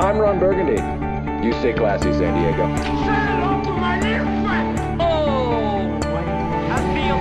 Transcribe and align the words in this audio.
I'm 0.00 0.16
Ron 0.16 0.38
Burgundy. 0.38 0.80
You 1.44 1.52
stay 1.54 1.72
classy, 1.72 2.12
San 2.12 2.32
Diego. 2.40 2.62
Oh, 5.00 6.00
I 6.70 6.78
feel 6.94 7.18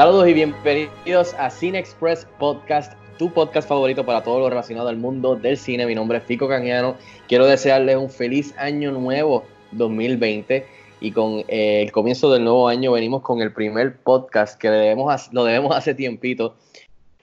Saludos 0.00 0.28
y 0.28 0.32
bienvenidos 0.32 1.34
a 1.34 1.50
Cine 1.50 1.78
Express 1.78 2.26
Podcast, 2.38 2.94
tu 3.18 3.30
podcast 3.30 3.68
favorito 3.68 4.06
para 4.06 4.22
todo 4.22 4.40
lo 4.40 4.48
relacionado 4.48 4.88
al 4.88 4.96
mundo 4.96 5.36
del 5.36 5.58
cine. 5.58 5.84
Mi 5.84 5.94
nombre 5.94 6.16
es 6.16 6.24
Fico 6.24 6.48
Cañano. 6.48 6.96
Quiero 7.28 7.44
desearles 7.44 7.98
un 7.98 8.08
feliz 8.08 8.54
año 8.56 8.92
nuevo 8.92 9.44
2020 9.72 10.64
y 11.02 11.12
con 11.12 11.44
eh, 11.48 11.82
el 11.82 11.92
comienzo 11.92 12.32
del 12.32 12.44
nuevo 12.44 12.66
año 12.66 12.92
venimos 12.92 13.20
con 13.20 13.42
el 13.42 13.52
primer 13.52 13.98
podcast 13.98 14.58
que 14.58 14.70
debemos, 14.70 15.28
lo 15.34 15.44
debemos 15.44 15.76
hace 15.76 15.94
tiempito. 15.94 16.54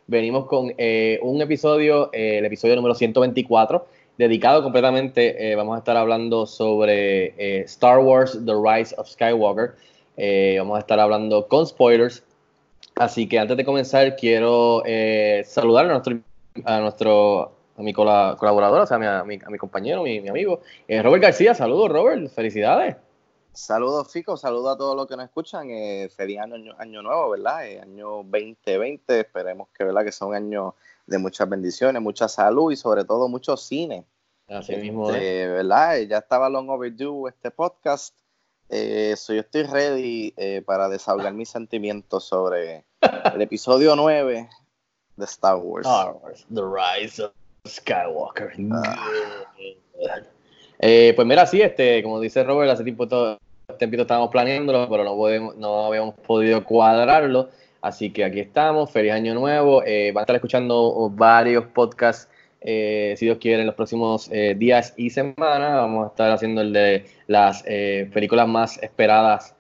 Venimos 0.05 0.45
con 0.45 0.71
eh, 0.77 1.17
un 1.23 1.41
episodio, 1.41 2.11
eh, 2.13 2.37
el 2.37 2.45
episodio 2.45 2.75
número 2.75 2.93
124, 2.93 3.87
dedicado 4.19 4.61
completamente, 4.61 5.51
eh, 5.51 5.55
vamos 5.55 5.77
a 5.77 5.79
estar 5.79 5.97
hablando 5.97 6.45
sobre 6.45 7.33
eh, 7.39 7.63
Star 7.65 7.97
Wars, 7.97 8.39
The 8.45 8.53
Rise 8.53 8.93
of 8.99 9.07
Skywalker. 9.07 9.73
Eh, 10.15 10.57
vamos 10.59 10.77
a 10.77 10.79
estar 10.81 10.99
hablando 10.99 11.47
con 11.47 11.65
spoilers. 11.65 12.23
Así 12.99 13.27
que 13.29 13.37
antes 13.39 13.55
de 13.57 13.63
comenzar, 13.65 14.15
quiero 14.15 14.81
eh, 14.85 15.43
saludar 15.45 15.85
a 15.85 15.89
nuestro, 15.89 16.19
a 16.65 16.79
nuestro 16.79 17.51
a 17.77 17.81
mi 17.83 17.93
cola- 17.93 18.35
colaborador, 18.39 18.81
o 18.81 18.85
sea, 18.87 18.97
a 18.97 18.99
mi, 18.99 19.05
a 19.05 19.23
mi- 19.23 19.39
a 19.45 19.49
mi 19.51 19.57
compañero, 19.59 20.01
mi, 20.01 20.19
mi 20.19 20.29
amigo, 20.29 20.61
eh, 20.87 21.01
Robert 21.03 21.21
García. 21.21 21.53
Saludos, 21.53 21.89
Robert. 21.89 22.27
Felicidades. 22.31 22.95
Saludos, 23.53 24.11
Fico, 24.11 24.35
saludos 24.37 24.75
a 24.75 24.77
todos 24.77 24.95
los 24.95 25.07
que 25.07 25.15
nos 25.15 25.25
escuchan. 25.25 25.69
Eh, 25.69 26.09
feliz 26.15 26.39
año, 26.39 26.73
año 26.77 27.01
nuevo, 27.03 27.29
¿verdad? 27.31 27.67
Eh, 27.67 27.79
año 27.81 28.23
2020. 28.23 29.19
Esperemos 29.19 29.67
que, 29.77 29.83
¿verdad? 29.83 30.03
que 30.03 30.11
sea 30.11 30.27
un 30.27 30.35
año 30.35 30.73
de 31.05 31.17
muchas 31.19 31.47
bendiciones, 31.47 32.01
mucha 32.01 32.27
salud 32.27 32.71
y 32.71 32.75
sobre 32.75 33.05
todo 33.05 33.27
mucho 33.27 33.55
cine. 33.57 34.05
Así 34.47 34.75
mismo. 34.75 35.11
Este, 35.11 35.47
¿verdad? 35.47 35.99
Eh, 35.99 36.07
Ya 36.07 36.17
estaba 36.17 36.49
long 36.49 36.69
overdue 36.69 37.29
este 37.29 37.51
podcast. 37.51 38.15
Eh, 38.69 39.13
so 39.15 39.33
yo 39.33 39.41
estoy 39.41 39.63
ready 39.63 40.33
para 40.65 40.89
desahogar 40.89 41.33
mis 41.33 41.49
sentimientos 41.49 42.25
sobre 42.25 42.83
el 43.33 43.41
episodio 43.41 43.95
9 43.95 44.49
de 45.15 45.25
Star 45.25 45.57
Wars. 45.57 45.87
Star 45.87 46.15
Wars, 46.21 46.45
The 46.53 46.61
Rise 46.61 47.23
of 47.23 47.31
Skywalker. 47.67 48.53
Ah. 48.71 49.09
Eh, 50.79 51.13
pues 51.15 51.27
mira, 51.27 51.45
sí, 51.45 51.61
este, 51.61 52.03
como 52.03 52.19
dice 52.19 52.43
Robert, 52.43 52.71
hace 52.71 52.83
tiempo 52.83 53.07
todo, 53.07 53.39
tiempito 53.77 54.03
estábamos 54.03 54.29
planeándolo, 54.29 54.87
pero 54.89 55.03
no, 55.03 55.15
podemos, 55.15 55.55
no 55.57 55.85
habíamos 55.85 56.15
podido 56.15 56.63
cuadrarlo. 56.63 57.49
Así 57.81 58.11
que 58.11 58.23
aquí 58.23 58.39
estamos, 58.39 58.91
feliz 58.91 59.11
año 59.11 59.33
nuevo. 59.33 59.83
Eh, 59.85 60.11
van 60.13 60.21
a 60.21 60.23
estar 60.23 60.35
escuchando 60.35 61.09
varios 61.13 61.65
podcasts, 61.67 62.29
eh, 62.61 63.13
si 63.17 63.25
Dios 63.25 63.37
quiere, 63.37 63.61
en 63.61 63.67
los 63.67 63.75
próximos 63.75 64.29
eh, 64.31 64.55
días 64.57 64.93
y 64.97 65.09
semanas. 65.09 65.73
Vamos 65.73 66.05
a 66.05 66.07
estar 66.09 66.31
haciendo 66.31 66.61
el 66.61 66.73
de 66.73 67.05
las 67.27 67.63
eh, 67.65 68.09
películas 68.13 68.47
más 68.47 68.81
esperadas 68.81 69.53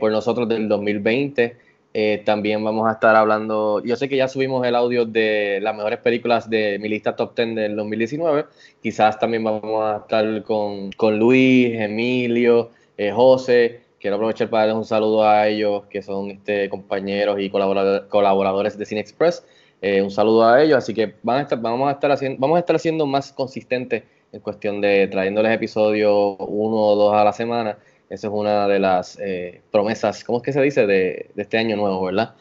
por 0.00 0.10
nosotros 0.10 0.48
del 0.48 0.70
2020. 0.70 1.54
Eh, 1.98 2.20
también 2.26 2.62
vamos 2.62 2.86
a 2.86 2.92
estar 2.92 3.16
hablando, 3.16 3.82
yo 3.82 3.96
sé 3.96 4.06
que 4.06 4.18
ya 4.18 4.28
subimos 4.28 4.66
el 4.66 4.74
audio 4.76 5.06
de 5.06 5.60
las 5.62 5.74
mejores 5.74 5.98
películas 6.00 6.50
de 6.50 6.78
mi 6.78 6.90
lista 6.90 7.16
top 7.16 7.34
10 7.34 7.54
del 7.54 7.74
2019. 7.74 8.44
Quizás 8.82 9.18
también 9.18 9.42
vamos 9.42 9.82
a 9.82 9.96
estar 10.02 10.42
con, 10.42 10.92
con 10.92 11.18
Luis, 11.18 11.72
Emilio, 11.72 12.68
eh, 12.98 13.12
José. 13.12 13.80
Quiero 13.98 14.16
aprovechar 14.16 14.50
para 14.50 14.64
darles 14.66 14.76
un 14.76 14.84
saludo 14.84 15.26
a 15.26 15.48
ellos, 15.48 15.84
que 15.88 16.02
son 16.02 16.30
este, 16.32 16.68
compañeros 16.68 17.38
y 17.40 17.48
colaborador- 17.48 18.08
colaboradores 18.08 18.76
de 18.76 18.84
Cine 18.84 19.00
Express. 19.00 19.42
Eh, 19.80 20.02
un 20.02 20.10
saludo 20.10 20.44
a 20.44 20.62
ellos, 20.62 20.76
así 20.76 20.92
que 20.92 21.14
van 21.22 21.38
a 21.38 21.42
estar, 21.44 21.58
vamos, 21.58 21.88
a 21.88 21.92
estar 21.92 22.12
haciendo, 22.12 22.38
vamos 22.38 22.56
a 22.56 22.58
estar 22.60 22.76
haciendo 22.76 23.06
más 23.06 23.32
consistentes 23.32 24.02
en 24.32 24.40
cuestión 24.40 24.82
de 24.82 25.08
trayéndoles 25.08 25.50
episodios 25.50 26.36
uno 26.40 26.76
o 26.76 26.94
dos 26.94 27.14
a 27.14 27.24
la 27.24 27.32
semana. 27.32 27.78
Esa 28.08 28.26
es 28.28 28.32
una 28.32 28.68
de 28.68 28.78
las 28.78 29.18
eh, 29.20 29.62
promesas, 29.70 30.22
¿cómo 30.24 30.38
es 30.38 30.44
que 30.44 30.52
se 30.52 30.62
dice? 30.62 30.86
De, 30.86 31.30
de 31.34 31.42
este 31.42 31.58
año 31.58 31.76
nuevo, 31.76 32.04
¿verdad? 32.04 32.34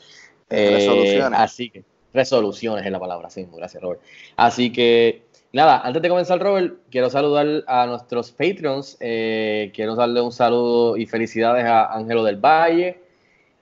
Eh, 0.49 0.69
Resoluciones. 0.71 1.39
Así 1.39 1.69
que, 1.69 1.83
resoluciones 2.13 2.85
es 2.85 2.91
la 2.91 2.99
palabra, 2.99 3.29
sí, 3.29 3.47
gracias 3.51 3.81
Robert. 3.81 4.01
Así 4.35 4.71
que, 4.71 5.23
nada, 5.51 5.81
antes 5.81 6.01
de 6.01 6.09
comenzar 6.09 6.39
Robert, 6.39 6.75
quiero 6.89 7.09
saludar 7.09 7.63
a 7.67 7.85
nuestros 7.87 8.31
Patreons, 8.31 8.97
eh, 8.99 9.71
quiero 9.73 9.95
darle 9.95 10.21
un 10.21 10.31
saludo 10.31 10.97
y 10.97 11.05
felicidades 11.05 11.65
a 11.65 11.93
Ángelo 11.93 12.23
del 12.23 12.37
Valle, 12.37 12.99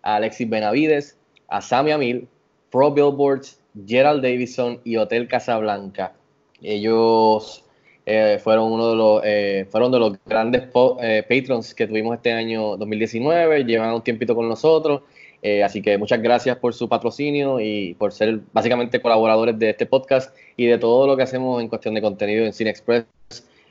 a 0.02 0.16
Alexis 0.16 0.50
Benavides, 0.50 1.18
a 1.48 1.62
Sammy 1.62 1.92
Amil, 1.92 2.28
Pro 2.70 2.92
Billboards, 2.92 3.60
Gerald 3.86 4.22
Davison 4.22 4.80
y 4.84 4.98
Hotel 4.98 5.28
Casablanca. 5.28 6.14
Ellos 6.62 7.64
eh, 8.06 8.40
fueron 8.44 8.72
uno 8.72 8.90
de 8.90 8.96
los 8.96 9.22
eh, 9.24 9.66
fueron 9.70 9.92
de 9.92 10.00
los 10.00 10.18
grandes 10.26 10.64
eh, 11.02 11.24
patrons 11.28 11.74
que 11.74 11.88
tuvimos 11.88 12.16
este 12.16 12.34
año 12.34 12.78
2019, 12.78 13.64
llevan 13.64 13.94
un 13.94 14.02
tiempito 14.04 14.36
con 14.36 14.50
nosotros, 14.50 15.02
eh, 15.42 15.64
así 15.64 15.82
que 15.82 15.98
muchas 15.98 16.22
gracias 16.22 16.58
por 16.58 16.74
su 16.74 16.90
patrocinio 16.90 17.60
y 17.60 17.94
por 17.96 18.12
ser 18.12 18.42
básicamente 18.52 19.02
colaboradores 19.02 19.58
de 19.58 19.70
este 19.70 19.86
podcast 19.86 20.36
y 20.58 20.66
de 20.66 20.78
todo 20.78 21.08
lo 21.08 21.16
que 21.16 21.24
hacemos 21.24 21.62
en 21.62 21.70
cuestión 21.70 21.94
de 21.94 22.02
contenido 22.02 22.46
en 22.46 22.54
Cine 22.54 22.70
Express 22.70 23.06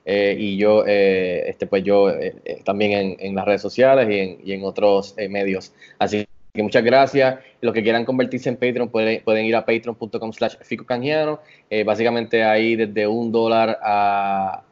eh, 0.04 0.36
y 0.38 0.56
yo 0.56 0.84
eh, 0.86 1.48
este 1.48 1.66
pues 1.66 1.84
yo 1.84 2.10
también 2.64 2.92
en, 2.92 3.16
en 3.20 3.34
las 3.34 3.44
redes 3.44 3.62
sociales 3.62 4.08
y 4.10 4.18
en, 4.18 4.38
y 4.44 4.52
en 4.52 4.64
otros 4.64 5.14
medios. 5.28 5.72
Así 5.98 6.26
que 6.52 6.62
muchas 6.62 6.84
gracias 6.84 7.38
los 7.62 7.72
que 7.72 7.82
quieran 7.82 8.04
convertirse 8.04 8.50
en 8.50 8.56
Patreon 8.56 8.90
pueden, 8.90 9.44
ir 9.46 9.56
a 9.56 9.64
patreon.com 9.64 10.32
slash 10.32 10.56
fico 10.60 10.84
eh, 11.70 11.84
básicamente 11.84 12.44
ahí 12.44 12.76
desde 12.76 13.06
un 13.06 13.32
dólar 13.32 13.78
a, 13.82 14.62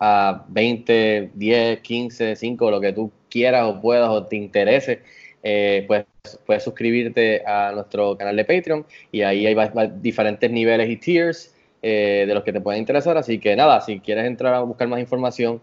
a 0.00 0.44
20, 0.48 1.30
10, 1.34 1.80
15, 1.80 2.34
5, 2.34 2.70
lo 2.72 2.80
que 2.80 2.92
tú 2.92 3.12
quieras 3.30 3.66
o 3.66 3.80
puedas 3.80 4.08
o 4.08 4.26
te 4.26 4.34
interese, 4.34 5.02
eh, 5.44 5.84
pues 5.86 6.06
puedes 6.44 6.64
suscribirte 6.64 7.44
a 7.46 7.70
nuestro 7.72 8.18
canal 8.18 8.34
de 8.34 8.44
Patreon 8.44 8.84
y 9.12 9.22
ahí 9.22 9.46
hay 9.46 9.56
diferentes 10.00 10.50
niveles 10.50 10.90
y 10.90 10.96
tiers 10.96 11.54
eh, 11.82 12.24
de 12.26 12.34
los 12.34 12.42
que 12.42 12.52
te 12.52 12.60
pueden 12.60 12.80
interesar. 12.80 13.16
Así 13.16 13.38
que 13.38 13.54
nada, 13.54 13.80
si 13.80 14.00
quieres 14.00 14.26
entrar 14.26 14.54
a 14.54 14.62
buscar 14.62 14.88
más 14.88 14.98
información, 14.98 15.62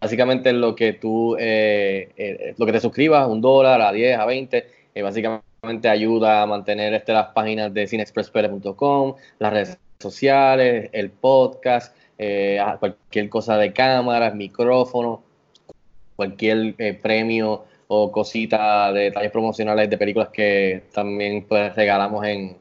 básicamente 0.00 0.50
lo 0.54 0.74
que 0.74 0.94
tú, 0.94 1.36
eh, 1.38 2.54
lo 2.56 2.64
que 2.64 2.72
te 2.72 2.80
suscribas, 2.80 3.28
un 3.28 3.42
dólar, 3.42 3.82
a 3.82 3.92
10, 3.92 4.18
a 4.18 4.24
20, 4.24 4.79
eh, 4.94 5.02
básicamente 5.02 5.88
ayuda 5.88 6.42
a 6.42 6.46
mantener 6.46 6.94
este, 6.94 7.12
las 7.12 7.28
páginas 7.28 7.72
de 7.72 7.86
cinexpresspr.com, 7.86 9.14
las 9.38 9.52
redes 9.52 9.78
sociales, 9.98 10.88
el 10.92 11.10
podcast, 11.10 11.94
eh, 12.18 12.58
cualquier 12.78 13.28
cosa 13.28 13.56
de 13.58 13.72
cámaras, 13.72 14.34
micrófono, 14.34 15.22
cualquier 16.16 16.74
eh, 16.78 16.94
premio 17.00 17.64
o 17.88 18.12
cosita 18.12 18.92
de 18.92 19.04
detalles 19.04 19.30
promocionales 19.32 19.90
de 19.90 19.98
películas 19.98 20.28
que 20.28 20.84
también 20.92 21.44
pues 21.48 21.74
regalamos 21.74 22.24
en, 22.26 22.56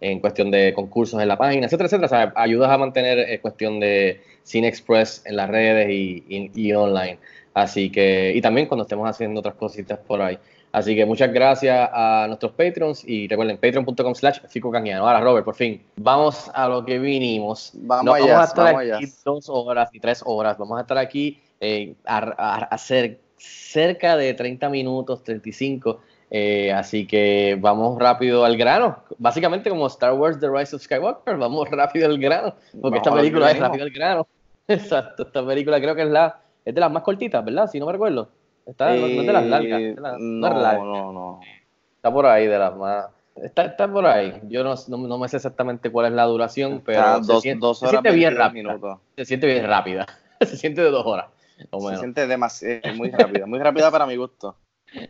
en 0.00 0.20
cuestión 0.20 0.50
de 0.50 0.74
concursos 0.74 1.20
en 1.22 1.28
la 1.28 1.38
página, 1.38 1.66
etcétera, 1.66 1.86
etcétera. 1.86 2.06
O 2.06 2.08
sea, 2.08 2.32
ayudas 2.36 2.70
a 2.70 2.76
mantener 2.78 3.18
eh, 3.18 3.40
cuestión 3.40 3.80
de 3.80 4.20
Cine 4.42 4.68
Express 4.68 5.22
en 5.26 5.36
las 5.36 5.48
redes 5.48 5.88
y, 5.90 6.24
y- 6.28 6.50
y 6.54 6.72
online. 6.72 7.18
Así 7.54 7.90
que, 7.90 8.32
y 8.34 8.40
también 8.40 8.66
cuando 8.66 8.82
estemos 8.82 9.08
haciendo 9.08 9.40
otras 9.40 9.54
cositas 9.54 9.98
por 10.00 10.20
ahí. 10.20 10.38
Así 10.74 10.96
que 10.96 11.06
muchas 11.06 11.32
gracias 11.32 11.88
a 11.92 12.24
nuestros 12.26 12.50
Patrons 12.50 13.04
y 13.06 13.28
recuerden, 13.28 13.58
patreon.com 13.58 14.12
slash 14.12 14.40
Fico 14.48 14.72
Canjiano. 14.72 15.06
Ahora, 15.06 15.20
Robert, 15.20 15.44
por 15.44 15.54
fin, 15.54 15.80
vamos 15.94 16.50
a 16.52 16.68
lo 16.68 16.84
que 16.84 16.98
vinimos. 16.98 17.70
Vamos 17.74 18.04
No 18.04 18.14
allá, 18.14 18.26
vamos 18.26 18.40
a 18.40 18.48
estar 18.48 18.64
vamos 18.64 18.80
aquí 18.80 19.04
allá. 19.04 19.14
dos 19.24 19.48
horas 19.48 19.90
y 19.92 20.00
tres 20.00 20.20
horas. 20.26 20.58
Vamos 20.58 20.76
a 20.76 20.80
estar 20.80 20.98
aquí 20.98 21.40
eh, 21.60 21.94
a, 22.04 22.66
hacer 22.72 23.20
cerca 23.36 24.16
de 24.16 24.34
30 24.34 24.68
minutos, 24.68 25.22
35. 25.22 26.00
eh, 26.30 26.72
así 26.72 27.06
que 27.06 27.56
vamos 27.60 27.96
rápido 27.96 28.44
al 28.44 28.56
grano. 28.56 28.98
Básicamente 29.18 29.70
como 29.70 29.86
Star 29.86 30.14
Wars 30.14 30.40
The 30.40 30.48
Rise 30.48 30.74
of 30.74 30.82
Skywalker, 30.82 31.36
vamos 31.36 31.70
rápido 31.70 32.06
al 32.06 32.18
grano. 32.18 32.52
Porque 32.72 32.80
Vamos 32.80 32.96
esta 32.96 33.14
película 33.14 33.48
es 33.52 33.60
rápido 33.60 33.84
al 33.84 33.90
grano. 33.90 34.26
Exacto, 34.66 35.22
esta 35.22 35.46
película 35.46 35.80
creo 35.80 35.94
que 35.94 36.02
es 36.02 36.08
la 36.08 36.40
es 36.64 36.74
de 36.74 36.80
las 36.80 36.90
más 36.90 37.04
cortitas, 37.04 37.44
¿verdad? 37.44 37.70
Si 37.70 37.78
no 37.78 37.86
me 37.86 37.92
recuerdo. 37.92 38.28
Está, 38.66 38.94
no, 38.94 39.00
no 39.00 39.06
es 39.06 39.26
de 39.26 39.32
las 39.32 39.46
largas. 39.46 39.80
Eh, 39.80 39.84
de 39.84 39.94
no, 39.94 40.18
no, 40.18 40.46
es 40.48 40.62
larga. 40.62 40.84
no, 40.84 41.12
no. 41.12 41.40
Está 41.96 42.12
por 42.12 42.26
ahí, 42.26 42.46
de 42.46 42.58
las 42.58 42.76
más. 42.76 43.06
Está, 43.36 43.64
está 43.64 43.90
por 43.90 44.06
ahí. 44.06 44.40
Yo 44.48 44.62
no, 44.62 44.74
no, 44.88 44.96
no 44.98 45.18
me 45.18 45.28
sé 45.28 45.36
exactamente 45.36 45.90
cuál 45.90 46.06
es 46.06 46.12
la 46.12 46.24
duración, 46.24 46.82
pero 46.84 47.00
Está 47.00 47.24
se 47.24 47.32
dos, 47.32 47.42
siente, 47.42 47.66
dos 47.66 47.78
se 47.78 47.86
horas 47.86 48.00
siente 48.02 48.16
bien 48.16 48.34
22 48.34 48.80
rápida. 48.80 48.98
Se 49.16 49.24
siente 49.24 49.46
bien 49.46 49.66
rápida. 49.66 50.06
se 50.40 50.56
siente 50.56 50.82
de 50.82 50.90
dos 50.90 51.06
horas. 51.06 51.26
o 51.70 51.90
Se 51.90 51.96
siente 51.96 52.26
demasiado, 52.26 52.94
muy 52.94 53.10
rápida, 53.10 53.46
muy 53.46 53.58
rápida 53.58 53.90
para 53.90 54.06
mi 54.06 54.16
gusto. 54.16 54.56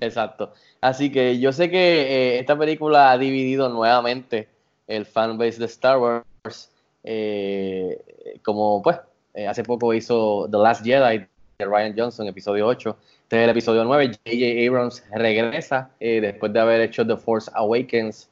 Exacto. 0.00 0.52
Así 0.80 1.10
que 1.12 1.38
yo 1.38 1.52
sé 1.52 1.70
que 1.70 2.36
eh, 2.36 2.38
esta 2.38 2.56
película 2.56 3.10
ha 3.10 3.18
dividido 3.18 3.68
nuevamente 3.68 4.48
el 4.86 5.04
fanbase 5.06 5.58
de 5.58 5.66
Star 5.66 5.98
Wars. 5.98 6.70
eh, 7.02 8.40
como 8.42 8.82
pues, 8.82 8.98
eh, 9.34 9.46
hace 9.46 9.62
poco 9.62 9.92
hizo 9.92 10.48
The 10.50 10.58
Last 10.58 10.84
Jedi 10.84 11.26
de 11.58 11.64
Ryan 11.64 11.94
Johnson, 11.96 12.26
episodio 12.26 12.66
8. 12.66 12.96
Este 13.24 13.38
es 13.38 13.44
el 13.44 13.50
episodio 13.50 13.84
9. 13.84 14.06
J.J. 14.08 14.68
Abrams 14.68 15.02
regresa 15.12 15.90
eh, 15.98 16.20
después 16.20 16.52
de 16.52 16.60
haber 16.60 16.82
hecho 16.82 17.06
The 17.06 17.16
Force 17.16 17.50
Awakens, 17.54 18.28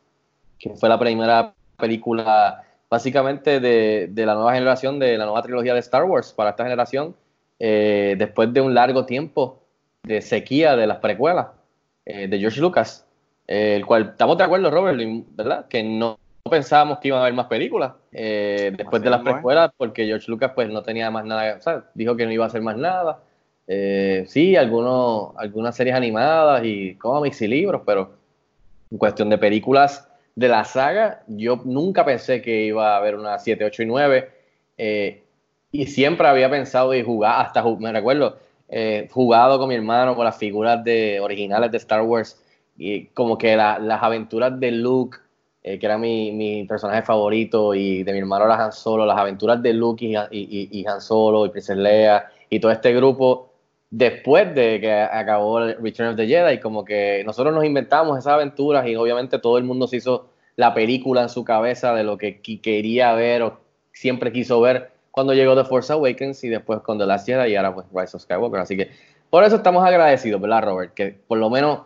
que 0.59 0.71
fue 0.77 0.89
la 0.89 0.99
primera 0.99 1.55
película 1.79 2.63
básicamente 2.91 3.59
de, 3.59 4.09
de 4.11 4.27
la 4.27 4.35
nueva 4.35 4.53
generación, 4.53 4.99
de 4.99 5.17
la 5.17 5.25
nueva 5.25 5.43
trilogía 5.43 5.73
de 5.73 5.81
Star 5.81 6.05
Wars 6.05 6.35
para 6.35 6.51
esta 6.51 6.65
generación, 6.65 7.17
eh, 7.59 8.17
después 8.19 8.53
de 8.53 8.61
un 8.61 8.75
largo 8.75 9.07
tiempo 9.07 9.63
de 10.03 10.21
sequía 10.21 10.77
de 10.77 10.87
las 10.87 10.99
precuelas 10.99 11.47
eh, 12.05 12.29
de 12.29 12.39
George 12.39 12.61
Lucas, 12.61 13.07
eh, 13.49 13.77
el 13.77 13.87
cual 13.87 14.11
estamos 14.11 14.37
de 14.37 14.45
acuerdo, 14.45 14.71
Robert, 14.71 15.01
¿verdad? 15.35 15.69
Que 15.69 15.83
no 15.83 16.19
pensábamos 16.51 16.99
que 16.99 17.09
iban 17.09 17.21
a 17.21 17.23
haber 17.23 17.35
más 17.35 17.47
películas 17.47 17.93
eh, 18.13 18.73
después 18.77 19.03
de 19.03 19.09
las 19.09 19.23
precuelas, 19.23 19.71
porque 19.75 20.05
George 20.05 20.31
Lucas 20.31 20.53
pues 20.55 20.69
no 20.69 20.83
tenía 20.83 21.11
más 21.11 21.25
nada, 21.25 21.57
o 21.57 21.63
sea, 21.63 21.85
dijo 21.95 22.15
que 22.15 22.27
no 22.27 22.33
iba 22.33 22.45
a 22.45 22.49
hacer 22.49 22.61
más 22.61 22.77
nada. 22.77 23.21
Eh, 23.75 24.27
sí, 24.29 24.55
algunos, 24.55 25.33
algunas 25.39 25.75
series 25.75 25.97
animadas 25.97 26.63
y 26.63 26.95
cómics 26.97 27.41
y 27.41 27.49
libros, 27.49 27.81
pero 27.87 28.11
en 28.91 28.99
cuestión 28.99 29.31
de 29.31 29.39
películas 29.39 30.07
de 30.35 30.49
la 30.49 30.63
saga, 30.65 31.23
yo 31.27 31.59
nunca 31.65 32.05
pensé 32.05 32.43
que 32.43 32.67
iba 32.67 32.93
a 32.93 32.99
haber 32.99 33.15
una 33.17 33.39
7, 33.39 33.65
8 33.65 33.83
y 33.83 33.87
9. 33.87 34.31
eh, 34.77 35.23
y 35.71 35.87
siempre 35.87 36.29
había 36.29 36.51
pensado 36.51 36.93
y 36.95 37.03
jugar, 37.03 37.47
hasta 37.47 37.65
me 37.79 37.93
recuerdo, 37.93 38.37
eh, 38.69 39.09
jugado 39.11 39.59
con 39.59 39.69
mi 39.71 39.75
hermano 39.75 40.15
con 40.17 40.27
las 40.27 40.37
figuras 40.37 40.85
de, 40.85 41.19
originales 41.21 41.71
de 41.71 41.79
Star 41.79 42.03
Wars 42.03 42.43
y 42.77 43.07
como 43.07 43.39
que 43.39 43.57
la- 43.57 43.79
las 43.79 44.03
aventuras 44.03 44.59
de 44.61 44.71
Luke, 44.71 45.17
que 45.63 45.79
era 45.81 45.97
mi, 45.97 46.65
personaje 46.69 47.03
favorito, 47.03 47.75
y 47.75 48.03
de 48.03 48.13
mi 48.13 48.19
hermano 48.19 48.45
era 48.45 48.63
Han 48.63 48.73
Solo, 48.73 49.07
las 49.07 49.17
aventuras 49.19 49.63
de 49.63 49.73
Luke 49.73 50.05
y- 50.05 50.69
y 50.81 50.87
Han 50.87 51.01
Solo 51.01 51.47
y 51.47 51.51
Princess 51.51 51.77
Leia 51.79 52.27
y 52.51 52.61
todo 52.61 52.71
este 52.73 52.93
grupo 52.93 53.52
después 53.93 54.55
de 54.55 54.81
que 54.81 54.91
acabó 54.91 55.61
Return 55.61 56.09
of 56.11 56.17
the 56.17 56.27
Jedi, 56.27 56.59
como 56.61 56.83
que 56.85 57.23
nosotros 57.27 57.55
nos 57.55 57.65
inventamos 57.65 58.19
esas 58.19 58.33
aventuras 58.33 58.87
y 58.89 58.97
obviamente 58.97 59.39
todo 59.39 59.59
el 59.59 59.65
mundo 59.65 59.87
se 59.87 59.99
hizo 59.99 60.31
la 60.57 60.73
película 60.75 61.23
en 61.23 61.29
su 61.29 61.45
cabeza 61.45 61.95
de 61.95 62.03
lo 62.03 62.17
que 62.17 62.41
quería 62.41 63.13
ver 63.13 63.43
o 63.43 63.61
siempre 63.93 64.33
quiso 64.33 64.61
ver 64.63 64.91
cuando 65.11 65.35
llegó 65.35 65.55
The 65.55 65.65
Force 65.69 65.93
Awakens 65.93 66.43
y 66.43 66.49
después 66.49 66.81
con 66.81 66.99
The 66.99 67.05
Last 67.05 67.27
Jedi 67.27 67.53
y 67.53 67.57
ahora 67.57 67.75
pues 67.75 67.87
Rise 67.95 68.17
of 68.17 68.23
Skywalker. 68.23 68.61
Así 68.61 68.77
que 68.79 68.91
por 69.29 69.45
eso 69.45 69.57
estamos 69.57 69.85
agradecidos, 69.87 70.41
¿verdad, 70.41 70.63
Robert? 70.65 70.95
Que 70.95 71.09
por 71.29 71.37
lo 71.37 71.51
menos 71.51 71.81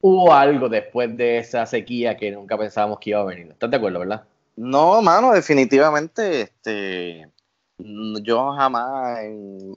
hubo 0.00 0.32
algo 0.32 0.70
después 0.70 1.14
de 1.18 1.36
esa 1.38 1.66
sequía 1.66 2.16
que 2.16 2.30
nunca 2.30 2.56
pensábamos 2.56 2.98
que 2.98 3.10
iba 3.10 3.20
a 3.20 3.24
venir. 3.24 3.48
¿Estás 3.50 3.70
de 3.70 3.76
acuerdo, 3.76 3.98
verdad? 3.98 4.24
No, 4.56 5.02
mano, 5.02 5.32
definitivamente, 5.32 6.40
este, 6.42 7.28
yo 7.78 8.52
jamás 8.52 9.20
en- 9.20 9.76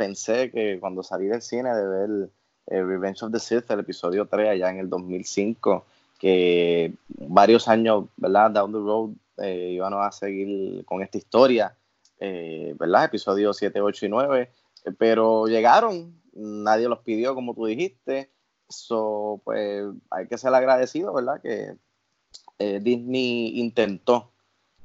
pensé 0.00 0.50
que 0.50 0.80
cuando 0.80 1.02
salí 1.02 1.26
del 1.26 1.42
cine 1.42 1.74
de 1.74 1.86
ver 1.86 2.30
eh, 2.68 2.82
Revenge 2.82 3.22
of 3.22 3.32
the 3.32 3.38
Sith, 3.38 3.70
el 3.70 3.80
episodio 3.80 4.24
3, 4.24 4.48
allá 4.48 4.70
en 4.70 4.78
el 4.78 4.88
2005, 4.88 5.84
que 6.18 6.94
varios 7.18 7.68
años, 7.68 8.06
¿verdad? 8.16 8.50
Down 8.50 8.72
the 8.72 8.78
road, 8.78 9.10
eh, 9.36 9.72
íbamos 9.74 10.00
a 10.00 10.10
seguir 10.10 10.86
con 10.86 11.02
esta 11.02 11.18
historia, 11.18 11.76
eh, 12.18 12.74
¿verdad? 12.78 13.04
Episodios 13.04 13.58
7, 13.58 13.78
8 13.78 14.06
y 14.06 14.08
9, 14.08 14.50
eh, 14.86 14.92
pero 14.96 15.48
llegaron, 15.48 16.18
nadie 16.32 16.88
los 16.88 17.00
pidió, 17.00 17.34
como 17.34 17.54
tú 17.54 17.66
dijiste, 17.66 18.30
so, 18.70 19.42
pues 19.44 19.84
hay 20.08 20.26
que 20.28 20.38
ser 20.38 20.54
agradecido, 20.54 21.12
¿verdad? 21.12 21.42
Que 21.42 21.76
Disney 22.80 23.58
intentó, 23.60 24.30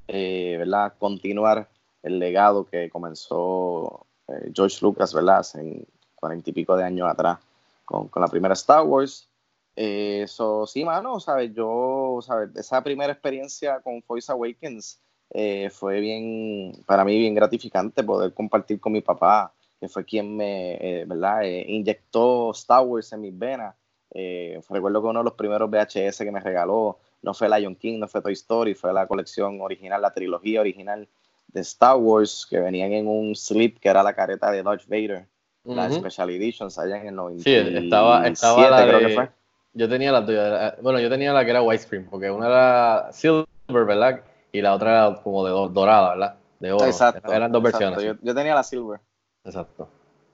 ¿verdad? 0.07 0.93
Continuar 0.99 1.69
el 2.03 2.19
legado 2.19 2.65
que 2.65 2.89
comenzó 2.89 4.04
eh, 4.27 4.51
George 4.53 4.77
Lucas, 4.81 5.13
¿verdad? 5.13 5.39
Hace 5.39 5.85
cuarenta 6.15 6.49
y 6.49 6.53
pico 6.53 6.75
de 6.75 6.83
años 6.83 7.09
atrás 7.09 7.39
con, 7.85 8.07
con 8.07 8.21
la 8.21 8.27
primera 8.27 8.53
Star 8.53 8.83
Wars. 8.83 9.27
Eh, 9.75 10.21
Eso 10.23 10.65
sí, 10.65 10.85
mano, 10.85 11.19
¿sabes? 11.19 11.53
Yo, 11.53 12.19
¿sabes? 12.21 12.55
Esa 12.55 12.81
primera 12.83 13.11
experiencia 13.11 13.79
con 13.81 14.01
Force 14.01 14.31
Awakens 14.31 14.99
eh, 15.31 15.69
fue 15.69 15.99
bien, 15.99 16.71
para 16.85 17.03
mí, 17.03 17.17
bien 17.17 17.35
gratificante 17.35 18.03
poder 18.03 18.33
compartir 18.33 18.79
con 18.79 18.93
mi 18.93 19.01
papá, 19.01 19.51
que 19.79 19.89
fue 19.89 20.05
quien 20.05 20.35
me, 20.37 20.75
eh, 20.75 21.05
¿verdad? 21.05 21.43
Eh, 21.43 21.65
inyectó 21.67 22.51
Star 22.51 22.83
Wars 22.85 23.11
en 23.13 23.21
mis 23.21 23.37
venas. 23.37 23.75
Eh, 24.11 24.61
recuerdo 24.69 25.01
que 25.01 25.07
uno 25.07 25.19
de 25.19 25.25
los 25.25 25.33
primeros 25.33 25.69
VHS 25.69 26.19
que 26.19 26.31
me 26.31 26.39
regaló 26.39 26.99
no 27.21 27.33
fue 27.33 27.49
Lion 27.49 27.75
King, 27.75 27.99
no 27.99 28.07
fue 28.07 28.21
Toy 28.21 28.33
Story, 28.33 28.75
fue 28.75 28.93
la 28.93 29.07
colección 29.07 29.59
original, 29.59 30.01
la 30.01 30.13
trilogía 30.13 30.61
original 30.61 31.07
de 31.55 31.61
Star 31.61 31.95
Wars, 31.95 32.45
que 32.49 32.59
venían 32.59 32.91
en 32.91 33.07
un 33.07 33.33
slip 33.33 33.79
que 33.79 33.87
era 33.87 34.03
la 34.03 34.13
careta 34.13 34.51
de 34.51 34.61
Darth 34.61 34.85
Vader, 34.87 35.25
la. 35.63 35.89
Special 35.89 36.29
Editions 36.29 36.77
allá 36.77 36.97
en 37.01 37.07
el 37.07 37.15
90. 37.15 37.43
Sí, 37.43 37.55
estaba, 37.55 38.27
estaba 38.27 38.69
la 38.69 38.83
creo 38.85 38.99
de- 38.99 39.07
que 39.07 39.13
fue. 39.15 39.29
Yo 39.73 39.89
tenía 39.89 40.11
la 40.11 40.25
tuya. 40.25 40.75
Bueno, 40.81 40.99
yo 40.99 41.09
tenía 41.09 41.31
la 41.33 41.43
que 41.45 41.51
era 41.51 41.61
widescreen, 41.61 42.07
porque 42.09 42.29
una 42.29 42.47
era 42.47 43.09
silver, 43.13 43.45
¿verdad? 43.67 44.21
Y 44.51 44.61
la 44.61 44.73
otra 44.75 44.91
era 45.07 45.21
como 45.21 45.45
de 45.45 45.51
do- 45.51 45.69
dorada, 45.69 46.09
¿verdad? 46.11 46.35
De 46.59 46.71
oro. 46.73 46.85
Exacto. 46.85 47.31
Eran 47.31 47.51
dos 47.51 47.63
exacto. 47.63 47.89
versiones. 47.95 48.19
Yo, 48.21 48.25
yo 48.25 48.35
tenía 48.35 48.53
la 48.55 48.63
Silver. 48.63 48.99
Exacto. 49.43 49.87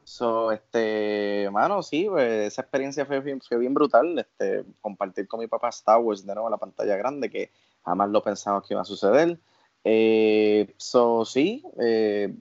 So, 0.04 0.52
este, 0.52 1.48
mano, 1.52 1.82
sí, 1.84 2.08
pues, 2.10 2.48
esa 2.54 2.62
experiencia 2.64 3.06
fue 3.06 3.20
bien, 3.20 3.40
fue 3.42 3.58
bien 3.58 3.74
brutal, 3.74 4.18
este, 4.20 4.64
compartir 4.82 5.28
con 5.28 5.40
mi 5.40 5.48
papá 5.48 5.70
Star 5.70 6.00
Wars 6.00 6.26
de 6.26 6.34
nuevo 6.34 6.48
en 6.48 6.52
la 6.52 6.58
pantalla 6.58 6.96
grande, 6.98 7.30
que 7.30 7.52
jamás 7.86 8.10
lo 8.10 8.22
pensamos 8.24 8.68
que 8.68 8.74
iba 8.74 8.82
a 8.82 8.86
suceder. 8.86 9.38
Eh, 9.84 10.74
so, 10.78 11.26
sí, 11.26 11.64
eh, 11.80 12.34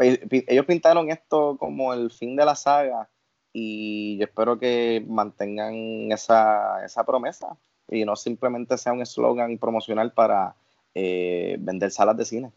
eh, 0.00 0.44
ellos 0.48 0.66
pintaron 0.66 1.10
esto 1.10 1.56
como 1.58 1.92
el 1.94 2.10
fin 2.10 2.34
de 2.34 2.44
la 2.44 2.56
saga 2.56 3.08
y 3.52 4.18
yo 4.18 4.24
espero 4.24 4.58
que 4.58 5.04
mantengan 5.06 6.10
esa, 6.10 6.84
esa 6.84 7.04
promesa 7.04 7.56
y 7.88 8.04
no 8.04 8.16
simplemente 8.16 8.78
sea 8.78 8.92
un 8.92 9.02
eslogan 9.02 9.58
promocional 9.58 10.12
para 10.12 10.56
eh, 10.94 11.56
vender 11.60 11.90
salas 11.90 12.16
de 12.16 12.24
cine. 12.24 12.52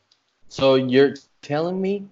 So 0.48 0.78
you're 0.78 1.14
telling 1.42 1.80
me 1.82 2.04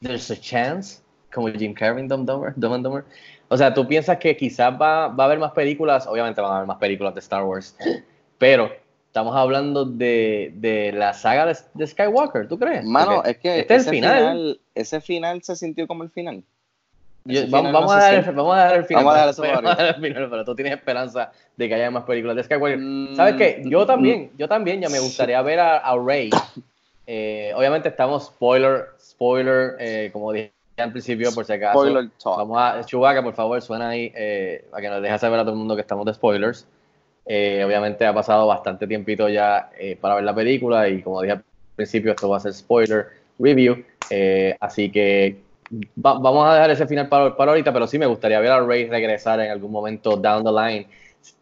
there's 0.00 0.30
a 0.30 0.36
chance, 0.36 1.02
como 1.32 1.48
Jim 1.48 1.74
Carrey 1.74 2.06
Dumb, 2.06 2.24
Dumber, 2.24 2.54
Dumb 2.56 2.74
and 2.74 2.84
Dumber. 2.84 3.04
O 3.48 3.56
sea, 3.56 3.74
tú 3.74 3.86
piensas 3.86 4.18
que 4.18 4.36
quizás 4.36 4.72
va, 4.80 5.08
va 5.08 5.24
a 5.24 5.26
haber 5.26 5.38
más 5.38 5.52
películas, 5.52 6.06
obviamente 6.06 6.40
van 6.40 6.52
a 6.52 6.56
haber 6.56 6.68
más 6.68 6.78
películas 6.78 7.14
de 7.14 7.20
Star 7.20 7.42
Wars, 7.42 7.76
pero 8.38 8.70
estamos 9.10 9.34
hablando 9.34 9.84
de, 9.84 10.52
de 10.54 10.92
la 10.92 11.12
saga 11.14 11.46
de, 11.46 11.56
de 11.74 11.86
Skywalker, 11.86 12.46
¿tú 12.46 12.56
crees? 12.60 12.84
Mano, 12.84 13.16
Porque 13.16 13.30
es 13.32 13.38
que 13.38 13.58
este 13.58 13.74
es 13.74 13.80
ese 13.82 13.90
el 13.90 13.96
final. 13.96 14.60
ese 14.76 15.00
final 15.00 15.42
se 15.42 15.56
sintió 15.56 15.88
como 15.88 16.04
el 16.04 16.10
final. 16.10 16.44
Yo- 17.24 17.42
vamos, 17.50 17.72
vamos 17.72 17.90
no 17.90 17.96
a 17.96 18.00
dar, 18.00 18.34
vamos 18.34 18.54
a 18.54 18.58
dar 18.58 18.76
el 18.76 18.84
final. 18.84 19.04
Vamos 19.04 19.18
a 19.18 19.20
dar 19.20 19.28
eso 19.30 19.42
para 19.74 19.88
el 19.88 19.94
final, 19.96 20.30
pero 20.30 20.44
tú 20.44 20.54
tienes 20.54 20.72
esperanza 20.74 21.32
de 21.56 21.68
que 21.68 21.74
haya 21.74 21.90
más 21.90 22.04
películas 22.04 22.36
de 22.36 22.44
Skywalker. 22.44 22.78
Mm, 22.78 23.16
¿Sabes 23.16 23.34
qué? 23.34 23.62
Yo 23.66 23.84
también, 23.84 24.30
yo 24.38 24.48
también 24.48 24.80
ya 24.80 24.88
me 24.88 25.00
gustaría 25.00 25.42
ver 25.42 25.58
a, 25.58 25.78
a 25.78 25.98
Rey. 25.98 26.30
Eh, 27.06 27.52
obviamente 27.56 27.88
estamos 27.88 28.26
spoiler, 28.26 28.90
spoiler, 29.00 29.74
eh, 29.80 30.10
como 30.12 30.30
dije 30.32 30.52
al 30.76 30.92
principio, 30.92 31.32
por 31.34 31.44
si 31.44 31.52
acaso. 31.52 31.80
Spoiler 31.80 32.08
talk. 32.22 32.36
Vamos 32.38 32.56
a, 32.58 32.84
Chewbacca, 32.84 33.22
por 33.24 33.34
favor, 33.34 33.60
suena 33.60 33.88
ahí 33.88 34.12
eh, 34.14 34.64
para 34.70 34.80
que 34.80 34.88
nos 34.88 35.02
deje 35.02 35.18
saber 35.18 35.40
a 35.40 35.42
todo 35.42 35.52
el 35.52 35.58
mundo 35.58 35.74
que 35.74 35.82
estamos 35.82 36.06
de 36.06 36.14
spoilers. 36.14 36.66
Eh, 37.32 37.62
obviamente 37.64 38.04
ha 38.04 38.12
pasado 38.12 38.44
bastante 38.48 38.88
tiempito 38.88 39.28
ya 39.28 39.70
eh, 39.78 39.96
para 40.00 40.16
ver 40.16 40.24
la 40.24 40.34
película 40.34 40.88
y 40.88 41.00
como 41.00 41.22
dije 41.22 41.34
al 41.34 41.44
principio, 41.76 42.10
esto 42.10 42.28
va 42.28 42.38
a 42.38 42.40
ser 42.40 42.52
spoiler 42.52 43.06
review. 43.38 43.84
Eh, 44.10 44.56
así 44.58 44.90
que 44.90 45.36
va- 46.04 46.18
vamos 46.18 46.48
a 46.48 46.54
dejar 46.54 46.70
ese 46.72 46.88
final 46.88 47.08
para, 47.08 47.36
para 47.36 47.52
ahorita, 47.52 47.72
pero 47.72 47.86
sí 47.86 48.00
me 48.00 48.06
gustaría 48.06 48.40
ver 48.40 48.50
a 48.50 48.60
Rey 48.66 48.88
regresar 48.88 49.38
en 49.38 49.52
algún 49.52 49.70
momento 49.70 50.16
down 50.16 50.42
the 50.42 50.50
line. 50.50 50.88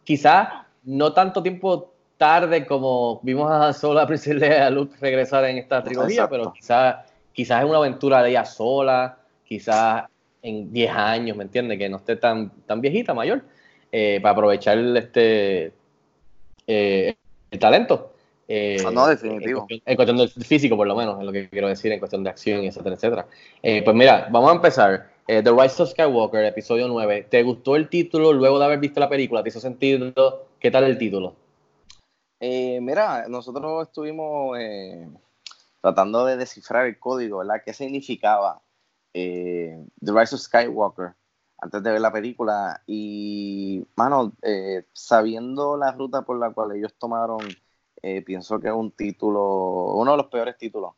Quizá 0.05 0.67
no 0.85 1.15
tanto 1.15 1.43
tiempo 1.43 1.95
tarde 2.19 2.67
como 2.67 3.21
vimos 3.23 3.51
a 3.51 3.73
Solo, 3.73 4.01
a 4.01 4.07
Princess 4.07 4.35
Leia 4.35 4.59
y 4.59 4.61
a 4.61 4.71
Luke 4.71 4.95
regresar 5.01 5.47
en 5.47 5.57
esta 5.57 5.83
trilogía, 5.83 6.25
Exacto. 6.25 6.37
pero 6.37 6.53
quizás 6.53 6.97
quizás 7.33 7.63
es 7.63 7.69
una 7.71 7.79
aventura 7.79 8.23
de 8.23 8.29
ella 8.29 8.45
sola, 8.45 9.17
quizás 9.43 10.05
en 10.43 10.71
10 10.71 10.91
años, 10.91 11.35
¿me 11.35 11.45
entiendes? 11.45 11.79
Que 11.79 11.89
no 11.89 11.97
esté 11.97 12.17
tan, 12.17 12.51
tan 12.67 12.83
viejita, 12.83 13.15
mayor, 13.15 13.43
eh, 13.91 14.19
para 14.21 14.33
aprovechar 14.33 14.77
este 14.77 15.78
eh, 16.69 17.17
el 17.51 17.59
talento. 17.59 18.13
Eh, 18.47 18.83
no, 18.93 19.07
definitivo. 19.07 19.61
En 19.61 19.67
cuestión, 19.67 19.83
en 19.85 19.97
cuestión 19.97 20.17
del 20.17 20.31
físico, 20.31 20.77
por 20.77 20.87
lo 20.87 20.95
menos, 20.95 21.19
es 21.19 21.27
lo 21.27 21.33
que 21.33 21.49
quiero 21.49 21.69
decir, 21.69 21.91
en 21.93 21.99
cuestión 21.99 22.23
de 22.23 22.31
acción, 22.31 22.65
etcétera, 22.65 22.95
etcétera. 22.95 23.27
Eh, 23.63 23.83
pues 23.83 23.97
mira, 23.97 24.29
vamos 24.31 24.51
a 24.51 24.55
empezar. 24.55 25.11
Eh, 25.27 25.43
The 25.43 25.51
Rise 25.51 25.83
of 25.83 25.91
Skywalker, 25.91 26.45
episodio 26.45 26.89
9. 26.89 27.27
¿Te 27.29 27.43
gustó 27.43 27.77
el 27.77 27.89
título 27.89 28.33
luego 28.33 28.59
de 28.59 28.65
haber 28.65 28.79
visto 28.79 29.01
la 29.01 29.09
película? 29.09 29.43
¿Te 29.43 29.49
hizo 29.51 29.61
sentido? 29.61 30.47
¿Qué 30.59 30.71
tal 30.71 30.85
el 30.85 30.97
título? 30.97 31.35
Mira, 32.41 33.27
nosotros 33.29 33.89
estuvimos 33.89 34.57
tratando 35.83 36.25
de 36.25 36.37
descifrar 36.37 36.87
el 36.87 36.99
código, 36.99 37.39
¿verdad? 37.39 37.63
¿Qué 37.65 37.73
significaba 37.73 38.63
The 39.13 39.85
Rise 40.01 40.35
of 40.35 40.41
Skywalker 40.41 41.15
antes 41.59 41.83
de 41.83 41.91
ver 41.93 42.01
la 42.01 42.13
película? 42.13 42.83
Y, 42.87 43.85
mano, 43.97 44.33
eh, 44.43 44.87
sabiendo 44.93 45.77
la 45.77 45.93
ruta 45.93 46.23
por 46.23 46.39
la 46.39 46.51
cual 46.51 46.73
ellos 46.77 46.95
tomaron, 46.99 47.41
eh, 48.03 48.23
pienso 48.23 48.59
que 48.61 48.69
es 48.69 48.75
un 48.75 48.93
título, 48.93 49.95
uno 49.95 50.13
de 50.13 50.17
los 50.17 50.27
peores 50.27 50.57
títulos. 50.57 50.93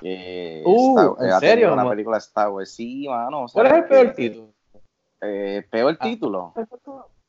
que 0.00 0.62
Uh, 0.64 0.90
Star- 0.90 1.06
¿en 1.08 1.16
tenido 1.16 1.40
serio? 1.40 1.72
Una 1.72 1.88
película 1.88 2.16
de 2.16 2.20
Star 2.20 2.50
Wars. 2.50 2.70
Sí, 2.70 3.08
mano. 3.08 3.44
o 3.44 3.48
sea, 3.48 3.60
¿Cuál 3.62 3.72
es 3.72 3.78
el 3.82 3.88
peor 3.88 4.14
título? 4.14 4.48
eh, 5.20 5.66
peor 5.68 5.96
Ah. 5.98 6.04
título. 6.04 6.54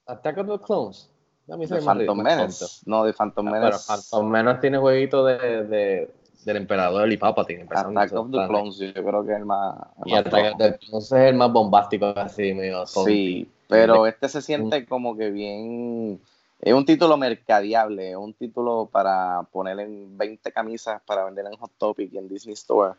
Attack 0.06 0.38
of 0.38 0.48
the 0.48 0.60
Clones. 0.66 1.10
De 1.48 1.82
Phantom 1.82 2.22
Menace. 2.22 2.82
No, 2.86 3.04
de 3.04 3.14
Phantom 3.14 3.48
Ah, 3.48 3.52
Menace. 3.52 3.84
Pero 3.88 4.00
Phantom 4.00 4.30
Menace 4.30 4.62
tiene 4.62 4.78
jueguito 4.78 5.26
de, 5.26 5.64
de- 5.66 6.14
del 6.45 6.57
emperador 6.57 7.12
y 7.12 7.17
Palpatine. 7.17 7.67
Attack 7.69 8.13
of 8.13 8.31
the 8.31 8.48
Clones, 8.48 8.77
yo 8.77 8.93
creo 8.93 9.25
que 9.25 9.31
es 9.31 9.38
el 9.38 9.45
más. 9.45 9.75
el 10.05 10.12
Y 10.12 10.13
más 10.13 10.25
of 10.25 10.57
the 10.57 10.77
Clones 10.77 11.12
es 11.12 11.12
el 11.12 11.36
más 11.36 11.51
bombástico, 11.51 12.07
así 12.15 12.53
medio 12.53 12.86
Sí, 12.86 13.50
pero 13.67 14.07
este 14.07 14.29
se 14.29 14.41
siente 14.41 14.86
como 14.86 15.15
que 15.15 15.31
bien. 15.31 16.21
Es 16.60 16.74
un 16.74 16.86
título 16.86 17.17
mercadiable, 17.17 18.12
es 18.12 18.17
un 18.17 18.33
título 18.33 18.88
para 18.91 19.43
poner 19.51 19.79
en 19.79 20.15
20 20.17 20.51
camisas 20.51 21.01
para 21.07 21.25
vender 21.25 21.45
en 21.48 21.57
Hot 21.57 21.71
Topic 21.77 22.13
y 22.13 22.17
en 22.17 22.27
Disney 22.27 22.53
Store. 22.53 22.93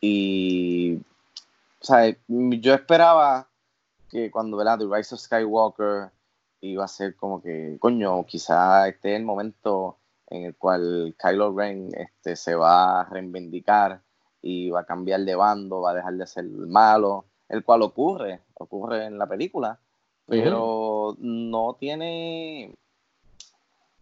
Y. 0.00 0.98
O 1.80 1.84
sea, 1.84 2.14
yo 2.26 2.74
esperaba 2.74 3.48
que 4.10 4.30
cuando 4.30 4.56
¿verdad? 4.56 4.78
The 4.78 4.86
Rise 4.90 5.14
of 5.14 5.20
Skywalker 5.20 6.10
iba 6.60 6.84
a 6.84 6.88
ser 6.88 7.14
como 7.16 7.40
que, 7.40 7.76
coño, 7.78 8.24
quizá 8.26 8.88
este 8.88 9.12
es 9.12 9.20
el 9.20 9.24
momento 9.24 9.96
en 10.30 10.44
el 10.44 10.56
cual 10.56 11.14
Kylo 11.18 11.56
Ren 11.56 11.88
este, 11.94 12.36
se 12.36 12.54
va 12.54 13.00
a 13.00 13.04
reivindicar 13.04 14.00
y 14.42 14.70
va 14.70 14.80
a 14.80 14.86
cambiar 14.86 15.20
de 15.20 15.34
bando, 15.34 15.80
va 15.80 15.90
a 15.90 15.94
dejar 15.94 16.14
de 16.14 16.26
ser 16.26 16.44
malo, 16.44 17.24
el 17.48 17.64
cual 17.64 17.82
ocurre, 17.82 18.40
ocurre 18.54 19.06
en 19.06 19.18
la 19.18 19.26
película, 19.26 19.78
pero 20.26 21.16
no 21.18 21.76
tiene, 21.80 22.74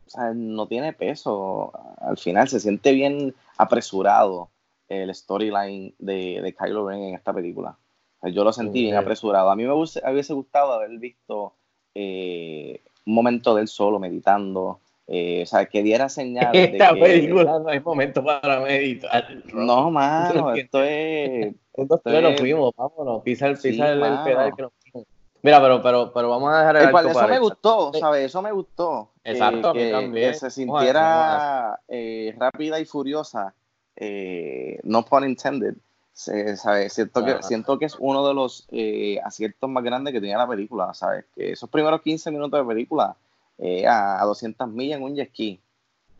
o 0.06 0.11
sea, 0.11 0.35
no 0.35 0.66
tiene 0.66 0.92
peso. 0.92 1.73
Al 1.99 2.18
final 2.18 2.49
se 2.49 2.59
siente 2.59 2.92
bien 2.92 3.35
apresurado 3.56 4.50
el 4.88 5.14
storyline 5.14 5.95
de, 5.99 6.40
de 6.42 6.54
Kylo 6.54 6.88
Ren 6.88 7.02
en 7.02 7.14
esta 7.14 7.33
película. 7.33 7.78
O 8.18 8.21
sea, 8.21 8.30
yo 8.30 8.45
lo 8.45 8.52
sentí 8.52 8.83
bien 8.83 8.97
apresurado. 8.97 9.50
A 9.50 9.56
mí 9.56 9.64
me 9.64 9.73
hubiese, 9.73 10.02
hubiese 10.11 10.35
gustado 10.35 10.73
haber 10.73 10.99
visto 10.99 11.54
eh, 11.95 12.83
un 13.06 13.14
momento 13.14 13.54
del 13.54 13.68
solo 13.68 13.99
meditando. 13.99 14.80
Eh, 15.08 15.42
o 15.42 15.46
sea, 15.46 15.66
que 15.66 15.82
diera 15.82 16.08
señal 16.08 16.52
de 16.52 16.64
Esta 16.64 16.94
que... 16.94 17.00
película 17.00 17.58
no 17.58 17.68
hay 17.68 17.80
momento 17.80 18.25
para 18.25 18.60
meditar. 18.60 19.25
No, 19.54 19.90
mano, 19.90 20.52
esto 20.54 20.82
es... 20.82 21.54
Esto 21.76 22.00
nos 22.06 22.32
es- 22.32 22.40
fuimos, 22.40 22.72
vámonos, 22.75 23.22
pisa 23.22 23.48
el, 23.48 23.58
Sí, 23.58 23.70
pisa 23.72 23.92
el, 23.92 24.02
el 24.02 24.18
pedal 24.25 24.54
que 24.56 24.62
nos 24.62 24.72
fuimos. 24.80 25.06
Mira, 25.42 25.60
pero, 25.60 25.82
pero, 25.82 26.10
pero 26.12 26.30
vamos 26.30 26.50
a 26.52 26.58
dejar 26.60 26.76
el 26.78 26.90
cual, 26.90 27.04
eso 27.06 27.14
para 27.14 27.26
me 27.28 27.34
esto. 27.34 27.44
gustó. 27.44 27.92
¿sabes? 27.98 28.25
Eso 28.25 28.40
me 28.42 28.50
gustó. 28.50 29.10
que- 29.22 29.30
Exacto, 29.32 29.68
a 29.70 29.75
mí 29.75 29.80
que, 29.80 29.90
también. 29.92 30.32
que 30.32 30.38
se 30.38 30.50
sintiera 30.50 31.78
eh, 31.88 32.34
rápida 32.38 32.80
y 32.80 32.86
furiosa, 32.86 33.54
eh, 33.94 34.80
no 34.84 35.04
pun 35.04 35.28
intended. 35.28 35.75
Se- 36.12 36.56
¿sabes? 36.56 36.94
Siento, 36.94 37.22
que, 37.25 37.32
Ajá. 37.32 37.42
siento 37.42 37.78
que 37.78 37.84
es 37.84 37.96
uno 37.98 38.26
de 38.26 38.32
los 38.32 38.66
eh, 38.72 39.20
aciertos 39.22 39.68
más 39.68 39.84
grandes 39.84 40.14
que 40.14 40.20
tenía 40.20 40.38
la 40.38 40.48
película, 40.48 40.94
¿sabes? 40.94 41.26
Que 41.34 41.52
esos 41.52 41.68
primeros 41.68 42.00
15 42.00 42.30
minutos 42.30 42.58
de 42.58 42.66
película 42.66 43.14
eh, 43.58 43.86
a, 43.86 44.22
a 44.22 44.25
200 44.26 44.68
millas 44.68 44.98
en 44.98 45.04
un 45.04 45.14
jet 45.16 45.28
ski. 45.30 45.60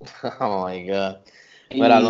Oh 0.40 0.66
my 0.69 0.87
god. 0.88 1.16
Y- 1.71 1.81
Mira, 1.81 2.00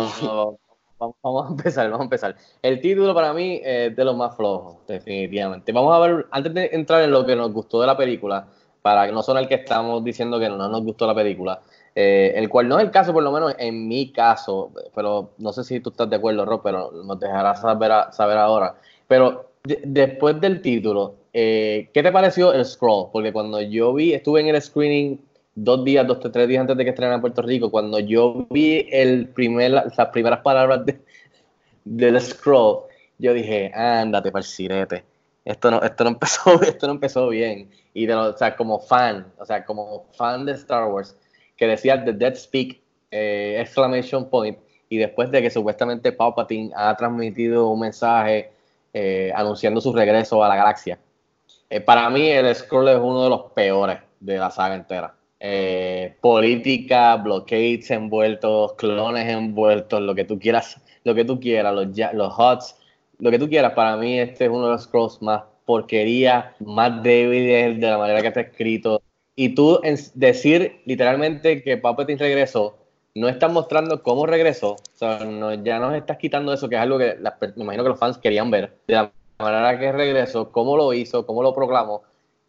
vamos, 0.99 1.15
vamos 1.23 1.45
a 1.45 1.49
empezar, 1.49 1.85
vamos 1.89 2.01
a 2.01 2.03
empezar. 2.05 2.35
El 2.61 2.81
título 2.81 3.13
para 3.13 3.33
mí 3.33 3.59
es 3.63 3.95
de 3.95 4.05
los 4.05 4.15
más 4.15 4.35
flojos, 4.35 4.85
definitivamente. 4.87 5.71
Vamos 5.71 5.95
a 5.95 5.99
ver, 5.99 6.27
antes 6.31 6.53
de 6.53 6.69
entrar 6.73 7.01
en 7.03 7.11
lo 7.11 7.25
que 7.25 7.35
nos 7.35 7.51
gustó 7.51 7.81
de 7.81 7.87
la 7.87 7.97
película, 7.97 8.47
para 8.81 9.05
que 9.05 9.11
no 9.11 9.21
son 9.23 9.37
el 9.37 9.47
que 9.47 9.55
estamos 9.55 10.03
diciendo 10.03 10.39
que 10.39 10.47
no 10.49 10.57
nos 10.69 10.81
gustó 10.83 11.05
la 11.07 11.15
película, 11.15 11.61
eh, 11.95 12.33
el 12.35 12.47
cual 12.49 12.67
no 12.69 12.77
es 12.77 12.85
el 12.85 12.91
caso, 12.91 13.11
por 13.13 13.23
lo 13.23 13.31
menos 13.31 13.55
en 13.57 13.87
mi 13.87 14.11
caso, 14.11 14.71
pero 14.95 15.31
no 15.39 15.51
sé 15.51 15.63
si 15.63 15.79
tú 15.79 15.89
estás 15.89 16.09
de 16.09 16.15
acuerdo, 16.15 16.45
Rob, 16.45 16.61
pero 16.63 16.91
nos 16.91 17.19
dejarás 17.19 17.61
saber, 17.61 17.91
a- 17.91 18.11
saber 18.11 18.37
ahora. 18.37 18.75
Pero 19.07 19.51
de- 19.63 19.81
después 19.83 20.39
del 20.39 20.61
título, 20.61 21.15
eh, 21.33 21.89
¿qué 21.93 22.03
te 22.03 22.11
pareció 22.11 22.53
el 22.53 22.65
scroll? 22.65 23.09
Porque 23.11 23.31
cuando 23.33 23.61
yo 23.61 23.93
vi, 23.93 24.13
estuve 24.13 24.41
en 24.41 24.47
el 24.47 24.61
screening 24.61 25.19
dos 25.55 25.83
días, 25.83 26.05
dos, 26.07 26.19
tres 26.31 26.47
días 26.47 26.61
antes 26.61 26.77
de 26.77 26.83
que 26.83 26.89
estrenara 26.91 27.15
en 27.15 27.21
Puerto 27.21 27.41
Rico, 27.41 27.71
cuando 27.71 27.99
yo 27.99 28.45
vi 28.49 28.87
las 28.91 30.09
primeras 30.09 30.39
palabras 30.41 30.85
de- 30.85 30.99
del 31.85 32.19
scroll, 32.21 32.83
yo 33.17 33.33
dije, 33.33 33.71
ándate 33.73 34.31
para. 34.31 35.03
Esto 35.45 35.71
no, 35.71 35.81
esto 35.81 36.03
no 36.03 36.09
empezó, 36.11 36.61
esto 36.61 36.87
no 36.87 36.93
empezó 36.93 37.29
bien. 37.29 37.69
Y 37.93 38.05
como 38.55 38.79
fan, 38.79 39.31
o 39.39 39.45
sea, 39.45 39.65
como 39.65 40.05
fan 40.13 40.45
de 40.45 40.51
Star 40.53 40.91
Wars, 40.91 41.17
que 41.55 41.67
decía 41.67 42.03
The 42.03 42.13
Dead 42.13 42.35
Speak, 42.35 42.79
eh, 43.11 43.57
exclamation 43.59 44.29
point, 44.29 44.57
y 44.89 44.97
después 44.97 45.31
de 45.31 45.41
que 45.41 45.49
supuestamente 45.49 46.11
Palpatine 46.11 46.71
ha 46.75 46.95
transmitido 46.95 47.69
un 47.69 47.79
mensaje 47.79 48.51
eh, 48.93 49.31
anunciando 49.35 49.81
su 49.81 49.93
regreso 49.93 50.43
a 50.43 50.49
la 50.49 50.55
galaxia. 50.55 50.99
Eh, 51.69 51.81
para 51.81 52.09
mí 52.09 52.27
el 52.29 52.53
scroll 52.55 52.87
es 52.89 52.97
uno 52.97 53.23
de 53.23 53.29
los 53.29 53.51
peores 53.51 53.99
de 54.19 54.37
la 54.37 54.49
saga 54.51 54.75
entera. 54.75 55.13
Eh, 55.39 56.15
política, 56.21 57.15
blockades 57.17 57.91
envueltos, 57.91 58.73
clones 58.73 59.27
envueltos, 59.29 60.01
lo 60.01 60.15
que 60.15 60.23
tú 60.25 60.39
quieras, 60.39 60.81
lo 61.03 61.13
que 61.13 61.25
tú 61.25 61.39
quieras, 61.39 61.73
los, 61.73 61.87
los 62.13 62.33
HUDs, 62.39 62.75
lo 63.19 63.31
que 63.31 63.39
tú 63.39 63.47
quieras. 63.49 63.73
Para 63.73 63.97
mí 63.97 64.19
este 64.19 64.45
es 64.45 64.49
uno 64.49 64.65
de 64.65 64.71
los 64.73 64.83
scrolls 64.83 65.21
más 65.21 65.43
porquería, 65.65 66.55
más 66.59 67.03
débiles 67.03 67.79
de 67.79 67.87
la 67.87 67.97
manera 67.97 68.21
que 68.21 68.27
está 68.29 68.41
escrito. 68.41 69.01
Y 69.35 69.49
tú 69.53 69.79
en- 69.83 69.97
decir 70.15 70.81
literalmente 70.85 71.61
que 71.61 71.77
Palpatine 71.77 72.17
regresó, 72.19 72.77
no 73.13 73.27
estás 73.29 73.51
mostrando 73.51 74.01
cómo 74.03 74.25
regresó, 74.25 74.71
o 74.73 74.77
sea, 74.95 75.19
no- 75.25 75.53
ya 75.53 75.79
nos 75.79 75.93
estás 75.95 76.17
quitando 76.17 76.53
eso, 76.53 76.69
que 76.69 76.75
es 76.75 76.81
algo 76.81 76.97
que 76.97 77.15
me 77.55 77.63
imagino 77.63 77.83
que 77.83 77.89
los 77.89 77.99
fans 77.99 78.17
querían 78.17 78.49
ver, 78.49 78.73
manera 79.39 79.79
que 79.79 79.91
regresó, 79.91 80.51
cómo 80.51 80.77
lo 80.77 80.93
hizo, 80.93 81.25
cómo 81.25 81.43
lo 81.43 81.53
proclamó. 81.53 82.03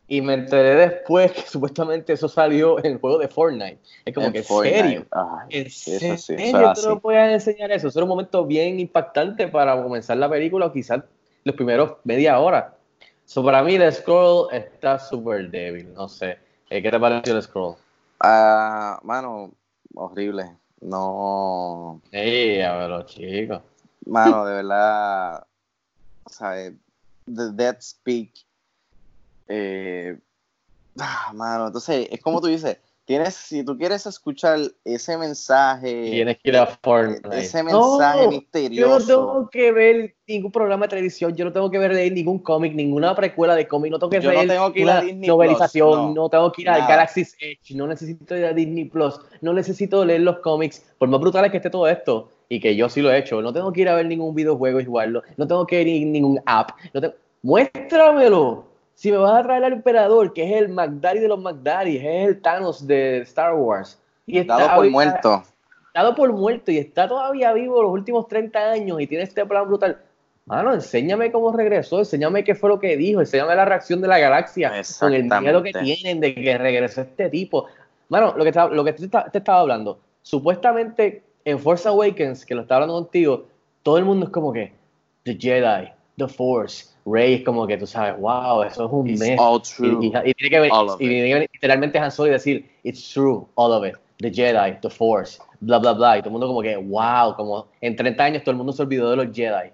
Y 0.07 0.23
me 0.23 0.35
enteré 0.35 0.75
después 0.75 1.33
que 1.33 1.42
supuestamente 1.49 2.12
eso 2.14 2.28
salió 2.28 2.78
en 2.78 2.87
el 2.87 2.99
juego 3.00 3.18
de 3.18 3.28
Fortnite. 3.28 3.78
Es 4.04 4.14
como 4.14 4.30
en 4.30 4.33
que, 4.33 4.38
¿en 4.38 4.45
Fortnite. 4.45 5.04
serio? 5.04 5.07
Ay, 5.11 5.49
¿En 5.50 5.71
eso 5.87 6.16
sí, 6.16 6.35
eso 6.37 6.57
serio 6.57 6.66
es 6.66 6.75
tú 6.75 6.83
así. 6.83 6.83
no 6.83 7.00
puedes 7.00 7.33
enseñar 7.33 7.71
eso? 7.73 7.88
Eso 7.88 7.99
era 7.99 8.04
un 8.04 8.11
momento 8.11 8.45
bien 8.47 8.78
impactante 8.80 9.49
para 9.49 9.80
comenzar 9.83 10.16
la 10.18 10.28
película 10.30 10.66
o 10.66 10.73
quizás 10.73 11.02
los 11.45 11.54
primeros 11.57 11.97
media 12.04 12.38
hora. 12.40 12.76
So, 13.25 13.45
para 13.45 13.62
mí 13.62 13.75
el 13.76 13.92
scroll 13.92 14.49
está 14.52 14.99
súper 14.99 15.50
débil, 15.50 15.92
no 15.95 16.09
sé. 16.09 16.38
Eh, 16.71 16.83
¿Qué 16.83 16.90
te 16.90 16.99
pareció 17.00 17.37
el 17.37 17.42
scroll? 17.42 17.76
Ah, 18.21 19.00
mano, 19.02 19.52
horrible. 19.95 20.59
No, 20.80 22.00
Ey, 22.12 22.61
a 22.62 22.76
ver, 22.76 23.07
chicos. 23.07 23.62
mano, 24.07 24.45
de 24.47 24.54
verdad, 24.54 25.47
¿sabes? 26.30 26.75
The 27.26 27.52
Dead 27.52 27.76
Speak. 27.80 28.32
Eh, 29.49 30.18
ah, 30.99 31.32
mano, 31.35 31.66
entonces, 31.68 32.08
es 32.11 32.20
como 32.20 32.40
tú 32.40 32.49
dices, 32.49 32.76
tienes, 33.06 33.35
si 33.35 33.64
tú 33.64 33.76
quieres 33.78 34.04
escuchar 34.06 34.58
ese 34.85 35.16
mensaje, 35.16 36.11
Tienes 36.11 36.37
que 36.38 36.50
ir 36.50 36.56
a 36.58 36.66
Fortnite. 36.66 37.38
ese 37.38 37.62
mensaje 37.62 37.73
No, 37.73 38.25
Yo 38.25 38.25
no 38.25 38.30
misterioso. 38.30 39.06
tengo 39.06 39.50
que 39.50 39.73
ver 39.73 40.14
ningún 40.26 40.52
programa 40.52 40.85
de 40.85 40.90
televisión, 40.90 41.35
yo 41.35 41.47
no 41.47 41.52
tengo 41.52 41.70
que 41.70 41.78
ver 41.78 41.94
leer 41.94 42.12
ningún 42.12 42.38
cómic, 42.40 42.75
ninguna 42.75 43.14
precuela 43.14 43.54
de 43.54 43.66
cómic, 43.66 43.90
no 43.90 43.99
tengo 43.99 44.11
que 44.11 44.20
Yo 44.20 44.32
no 44.32 44.38
ver 44.40 44.49
tengo 44.49 44.73
que 44.73 44.80
ir 44.80 44.90
a 44.90 44.92
una 44.92 45.00
Disney 45.00 45.28
novelización, 45.28 45.88
Plus, 45.90 46.14
no, 46.14 46.14
no, 46.14 46.28
tengo 46.28 46.52
que 46.52 46.62
ir 46.62 46.68
a 46.68 46.73
nada. 46.78 46.88
Galaxy's 46.88 47.35
Edge, 47.40 47.75
no 47.75 47.87
necesito 47.87 48.37
ir 48.37 48.44
a 48.44 48.52
Disney 48.52 48.85
Plus, 48.85 49.18
no 49.40 49.54
necesito 49.54 50.04
leer 50.04 50.20
los 50.20 50.40
cómics, 50.40 50.85
por 50.99 51.08
más 51.08 51.20
brutales 51.20 51.50
que 51.50 51.56
esté 51.56 51.70
todo 51.70 51.88
esto, 51.88 52.30
y 52.49 52.61
que 52.61 52.75
yo 52.76 52.88
sí 52.88 53.02
lo 53.02 53.11
he 53.12 53.19
hecho, 53.19 53.43
no 53.43 53.52
tengo 53.52 53.73
que 53.73 53.83
ir 53.83 53.88
a 53.88 53.95
ver 53.95 54.07
ningún 54.07 54.35
videojuego 54.35 54.81
y 54.81 54.85
jugarlo, 54.85 55.23
no 55.37 55.47
tengo 55.47 55.67
que 55.67 55.83
ir 55.83 56.02
a 56.02 56.11
ningún 56.11 56.40
app, 56.47 56.71
no 56.95 57.00
tengo- 57.00 57.14
muéstramelo. 57.43 58.64
Si 58.95 59.12
me 59.12 59.19
vas 59.19 59.38
a 59.38 59.43
traer 59.45 59.62
al 59.64 59.73
emperador, 59.75 60.33
que 60.33 60.43
es 60.45 60.61
el 60.61 60.69
McDaddy 60.71 61.21
de 61.21 61.28
los 61.28 61.38
McDaddy, 61.40 61.99
es 61.99 62.05
el 62.28 62.40
Thanos 62.43 62.85
de 62.87 63.19
Star 63.19 63.55
Wars. 63.55 64.00
Y 64.26 64.38
está 64.38 64.57
Dado 64.59 64.76
por 64.76 64.90
muerto. 64.90 65.43
dado 65.95 66.14
por 66.14 66.33
muerto 66.33 66.71
y 66.73 66.78
está 66.78 67.07
todavía 67.09 67.52
vivo 67.52 67.81
los 67.83 67.93
últimos 67.93 68.26
30 68.28 68.71
años 68.73 69.00
y 69.00 69.07
tiene 69.07 69.25
este 69.25 69.45
plan 69.47 69.67
brutal. 69.69 69.99
Mano, 70.47 70.73
enséñame 70.75 71.31
cómo 71.31 71.52
regresó, 71.52 71.99
enséñame 72.00 72.43
qué 72.43 72.55
fue 72.55 72.71
lo 72.71 72.81
que 72.81 72.97
dijo, 72.97 73.21
enséñame 73.21 73.55
la 73.55 73.64
reacción 73.64 74.00
de 74.00 74.09
la 74.09 74.19
galaxia 74.19 74.71
con 74.99 75.12
el 75.14 75.25
miedo 75.25 75.62
que 75.62 75.73
tienen 75.73 76.21
de 76.21 76.35
que 76.35 76.59
regresó 76.59 77.02
este 77.02 77.28
tipo. 77.28 77.67
Mano, 78.09 78.35
lo 78.37 78.43
que, 78.43 78.49
estaba- 78.50 78.75
lo 78.75 78.83
que 78.85 78.93
te, 78.95 79.07
te 79.09 79.38
estaba 79.38 79.61
hablando, 79.61 79.99
supuestamente 80.23 81.23
en 81.50 81.59
Force 81.59 81.88
Awakens, 81.88 82.45
que 82.45 82.55
lo 82.55 82.62
estaba 82.62 82.83
hablando 82.83 83.02
contigo, 83.02 83.47
todo 83.83 83.99
el 83.99 84.05
mundo 84.05 84.26
es 84.26 84.33
como 84.33 84.52
que 84.52 84.73
The 85.25 85.37
Jedi, 85.38 85.88
The 86.17 86.28
Force, 86.28 86.88
Rey 87.07 87.35
es 87.35 87.43
como 87.45 87.67
que 87.67 87.76
tú 87.78 87.87
sabes, 87.87 88.19
wow, 88.21 88.62
eso 88.62 88.85
es 88.87 88.93
un 88.93 89.09
It's 89.09 89.21
mes. 89.21 89.38
all 89.40 89.62
true. 89.62 89.99
y- 90.02 90.07
y 90.09 90.35
tiene 90.35 90.50
que 90.50 90.59
venir, 90.61 90.73
All 90.75 90.88
of 90.90 91.00
y 91.00 91.09
tiene 91.09 91.28
que 91.28 91.35
venir 91.35 91.49
literalmente 91.52 91.99
Han 91.99 92.11
Solo 92.11 92.28
y 92.28 92.33
decir, 92.33 92.71
it's 92.83 93.12
true, 93.12 93.47
all 93.55 93.73
of 93.73 93.87
it. 93.87 93.95
The 94.19 94.31
Jedi, 94.33 94.78
The 94.83 94.90
Force, 94.90 95.40
bla, 95.61 95.78
bla, 95.78 95.93
bla. 95.93 96.19
Y 96.19 96.21
todo 96.21 96.28
el 96.28 96.33
mundo 96.33 96.49
como 96.49 96.61
que, 96.61 96.76
wow, 96.76 97.35
como 97.37 97.69
en 97.81 97.95
30 97.97 98.25
años 98.25 98.43
todo 98.43 98.50
el 98.50 98.57
mundo 98.57 98.73
se 98.73 98.83
olvidó 98.83 99.11
de 99.11 99.17
los 99.17 99.28
Jedi. 99.35 99.71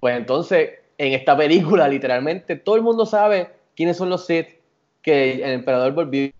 Pues 0.00 0.16
entonces, 0.16 0.70
en 0.98 1.12
esta 1.12 1.36
película, 1.36 1.86
literalmente, 1.88 2.56
todo 2.56 2.76
el 2.76 2.82
mundo 2.82 3.04
sabe 3.06 3.50
quiénes 3.76 3.96
son 3.98 4.08
los 4.08 4.24
Sith, 4.26 4.48
que 5.02 5.34
el 5.34 5.52
emperador 5.52 5.92
volvió, 5.92 6.32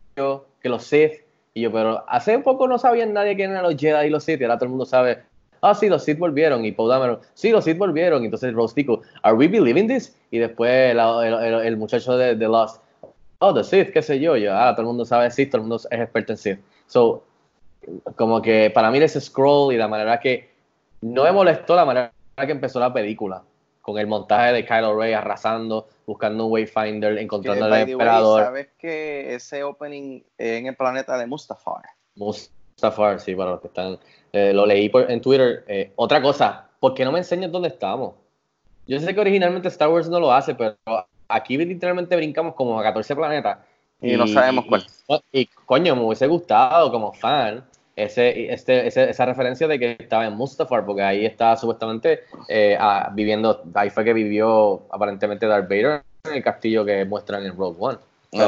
que 0.61 0.69
los 0.69 0.83
Sith. 0.83 1.13
Y 1.57 1.63
yo, 1.63 1.73
pero 1.73 2.05
hace 2.07 2.37
un 2.37 2.43
poco 2.43 2.69
no 2.69 2.79
sabían 2.79 3.15
nadie 3.15 3.35
quién 3.35 3.51
eran 3.51 3.63
los 3.63 3.77
Jedi 3.77 4.09
y 4.09 4.11
los 4.11 4.25
Sith, 4.25 4.43
y 4.43 4.45
ahora 4.45 4.59
todo 4.59 4.67
el 4.67 4.71
mundo 4.73 4.85
sabe, 4.85 5.23
ah, 5.63 5.75
sí, 5.75 5.89
los 5.89 6.05
Sith 6.05 6.19
volvieron. 6.19 6.67
Y 6.67 6.73
Paul 6.73 6.91
Dameron, 6.91 7.21
sí, 7.33 7.51
los 7.51 7.65
Sith 7.65 7.79
volvieron. 7.79 8.21
Y 8.21 8.27
entonces 8.27 8.53
Rostico, 8.53 9.01
¿are 9.23 9.35
we 9.35 9.49
believing 9.49 9.89
this? 9.89 10.15
Y 10.31 10.39
después 10.39 10.95
el 10.95 11.77
muchacho 11.79 12.19
de, 12.19 12.35
de 12.35 12.47
Lost, 12.47 12.83
oh, 13.39 13.55
the 13.55 13.65
Sith, 13.65 13.91
qué 13.91 14.03
sé 14.03 14.21
yo. 14.21 14.37
Yo, 14.37 14.55
ah, 14.55 14.73
todo 14.73 14.83
el 14.83 14.89
mundo 14.89 15.07
sabe 15.07 15.31
Sith, 15.31 15.49
todo 15.49 15.63
el 15.63 15.63
mundo 15.63 15.77
es 15.77 15.99
experto 15.99 16.35
en 16.35 16.37
Sith. 16.37 16.59
So, 16.89 17.25
como 18.17 18.43
que 18.43 18.69
para 18.69 18.91
mí 18.91 18.99
ese 18.99 19.19
scroll 19.19 19.73
y 19.73 19.79
la 19.79 19.89
manera 19.89 20.21
que 20.21 20.51
no 21.01 21.25
me 21.25 21.33
molestó 21.33 21.75
la 21.75 21.87
manera 21.87 22.13
que 22.37 22.53
empezó 22.53 22.81
la 22.81 22.93
película 22.93 23.43
con 23.87 23.99
el 23.99 24.09
montaje 24.09 24.53
de 24.53 24.65
Kylo 24.67 24.99
Ray 24.99 25.13
arrasando, 25.13 25.87
buscando 26.07 26.47
un 26.47 26.53
Wayfinder, 26.53 27.17
encontrando 27.19 27.67
al 27.67 27.89
emperador. 27.93 28.43
¿Sabes 28.43 28.69
que 28.77 29.33
ese 29.33 29.63
opening 29.63 30.23
en 30.37 30.67
el 30.67 30.75
planeta 30.75 31.17
de 31.17 31.25
Mustafar? 31.29 31.85
Mustafar, 32.17 33.21
sí, 33.21 33.37
para 33.37 33.53
los 33.53 33.61
que 33.61 33.69
están. 33.69 33.97
eh, 34.33 34.53
lo 34.53 34.67
leí 34.67 34.89
por- 34.89 35.09
en 35.09 35.21
Twitter. 35.21 35.65
Eh, 35.69 35.93
otra 35.97 36.21
cosa, 36.21 36.69
¿por 36.81 36.95
qué 36.95 37.05
no 37.05 37.13
me 37.13 37.19
enseñas 37.21 37.51
dónde 37.53 37.69
estamos? 37.69 38.15
Yo 38.89 38.99
sé 38.99 39.15
que 39.15 39.21
originalmente 39.21 39.69
Star 39.69 39.89
Wars 39.89 40.09
no 40.11 40.19
lo 40.19 40.33
hace, 40.33 40.55
pero 40.57 40.77
aquí 41.29 41.57
literalmente 41.57 42.17
brincamos 42.17 42.55
como 42.55 42.79
a 42.79 42.83
14 42.83 43.15
planetas. 43.15 43.59
Y 44.03 44.17
no 44.17 44.27
sabemos 44.27 44.65
cuál. 44.69 44.85
Y, 45.33 45.41
y, 45.43 45.47
coño, 45.65 45.95
me 45.97 46.03
hubiese 46.03 46.27
gustado 46.27 46.91
como 46.91 47.13
fan 47.13 47.65
ese, 47.97 48.53
este, 48.53 48.87
ese- 48.87 49.11
esa 49.11 49.25
referencia 49.27 49.67
de 49.67 49.79
que 49.79 49.97
estaba 49.99 50.27
en 50.27 50.35
Mustafar, 50.37 50.85
porque 50.85 51.03
ahí 51.03 51.25
estaba 51.27 51.57
supuestamente 51.57 52.21
eh, 52.49 52.79
viviendo, 53.15 53.63
ahí 53.75 53.91
fue 53.91 54.05
que 54.05 54.13
vivió 54.13 54.83
aparentemente 54.91 55.47
Darth 55.47 55.69
Vader 55.69 56.03
en 56.25 56.35
el 56.35 56.43
castillo 56.45 56.85
que 56.85 57.05
muestran 57.07 57.45
en 57.45 57.57
Rogue 57.57 57.77
One. 57.81 57.99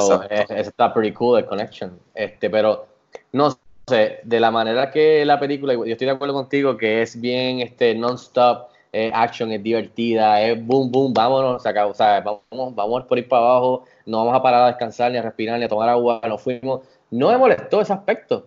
So, 0.01 0.23
está 0.51 0.93
pretty 0.93 1.13
cool, 1.15 1.39
el 1.39 1.47
connection. 1.47 1.99
Este, 2.15 2.51
pero 2.51 2.87
no 3.33 3.57
sé, 3.89 4.19
de 4.23 4.39
la 4.41 4.51
manera 4.51 4.91
que 4.91 5.25
la 5.25 5.41
película, 5.41 5.73
yo 5.73 5.85
estoy 5.85 6.07
de 6.07 6.13
acuerdo 6.13 6.35
contigo 6.35 6.77
que 6.77 7.01
es 7.01 7.19
bien 7.19 7.61
este, 7.61 7.95
non-stop, 7.95 8.69
eh, 8.93 9.11
action, 9.15 9.51
es 9.53 9.63
divertida, 9.63 10.43
es 10.43 10.63
boom, 10.67 10.91
boom, 10.91 11.15
vámonos, 11.15 11.63
se 11.63 11.69
acabó, 11.71 11.93
o 11.93 11.95
sea, 11.95 12.21
vamos, 12.21 12.75
vamos 12.75 13.05
por 13.05 13.19
ir 13.19 13.29
para 13.29 13.43
abajo, 13.43 13.85
no 14.05 14.19
vamos 14.19 14.35
a 14.35 14.43
parar 14.43 14.63
a 14.65 14.67
descansar, 14.69 15.11
ni 15.13 15.19
a 15.19 15.23
respirar, 15.23 15.59
ni 15.59 15.65
a 15.65 15.69
tomar 15.69 15.89
agua, 15.89 16.21
nos 16.27 16.43
fuimos. 16.43 16.81
No 17.11 17.31
me 17.31 17.39
molestó 17.39 17.81
ese 17.81 17.93
aspecto. 17.95 18.47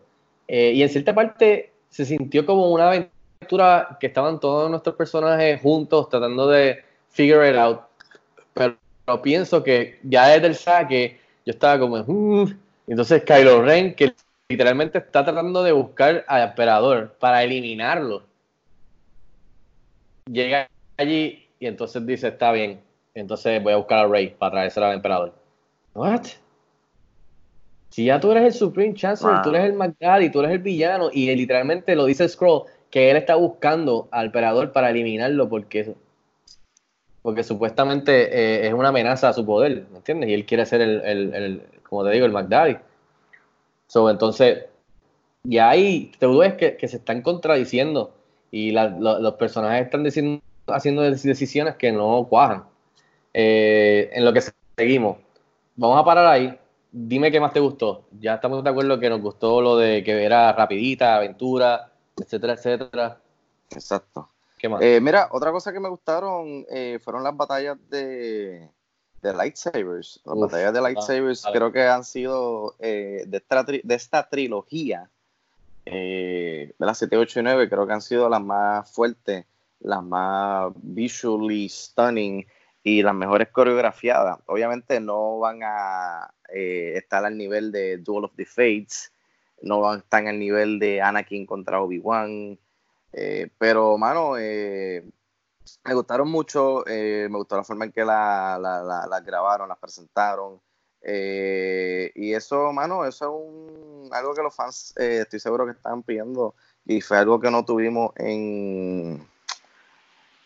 Eh, 0.54 0.74
y 0.74 0.84
en 0.84 0.90
cierta 0.90 1.16
parte 1.16 1.72
se 1.88 2.04
sintió 2.04 2.46
como 2.46 2.74
una 2.74 2.90
aventura 2.90 3.98
que 4.02 4.08
estaban 4.08 4.38
todos 4.38 4.70
nuestros 4.70 4.98
personajes 4.98 5.62
juntos 5.62 6.10
tratando 6.10 6.46
de 6.50 6.84
figure 7.08 7.50
it 7.50 7.56
out. 7.56 7.80
Pero, 8.54 8.76
pienso 9.24 9.64
que 9.64 9.98
ya 10.04 10.28
desde 10.28 10.48
el 10.48 10.56
saque 10.56 11.22
yo 11.46 11.52
estaba 11.52 11.80
como, 11.80 12.04
"Mm". 12.06 12.54
entonces 12.88 13.24
Kylo 13.24 13.62
Ren, 13.62 13.96
que 13.96 14.14
literalmente 14.50 14.98
está 14.98 15.24
tratando 15.24 15.64
de 15.64 15.72
buscar 15.72 16.26
al 16.28 16.50
emperador 16.50 17.16
para 17.18 17.46
eliminarlo, 17.46 18.24
llega 20.30 20.70
allí 20.98 21.48
y 21.62 21.66
entonces 21.66 22.06
dice, 22.06 22.28
está 22.28 22.52
bien, 22.52 22.82
entonces 23.14 23.64
voy 23.64 23.72
a 23.72 23.78
buscar 23.78 24.00
a 24.00 24.08
Rey 24.10 24.36
para 24.38 24.52
traérselo 24.52 24.88
al 24.88 24.96
emperador. 24.96 25.34
What? 25.94 26.24
Si 27.92 28.06
ya 28.06 28.20
tú 28.20 28.32
eres 28.32 28.44
el 28.46 28.54
Supreme 28.54 28.94
Chancellor, 28.94 29.36
Wow. 29.36 29.44
tú 29.44 29.50
eres 29.50 29.66
el 29.66 29.74
McDaddy, 29.74 30.30
tú 30.32 30.40
eres 30.40 30.52
el 30.54 30.60
villano, 30.60 31.10
y 31.12 31.34
literalmente 31.36 31.96
lo 31.96 32.06
dice 32.06 32.28
Scroll, 32.28 32.64
que 32.90 33.12
él 33.12 33.18
está 33.18 33.36
buscando 33.36 34.08
al 34.12 34.28
emperador 34.28 34.72
para 34.72 34.90
eliminarlo 34.90 35.50
porque, 35.50 35.94
porque 37.22 37.44
supuestamente 37.44 38.64
eh, 38.64 38.68
es 38.68 38.74
una 38.74 38.90
amenaza 38.90 39.30
a 39.30 39.34
su 39.34 39.46
poder, 39.46 39.86
¿me 39.92 39.98
entiendes? 39.98 40.30
Y 40.30 40.34
él 40.34 40.46
quiere 40.46 40.66
ser 40.66 40.82
el, 40.82 41.02
el- 41.02 41.34
el- 41.34 41.62
como 41.84 42.06
te 42.06 42.12
digo, 42.12 42.26
el 42.26 42.32
McDaddy. 42.32 42.78
So, 43.88 44.10
entonces, 44.10 44.66
y 45.44 45.58
ahí 45.58 46.12
te 46.18 46.28
ves 46.28 46.54
que, 46.54 46.78
que 46.78 46.88
se 46.88 46.98
están 46.98 47.22
contradiciendo 47.22 48.14
y 48.52 48.72
la- 48.72 48.88
lo- 48.88 49.20
los 49.20 49.34
personajes 49.36 49.84
están 49.86 50.04
diciendo, 50.04 50.42
haciendo 50.68 51.04
dec- 51.04 51.22
decisiones 51.24 51.76
que 51.76 51.92
no 51.92 52.26
cuajan. 52.30 52.64
Eh, 53.34 54.10
en 54.14 54.24
lo 54.26 54.32
que 54.34 54.42
seguimos, 54.78 55.18
vamos 55.76 56.00
a 56.00 56.06
parar 56.06 56.26
ahí. 56.28 56.58
Dime 56.92 57.32
qué 57.32 57.40
más 57.40 57.54
te 57.54 57.60
gustó. 57.62 58.08
Ya 58.20 58.36
estamos 58.36 58.64
de 58.64 58.70
acuerdo 58.70 59.00
que 59.00 59.10
nos 59.10 59.22
gustó 59.22 59.62
lo 59.62 59.78
de 59.78 60.04
que 60.04 60.24
era 60.24 60.52
rapidita, 60.52 61.16
aventura, 61.16 61.92
etcétera, 62.18 62.54
etcétera. 62.54 63.22
Exacto. 63.70 64.30
¿Qué 64.58 64.68
más? 64.68 64.82
Eh, 64.82 65.00
mira, 65.02 65.30
otra 65.32 65.52
cosa 65.52 65.72
que 65.72 65.80
me 65.80 65.88
gustaron 65.90 66.66
eh, 66.70 67.00
fueron 67.02 67.24
las 67.24 67.36
batallas 67.36 67.78
de, 67.90 68.70
de 69.22 69.34
lightsabers. 69.34 70.20
Las 70.26 70.36
Uf, 70.36 70.42
batallas 70.52 70.74
de 70.74 70.82
lightsabers 70.82 71.44
vale. 71.44 71.58
creo 71.58 71.72
que 71.72 71.84
han 71.88 72.04
sido 72.04 72.76
eh, 72.80 73.24
de, 73.26 73.38
esta, 73.38 73.66
tri- 73.66 73.82
de 73.84 73.96
esta 73.96 74.28
trilogía, 74.28 75.10
eh, 75.86 76.74
de 76.78 76.86
las 76.86 76.98
7, 76.98 77.16
8 77.18 77.40
y 77.40 77.44
9, 77.44 77.70
creo 77.70 77.88
que 77.88 77.94
han 77.94 78.02
sido 78.02 78.28
las 78.30 78.42
más 78.42 78.92
fuertes, 78.92 79.46
las 79.80 80.04
más 80.04 80.72
visually 80.76 81.70
stunning 81.70 82.46
y 82.84 83.04
las 83.04 83.14
mejores 83.14 83.50
coreografiadas. 83.50 84.40
Obviamente 84.48 85.00
no 85.00 85.40
van 85.40 85.60
a 85.64 86.34
eh, 86.54 86.94
estar 86.96 87.24
al 87.26 87.38
nivel 87.38 87.72
de 87.72 87.98
Duel 87.98 88.26
of 88.26 88.36
the 88.36 88.46
Fates, 88.46 89.12
no 89.62 89.82
van 89.82 89.96
a 89.96 90.00
estar 90.00 90.26
al 90.28 90.40
nivel 90.40 90.80
de 90.80 91.02
Anakin 91.02 91.46
contra 91.46 91.82
Obi-Wan. 91.82 92.58
Eh, 93.14 93.50
pero, 93.58 93.98
mano, 93.98 94.38
eh, 94.38 95.04
me 95.84 95.94
gustaron 95.94 96.30
mucho, 96.30 96.84
me 96.88 97.28
gustó 97.30 97.56
la 97.58 97.64
forma 97.64 97.86
en 97.86 97.92
que 97.92 98.04
la, 98.04 98.58
la- 98.60 98.82
la- 98.82 99.08
las 99.08 99.24
grabaron, 99.26 99.70
las 99.70 99.78
presentaron. 99.78 100.60
y 101.04 102.34
eso, 102.34 102.72
mano, 102.74 103.06
eso 103.06 103.26
es 103.26 103.32
un, 103.32 104.10
algo 104.14 104.34
que 104.34 104.42
los 104.44 104.56
fans 104.56 104.94
estoy 104.98 105.40
seguro 105.40 105.66
que 105.66 105.72
están 105.72 106.04
pidiendo 106.04 106.56
y 106.86 107.02
fue 107.02 107.18
algo 107.18 107.40
que 107.40 107.52
no 107.52 107.64
tuvimos 107.66 108.12
en, 108.18 109.26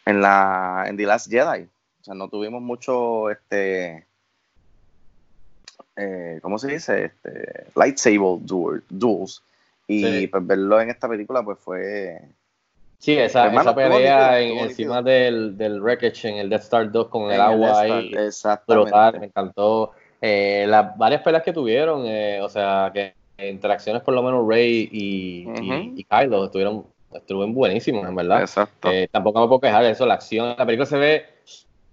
en, 0.06 0.21
la, 0.21 0.86
en 0.88 0.98
The 0.98 1.04
Last 1.06 1.30
Jedi. 1.30 1.67
O 2.06 2.08
sea, 2.08 2.13
no 2.13 2.30
tuvimos 2.30 2.62
mucho, 2.62 3.32
este, 3.32 4.06
eh, 5.96 6.38
¿cómo 6.44 6.60
se 6.60 6.68
dice? 6.74 7.06
Este, 7.06 7.65
lightsaber 7.76 8.38
duel- 8.46 8.84
duels. 8.89 9.41
Y 9.88 10.04
Sí. 10.04 10.28
pues 10.28 10.46
verlo 10.46 10.80
en 10.80 10.91
esta 10.91 11.10
película 11.10 11.41
pues 11.41 11.58
fue 11.58 12.22
sí, 13.00 13.18
esa, 13.18 13.46
hermano, 13.48 13.72
esa 13.72 13.76
pelea 13.76 14.39
en- 14.39 14.58
encima 14.60 15.02
del, 15.02 15.58
del 15.58 15.82
wreckage 15.82 16.26
en 16.26 16.38
el 16.38 16.48
Death 16.50 16.62
Star 16.62 16.91
2 16.91 17.08
con 17.08 17.24
el 17.24 17.30
en 17.30 17.36
el 17.36 17.41
agua 17.41 17.82
Death 17.84 18.46
ahí. 18.46 18.56
Brutal, 18.68 19.20
me 19.20 19.26
encantó. 19.26 19.94
Eh, 20.22 20.65
las 20.68 20.96
varias 20.96 21.24
peleas 21.24 21.41
que 21.41 21.54
tuvieron, 21.54 22.06
eh, 22.06 22.39
o 22.39 22.50
sea, 22.50 22.91
que 22.94 23.15
interacciones 23.39 24.04
por 24.04 24.13
lo 24.13 24.22
menos 24.22 24.48
Rey 24.48 24.88
y, 24.91 25.41
y- 25.41 25.48
Ujú. 25.48 25.94
y 25.98 26.04
Kylo 26.04 26.46
estuvieron, 26.46 26.86
estuvieron 27.12 27.52
buenísimos, 27.56 28.08
en 28.08 28.13
verdad. 28.15 28.41
Exacto. 28.41 28.91
Eh, 28.91 29.08
tampoco 29.12 29.41
me 29.41 29.48
puedo 29.48 29.62
quejar 29.62 29.84
de 29.84 29.89
eso, 29.89 30.06
la 30.06 30.13
acción, 30.13 30.56
la 30.56 30.65
película 30.68 30.86
se 30.86 30.98
ve 31.00 31.26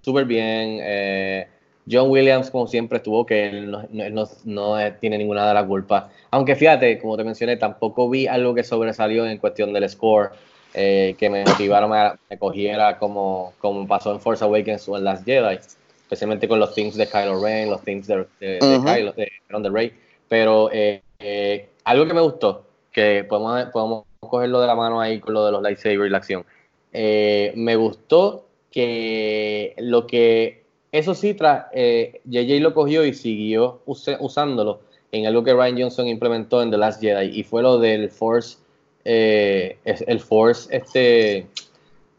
súper 0.03 0.25
bien. 0.25 0.79
eh, 0.83 1.47
John 1.91 2.11
Williams, 2.11 2.51
como 2.51 2.67
siempre, 2.67 2.99
estuvo 2.99 3.27
que 3.27 3.47
él 3.49 3.71
no, 3.71 3.85
no- 3.91 4.11
no- 4.11 4.29
no, 4.45 4.81
eh, 4.81 4.93
tiene 5.01 5.19
ninguna 5.19 5.47
de 5.49 5.55
la 5.55 5.67
culpa. 5.67 6.11
Aunque 6.31 6.55
fíjate, 6.55 6.99
como 6.99 7.17
te 7.17 7.25
mencioné, 7.25 7.57
tampoco 7.57 8.09
vi 8.09 8.27
algo 8.27 8.55
que 8.55 8.62
sobresalió 8.62 9.27
en 9.27 9.38
cuestión 9.38 9.73
del 9.73 9.88
score, 9.88 10.31
eh, 10.75 11.17
que 11.19 11.29
me 11.29 11.45
motivaron 11.45 11.93
a 11.93 12.17
me 12.31 12.38
cogiera 12.38 12.99
como, 12.99 13.53
como 13.59 13.87
pasó 13.87 14.12
en 14.12 14.21
Force 14.21 14.45
Awakens 14.45 14.88
o 14.88 14.97
en 14.97 15.05
Last 15.05 15.25
Jedi, 15.25 15.59
especialmente 16.03 16.47
con 16.47 16.61
los 16.61 16.75
themes 16.75 16.95
de 16.97 17.07
Kylo 17.09 17.43
Ren, 17.43 17.71
los 17.71 17.83
themes 17.83 18.07
de, 18.07 18.27
de. 18.38 18.59
Kylo, 18.85 19.12
de, 19.12 19.71
Rey. 19.71 19.93
Pero 20.29 20.71
eh, 20.73 21.03
eh, 21.19 21.69
algo 21.85 22.07
que 22.07 22.15
me 22.15 22.21
gustó, 22.21 22.65
que 22.93 23.25
podemos, 23.25 23.65
podemos 23.73 24.05
cogerlo 24.21 24.61
de 24.61 24.67
la 24.69 24.77
mano 24.77 25.01
ahí 25.01 25.19
con 25.19 25.35
lo 25.35 25.45
de 25.45 25.53
los 25.53 25.62
lightsabers 25.62 26.07
y 26.07 26.11
la 26.11 26.19
acción. 26.19 26.45
Me 26.93 27.77
gustó 27.77 28.47
que 28.72 29.74
lo 29.78 30.06
que, 30.06 30.64
eso 30.90 31.14
sí, 31.14 31.35
tras, 31.35 31.66
eh, 31.72 32.20
JJ 32.24 32.61
lo 32.61 32.74
cogió 32.74 33.04
y 33.04 33.14
siguió 33.14 33.82
use- 33.87 34.16
usándolo 34.18 34.80
en 35.12 35.26
algo 35.26 35.44
que 35.44 35.52
Ryan 35.54 35.78
Johnson 35.82 36.08
implementó 36.08 36.62
en 36.62 36.70
The 36.70 36.78
Last 36.78 37.00
Jedi 37.00 37.38
y 37.38 37.44
fue 37.44 37.62
lo 37.62 37.78
del 37.78 38.11
Force, 38.11 38.58
eh, 39.04 39.76
el 39.85 40.20
Force, 40.20 40.74
este, 40.74 41.46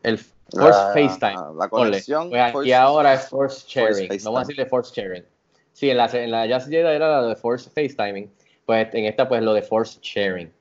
el 0.03 0.17
Force 0.19 0.79
La- 0.79 0.91
FaceTime. 0.93 1.57
La 1.57 1.67
conexión. 1.69 2.29
Pues 2.29 2.41
aquí 2.41 2.51
Force- 2.53 2.75
ahora 2.75 3.13
es 3.15 3.27
Force 3.29 3.65
Sharing. 3.67 4.07
FaceTime. 4.07 4.23
Vamos 4.25 4.37
a 4.37 4.41
decirle 4.43 4.65
Force 4.67 4.93
Sharing. 5.01 5.23
Sí, 5.73 5.89
en 5.89 5.97
la, 5.97 6.05
en 6.13 6.29
la 6.31 6.47
Just 6.47 6.69
Jedi 6.69 6.95
era 6.95 7.21
la 7.21 7.27
de 7.27 7.35
Force 7.35 7.69
FaceTiming. 7.69 8.29
Pues 8.65 8.87
en 8.93 9.05
esta, 9.05 9.27
pues 9.27 9.41
lo 9.41 9.53
de 9.53 9.61
Force 9.63 9.99
Sharing. 10.01 10.51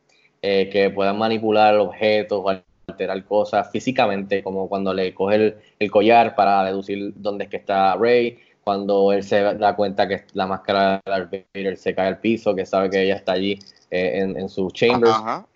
eh, 0.45 0.69
que 0.73 0.91
puedan 0.91 1.17
manipular 1.19 1.77
objetos 1.77 2.41
o 2.45 2.51
alterar 2.93 3.25
cosas 3.25 3.71
físicamente, 3.71 4.43
como 4.43 4.69
cuando 4.69 4.95
le 4.95 5.13
coge 5.13 5.35
el, 5.37 5.55
el 5.79 5.91
collar 5.91 6.35
para 6.35 6.65
deducir 6.65 7.13
dónde 7.17 7.45
es 7.45 7.51
que 7.51 7.57
está 7.57 7.97
Rey, 7.97 8.39
cuando 8.65 9.13
él 9.13 9.25
se 9.25 9.43
da 9.43 9.75
cuenta 9.75 10.07
que 10.07 10.25
la 10.35 10.47
máscara 10.47 11.01
de 11.05 11.11
Darth 11.11 11.31
Vader 11.53 11.77
se 11.77 11.95
cae 11.95 12.07
al 12.07 12.19
piso, 12.19 12.55
que 12.55 12.65
sabe 12.65 12.89
que 12.91 13.03
ella 13.03 13.17
está 13.17 13.33
allí 13.33 13.59
eh, 13.91 14.21
en, 14.21 14.39
en 14.39 14.49
sus 14.49 14.73
chambers. 14.73 15.13
Ajá. 15.13 15.47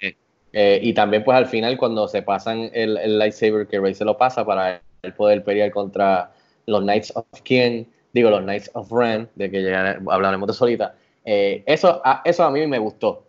Eh, 0.52 0.80
y 0.82 0.94
también 0.94 1.22
pues 1.22 1.36
al 1.36 1.46
final 1.46 1.76
cuando 1.76 2.08
se 2.08 2.22
pasan 2.22 2.70
el, 2.72 2.96
el 2.96 3.18
lightsaber 3.18 3.66
que 3.66 3.78
Rey 3.78 3.94
se 3.94 4.04
lo 4.04 4.16
pasa 4.16 4.44
para 4.44 4.80
él 5.02 5.12
poder 5.12 5.44
pelear 5.44 5.70
contra 5.70 6.32
los 6.64 6.80
Knights 6.80 7.12
of 7.14 7.26
King, 7.42 7.84
digo 8.12 8.30
los 8.30 8.40
Knights 8.40 8.70
of 8.72 8.90
Ren, 8.90 9.28
de 9.34 9.50
que 9.50 9.62
ya 9.62 10.00
hablaremos 10.08 10.48
de 10.48 10.54
solita, 10.54 10.94
eh, 11.24 11.62
eso, 11.66 12.00
a, 12.04 12.22
eso 12.24 12.42
a 12.42 12.50
mí 12.50 12.66
me 12.66 12.78
gustó. 12.78 13.25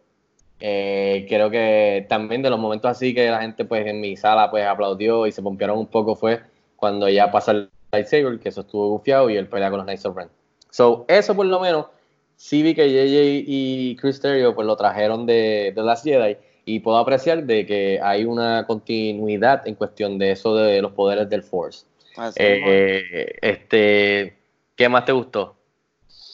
Eh, 0.60 1.26
creo 1.30 1.50
que 1.52 2.06
también 2.10 2.42
de 2.42 2.50
los 2.50 2.60
momentos 2.60 2.90
así 2.90 3.14
que 3.14 3.30
la 3.30 3.42
gente 3.42 3.64
pues 3.64 3.86
en 3.86 4.02
mi 4.02 4.18
sala 4.18 4.50
pues 4.50 4.66
aplaudió 4.66 5.28
y 5.28 5.32
se 5.32 5.44
pompearon 5.44 5.78
un 5.78 5.86
poco 5.86 6.16
fue 6.16 6.42
cuando 6.76 7.08
ya 7.10 7.30
pasa 7.30 7.52
el 7.52 7.70
lightsaber, 7.92 8.40
que 8.40 8.50
eso 8.50 8.62
estuvo 8.62 8.90
gufiado 8.90 9.30
y 9.30 9.38
él 9.38 9.48
pelea 9.48 9.70
con 9.70 9.78
los 9.78 9.86
Knights 9.86 10.06
of 10.06 10.18
Ren. 10.18 10.30
So, 10.72 11.06
eso 11.08 11.36
por 11.36 11.46
lo 11.46 11.60
menos, 11.60 11.88
sí 12.36 12.64
vi 12.64 12.74
que 12.74 12.90
JJ 12.90 13.44
y 13.48 13.96
Chris 13.98 14.20
Terrio 14.20 14.56
pues 14.56 14.66
lo 14.66 14.76
trajeron 14.76 15.26
de, 15.26 15.74
de 15.76 15.84
Last 15.84 16.04
Jedi 16.04 16.38
y 16.66 16.80
puedo 16.80 16.98
apreciar 16.98 17.44
de 17.44 17.66
que 17.66 18.00
hay 18.02 18.26
una 18.26 18.66
continuidad 18.68 19.68
en 19.68 19.76
cuestión 19.76 20.18
de 20.18 20.32
eso 20.32 20.56
de 20.56 20.82
los 20.82 20.92
poderes 20.92 21.30
del 21.30 21.44
Force. 21.44 21.86
Así. 22.18 22.38
Eh, 22.40 23.36
este, 23.42 24.38
¿qué 24.76 24.90
más 24.90 25.06
te 25.06 25.12
gustó? 25.12 25.57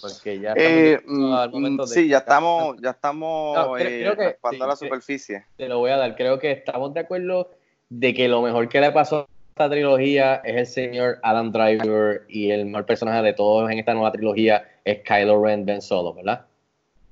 Porque 0.03 0.39
ya 0.39 0.49
estamos 0.53 0.71
Eh, 0.77 1.01
mm, 1.05 1.49
momento 1.51 1.85
de- 1.85 1.93
sí, 1.95 2.07
ya 2.09 2.17
estamos, 2.17 2.75
ya 2.81 2.89
estamos 2.89 3.55
No, 3.55 3.73
creo- 3.73 3.87
eh, 3.87 3.99
creo 4.01 4.17
que- 4.17 4.49
sí, 4.49 4.57
la 4.57 4.75
superficie. 4.75 5.45
Te 5.55 5.69
lo 5.69 5.79
voy 5.79 5.91
a 5.91 5.97
dar. 5.97 6.15
Creo 6.15 6.39
que 6.39 6.51
estamos 6.51 6.93
de 6.93 6.99
acuerdo 6.99 7.51
de 7.89 8.13
que 8.13 8.27
lo 8.27 8.41
mejor 8.41 8.67
que 8.67 8.81
le 8.81 8.91
pasó 8.91 9.19
a 9.19 9.27
esta 9.51 9.69
trilogía 9.69 10.35
es 10.43 10.55
el 10.57 10.65
señor 10.67 11.19
Adam 11.23 11.51
Driver 11.51 12.25
y 12.27 12.51
el 12.51 12.65
mejor 12.65 12.85
personaje 12.85 13.21
de 13.21 13.33
todos 13.33 13.71
en 13.71 13.79
esta 13.79 13.93
nueva 13.93 14.11
trilogía 14.11 14.67
es 14.83 14.99
Kylo 15.03 15.41
Ren 15.43 15.65
Ben 15.65 15.81
Solo, 15.81 16.13
¿verdad? 16.13 16.45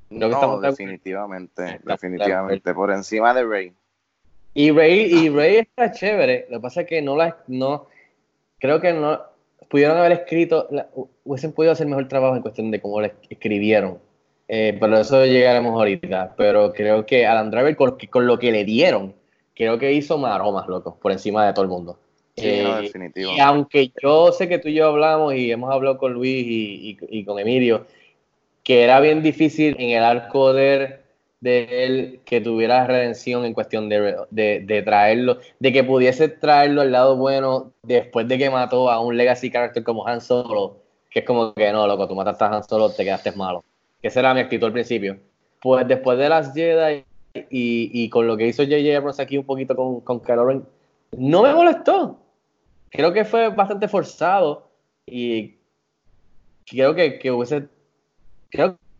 Creo 0.09 0.29
que 0.29 0.35
No, 0.35 0.59
de 0.59 0.67
definitivamente, 0.69 1.63
Está 1.75 1.91
definitivamente, 1.93 2.73
por 2.73 2.91
encima 2.91 3.33
de 3.33 3.45
Rey. 3.45 3.73
Y 4.53 4.71
Rey, 4.71 5.03
y 5.09 5.29
Rey 5.29 5.55
está 5.57 5.91
chévere. 5.91 6.47
Lo 6.49 6.57
que 6.57 6.61
pasa 6.63 6.81
es 6.81 6.87
que 6.87 7.01
no 7.01 7.15
la 7.15 7.37
no 7.47 7.87
creo 8.59 8.81
que 8.81 8.91
no 8.91 9.30
pudieron 9.71 9.97
haber 9.97 10.11
escrito, 10.11 10.67
la- 10.69 10.89
hu- 10.93 11.07
hubiesen 11.23 11.53
podido 11.53 11.71
hacer 11.71 11.87
mejor 11.87 12.07
trabajo 12.07 12.35
en 12.35 12.41
cuestión 12.43 12.69
de 12.69 12.79
cómo 12.81 13.01
la 13.01 13.11
escribieron. 13.29 13.97
Eh, 14.47 14.77
pero 14.79 14.99
eso 14.99 15.25
llegaremos 15.25 15.71
ahorita. 15.73 16.35
Pero 16.37 16.73
creo 16.73 17.05
que 17.05 17.25
Adam 17.25 17.49
Driver, 17.49 17.75
con, 17.77 17.97
con 18.09 18.27
lo 18.27 18.37
que 18.37 18.51
le 18.51 18.65
dieron, 18.65 19.15
creo 19.55 19.79
que 19.79 19.93
hizo 19.93 20.17
maromas, 20.17 20.67
loco, 20.67 20.99
por 21.01 21.11
encima 21.13 21.45
de 21.47 21.53
todo 21.53 21.63
el 21.63 21.69
mundo. 21.69 21.97
Sí, 22.35 22.61
no, 22.63 22.77
Eh, 22.79 22.81
definitivo. 22.83 23.31
y 23.35 23.39
aunque 23.39 23.91
yo 24.01 24.31
sé 24.33 24.47
que 24.49 24.59
tú 24.59 24.67
y 24.67 24.73
yo 24.73 24.87
hablamos 24.87 25.33
y 25.35 25.51
hemos 25.51 25.71
hablado 25.71 25.97
con 25.97 26.13
Luis 26.13 26.45
y, 26.45 26.91
y- 26.91 27.19
y 27.19 27.23
con 27.25 27.39
Emilio, 27.39 27.85
que 28.63 28.83
era 28.83 28.99
bien 28.99 29.21
difícil 29.23 29.75
en 29.79 29.91
el 29.91 30.03
arco 30.03 30.53
de, 30.53 31.00
de 31.41 31.85
él 31.85 32.21
que 32.23 32.39
tuviera 32.39 32.85
redención 32.87 33.43
en 33.45 33.53
cuestión 33.53 33.89
de, 33.89 34.15
de- 34.29 34.61
de 34.61 34.81
traerlo, 34.83 35.39
de 35.59 35.73
que 35.73 35.83
pudiese 35.83 36.29
traerlo 36.29 36.81
al 36.81 36.91
lado 36.91 37.17
bueno 37.17 37.73
después 37.83 38.27
de 38.27 38.37
que 38.37 38.49
mató 38.49 38.89
a 38.89 38.99
un 39.01 39.17
legacy 39.17 39.51
character 39.51 39.83
como 39.83 40.07
Han 40.07 40.21
Solo, 40.21 40.77
que 41.09 41.19
es 41.19 41.25
como 41.25 41.53
que 41.53 41.71
no, 41.71 41.85
loco, 41.87 42.07
tú 42.07 42.15
mataste 42.15 42.43
a 42.45 42.47
Han 42.55 42.63
Solo, 42.63 42.91
te 42.91 43.03
quedaste 43.03 43.31
malo. 43.33 43.63
Que 44.01 44.07
esa 44.07 44.19
era 44.21 44.33
mi 44.33 44.39
actitud 44.39 44.67
al 44.67 44.73
principio. 44.73 45.17
Pues 45.59 45.87
después 45.87 46.17
de 46.17 46.29
las 46.29 46.53
Jedi 46.53 47.03
y, 47.49 47.91
y 48.03 48.09
con 48.09 48.27
lo 48.27 48.37
que 48.37 48.47
hizo 48.47 48.63
J.J. 48.63 48.95
Abrams 48.97 49.19
aquí 49.19 49.37
un 49.37 49.45
poquito 49.45 49.75
con, 49.75 50.01
con 50.01 50.19
Kylo 50.19 50.63
no 51.17 51.43
me 51.43 51.53
molestó. 51.53 52.19
Creo 52.89 53.11
que 53.13 53.25
fue 53.25 53.49
bastante 53.49 53.87
forzado 53.87 54.67
y 55.05 55.55
creo 56.65 56.93
que, 56.93 57.19
que 57.19 57.31
hubiese 57.31 57.67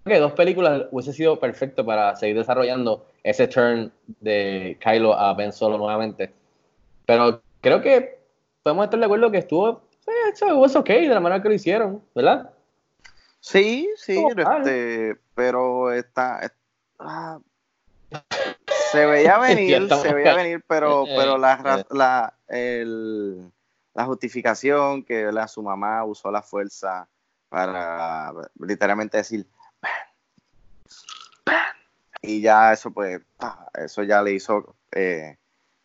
que 0.06 0.20
dos 0.20 0.34
películas 0.34 0.84
hubiese 0.92 1.14
sido 1.14 1.40
perfecto 1.40 1.86
para 1.86 2.16
seguir 2.16 2.38
desarrollando 2.38 3.06
ese 3.24 3.48
turn 3.48 3.92
de 4.20 4.78
Kylo 4.82 5.14
a 5.14 5.34
Ben 5.34 5.52
Solo 5.54 5.78
nuevamente. 5.78 6.34
Pero 7.06 7.42
creo 7.62 7.82
que 7.82 8.20
podemos 8.64 8.86
estar 8.86 9.00
de 9.00 9.06
acuerdo 9.06 9.32
que 9.32 9.38
estuvo, 9.40 9.84
eh, 10.08 10.32
eso 10.34 10.58
was 10.58 10.76
ok 10.76 10.88
de 10.90 11.08
la 11.10 11.20
manera 11.20 11.42
que 11.42 11.50
lo 11.50 11.56
hicieron, 11.56 12.04
¿verdad? 12.16 12.52
Sí, 13.40 13.90
sí, 13.96 14.24
este, 14.38 15.18
pero 15.36 15.92
está, 15.92 16.42
es- 16.42 16.54
ah, 17.00 17.40
se 18.92 19.06
veía 19.06 19.38
venir, 19.40 19.88
se 19.90 20.14
veía 20.14 20.36
venir, 20.36 20.64
pero, 20.68 21.06
Eh, 21.08 21.14
pero 21.16 21.38
la, 21.38 21.80
eh. 21.80 21.86
la, 21.92 22.34
el- 22.48 23.52
la 23.94 24.06
justificación 24.06 25.04
que 25.04 25.26
¿verdad? 25.26 25.48
su 25.48 25.62
mamá 25.62 26.04
usó 26.06 26.32
la 26.32 26.42
fuerza 26.42 27.08
para 27.50 28.32
literalmente 28.60 29.18
decir 29.18 29.46
Y 32.22 32.42
ya 32.42 32.72
eso 32.74 32.92
pues, 32.92 33.22
eso 33.74 34.04
ya 34.04 34.22
le 34.22 34.34
hizo 34.34 34.76
eh, 34.92 35.38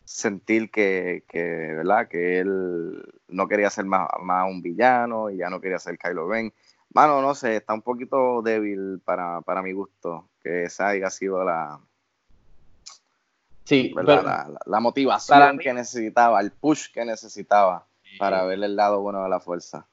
sentir 0.05 0.71
que, 0.71 1.25
que, 1.29 1.43
¿verdad? 1.43 2.09
que 2.09 2.41
él 2.41 3.03
no 3.29 3.49
quería 3.49 3.71
ser 3.71 3.87
más, 3.87 4.07
más 4.21 4.47
un 4.51 4.61
villano 4.61 5.31
y 5.31 5.39
ya 5.39 5.49
no 5.49 5.61
quería 5.61 5.79
ser 5.79 5.99
Kylo 5.99 6.29
Ren. 6.29 6.53
Mano, 6.93 7.21
no 7.23 7.35
sé, 7.35 7.57
está 7.57 7.75
un 7.75 7.83
poquito 7.83 8.43
débil 8.43 9.01
para, 9.05 9.41
para 9.43 9.63
mi 9.63 9.73
gusto 9.73 10.29
que 10.43 10.65
esa 10.65 10.89
haya 10.89 11.11
sido 11.11 11.43
la, 11.45 11.81
Sí, 13.65 13.93
pero- 13.95 14.23
la, 14.23 14.47
la- 14.49 14.61
la 14.65 14.81
motivación 14.81 15.57
mí- 15.57 15.63
que 15.63 15.73
necesitaba, 15.75 16.41
el 16.41 16.53
push 16.53 16.93
que 16.93 17.05
necesitaba 17.05 17.87
para 18.19 18.45
ver 18.45 18.63
el 18.63 18.77
lado 18.77 19.01
bueno 19.01 19.23
de 19.25 19.29
la 19.29 19.41
fuerza. 19.41 19.87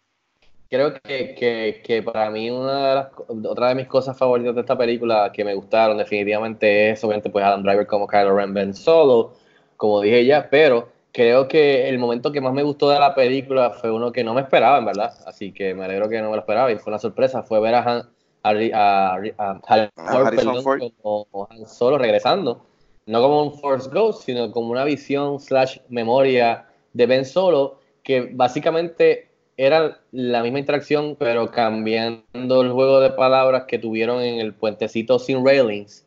Creo 0.74 0.92
que, 1.04 1.36
que, 1.36 1.82
que 1.84 2.02
para 2.02 2.32
mí 2.32 2.50
una 2.50 2.90
de 2.90 2.96
las, 2.96 3.08
otra 3.46 3.68
de 3.70 3.76
mis 3.76 3.88
cosas 3.88 4.18
favoritas 4.18 4.56
de 4.56 4.62
esta 4.62 4.76
película 4.76 5.32
que 5.32 5.46
me 5.46 5.54
gustaron 5.54 6.00
definitivamente 6.00 6.90
es 6.90 7.04
obviamente 7.04 7.30
pues 7.30 7.46
Adam 7.46 7.62
Driver 7.62 7.86
como 7.86 8.08
Kylo 8.08 8.36
Ren 8.36 8.56
Ben 8.56 8.74
Solo, 8.74 9.34
como 9.78 10.02
dije 10.02 10.26
ya, 10.26 10.50
pero 10.50 10.90
creo 11.12 11.48
que 11.48 11.88
el 11.88 12.00
momento 12.00 12.32
que 12.32 12.42
más 12.42 12.54
me 12.54 12.64
gustó 12.64 12.90
de 12.90 13.00
la 13.00 13.14
película 13.14 13.70
fue 13.70 13.92
uno 13.92 14.12
que 14.12 14.24
no 14.24 14.34
me 14.34 14.42
esperaba, 14.42 14.80
en 14.80 14.86
verdad, 14.86 15.14
así 15.28 15.52
que 15.52 15.76
me 15.76 15.86
alegro 15.86 16.10
que 16.10 16.20
no 16.20 16.32
me 16.32 16.38
lo 16.38 16.42
esperaba 16.42 16.72
y 16.72 16.78
fue 16.78 16.90
una 16.90 16.98
sorpresa, 16.98 17.44
fue 17.44 17.60
ver 17.60 17.76
a 17.76 17.84
Han, 17.84 18.10
a, 18.42 18.50
a, 18.50 19.20
Ri- 19.20 19.36
a 19.38 19.60
Harrison 19.68 19.92
Ford, 20.08 20.26
Harrison 20.26 20.46
perdón, 20.56 20.64
Ford. 20.64 20.82
como 21.04 21.48
Han 21.52 21.68
Solo 21.68 22.00
regresando, 22.00 22.66
no 23.06 23.22
como 23.22 23.44
un 23.44 23.60
Force 23.60 23.92
Ghost, 23.92 24.24
sino 24.26 24.50
como 24.50 24.72
una 24.72 24.86
visión 24.86 25.40
slash 25.40 25.78
memoria 25.90 26.66
de 26.94 27.06
Ben 27.06 27.26
Solo, 27.26 27.78
que 28.02 28.32
básicamente 28.34 29.33
era 29.58 30.00
la 30.12 30.42
misma 30.42 30.60
interacción, 30.60 31.16
pero 31.18 31.52
cambiando 31.52 32.62
el 32.62 32.72
juego 32.72 33.00
de 33.00 33.12
palabras 33.12 33.66
que 33.68 33.78
tuvieron 33.78 34.22
en 34.22 34.40
el 34.40 34.54
puentecito 34.54 35.20
sin 35.20 35.46
railings, 35.46 36.06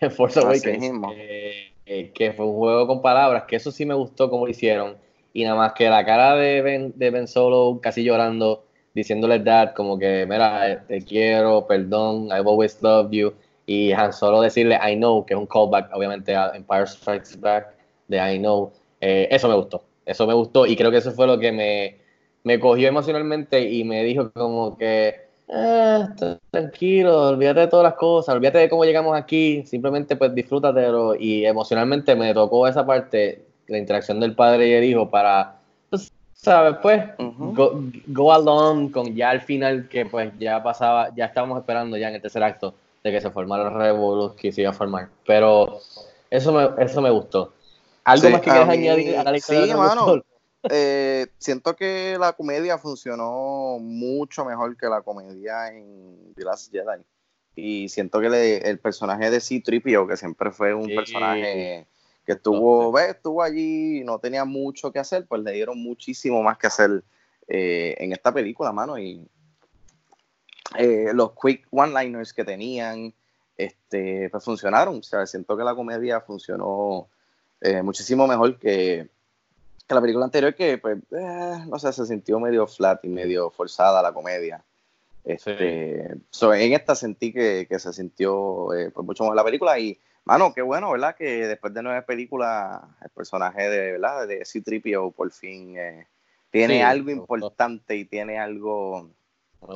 en 0.00 0.10
Force 0.10 0.38
Awakens, 0.38 0.92
eh, 1.16 1.72
eh, 1.86 2.10
que 2.14 2.32
fue 2.32 2.46
un 2.46 2.56
juego 2.56 2.86
con 2.86 3.02
palabras, 3.02 3.44
que 3.48 3.56
eso 3.56 3.72
sí 3.72 3.84
me 3.84 3.94
gustó 3.94 4.30
como 4.30 4.46
lo 4.46 4.50
hicieron, 4.50 4.96
y 5.32 5.44
nada 5.44 5.56
más 5.56 5.72
que 5.72 5.88
la 5.88 6.04
cara 6.04 6.36
de 6.36 6.62
Ben, 6.62 6.92
de 6.96 7.10
ben 7.10 7.26
Solo 7.26 7.80
casi 7.82 8.04
llorando, 8.04 8.64
diciéndole 8.94 9.40
dad, 9.40 9.74
como 9.74 9.98
que, 9.98 10.24
mira, 10.28 10.70
eh, 10.70 10.78
te 10.86 11.02
quiero, 11.02 11.66
perdón, 11.66 12.26
I've 12.26 12.48
always 12.48 12.80
loved 12.80 13.10
you, 13.10 13.32
y 13.66 13.92
Han 13.92 14.12
Solo 14.12 14.40
decirle 14.40 14.78
I 14.86 14.94
know, 14.94 15.26
que 15.26 15.34
es 15.34 15.40
un 15.40 15.46
callback, 15.46 15.92
obviamente, 15.92 16.34
a 16.36 16.52
Empire 16.54 16.86
Strikes 16.86 17.36
Back, 17.40 17.74
de 18.06 18.34
I 18.34 18.38
know, 18.38 18.72
eh, 19.00 19.26
eso 19.32 19.48
me 19.48 19.56
gustó, 19.56 19.82
eso 20.06 20.28
me 20.28 20.34
gustó, 20.34 20.64
y 20.64 20.76
creo 20.76 20.92
que 20.92 20.98
eso 20.98 21.10
fue 21.10 21.26
lo 21.26 21.38
que 21.40 21.50
me, 21.50 22.07
me 22.44 22.58
cogió 22.60 22.88
emocionalmente 22.88 23.60
y 23.68 23.84
me 23.84 24.04
dijo 24.04 24.30
como 24.32 24.76
que, 24.78 25.14
"Ah, 25.50 26.08
t- 26.16 26.38
tranquilo, 26.50 27.28
olvídate 27.28 27.60
de 27.60 27.66
todas 27.68 27.84
las 27.84 27.94
cosas, 27.94 28.34
olvídate 28.34 28.58
de 28.58 28.68
cómo 28.68 28.84
llegamos 28.84 29.16
aquí, 29.16 29.64
simplemente 29.66 30.16
pues 30.16 30.34
disfrútatelo, 30.34 31.14
y 31.14 31.44
emocionalmente 31.46 32.14
me 32.16 32.32
tocó 32.34 32.66
esa 32.68 32.84
parte, 32.86 33.44
la 33.66 33.78
interacción 33.78 34.20
del 34.20 34.34
padre 34.34 34.68
y 34.68 34.72
el 34.72 34.84
hijo 34.84 35.10
para, 35.10 35.56
pues, 35.90 36.10
¿sabes? 36.34 36.76
Pues, 36.82 37.04
Ujú. 37.18 37.52
go, 37.54 37.82
go 38.06 38.32
along 38.32 38.90
con 38.90 39.14
ya 39.14 39.30
al 39.30 39.40
final 39.42 39.88
que 39.88 40.06
pues 40.06 40.32
ya 40.38 40.62
pasaba, 40.62 41.14
ya 41.14 41.26
estábamos 41.26 41.58
esperando 41.58 41.96
ya 41.96 42.08
en 42.08 42.14
el 42.16 42.22
tercer 42.22 42.42
acto 42.42 42.74
de 43.04 43.12
que 43.12 43.20
se 43.20 43.30
formara 43.30 43.68
el 43.68 43.74
revolus 43.74 44.34
que 44.34 44.52
se 44.52 44.62
iba 44.62 44.70
a 44.70 44.74
formar. 44.74 45.08
Pero 45.26 45.78
eso 46.30 46.52
me, 46.52 46.82
eso 46.82 47.00
me 47.00 47.10
gustó. 47.10 47.52
¿Algo 48.04 48.26
Sí, 48.26 48.32
más 48.32 48.40
que 48.40 48.50
quieras 48.50 48.68
añadir 48.70 49.16
a 49.16 49.24
la 49.24 49.38
sí, 49.38 49.54
mano. 49.74 50.06
gustó? 50.06 50.24
Eh, 50.70 51.28
siento 51.38 51.76
que 51.76 52.16
la 52.18 52.32
comedia 52.32 52.78
funcionó 52.78 53.78
mucho 53.80 54.44
mejor 54.44 54.76
que 54.76 54.86
la 54.86 55.02
comedia 55.02 55.68
en 55.68 56.34
The 56.34 56.44
Last 56.44 56.72
Jedi. 56.72 57.02
Y 57.54 57.88
siento 57.88 58.20
que 58.20 58.28
le- 58.28 58.68
el 58.68 58.78
personaje 58.78 59.30
de 59.30 59.40
C-Tripio, 59.40 60.06
que 60.06 60.16
siempre 60.16 60.50
fue 60.50 60.74
un 60.74 60.86
Sí. 60.86 60.94
personaje 60.94 61.86
que 62.24 62.32
estuvo, 62.32 62.98
estuvo 62.98 63.42
allí 63.42 64.00
y 64.00 64.04
no 64.04 64.18
tenía 64.18 64.44
mucho 64.44 64.92
que 64.92 64.98
hacer, 64.98 65.26
pues 65.26 65.42
le 65.42 65.52
dieron 65.52 65.78
muchísimo 65.82 66.42
más 66.42 66.58
que 66.58 66.66
hacer 66.66 67.02
eh, 67.50 67.96
en 67.98 68.12
esta 68.12 68.32
película, 68.32 68.70
mano. 68.72 68.98
Y 68.98 69.26
eh, 70.76 71.12
los 71.14 71.32
quick 71.40 71.66
one-liners 71.70 72.34
que 72.34 72.44
tenían, 72.44 73.14
este, 73.56 74.28
pues 74.30 74.44
funcionaron. 74.44 74.98
O 74.98 75.02
sea, 75.02 75.24
siento 75.26 75.56
que 75.56 75.64
la 75.64 75.74
comedia 75.74 76.20
funcionó 76.20 77.08
muchísimo 77.82 78.26
mejor 78.26 78.58
que, 78.58 79.08
que 79.88 79.94
la 79.94 80.00
película 80.02 80.26
anterior, 80.26 80.54
que, 80.54 80.76
pues, 80.76 80.98
eh, 81.12 81.64
no 81.66 81.78
sé, 81.78 81.92
se 81.92 82.04
sintió 82.04 82.38
medio 82.38 82.66
flat 82.66 83.02
y 83.04 83.08
medio 83.08 83.50
forzada 83.50 84.02
la 84.02 84.12
comedia. 84.12 84.62
Este, 85.24 86.14
so, 86.30 86.52
en 86.54 86.74
esta 86.74 86.94
sentí 86.94 87.32
que, 87.32 87.66
que 87.68 87.78
se 87.78 87.92
sintió 87.92 88.72
eh, 88.74 88.90
pues, 88.90 89.06
mucho 89.06 89.24
mejor 89.24 89.36
la 89.36 89.44
película 89.44 89.78
y, 89.78 89.98
mano, 90.24 90.52
qué 90.54 90.60
bueno, 90.60 90.92
¿verdad? 90.92 91.16
Que 91.16 91.46
después 91.46 91.72
de 91.72 91.82
nueve 91.82 92.02
películas, 92.02 92.82
el 93.02 93.10
personaje 93.10 93.68
de, 93.70 93.92
¿verdad? 93.92 94.28
De 94.28 94.44
C-3PO 94.44 95.14
por 95.14 95.32
fin 95.32 95.76
eh, 95.78 96.06
tiene 96.50 96.74
Sí, 96.74 96.80
algo 96.80 97.10
importante 97.10 97.96
y 97.96 98.04
tiene 98.04 98.38
algo 98.38 99.10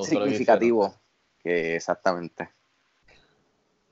significativo. 0.02 0.94
Que 1.42 1.76
exactamente. 1.76 2.50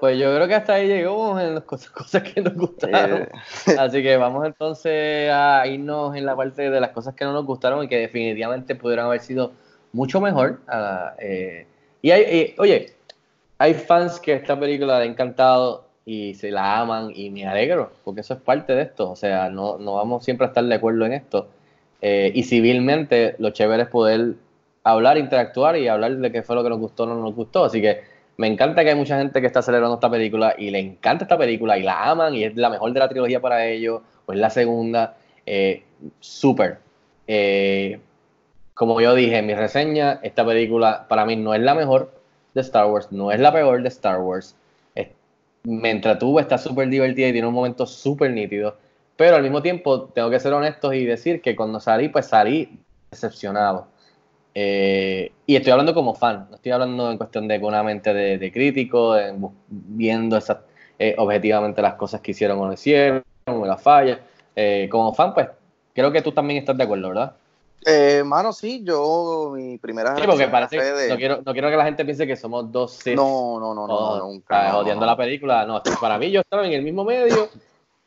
Pues 0.01 0.19
yo 0.19 0.35
creo 0.35 0.49
que 0.49 0.55
hasta 0.55 0.75
ahí 0.75 0.89
llegamos 0.89 1.41
en 1.43 1.55
las 1.55 1.65
cosas, 1.65 1.91
cosas 1.91 2.23
que 2.23 2.41
nos 2.41 2.55
gustaron. 2.55 3.23
Eh, 3.23 3.77
Así 3.79 4.03
que 4.03 4.17
vamos 4.17 4.47
entonces 4.47 5.31
a 5.31 5.67
irnos 5.67 6.17
en 6.17 6.25
la 6.25 6.35
parte 6.35 6.71
de 6.71 6.81
las 6.81 6.91
cosas 6.91 7.15
que 7.15 7.25
no 7.27 7.35
nos 7.35 7.45
gustaron 7.45 7.85
y 7.85 7.89
que 7.89 7.99
definitivamente 7.99 8.75
pudieran 8.75 9.07
haber 9.07 9.21
sido 9.21 9.53
mucho 9.93 10.21
mejor. 10.21 10.61
Eh, 11.19 11.67
y 12.01 12.11
hay, 12.11 12.23
eh, 12.23 12.55
oye, 12.59 12.95
hay 13.59 13.75
fans 13.75 14.19
que 14.19 14.33
esta 14.33 14.59
película 14.59 14.99
le 14.99 15.05
ha 15.05 15.07
encantado 15.07 15.85
y 16.07 16.35
se 16.35 16.51
la 16.51 16.81
aman 16.81 17.13
y 17.15 17.29
me 17.29 17.47
alegro, 17.47 17.93
porque 18.03 18.23
eso 18.23 18.35
es 18.35 18.41
parte 18.41 18.75
de 18.75 18.83
esto. 18.83 19.11
O 19.11 19.17
sea, 19.17 19.51
no, 19.51 19.77
no 19.77 19.97
vamos 19.97 20.25
siempre 20.25 20.47
a 20.47 20.49
estar 20.49 20.65
de 20.65 20.75
acuerdo 20.75 21.05
en 21.05 21.13
esto. 21.13 21.49
Eh, 22.01 22.33
y 22.35 22.45
civilmente, 22.45 23.37
lo 23.39 23.51
chévere 23.51 23.83
es 23.83 23.89
poder 23.91 24.37
hablar, 24.83 25.19
interactuar 25.19 25.77
y 25.77 25.89
hablar 25.89 26.17
de 26.17 26.33
qué 26.33 26.43
fue 26.43 26.57
lo 26.57 26.63
que 26.63 26.71
nos 26.71 26.79
gustó 26.79 27.03
o 27.03 27.07
no 27.07 27.17
nos 27.17 27.35
gustó. 27.35 27.65
Así 27.65 27.83
que 27.83 28.01
me 28.37 28.47
encanta 28.47 28.83
que 28.83 28.91
hay 28.91 28.97
mucha 28.97 29.19
gente 29.19 29.41
que 29.41 29.47
está 29.47 29.63
celebrando 29.63 29.95
esta 29.97 30.11
película 30.11 30.55
y 30.57 30.71
le 30.71 30.79
encanta 30.79 31.25
esta 31.25 31.37
película 31.39 31.77
y 31.79 31.83
la 31.83 32.11
aman 32.11 32.35
y 32.35 32.45
es 32.45 32.57
la 32.57 32.71
mejor 32.71 32.93
de 32.93 33.01
la 33.01 33.09
trilogía 33.09 33.41
para 33.41 33.67
ellos, 33.67 34.01
o 34.27 34.33
es 34.33 34.39
la 34.39 34.51
segunda. 34.51 35.17
Eh, 35.47 35.83
Súper. 36.21 36.79
Eh, 37.27 38.01
como 38.75 39.01
yo 39.01 39.15
dije 39.15 39.39
en 39.39 39.47
mi 39.47 39.55
reseña, 39.55 40.21
esta 40.23 40.45
película 40.45 41.07
para 41.09 41.27
mí 41.27 41.37
no 41.37 41.53
es 41.55 41.61
la 41.61 41.75
mejor 41.75 42.13
de 42.55 42.63
Star 42.63 42.87
Wars, 42.87 43.13
no 43.13 43.31
es 43.31 43.39
la 43.41 43.53
peor 43.53 43.83
de 43.83 43.89
Star 43.89 44.21
Wars. 44.21 44.57
Es- 44.95 45.09
me 45.65 45.91
entretuvo, 45.91 46.41
está 46.41 46.57
súper 46.59 46.89
divertida 46.89 47.29
y 47.29 47.33
tiene 47.33 47.47
un 47.49 47.55
momento 47.55 47.87
súper 47.87 48.31
nítido. 48.31 48.77
Pero 49.17 49.37
al 49.37 49.43
mismo 49.43 49.61
tiempo, 49.61 50.05
tengo 50.05 50.31
que 50.31 50.41
ser 50.41 50.53
honestos 50.55 50.95
y 50.95 51.05
decir 51.05 51.43
que 51.43 51.55
cuando 51.55 51.79
salí, 51.79 52.09
pues 52.09 52.27
salí 52.27 52.79
decepcionado. 53.11 53.87
Eh, 54.55 55.33
y 55.47 55.57
estoy 55.57 55.71
hablando 55.73 55.95
como 55.95 56.15
fan, 56.15 56.47
no 56.51 56.57
estoy 56.57 56.73
hablando 56.73 57.11
en 57.11 57.17
cuestión 57.19 57.47
de 57.47 57.59
una 57.59 57.83
mente 57.83 58.13
de, 58.13 58.39
de 58.39 58.53
crítico, 58.53 59.15
de 59.15 59.33
viendo 59.69 60.37
esas, 60.37 60.59
eh, 60.99 61.15
objetivamente 61.19 61.81
las 61.83 61.95
cosas 61.95 62.21
que 62.21 62.33
hicieron 62.33 62.59
o 62.59 62.67
no 62.67 62.73
hicieron, 62.73 63.23
o 63.47 63.65
las 63.65 63.83
fallas. 63.83 64.19
Eh, 64.57 64.89
como 64.91 65.15
fan, 65.15 65.33
pues 65.33 65.49
creo 65.95 66.11
que 66.11 66.23
tú 66.23 66.33
también 66.33 66.59
estás 66.59 66.77
de 66.77 66.85
acuerdo, 66.85 67.09
¿verdad? 67.09 67.33
eh, 67.87 68.23
mano, 68.25 68.53
sí, 68.53 68.83
yo 68.85 69.53
mi 69.55 69.79
primera 69.79 70.15
Sí, 70.17 70.23
porque 70.27 70.49
parece 70.49 70.83
de- 70.83 71.09
no 71.09 71.17
quiero, 71.17 71.41
no 71.45 71.53
quiero 71.53 71.71
que 71.71 71.77
la 71.77 71.85
gente 71.85 72.05
piense 72.05 72.27
que 72.27 72.37
somos 72.37 72.71
dos 72.71 73.01
no, 73.07 73.59
no, 73.59 73.75
no, 73.75 73.87
no, 73.87 74.19
nunca. 74.19 74.77
odiando 74.77 75.07
la 75.07 75.17
película. 75.17 75.65
No, 75.65 75.83
para 75.99 76.19
mí 76.19 76.31
yo 76.31 76.41
estaba 76.41 76.67
en 76.67 76.73
el 76.73 76.83
mismo 76.83 77.05
medio, 77.05 77.49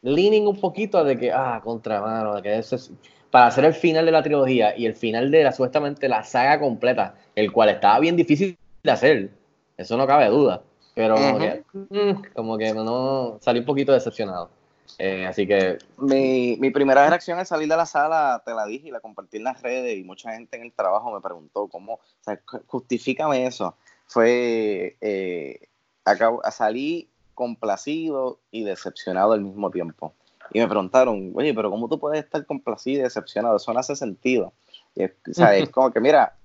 leaning 0.03 0.47
un 0.47 0.59
poquito 0.59 1.03
de 1.03 1.17
que, 1.17 1.31
ah, 1.31 1.59
contra 1.63 2.01
mano, 2.01 2.35
de 2.35 2.41
que 2.43 2.57
eso 2.57 2.75
es 2.75 2.91
para 3.33 3.47
hacer 3.47 3.65
el 3.65 3.73
final 3.73 4.05
de 4.05 4.11
la 4.11 4.21
trilogía 4.21 4.77
y 4.77 4.85
el 4.85 4.93
final 4.93 5.31
de 5.31 5.43
la 5.43 5.51
supuestamente 5.51 6.07
la 6.07 6.23
saga 6.23 6.59
completa, 6.59 7.15
el 7.33 7.51
cual 7.51 7.69
estaba 7.69 7.99
bien 7.99 8.15
difícil 8.15 8.55
de 8.83 8.91
hacer, 8.91 9.31
eso 9.75 9.97
no 9.97 10.05
cabe 10.05 10.27
duda, 10.27 10.61
pero 10.93 11.15
como, 11.15 11.39
que, 11.39 11.63
mm, 11.73 12.23
como 12.35 12.57
que 12.59 12.73
no 12.75 13.39
salí 13.41 13.57
un 13.61 13.65
poquito 13.65 13.91
decepcionado. 13.91 14.51
Eh, 14.99 15.25
así 15.25 15.47
que 15.47 15.79
Mi, 15.97 16.57
mi 16.59 16.69
primera 16.69 17.09
reacción 17.09 17.39
al 17.39 17.47
salir 17.47 17.67
de 17.67 17.75
la 17.75 17.87
sala, 17.87 18.43
te 18.45 18.53
la 18.53 18.67
dije 18.67 18.89
y 18.89 18.91
la 18.91 18.99
compartí 18.99 19.37
en 19.37 19.45
las 19.45 19.63
redes 19.63 19.97
y 19.97 20.03
mucha 20.03 20.31
gente 20.33 20.57
en 20.57 20.63
el 20.65 20.71
trabajo 20.71 21.11
me 21.11 21.19
preguntó 21.19 21.67
cómo, 21.69 21.93
o 21.95 21.99
sea, 22.21 22.39
ju- 22.45 22.61
justifícame 22.67 23.47
eso. 23.47 23.75
Fue, 24.05 24.95
eh, 25.01 25.59
acabo, 26.05 26.39
salí 26.51 27.09
complacido 27.33 28.41
y 28.51 28.63
decepcionado 28.63 29.31
al 29.33 29.41
mismo 29.41 29.71
tiempo. 29.71 30.13
Y 30.51 30.59
me 30.59 30.67
preguntaron, 30.67 31.31
oye, 31.35 31.53
pero 31.53 31.69
¿cómo 31.71 31.87
tú 31.87 31.99
puedes 31.99 32.23
estar 32.23 32.45
complacido 32.45 32.99
y 32.99 33.03
decepcionado? 33.03 33.55
Eso 33.57 33.73
no 33.73 33.79
hace 33.79 33.95
sentido. 33.95 34.53
Y 34.95 35.03
es, 35.03 35.11
o 35.29 35.33
sea, 35.33 35.55
es 35.55 35.69
como 35.69 35.91
que, 35.91 35.99
mira, 35.99 36.35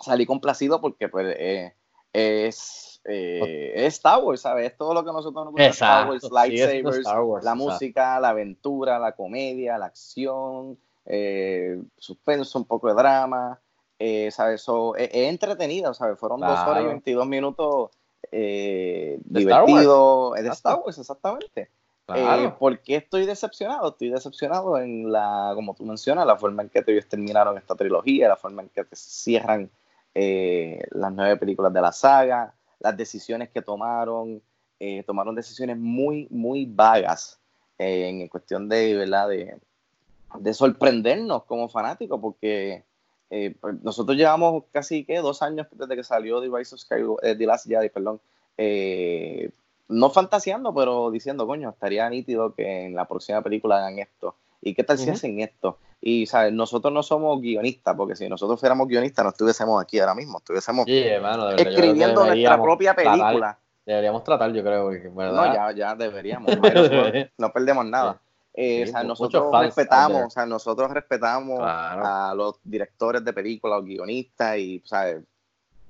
salí 0.00 0.26
complacido 0.26 0.80
porque 0.80 1.08
pues 1.08 1.34
eh, 1.38 1.74
es, 2.12 3.00
eh, 3.04 3.72
es 3.74 3.94
Star 3.94 4.22
Wars, 4.22 4.40
¿sabes? 4.42 4.70
Es 4.72 4.76
todo 4.76 4.92
lo 4.94 5.04
que 5.04 5.12
nosotros 5.12 5.44
nos 5.44 5.52
gusta 5.52 5.62
de 5.64 5.70
Star 5.70 6.08
Wars, 6.08 6.24
Exacto, 6.24 6.40
sí, 6.44 6.50
lightsabers, 6.56 6.98
Star 6.98 7.22
Wars, 7.22 7.44
la 7.44 7.52
exacto. 7.52 7.72
música, 7.72 8.20
la 8.20 8.28
aventura, 8.30 8.98
la 8.98 9.12
comedia, 9.12 9.78
la 9.78 9.86
acción, 9.86 10.78
eh, 11.06 11.80
suspenso, 11.96 12.58
un 12.58 12.64
poco 12.66 12.88
de 12.88 12.94
drama, 12.94 13.60
eh, 13.98 14.30
¿sabes? 14.30 14.60
So, 14.62 14.96
es, 14.96 15.08
es 15.12 15.28
entretenida, 15.28 15.94
¿sabes? 15.94 16.18
Fueron 16.18 16.40
dos 16.40 16.48
Claro. 16.50 16.70
horas 16.72 16.84
y 16.84 16.86
22 16.88 17.26
minutos 17.26 17.90
eh, 18.32 19.18
De 19.24 19.40
Star 19.40 19.60
Wars. 19.62 19.66
divertidos, 19.66 20.36
es 20.36 20.42
de 20.42 20.48
Exacto. 20.48 20.68
Star 20.70 20.84
Wars, 20.84 20.98
exactamente. 20.98 21.70
Claro. 22.14 22.44
Eh, 22.44 22.54
¿Por 22.58 22.78
qué 22.80 22.96
estoy 22.96 23.26
decepcionado? 23.26 23.88
Estoy 23.90 24.10
decepcionado 24.10 24.78
en 24.78 25.10
la, 25.10 25.52
como 25.54 25.74
tú 25.74 25.84
mencionas, 25.84 26.26
la 26.26 26.36
forma 26.36 26.62
en 26.62 26.68
que 26.68 26.82
ellos 26.86 27.06
terminaron 27.06 27.58
esta 27.58 27.74
trilogía, 27.74 28.28
la 28.28 28.36
forma 28.36 28.62
en 28.62 28.68
que 28.68 28.84
te 28.84 28.96
cierran 28.96 29.70
eh, 30.14 30.82
las 30.90 31.12
nueve 31.12 31.36
películas 31.36 31.72
de 31.72 31.80
la 31.80 31.92
saga, 31.92 32.54
las 32.78 32.96
decisiones 32.96 33.50
que 33.50 33.62
tomaron, 33.62 34.42
eh, 34.78 35.02
tomaron 35.04 35.34
decisiones 35.34 35.76
muy, 35.76 36.26
muy 36.30 36.66
vagas 36.66 37.38
eh, 37.78 38.08
en 38.08 38.28
cuestión 38.28 38.68
de, 38.68 38.96
¿verdad? 38.96 39.28
De, 39.28 39.56
de 40.38 40.54
sorprendernos 40.54 41.44
como 41.44 41.68
fanáticos, 41.68 42.20
porque 42.20 42.84
eh, 43.30 43.54
pues, 43.60 43.80
nosotros 43.82 44.16
llevamos 44.16 44.64
casi 44.72 45.04
que 45.04 45.18
dos 45.18 45.40
años 45.42 45.68
desde 45.72 45.96
que 45.96 46.04
salió 46.04 46.40
The 46.40 46.48
Rise 46.52 46.74
of 46.74 46.80
Skywalker, 46.80 47.30
eh, 47.30 47.36
The 47.36 47.46
Last 47.46 47.66
Jedi, 47.66 47.88
perdón, 47.88 48.20
eh, 48.58 49.50
no 49.90 50.10
fantaseando, 50.10 50.74
pero 50.74 51.10
diciendo, 51.10 51.46
coño, 51.46 51.70
estaría 51.70 52.08
nítido 52.08 52.54
que 52.54 52.86
en 52.86 52.94
la 52.94 53.06
próxima 53.06 53.42
película 53.42 53.78
hagan 53.78 53.98
esto. 53.98 54.34
¿Y 54.62 54.74
qué 54.74 54.84
tal 54.84 54.98
si 54.98 55.08
hacen 55.10 55.40
esto? 55.40 55.78
Y, 56.02 56.26
¿sabes? 56.26 56.52
Nosotros 56.52 56.92
no 56.92 57.02
somos 57.02 57.40
guionistas, 57.40 57.94
porque 57.96 58.14
si 58.16 58.28
nosotros 58.28 58.60
fuéramos 58.60 58.88
guionistas, 58.88 59.24
no 59.24 59.30
estuviésemos 59.30 59.82
aquí 59.82 59.98
ahora 59.98 60.14
mismo, 60.14 60.38
estuviésemos 60.38 60.84
Sí, 60.86 60.98
hermano, 60.98 61.46
de 61.46 61.50
verdad, 61.54 61.58
yo 61.58 61.64
creo 61.64 61.74
que 61.74 61.80
escribiendo 61.86 62.26
nuestra 62.26 62.62
propia 62.62 62.94
tratar- 62.94 63.18
película. 63.20 63.58
deberíamos 63.86 64.24
tratar, 64.24 64.52
yo 64.52 64.62
creo. 64.62 64.90
No, 65.14 65.54
ya, 65.54 65.72
ya 65.72 65.94
deberíamos. 65.94 66.50
no, 67.38 67.52
perdemos 67.52 67.84
nada. 67.86 68.20
Eh, 68.54 68.82
Sí, 68.84 68.90
o 68.90 68.92
sea, 68.92 69.02
nosotros 69.04 69.44
respetamos, 69.60 70.22
o 70.26 70.30
sea, 70.30 70.44
nosotros 70.44 70.90
respetamos 70.90 71.58
Claro. 71.58 72.02
a 72.04 72.34
los 72.34 72.56
directores 72.64 73.24
de 73.24 73.32
películas, 73.32 73.78
los 73.78 73.86
guionistas 73.86 74.58
y, 74.58 74.82
¿sabes? 74.84 75.22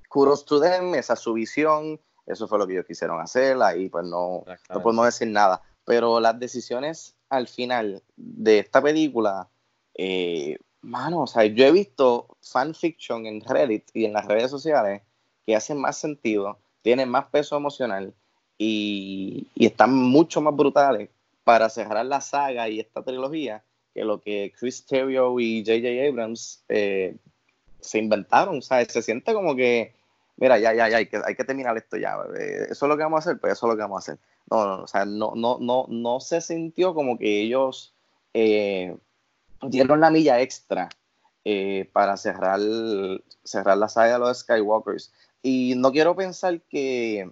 Kudos 0.08 0.44
to 0.44 0.60
them, 0.60 0.94
esa 0.94 1.14
es 1.14 1.20
su 1.20 1.32
visión, 1.32 1.98
eso 2.30 2.48
fue 2.48 2.58
lo 2.58 2.66
que 2.66 2.74
ellos 2.74 2.86
quisieron 2.86 3.20
hacer, 3.20 3.60
ahí 3.62 3.88
pues 3.88 4.04
no, 4.04 4.44
no 4.68 4.82
podemos 4.82 5.06
decir 5.06 5.28
nada. 5.28 5.62
Pero 5.84 6.20
las 6.20 6.38
decisiones 6.38 7.16
al 7.28 7.48
final 7.48 8.02
de 8.16 8.58
esta 8.58 8.82
película, 8.82 9.48
eh, 9.94 10.58
mano, 10.80 11.22
o 11.22 11.26
sea, 11.26 11.44
yo 11.44 11.64
he 11.64 11.72
visto 11.72 12.36
fanfiction 12.42 13.26
en 13.26 13.40
Reddit 13.40 13.90
y 13.94 14.04
en 14.04 14.12
las 14.12 14.26
redes 14.26 14.50
sociales 14.50 15.02
que 15.46 15.56
hacen 15.56 15.78
más 15.80 15.96
sentido, 15.96 16.58
tienen 16.82 17.08
más 17.08 17.26
peso 17.26 17.56
emocional 17.56 18.14
y, 18.58 19.46
y 19.54 19.66
están 19.66 19.94
mucho 19.94 20.40
más 20.40 20.54
brutales 20.54 21.10
para 21.44 21.68
cerrar 21.68 22.06
la 22.06 22.20
saga 22.20 22.68
y 22.68 22.80
esta 22.80 23.02
trilogía 23.02 23.64
que 23.94 24.04
lo 24.04 24.20
que 24.20 24.52
Chris 24.58 24.84
Terrio 24.86 25.38
y 25.40 25.64
J.J. 25.64 26.08
Abrams 26.08 26.64
eh, 26.68 27.16
se 27.80 27.98
inventaron. 27.98 28.58
O 28.58 28.62
sea, 28.62 28.84
se 28.84 29.02
siente 29.02 29.32
como 29.32 29.56
que, 29.56 29.94
mira, 30.40 30.58
ya, 30.58 30.74
ya, 30.74 30.88
ya, 30.88 30.96
hay 30.96 31.06
que, 31.06 31.20
hay 31.24 31.36
que 31.36 31.44
terminar 31.44 31.76
esto 31.76 31.96
ya. 31.96 32.16
eh, 32.36 32.66
eso 32.70 32.86
es 32.86 32.88
lo 32.88 32.96
que 32.96 33.02
vamos 33.04 33.18
a 33.18 33.30
hacer, 33.30 33.40
pues 33.40 33.52
eso 33.52 33.66
es 33.66 33.70
lo 33.70 33.76
que 33.76 33.82
vamos 33.82 33.96
a 33.96 34.12
hacer. 34.12 34.18
No, 34.50 34.66
no, 34.66 34.82
o 34.82 34.86
sea, 34.88 35.04
no, 35.04 35.34
no, 35.36 35.58
no, 35.60 35.86
no 35.88 36.20
se 36.20 36.40
sintió 36.40 36.94
como 36.94 37.18
que 37.18 37.42
ellos 37.42 37.94
eh, 38.34 38.96
dieron 39.62 40.00
la 40.00 40.10
milla 40.10 40.40
extra 40.40 40.88
eh, 41.44 41.88
para 41.92 42.16
cerrar, 42.16 42.60
cerrar 43.44 43.78
la 43.78 43.88
saga 43.88 44.14
de 44.14 44.18
los 44.18 44.40
Skywalkers. 44.40 45.12
Y 45.42 45.74
no 45.76 45.92
quiero 45.92 46.16
pensar 46.16 46.60
que 46.62 47.30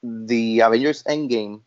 The 0.00 0.62
Avengers 0.62 1.04
Endgame 1.06 1.60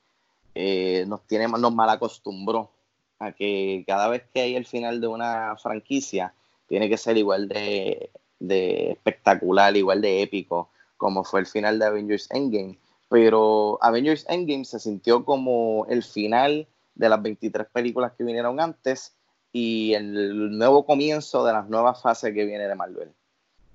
eh, 0.55 1.05
nos 1.07 1.25
tiene 1.27 1.47
nos 1.47 1.73
mal 1.73 1.89
a 1.89 3.31
que 3.31 3.83
cada 3.87 4.07
vez 4.09 4.23
que 4.33 4.41
hay 4.41 4.55
el 4.55 4.65
final 4.65 5.01
de 5.01 5.07
una 5.07 5.55
franquicia 5.57 6.33
tiene 6.67 6.89
que 6.89 6.97
ser 6.97 7.17
igual 7.17 7.47
de, 7.47 8.11
de 8.39 8.91
espectacular, 8.91 9.75
igual 9.75 10.01
de 10.01 10.21
épico 10.21 10.69
como 10.97 11.23
fue 11.23 11.39
el 11.39 11.45
final 11.45 11.79
de 11.79 11.85
Avengers 11.85 12.27
Endgame. 12.31 12.77
Pero 13.09 13.77
Avengers 13.81 14.25
Endgame 14.27 14.65
se 14.65 14.79
sintió 14.79 15.23
como 15.23 15.85
el 15.89 16.03
final 16.03 16.67
de 16.95 17.09
las 17.09 17.21
23 17.21 17.67
películas 17.71 18.13
que 18.17 18.23
vinieron 18.23 18.59
antes 18.59 19.15
y 19.53 19.93
el 19.93 20.57
nuevo 20.57 20.85
comienzo 20.85 21.45
de 21.45 21.53
las 21.53 21.69
nuevas 21.69 22.01
fases 22.01 22.33
que 22.33 22.45
viene 22.45 22.67
de 22.67 22.75
Marvel. 22.75 23.11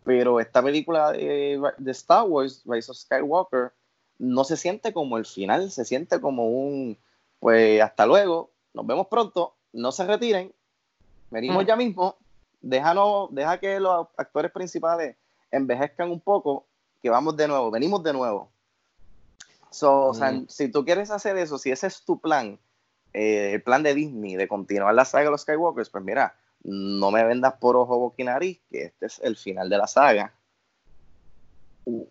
Pero 0.04 0.40
esta 0.40 0.62
película 0.62 1.12
de, 1.12 1.60
de 1.78 1.90
Star 1.92 2.24
Wars, 2.24 2.62
Rise 2.66 2.90
of 2.90 2.98
Skywalker, 2.98 3.72
no 4.18 4.44
se 4.44 4.56
siente 4.56 4.92
como 4.92 5.16
el 5.16 5.24
final, 5.24 5.70
se 5.70 5.84
siente 5.84 6.20
como 6.20 6.48
un, 6.48 6.98
pues 7.40 7.80
hasta 7.80 8.04
luego, 8.04 8.50
nos 8.74 8.86
vemos 8.86 9.06
pronto, 9.06 9.54
no 9.72 9.92
se 9.92 10.04
retiren, 10.04 10.52
venimos 11.30 11.62
Mm. 11.62 11.66
ya 11.66 11.76
mismo, 11.76 12.16
déjanos, 12.62 13.28
deja 13.32 13.58
que 13.58 13.78
los 13.80 14.06
actores 14.16 14.50
principales 14.52 15.16
envejezcan 15.50 16.10
un 16.10 16.20
poco, 16.20 16.66
que 17.02 17.10
vamos 17.10 17.36
de 17.36 17.48
nuevo, 17.48 17.70
venimos 17.70 18.02
de 18.02 18.12
nuevo. 18.12 18.48
So, 19.70 20.06
o 20.08 20.14
sea, 20.14 20.32
Mm. 20.32 20.46
si 20.48 20.68
tú 20.68 20.84
quieres 20.84 21.10
hacer 21.10 21.36
eso, 21.36 21.58
si 21.58 21.70
ese 21.70 21.86
es 21.86 22.02
tu 22.04 22.20
plan, 22.20 22.58
eh, 23.12 23.52
el 23.54 23.62
plan 23.62 23.82
de 23.82 23.94
Disney 23.94 24.36
de 24.36 24.48
continuar 24.48 24.94
la 24.94 25.04
saga 25.04 25.24
de 25.24 25.30
los 25.30 25.42
Skywalkers, 25.42 25.90
pues 25.90 26.04
mira, 26.04 26.34
no 26.62 27.10
me 27.10 27.24
vendas 27.24 27.54
por 27.54 27.76
ojo, 27.76 27.98
boca 27.98 28.16
y 28.18 28.24
nariz, 28.24 28.60
que 28.70 28.84
este 28.84 29.06
es 29.06 29.18
el 29.22 29.36
final 29.36 29.68
de 29.68 29.78
la 29.78 29.86
saga. 29.86 30.32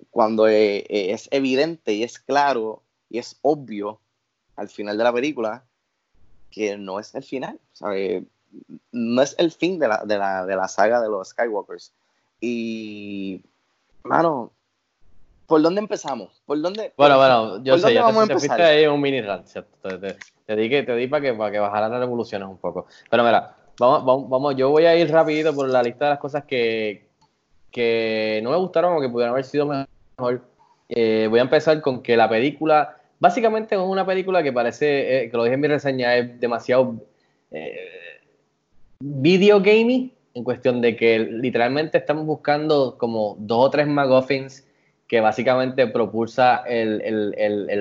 Cuando 0.09 0.47
eh, 0.47 0.79
eh, 0.89 1.13
es 1.13 1.29
evidente 1.31 1.93
y 1.93 2.03
es 2.03 2.19
claro 2.19 2.83
y 3.09 3.19
es 3.19 3.37
obvio 3.41 3.99
al 4.57 4.67
final 4.67 4.97
de 4.97 5.03
la 5.03 5.13
película 5.13 5.63
que 6.49 6.77
no 6.77 6.99
es 6.99 7.15
el 7.15 7.23
final, 7.23 7.59
¿sabe? 7.71 8.25
No 8.91 9.21
es 9.21 9.35
el 9.37 9.51
fin 9.51 9.79
de 9.79 9.87
la, 9.87 10.03
de, 10.05 10.17
la, 10.17 10.45
de 10.45 10.55
la 10.55 10.67
saga 10.67 11.01
de 11.01 11.09
los 11.09 11.29
Skywalkers. 11.29 11.93
Y, 12.39 13.41
mano, 14.03 14.51
¿por 15.47 15.61
dónde 15.61 15.79
empezamos? 15.79 16.41
¿Por 16.45 16.61
dónde? 16.61 16.93
Bueno, 16.97 17.17
bueno, 17.17 17.63
yo 17.63 17.73
¿Por 17.73 17.81
sé, 17.81 17.93
ya 17.93 18.03
vamos 18.03 18.23
a 18.23 18.27
te, 18.27 18.33
te 18.33 18.39
fuiste 18.39 18.53
empezar? 18.53 18.77
ahí 18.77 18.85
un 18.87 19.01
mini 19.01 19.21
rant. 19.21 19.47
Te, 19.47 19.97
te- 19.97 20.17
te 20.45 20.55
di, 20.55 20.69
que, 20.69 20.83
te 20.83 20.95
di 20.95 21.07
para 21.07 21.21
que, 21.21 21.33
para 21.33 21.51
que 21.51 21.59
bajaran 21.59 21.91
las 21.91 21.99
revoluciones 21.99 22.47
un 22.47 22.57
poco. 22.57 22.87
Pero 23.09 23.23
mira, 23.23 23.55
vamos, 23.79 24.05
vamos, 24.05 24.29
vamos, 24.29 24.55
yo 24.55 24.69
voy 24.69 24.85
a 24.85 24.95
ir 24.95 25.09
rapidito 25.11 25.53
por 25.53 25.69
la 25.69 25.83
lista 25.83 26.05
de 26.05 26.11
las 26.11 26.19
cosas 26.19 26.43
que, 26.45 27.07
que 27.71 28.41
no 28.43 28.51
me 28.51 28.57
gustaron 28.57 28.97
o 28.97 29.01
que 29.01 29.09
pudieran 29.09 29.33
haber 29.33 29.45
sido 29.45 29.65
mejor. 29.65 30.41
Eh, 30.89 31.27
voy 31.29 31.39
a 31.39 31.43
empezar 31.43 31.79
con 31.79 32.01
que 32.01 32.17
la 32.17 32.27
película, 32.27 32.97
básicamente 33.19 33.75
es 33.75 33.81
una 33.81 34.05
película 34.05 34.43
que 34.43 34.51
parece, 34.51 35.23
eh, 35.25 35.29
que 35.31 35.37
lo 35.37 35.43
dije 35.43 35.53
en 35.53 35.61
mi 35.61 35.67
reseña, 35.69 36.17
es 36.17 36.37
demasiado 36.39 36.95
eh, 37.51 38.10
videogaming, 39.01 40.13
en 40.33 40.43
cuestión 40.43 40.81
de 40.81 40.95
que 40.95 41.19
literalmente 41.19 41.97
estamos 41.97 42.25
buscando 42.25 42.97
como 42.97 43.35
dos 43.39 43.65
o 43.65 43.69
tres 43.69 43.87
McGuffins 43.87 44.65
que 45.07 45.19
básicamente 45.19 45.87
propulsa 45.87 46.63
el- 46.67 47.33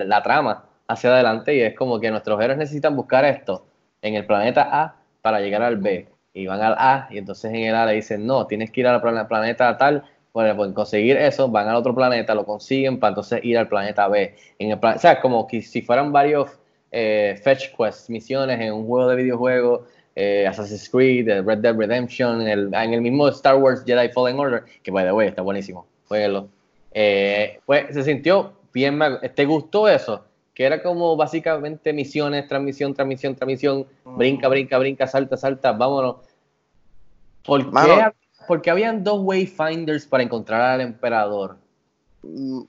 la 0.09 0.23
trama 0.23 0.65
hacia 0.89 1.11
adelante 1.15 1.55
y 1.55 1.61
es 1.61 1.75
como 1.77 2.01
que 2.01 2.11
nuestros 2.11 2.41
héroes 2.43 2.59
necesitan 2.59 2.97
buscar 2.97 3.25
esto 3.25 3.65
en 4.03 4.15
el 4.15 4.27
planeta 4.27 4.69
A 4.73 4.97
para 5.23 5.41
llegar 5.41 5.63
al 5.63 5.77
B 5.77 6.09
y 6.35 6.47
van 6.47 6.61
al 6.61 6.75
A 6.79 7.07
y 7.11 7.19
entonces 7.19 7.53
en 7.53 7.65
el 7.67 7.75
A 7.75 7.87
le 7.87 7.93
dicen 7.95 8.27
no, 8.27 8.47
tienes 8.47 8.71
que 8.71 8.81
ir 8.81 8.87
al 8.89 9.01
plan- 9.01 9.29
planeta 9.29 9.77
tal 9.77 10.03
para 10.33 10.57
pues, 10.57 10.73
conseguir 10.73 11.17
eso, 11.17 11.49
van 11.49 11.69
al 11.69 11.77
otro 11.77 11.95
planeta, 11.95 12.35
lo 12.35 12.45
consiguen 12.45 12.99
para 12.99 13.11
entonces 13.11 13.41
ir 13.45 13.59
al 13.59 13.69
planeta 13.69 14.09
B. 14.09 14.35
En 14.59 14.71
el 14.73 14.79
plan- 14.79 14.97
o 14.97 14.99
sea, 14.99 15.21
como 15.21 15.47
que 15.47 15.61
si 15.63 15.83
fueran 15.83 16.13
varios 16.13 16.51
eh, 16.93 17.39
fetch 17.43 17.75
quests, 17.77 18.11
misiones 18.11 18.61
en 18.61 18.73
un 18.73 18.87
juego 18.87 19.09
de 19.09 19.17
videojuegos, 19.17 19.83
eh, 20.17 20.47
Assassin's 20.47 20.89
Creed, 20.89 21.29
eh, 21.29 21.43
Red 21.43 21.59
Dead 21.59 21.75
Redemption, 21.77 22.41
en 22.43 22.49
el, 22.49 22.75
en 22.75 22.95
el 22.95 23.01
mismo 23.01 23.29
Star 23.29 23.57
Wars 23.57 23.83
Jedi 23.87 24.09
Fallen 24.11 24.39
Order, 24.39 24.65
que 24.83 24.91
by 24.91 25.05
the 25.05 25.13
way 25.13 25.29
está 25.29 25.43
buenísimo, 25.43 25.87
jueguenlo. 26.09 26.49
Eh, 26.93 27.61
pues 27.67 27.95
se 27.95 28.03
sintió 28.03 28.53
bien, 28.73 28.97
ma- 28.99 29.21
¿te 29.21 29.45
gustó 29.45 29.89
eso? 29.89 30.25
Que 30.55 30.65
era 30.65 30.83
como 30.83 31.17
básicamente 31.17 31.93
misiones, 31.93 32.47
transmisión, 32.49 32.93
transmisión, 32.95 33.35
transmisión, 33.35 33.87
brinca, 34.05 34.49
brinca, 34.49 34.79
brinca, 34.79 35.07
salta, 35.07 35.37
salta, 35.37 35.73
vámonos. 35.73 36.17
¿Por 37.45 37.71
qué, 37.71 38.13
porque 38.47 38.71
habían 38.71 39.03
dos 39.03 39.21
wayfinders 39.23 40.07
para 40.07 40.23
encontrar 40.23 40.61
al 40.63 40.81
emperador? 40.81 41.57
Mm, 42.23 42.63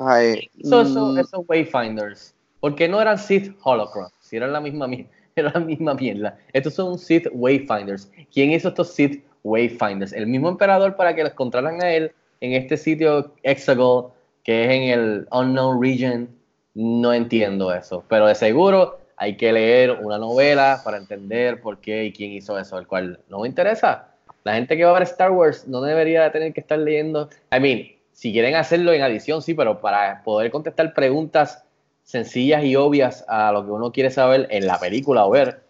ay, 0.00 0.50
hizo 0.56 0.82
eso- 0.82 1.12
mm, 1.12 1.18
esos 1.18 1.44
Wayfinders? 1.48 2.34
Porque 2.60 2.88
no 2.88 3.00
eran 3.00 3.18
Sith 3.18 3.56
Holocrons, 3.62 4.12
si 4.20 4.36
eran 4.36 4.52
la 4.52 4.60
misma, 4.60 4.86
mi- 4.86 5.06
era 5.40 5.50
la 5.54 5.60
misma 5.60 5.94
mierda. 5.94 6.38
Estos 6.52 6.74
son 6.74 6.98
Sith 6.98 7.28
Wayfinders. 7.32 8.10
¿Quién 8.32 8.52
hizo 8.52 8.68
estos 8.68 8.92
Sith 8.92 9.24
Wayfinders? 9.44 10.12
El 10.12 10.26
mismo 10.26 10.48
emperador 10.48 10.96
para 10.96 11.14
que 11.14 11.22
los 11.22 11.32
encontraran 11.32 11.82
a 11.82 11.90
él 11.90 12.12
en 12.40 12.52
este 12.52 12.76
sitio 12.76 13.34
Exegol, 13.42 14.12
que 14.44 14.64
es 14.64 14.70
en 14.70 14.82
el 14.82 15.28
Unknown 15.32 15.82
Region. 15.82 16.28
No 16.74 17.12
entiendo 17.12 17.74
eso, 17.74 18.04
pero 18.08 18.26
de 18.26 18.34
seguro 18.34 19.00
hay 19.16 19.36
que 19.36 19.52
leer 19.52 19.90
una 20.00 20.16
novela 20.16 20.80
para 20.84 20.96
entender 20.96 21.60
por 21.60 21.80
qué 21.80 22.04
y 22.04 22.12
quién 22.12 22.30
hizo 22.32 22.56
eso, 22.56 22.78
el 22.78 22.86
cual 22.86 23.18
no 23.28 23.40
me 23.40 23.48
interesa. 23.48 24.14
La 24.44 24.54
gente 24.54 24.76
que 24.76 24.84
va 24.84 24.90
a 24.90 24.94
ver 24.94 25.02
Star 25.02 25.32
Wars 25.32 25.66
no 25.66 25.80
debería 25.80 26.22
de 26.22 26.30
tener 26.30 26.52
que 26.52 26.60
estar 26.60 26.78
leyendo. 26.78 27.28
I 27.52 27.58
mean, 27.58 27.88
si 28.12 28.32
quieren 28.32 28.54
hacerlo 28.54 28.92
en 28.92 29.02
adición, 29.02 29.42
sí, 29.42 29.54
pero 29.54 29.80
para 29.80 30.22
poder 30.22 30.50
contestar 30.50 30.94
preguntas 30.94 31.64
sencillas 32.08 32.64
y 32.64 32.74
obvias 32.74 33.22
a 33.28 33.52
lo 33.52 33.66
que 33.66 33.70
uno 33.70 33.92
quiere 33.92 34.10
saber 34.10 34.48
en 34.50 34.66
la 34.66 34.80
película 34.80 35.26
o 35.26 35.30
ver. 35.30 35.62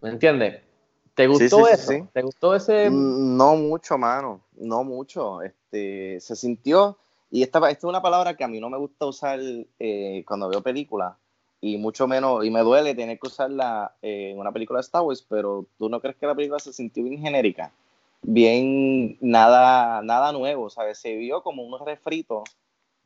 ¿Me 0.00 0.08
entiendes? 0.08 0.62
¿Te 1.14 1.26
gustó 1.26 1.58
sí, 1.58 1.64
sí, 1.66 1.72
eso? 1.74 1.92
sí. 1.92 2.04
¿Te 2.10 2.22
gustó 2.22 2.54
ese? 2.54 2.88
Mm, 2.88 3.36
No 3.36 3.54
mucho, 3.56 3.98
mano, 3.98 4.40
no 4.56 4.82
mucho. 4.82 5.42
Este, 5.42 6.20
se 6.20 6.36
sintió, 6.36 6.96
y 7.30 7.42
esta, 7.42 7.58
esta 7.58 7.70
es 7.70 7.84
una 7.84 8.00
palabra 8.00 8.34
que 8.34 8.44
a 8.44 8.48
mí 8.48 8.58
no 8.60 8.70
me 8.70 8.78
gusta 8.78 9.04
usar 9.04 9.40
eh, 9.78 10.24
cuando 10.26 10.48
veo 10.48 10.62
películas, 10.62 11.16
y 11.60 11.76
mucho 11.76 12.08
menos, 12.08 12.46
y 12.46 12.50
me 12.50 12.60
duele 12.60 12.94
tener 12.94 13.18
que 13.18 13.26
usarla 13.26 13.92
eh, 14.00 14.30
en 14.30 14.38
una 14.38 14.52
película 14.52 14.78
de 14.78 14.84
Star 14.84 15.02
Wars, 15.02 15.26
pero 15.28 15.66
¿tú 15.76 15.90
no 15.90 16.00
crees 16.00 16.16
que 16.16 16.26
la 16.26 16.34
película 16.34 16.60
se 16.60 16.72
sintió 16.72 17.04
bien 17.04 17.20
genérica? 17.20 17.70
Bien, 18.22 19.18
nada, 19.20 20.00
nada 20.00 20.32
nuevo, 20.32 20.70
¿sabes? 20.70 20.98
Se 20.98 21.14
vio 21.14 21.42
como 21.42 21.62
un 21.62 21.84
refrito. 21.84 22.44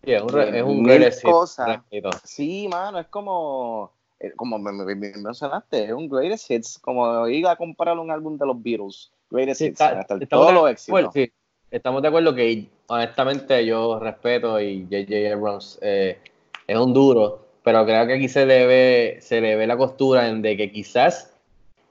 Sí, 0.05 0.13
es 0.13 0.23
un, 0.23 0.29
re- 0.31 0.59
es 0.59 0.65
un 0.65 0.83
mil 0.83 0.87
greatest 0.99 1.21
hit, 1.23 1.31
cosas. 1.31 1.67
refrito. 1.69 2.11
Sí, 2.25 2.67
mano, 2.69 2.99
es 2.99 3.07
como, 3.07 3.93
eh, 4.19 4.33
como 4.37 4.59
me, 4.59 4.73
me- 4.73 4.95
me 4.95 5.13
mencionaste, 5.17 5.85
es 5.85 5.93
un 5.93 6.09
greatest 6.09 6.51
hits, 6.51 6.79
como 6.79 7.29
ir 7.29 7.47
a 7.47 7.57
comprar 7.57 7.99
un 7.99 8.11
álbum 8.11 8.37
de 8.37 8.47
los 8.47 8.61
Beatles. 8.63 9.11
Greatest 9.31 9.59
Sí, 9.61 9.65
hits, 9.67 9.81
está- 9.81 10.01
hasta 10.01 10.15
estamos 10.17 10.29
todos 10.29 10.47
de 10.49 10.53
los 10.55 10.71
éxitos. 10.71 10.99
acuerdo, 10.99 11.13
sí. 11.13 11.33
Estamos 11.71 12.03
de 12.03 12.09
acuerdo 12.09 12.35
que 12.35 12.69
honestamente 12.89 13.65
yo 13.65 13.99
respeto 13.99 14.61
y 14.61 14.83
J.J. 14.91 15.33
Abrams 15.35 15.79
eh, 15.81 16.19
es 16.67 16.77
un 16.77 16.93
duro, 16.93 17.47
pero 17.63 17.85
creo 17.87 18.07
que 18.07 18.15
aquí 18.15 18.29
se 18.29 18.45
le 18.45 18.67
ve, 18.67 19.19
se 19.23 19.41
le 19.41 19.57
ve 19.57 19.67
la 19.67 19.77
costura 19.79 20.29
en 20.29 20.43
de 20.43 20.57
que 20.57 20.71
quizás 20.71 21.33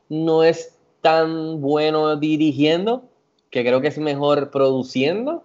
no 0.10 0.43
es 0.43 0.78
tan 1.02 1.62
bueno 1.62 2.15
dirigiendo, 2.17 3.04
que 3.50 3.63
creo 3.63 3.82
que 3.82 3.88
es 3.88 3.97
mejor 3.97 4.52
produciendo. 4.52 5.43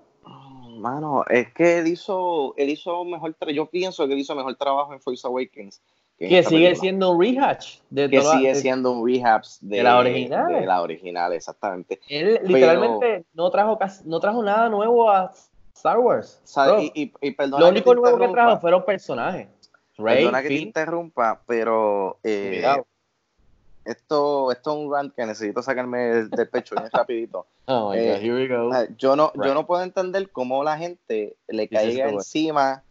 Mano, 0.76 1.24
es 1.28 1.52
que 1.52 1.78
él 1.78 1.86
hizo, 1.88 2.54
él 2.56 2.70
hizo 2.70 3.04
mejor, 3.04 3.34
yo 3.52 3.66
pienso 3.66 4.06
que 4.06 4.12
él 4.14 4.18
hizo 4.20 4.34
mejor 4.34 4.54
trabajo 4.56 4.92
en 4.92 5.00
Force 5.00 5.26
Awakens. 5.26 5.80
en 6.18 6.28
Que 6.30 6.42
sigue 6.42 6.58
película. 6.68 6.80
siendo 6.80 7.10
un 7.10 7.20
rehash 7.20 7.78
de 7.90 8.08
que 8.08 8.22
sigue 8.22 8.48
de- 8.48 8.54
siendo 8.54 8.90
un 8.92 9.06
rehabs 9.06 9.58
de, 9.60 9.76
de 9.76 9.82
la 9.82 9.98
original. 9.98 10.48
de 10.54 10.66
la 10.66 10.80
original, 10.82 11.32
exactamente. 11.34 12.00
Él 12.08 12.40
literalmente 12.44 13.24
no 13.34 13.50
trajo 13.50 13.76
casi- 13.78 14.02
no 14.06 14.18
trajo 14.18 14.42
nada 14.42 14.68
nuevo 14.70 15.10
a 15.10 15.32
Star 15.74 15.98
Wars. 15.98 16.40
Y, 16.80 17.02
y- 17.02 17.12
y 17.20 17.36
Lo 17.48 17.68
único 17.68 17.94
nuevo 17.94 18.18
que 18.18 18.28
trajo 18.28 18.58
fueron 18.60 18.84
personajes. 18.84 19.48
Perdona 19.96 20.42
que 20.42 20.48
te 20.48 20.54
interrumpa, 20.54 21.40
pero 21.46 22.18
eh. 22.22 22.62
Esto, 23.86 24.50
esto 24.52 24.70
es 24.72 24.76
un 24.84 24.92
rant 24.92 25.14
que 25.14 25.24
necesito 25.24 25.62
sacarme 25.62 25.98
del, 26.28 26.48
pecho 26.48 26.74
bien 26.74 26.88
rapidito. 26.92 27.46
Oh 27.66 27.90
my 27.90 27.96
Eh, 27.98 28.12
God, 28.12 28.20
here 28.22 28.34
we 28.34 28.48
go. 28.48 28.70
Ah, 28.72 28.86
Yo 28.98 29.16
no, 29.16 29.30
Right. 29.34 29.46
yo 29.46 29.54
no 29.54 29.66
puedo 29.66 29.82
entender 29.82 30.30
cómo 30.30 30.62
la 30.64 30.76
gente 30.76 31.36
le 31.48 31.68
caiga 31.68 32.08
encima 32.10 32.82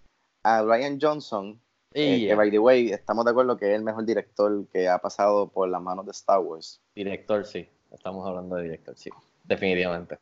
a 0.44 0.62
Ryan 0.64 1.00
Johnson, 1.02 1.60
eh, 1.94 2.28
que 2.28 2.36
by 2.36 2.52
the 2.52 2.60
way, 2.60 2.92
estamos 2.92 3.26
de 3.26 3.32
acuerdo 3.32 3.58
que 3.58 3.70
es 3.72 3.76
el 3.76 3.84
mejor 3.84 4.06
director 4.06 4.66
que 4.72 4.88
ha 4.90 4.98
pasado 5.00 5.48
por 5.48 5.68
las 5.70 5.82
manos 5.82 6.06
de 6.06 6.12
Star 6.12 6.40
Wars. 6.40 6.82
director, 6.96 7.46
sí. 7.46 7.68
Estamos 7.92 8.28
hablando 8.28 8.56
de 8.58 8.64
director, 8.64 8.96
sí. 8.98 9.10
Definitivamente. 9.46 10.18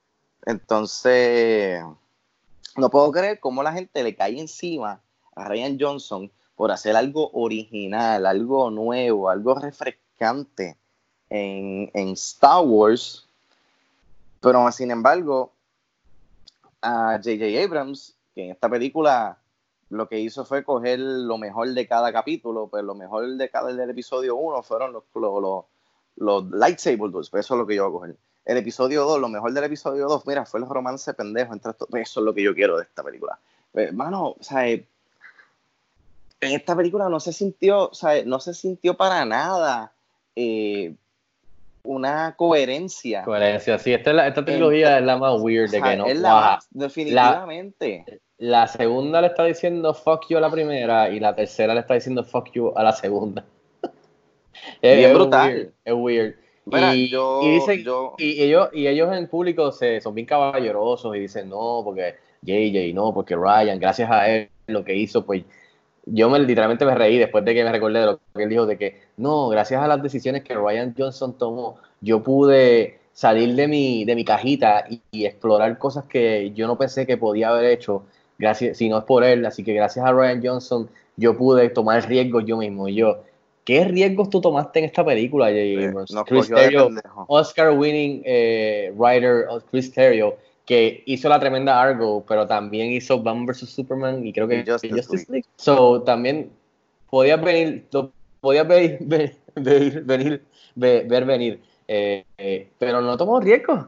Entonces, 0.45 1.81
no 2.77 2.89
puedo 2.89 3.11
creer 3.11 3.39
cómo 3.39 3.63
la 3.63 3.73
gente 3.73 4.03
le 4.03 4.15
cae 4.15 4.39
encima 4.39 5.01
a 5.35 5.47
Ryan 5.47 5.77
Johnson 5.79 6.31
por 6.55 6.71
hacer 6.71 6.95
algo 6.95 7.31
original, 7.33 8.25
algo 8.25 8.69
nuevo, 8.69 9.29
algo 9.29 9.55
refrescante 9.55 10.02
en, 11.29 12.09
Star 12.13 12.63
Wars. 12.63 13.27
Pero 14.39 14.71
sin 14.71 14.91
embargo, 14.91 15.51
a 16.81 17.19
J.J. 17.23 17.63
Abrams, 17.63 18.15
que 18.35 18.45
en 18.45 18.51
esta 18.51 18.69
película 18.69 19.37
lo 19.89 20.07
que 20.07 20.19
hizo 20.19 20.43
fue 20.43 20.63
coger 20.63 20.99
lo 20.99 21.37
mejor 21.37 21.69
de 21.73 21.87
cada 21.87 22.11
capítulo, 22.11 22.67
pues 22.67 22.83
lo 22.83 22.95
mejor 22.95 23.27
de 23.35 23.49
cada 23.49 23.71
del 23.71 23.89
episodio 23.89 24.35
1 24.35 24.63
fueron 24.63 24.91
los, 24.91 25.03
los, 25.13 25.65
los, 26.15 26.49
duels, 26.49 27.29
pues 27.29 27.45
eso 27.45 27.53
es 27.53 27.59
lo 27.59 27.67
que 27.67 27.75
yo 27.75 27.89
voy 27.89 27.97
a 27.97 27.99
coger. 27.99 28.17
El 28.45 28.57
episodio 28.57 29.05
2, 29.05 29.21
lo 29.21 29.29
mejor 29.29 29.53
del 29.53 29.63
episodio 29.63 30.07
2, 30.07 30.27
mira, 30.27 30.45
fue 30.45 30.59
el 30.59 30.67
romance 30.67 31.13
pendejo 31.13 31.53
entre 31.53 31.71
estos, 31.71 31.87
pues 31.89 32.09
eso 32.09 32.19
es 32.19 32.25
lo 32.25 32.33
que 32.33 32.43
yo 32.43 32.53
quiero 32.53 32.77
de 32.77 32.83
esta 32.83 33.03
película. 33.03 33.39
Pues, 33.71 33.87
hermano, 33.87 34.35
o 34.39 34.43
sea, 34.43 34.67
eh, 34.67 34.85
en 36.41 36.51
esta 36.51 36.75
película 36.75 37.07
no 37.07 37.19
se 37.21 37.31
sintió, 37.31 37.89
o 37.89 37.93
sea, 37.93 38.25
no 38.25 38.39
se 38.39 38.53
sintió 38.53 38.97
para 38.97 39.23
nada 39.23 39.92
eh, 40.35 40.95
una 41.83 42.33
coherencia. 42.37 43.23
Coherencia, 43.23 43.77
sí. 43.77 43.93
Esta, 43.93 44.11
es 44.11 44.15
la- 44.15 44.27
esta 44.27 44.45
trilogía 44.45 44.99
es 44.99 45.05
la 45.05 45.17
más 45.17 45.39
weird 45.41 45.69
de 45.69 45.81
que 45.81 45.97
no 45.97 46.05
es 46.07 46.17
la 46.19 46.59
definitivamente. 46.71 48.21
la 48.37 48.67
segunda 48.67 49.21
le 49.21 49.27
está 49.27 49.43
diciendo 49.45 49.93
fuck 49.93 50.27
you 50.29 50.37
a 50.37 50.41
la 50.41 50.49
primera 50.49 51.09
y 51.09 51.19
la 51.19 51.35
tercera 51.35 51.73
le 51.73 51.81
está 51.81 51.93
diciendo 51.95 52.23
fuck 52.23 52.51
you 52.53 52.71
a 52.75 52.83
la 52.83 52.93
segunda. 52.93 53.43
es, 54.81 54.97
Bien 54.97 55.09
es 55.09 55.13
brutal. 55.13 55.49
weird, 55.49 55.73
es 55.85 55.93
weird. 55.93 56.35
Mira, 56.65 56.95
y, 56.95 57.09
yo- 57.09 57.41
y 57.43 57.49
dicen- 57.55 57.83
yo- 57.83 58.15
y 58.17 58.41
ellos, 58.41 58.69
y 58.71 58.87
ellos 58.87 59.13
en 59.13 59.27
público 59.27 59.71
se, 59.73 59.99
son 59.99 60.15
bien 60.15 60.25
caballerosos 60.25 61.13
y 61.15 61.19
dicen 61.19 61.49
no, 61.49 61.81
porque 61.83 62.15
JJ, 62.41 62.93
no, 62.93 63.13
porque 63.13 63.35
Ryan, 63.35 63.77
gracias 63.79 64.09
a 64.09 64.29
él, 64.29 64.49
lo 64.67 64.85
que 64.85 64.95
hizo, 64.95 65.25
pues 65.25 65.43
yo 66.05 66.29
me 66.29 66.39
literalmente 66.39 66.85
me 66.85 66.95
reí 66.95 67.17
después 67.17 67.45
de 67.45 67.53
que 67.53 67.63
me 67.63 67.71
recordé 67.71 67.99
de 67.99 68.05
lo 68.05 68.19
que 68.35 68.43
él 68.43 68.49
dijo, 68.49 68.65
de 68.65 68.77
que 68.77 69.01
no, 69.17 69.49
gracias 69.49 69.81
a 69.81 69.87
las 69.87 70.01
decisiones 70.01 70.43
que 70.43 70.55
Ryan 70.55 70.93
Johnson 70.97 71.37
tomó, 71.37 71.77
yo 72.01 72.23
pude 72.23 72.99
salir 73.13 73.55
de 73.55 73.67
mi, 73.67 74.05
de 74.05 74.15
mi 74.15 74.25
cajita 74.25 74.85
y, 74.89 75.01
y 75.11 75.25
explorar 75.25 75.77
cosas 75.77 76.05
que 76.05 76.51
yo 76.53 76.67
no 76.67 76.77
pensé 76.77 77.05
que 77.05 77.17
podía 77.17 77.49
haber 77.49 77.65
hecho, 77.65 78.03
gracias, 78.37 78.77
si 78.77 78.89
no 78.89 78.97
es 78.97 79.03
por 79.05 79.23
él, 79.23 79.45
así 79.45 79.63
que 79.63 79.73
gracias 79.73 80.05
a 80.05 80.11
Ryan 80.11 80.41
Johnson 80.43 80.89
yo 81.15 81.37
pude 81.37 81.69
tomar 81.69 82.07
riesgos 82.07 82.43
yo 82.45 82.57
mismo. 82.57 82.87
Y 82.87 82.95
yo, 82.95 83.23
¿qué 83.63 83.85
riesgos 83.85 84.29
tú 84.29 84.41
tomaste 84.41 84.79
en 84.79 84.85
esta 84.85 85.05
película, 85.05 85.47
Abrams? 85.47 86.11
nos 86.11 86.25
Chris 86.25 86.49
Terrio. 86.49 86.89
Oscar 87.27 87.71
winning 87.77 88.21
eh, 88.25 88.91
writer 88.95 89.45
Chris 89.69 89.91
Terrio, 89.91 90.35
que 90.65 91.03
hizo 91.05 91.27
la 91.29 91.39
tremenda 91.39 91.81
Argo, 91.81 92.23
pero 92.27 92.47
también 92.47 92.91
hizo 92.91 93.21
Batman 93.21 93.45
vs 93.45 93.69
Superman 93.69 94.25
y 94.25 94.31
creo 94.31 94.47
que 94.47 94.59
Y 94.59 94.91
Justice 94.91 95.25
League. 95.31 95.45
So 95.57 96.01
también 96.03 96.51
podías 97.09 97.41
venir, 97.41 97.85
lo 97.91 98.11
podías 98.39 98.67
ver, 98.67 98.97
ver, 99.01 99.35
ver- 99.55 100.01
venir, 100.03 100.43
ver, 100.75 101.07
ver 101.07 101.25
venir, 101.25 101.61
eh, 101.87 102.23
eh, 102.37 102.69
pero 102.79 103.01
no 103.01 103.17
tomó 103.17 103.39
riesgos. 103.39 103.85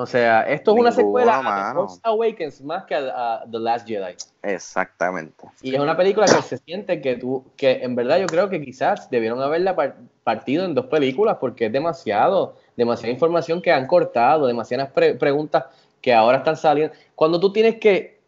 O 0.00 0.06
sea, 0.06 0.42
esto 0.42 0.74
es 0.74 0.80
una 0.80 0.92
secuela 0.92 1.40
a 1.40 1.70
The. 1.72 1.74
Force 1.74 2.00
Awakens 2.04 2.60
más 2.62 2.84
que 2.84 2.94
a, 2.94 3.38
a 3.38 3.44
The 3.50 3.58
Last 3.58 3.88
Jedi. 3.88 4.14
Exactamente. 4.44 5.44
Y 5.60 5.74
es 5.74 5.80
una 5.80 5.96
película 5.96 6.26
que 6.26 6.40
se 6.42 6.58
siente 6.58 7.00
que 7.00 7.16
tú, 7.16 7.44
que 7.56 7.82
en 7.82 7.96
verdad 7.96 8.20
yo 8.20 8.26
creo 8.26 8.48
que 8.48 8.60
quizás 8.60 9.10
debieron 9.10 9.42
haberla 9.42 9.74
par- 9.74 9.96
partido 10.22 10.64
en 10.64 10.74
dos 10.76 10.86
películas 10.86 11.38
porque 11.40 11.66
es 11.66 11.72
demasiado, 11.72 12.54
demasiada 12.76 13.12
información 13.12 13.60
que 13.60 13.72
han 13.72 13.88
cortado, 13.88 14.46
demasiadas 14.46 14.92
pre- 14.92 15.14
preguntas 15.14 15.64
que 16.00 16.14
ahora 16.14 16.38
están 16.38 16.56
saliendo. 16.56 16.94
Cuando 17.14 17.40
tú 17.40 17.52
tienes 17.52 17.76
que, 17.76 18.20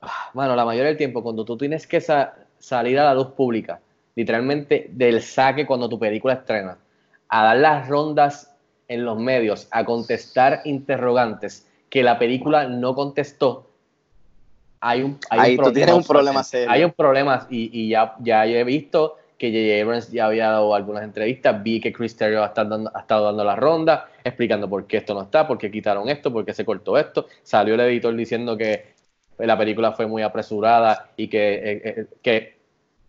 ah, 0.00 0.30
bueno, 0.32 0.56
la 0.56 0.64
mayoría 0.64 0.88
del 0.88 0.96
tiempo, 0.96 1.22
cuando 1.22 1.44
tú 1.44 1.56
tienes 1.56 1.86
que 1.86 2.00
sa- 2.00 2.34
salir 2.58 2.98
a 2.98 3.04
la 3.04 3.14
luz 3.14 3.28
pública, 3.28 3.80
literalmente 4.14 4.88
del 4.92 5.22
saque 5.22 5.66
cuando 5.66 5.88
tu 5.88 5.98
película 5.98 6.34
estrena, 6.34 6.78
a 7.28 7.44
dar 7.44 7.56
las 7.58 7.88
rondas 7.88 8.54
en 8.88 9.04
los 9.04 9.18
medios, 9.18 9.68
a 9.70 9.84
contestar 9.84 10.62
interrogantes 10.64 11.66
que 11.88 12.02
la 12.02 12.18
película 12.18 12.66
no 12.66 12.94
contestó, 12.94 13.70
hay 14.80 15.02
un, 15.02 15.18
hay 15.28 15.40
Ahí 15.40 15.56
tú 15.56 15.72
tienes 15.72 15.94
un 15.94 16.04
problema 16.04 16.42
serio. 16.42 16.70
Hay 16.70 16.84
un 16.84 16.92
problema 16.92 17.46
y, 17.50 17.70
y 17.72 17.90
ya, 17.90 18.14
ya 18.20 18.46
he 18.46 18.64
visto 18.64 19.16
que 19.40 19.50
J.J. 19.50 19.82
Abrams 19.82 20.12
ya 20.12 20.26
había 20.26 20.50
dado 20.50 20.74
algunas 20.74 21.02
entrevistas, 21.02 21.62
vi 21.62 21.80
que 21.80 21.94
Chris 21.94 22.14
Terrio 22.14 22.42
ha 22.42 22.48
estado, 22.48 22.68
dando, 22.68 22.92
ha 22.94 23.00
estado 23.00 23.24
dando 23.24 23.42
la 23.42 23.56
ronda, 23.56 24.10
explicando 24.22 24.68
por 24.68 24.86
qué 24.86 24.98
esto 24.98 25.14
no 25.14 25.22
está, 25.22 25.48
por 25.48 25.56
qué 25.56 25.70
quitaron 25.70 26.10
esto, 26.10 26.30
por 26.30 26.44
qué 26.44 26.52
se 26.52 26.66
cortó 26.66 26.98
esto. 26.98 27.26
Salió 27.42 27.72
el 27.72 27.80
editor 27.80 28.14
diciendo 28.14 28.54
que 28.54 28.92
la 29.38 29.56
película 29.56 29.92
fue 29.92 30.06
muy 30.06 30.20
apresurada 30.20 31.12
y 31.16 31.28
que, 31.28 31.54
eh, 31.54 31.82
eh, 31.84 32.06
que 32.20 32.58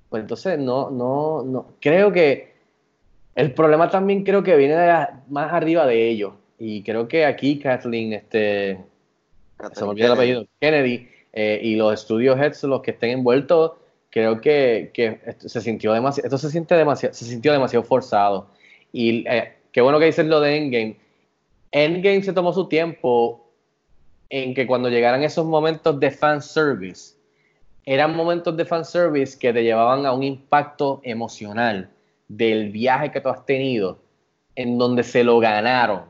pues 0.08 0.22
entonces 0.22 0.58
no, 0.58 0.90
no, 0.90 1.44
no, 1.44 1.74
creo 1.82 2.14
que 2.14 2.54
el 3.36 3.54
problema 3.54 3.90
también 3.90 4.24
creo 4.24 4.42
que 4.42 4.56
viene 4.56 4.78
de 4.78 5.08
más 5.28 5.52
arriba 5.52 5.86
de 5.86 6.08
ellos. 6.08 6.32
Y 6.58 6.82
creo 6.84 7.10
que 7.10 7.26
aquí 7.26 7.60
Kathleen, 7.60 8.14
este, 8.14 8.80
se 9.74 9.84
me 9.84 9.90
olvida 9.90 10.06
el 10.06 10.14
apellido, 10.14 10.48
Kennedy, 10.62 11.10
eh, 11.34 11.60
y 11.62 11.76
los 11.76 11.94
estudios 11.94 12.40
heads, 12.40 12.64
los 12.64 12.82
que 12.82 12.92
estén 12.92 13.10
envueltos, 13.10 13.74
creo 14.12 14.40
que, 14.42 14.92
que 14.94 15.20
se 15.40 15.62
sintió 15.62 15.94
demasiado, 15.94 16.28
esto 16.28 16.38
se 16.38 16.52
siente 16.52 16.76
demasiado, 16.76 17.16
se 17.16 17.26
sintió 17.26 17.52
demasiado 17.52 17.84
forzado. 17.84 18.48
Y 18.92 19.26
eh, 19.28 19.54
qué 19.72 19.82
bueno 19.82 19.98
que 20.00 20.06
dices 20.06 20.26
lo 20.28 20.40
de 20.42 20.58
Endgame. 20.58 20.98
Endgame 21.72 22.22
se 22.22 22.34
tomó 22.34 22.54
su 22.54 22.68
tiempo 22.68 23.48
en 24.30 24.54
que 24.54 24.68
cuando 24.68 24.90
llegaran 24.90 25.24
esos 25.24 25.46
momentos 25.46 26.00
de 26.00 26.12
fanservice, 26.12 27.16
eran 27.86 28.16
momentos 28.16 28.56
de 28.56 28.66
fanservice 28.66 29.40
que 29.40 29.52
te 29.52 29.64
llevaban 29.64 30.06
a 30.06 30.14
un 30.14 30.24
impacto 30.24 31.02
emocional 31.04 31.90
del 32.28 32.70
viaje 32.70 33.12
que 33.12 33.22
tú 33.22 33.30
has 33.30 33.46
tenido, 33.46 33.98
en 34.56 34.78
donde 34.78 35.04
se 35.04 35.24
lo 35.24 35.40
ganaron. 35.40 36.04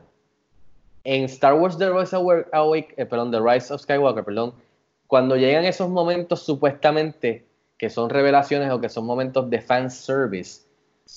En 1.04 1.24
Star 1.24 1.54
Wars 1.54 1.78
The 1.78 1.90
Rise, 1.90 2.14
Awa- 2.14 2.46
Awake- 2.52 2.94
eh, 2.96 3.06
perdón, 3.06 3.30
The 3.30 3.40
Rise 3.40 3.72
of 3.72 3.80
Skywalker, 3.80 4.24
perdón, 4.24 4.54
cuando 5.06 5.36
llegan 5.36 5.64
esos 5.64 5.88
momentos 5.88 6.42
supuestamente 6.42 7.44
que 7.82 7.90
son 7.90 8.10
revelaciones 8.10 8.70
o 8.70 8.80
que 8.80 8.88
son 8.88 9.04
momentos 9.04 9.50
de 9.50 9.60
fanservice, 9.60 10.68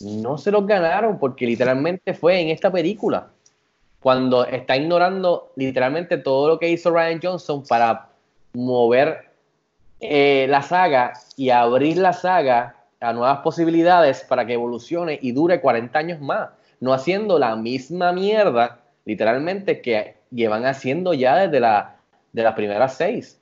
no 0.01 0.39
se 0.39 0.49
los 0.49 0.65
ganaron 0.65 1.19
porque 1.19 1.45
literalmente 1.45 2.15
fue 2.15 2.41
en 2.41 2.49
esta 2.49 2.71
película 2.71 3.27
cuando 3.99 4.47
está 4.47 4.75
ignorando 4.75 5.51
literalmente 5.57 6.17
todo 6.17 6.47
lo 6.47 6.57
que 6.57 6.69
hizo 6.69 6.89
Ryan 6.89 7.19
Johnson 7.21 7.63
para 7.69 8.09
mover 8.53 9.29
eh, 9.99 10.47
la 10.49 10.63
saga 10.63 11.13
y 11.37 11.51
abrir 11.51 11.97
la 11.97 12.13
saga 12.13 12.77
a 12.99 13.13
nuevas 13.13 13.41
posibilidades 13.41 14.23
para 14.23 14.47
que 14.47 14.53
evolucione 14.53 15.19
y 15.21 15.33
dure 15.33 15.61
40 15.61 15.99
años 15.99 16.19
más, 16.19 16.49
no 16.79 16.93
haciendo 16.93 17.37
la 17.37 17.55
misma 17.55 18.11
mierda 18.11 18.79
literalmente 19.05 19.81
que 19.81 20.15
llevan 20.31 20.65
haciendo 20.65 21.13
ya 21.13 21.35
desde 21.35 21.59
la, 21.59 21.97
de 22.33 22.41
las 22.41 22.55
primeras 22.55 22.97
seis. 22.97 23.39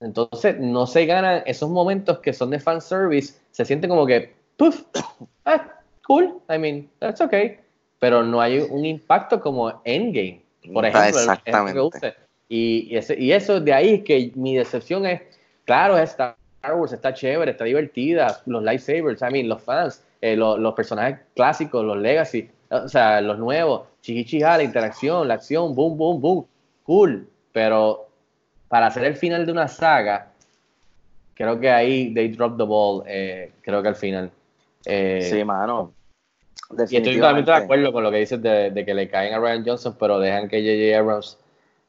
Entonces 0.00 0.58
no 0.58 0.86
se 0.86 1.06
ganan 1.06 1.42
esos 1.46 1.68
momentos 1.70 2.18
que 2.20 2.32
son 2.32 2.50
de 2.50 2.60
fanservice, 2.60 3.34
se 3.50 3.64
siente 3.64 3.88
como 3.88 4.06
que, 4.06 4.32
puff, 4.56 4.82
ah, 5.44 5.80
cool, 6.06 6.40
I 6.48 6.58
mean, 6.58 6.88
that's 6.98 7.20
okay, 7.20 7.58
pero 7.98 8.22
no 8.22 8.40
hay 8.40 8.58
un 8.60 8.84
impacto 8.84 9.40
como 9.40 9.80
Endgame, 9.84 10.42
por 10.72 10.84
ejemplo, 10.86 11.20
el 11.20 11.30
ejemplo 11.44 11.86
Exactamente. 11.94 12.16
Y, 12.48 12.88
y 12.90 12.96
ese- 12.96 13.18
y 13.20 13.32
eso 13.32 13.60
de 13.60 13.72
ahí 13.72 13.94
es 13.94 14.02
que 14.04 14.32
mi 14.34 14.56
decepción 14.56 15.06
es, 15.06 15.22
claro, 15.64 15.96
es 15.98 16.10
Star 16.10 16.34
Wars 16.74 16.92
está 16.92 17.14
chévere, 17.14 17.52
está 17.52 17.64
divertida, 17.64 18.40
los 18.46 18.62
lightsabers, 18.62 19.22
I 19.22 19.30
mean, 19.32 19.48
los 19.48 19.62
fans, 19.62 20.04
eh, 20.20 20.36
los, 20.36 20.58
los 20.58 20.74
personajes 20.74 21.20
clásicos, 21.34 21.84
los 21.84 21.96
legacy, 21.96 22.50
o 22.70 22.88
sea, 22.88 23.20
los 23.20 23.38
nuevos, 23.38 23.82
chichichija, 24.02 24.56
la 24.56 24.62
interacción, 24.64 25.28
la 25.28 25.34
acción, 25.34 25.74
boom, 25.74 25.96
boom, 25.96 26.20
boom, 26.20 26.46
cool, 26.84 27.28
pero 27.52 28.08
para 28.70 28.86
hacer 28.86 29.04
el 29.04 29.16
final 29.16 29.44
de 29.44 29.50
una 29.52 29.66
saga, 29.66 30.28
creo 31.34 31.58
que 31.58 31.68
ahí 31.70 32.14
they 32.14 32.28
dropped 32.28 32.56
the 32.56 32.62
ball, 32.64 33.02
eh, 33.06 33.52
creo 33.62 33.82
que 33.82 33.88
al 33.88 33.96
final. 33.96 34.30
Eh, 34.86 35.28
Sí, 35.30 35.44
mano. 35.44 35.92
y 36.88 36.96
estoy 36.96 37.16
totalmente 37.16 37.50
de 37.50 37.56
acuerdo 37.56 37.92
con 37.92 38.04
lo 38.04 38.10
que 38.12 38.18
dices 38.18 38.40
de, 38.40 38.70
de 38.70 38.84
que 38.84 38.94
le 38.94 39.08
caen 39.08 39.34
a 39.34 39.38
Ryan 39.40 39.64
Johnson, 39.66 39.96
pero 39.98 40.20
dejan 40.20 40.48
que 40.48 40.60
J.J. 40.62 40.98
Abrams, 40.98 41.36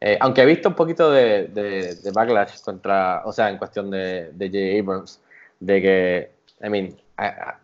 eh, 0.02 0.18
aunque 0.20 0.42
he 0.42 0.46
visto 0.48 0.70
un 0.70 0.76
poquito 0.76 1.12
de, 1.12 1.48
de- 1.50 1.96
de 1.96 2.12
backlash 2.12 2.60
contra, 2.62 3.22
o 3.26 3.32
sea, 3.32 3.50
en 3.52 3.58
cuestión 3.60 3.92
de 3.92 4.32
J.J. 4.38 4.80
Abrams, 4.82 5.22
de 5.60 5.82
que, 5.82 6.32
I 6.66 6.70
mean, 6.70 6.96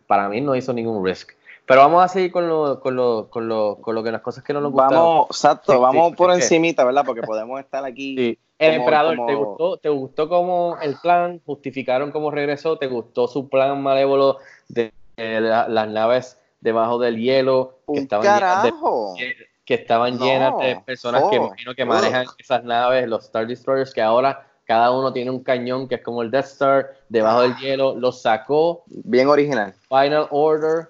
para 0.05 0.29
mí 0.29 0.39
no 0.41 0.55
hizo 0.55 0.71
ningún 0.73 1.03
risk. 1.03 1.31
Pero 1.65 1.81
vamos 1.81 2.03
a 2.03 2.07
seguir 2.07 2.31
con 2.31 2.47
lo, 2.47 2.79
con 2.79 2.95
lo, 2.95 3.27
con 3.29 3.49
lo, 3.49 3.77
con 3.81 3.93
lo 3.95 4.03
que 4.03 4.11
las 4.11 4.21
cosas 4.21 4.43
que 4.43 4.53
no 4.53 4.61
nos 4.61 4.71
gustaron. 4.71 4.95
Vamos, 5.03 5.27
exacto, 5.31 5.71
Sí, 5.73 5.79
vamos 5.79 6.09
sí, 6.11 6.15
por 6.15 6.31
encimita, 6.31 6.85
¿verdad? 6.85 7.03
Porque 7.05 7.23
podemos 7.23 7.59
estar 7.59 7.83
aquí. 7.83 8.15
Sí. 8.15 8.39
El 8.59 8.71
como- 8.71 8.83
emperador, 8.83 9.25
¿te 9.27 9.35
gustó, 9.35 9.77
¿te 9.77 9.89
gustó 9.89 10.29
cómo 10.29 10.77
el 10.81 10.95
plan? 10.95 11.41
¿Justificaron 11.45 12.11
cómo 12.11 12.31
regresó? 12.31 12.77
¿Te 12.77 12.87
gustó 12.87 13.27
su 13.27 13.47
plan 13.49 13.81
malévolo 13.81 14.37
de, 14.67 14.91
de 15.15 15.41
la- 15.41 15.67
las 15.67 15.87
naves 15.87 16.39
debajo 16.61 16.97
del 16.97 17.17
hielo 17.17 17.75
que 17.85 17.91
Un 17.91 17.97
estaban 17.99 18.23
llenas 18.25 18.63
de 18.63 18.69
carajo. 18.71 19.15
que 19.63 19.73
estaban 19.75 20.17
No, 20.17 20.25
llenas 20.25 20.57
de 20.57 20.81
personas 20.85 21.23
que 21.29 21.35
imagino 21.35 21.75
que 21.75 21.85
manejan 21.85 22.25
esas 22.39 22.63
naves, 22.63 23.07
los 23.07 23.25
Star 23.25 23.45
Destroyers, 23.45 23.93
que 23.93 24.01
ahora 24.01 24.47
cada 24.65 24.91
uno 24.91 25.13
tiene 25.13 25.29
un 25.29 25.43
cañón 25.43 25.87
que 25.87 25.95
es 25.95 26.01
como 26.01 26.21
el 26.23 26.31
Death 26.31 26.45
Star, 26.45 26.95
debajo 27.09 27.41
del 27.41 27.55
hielo, 27.57 27.95
los 27.95 28.21
sacó, 28.21 28.83
Bien 28.87 29.27
original. 29.27 29.73
Final 29.87 30.27
Order, 30.31 30.87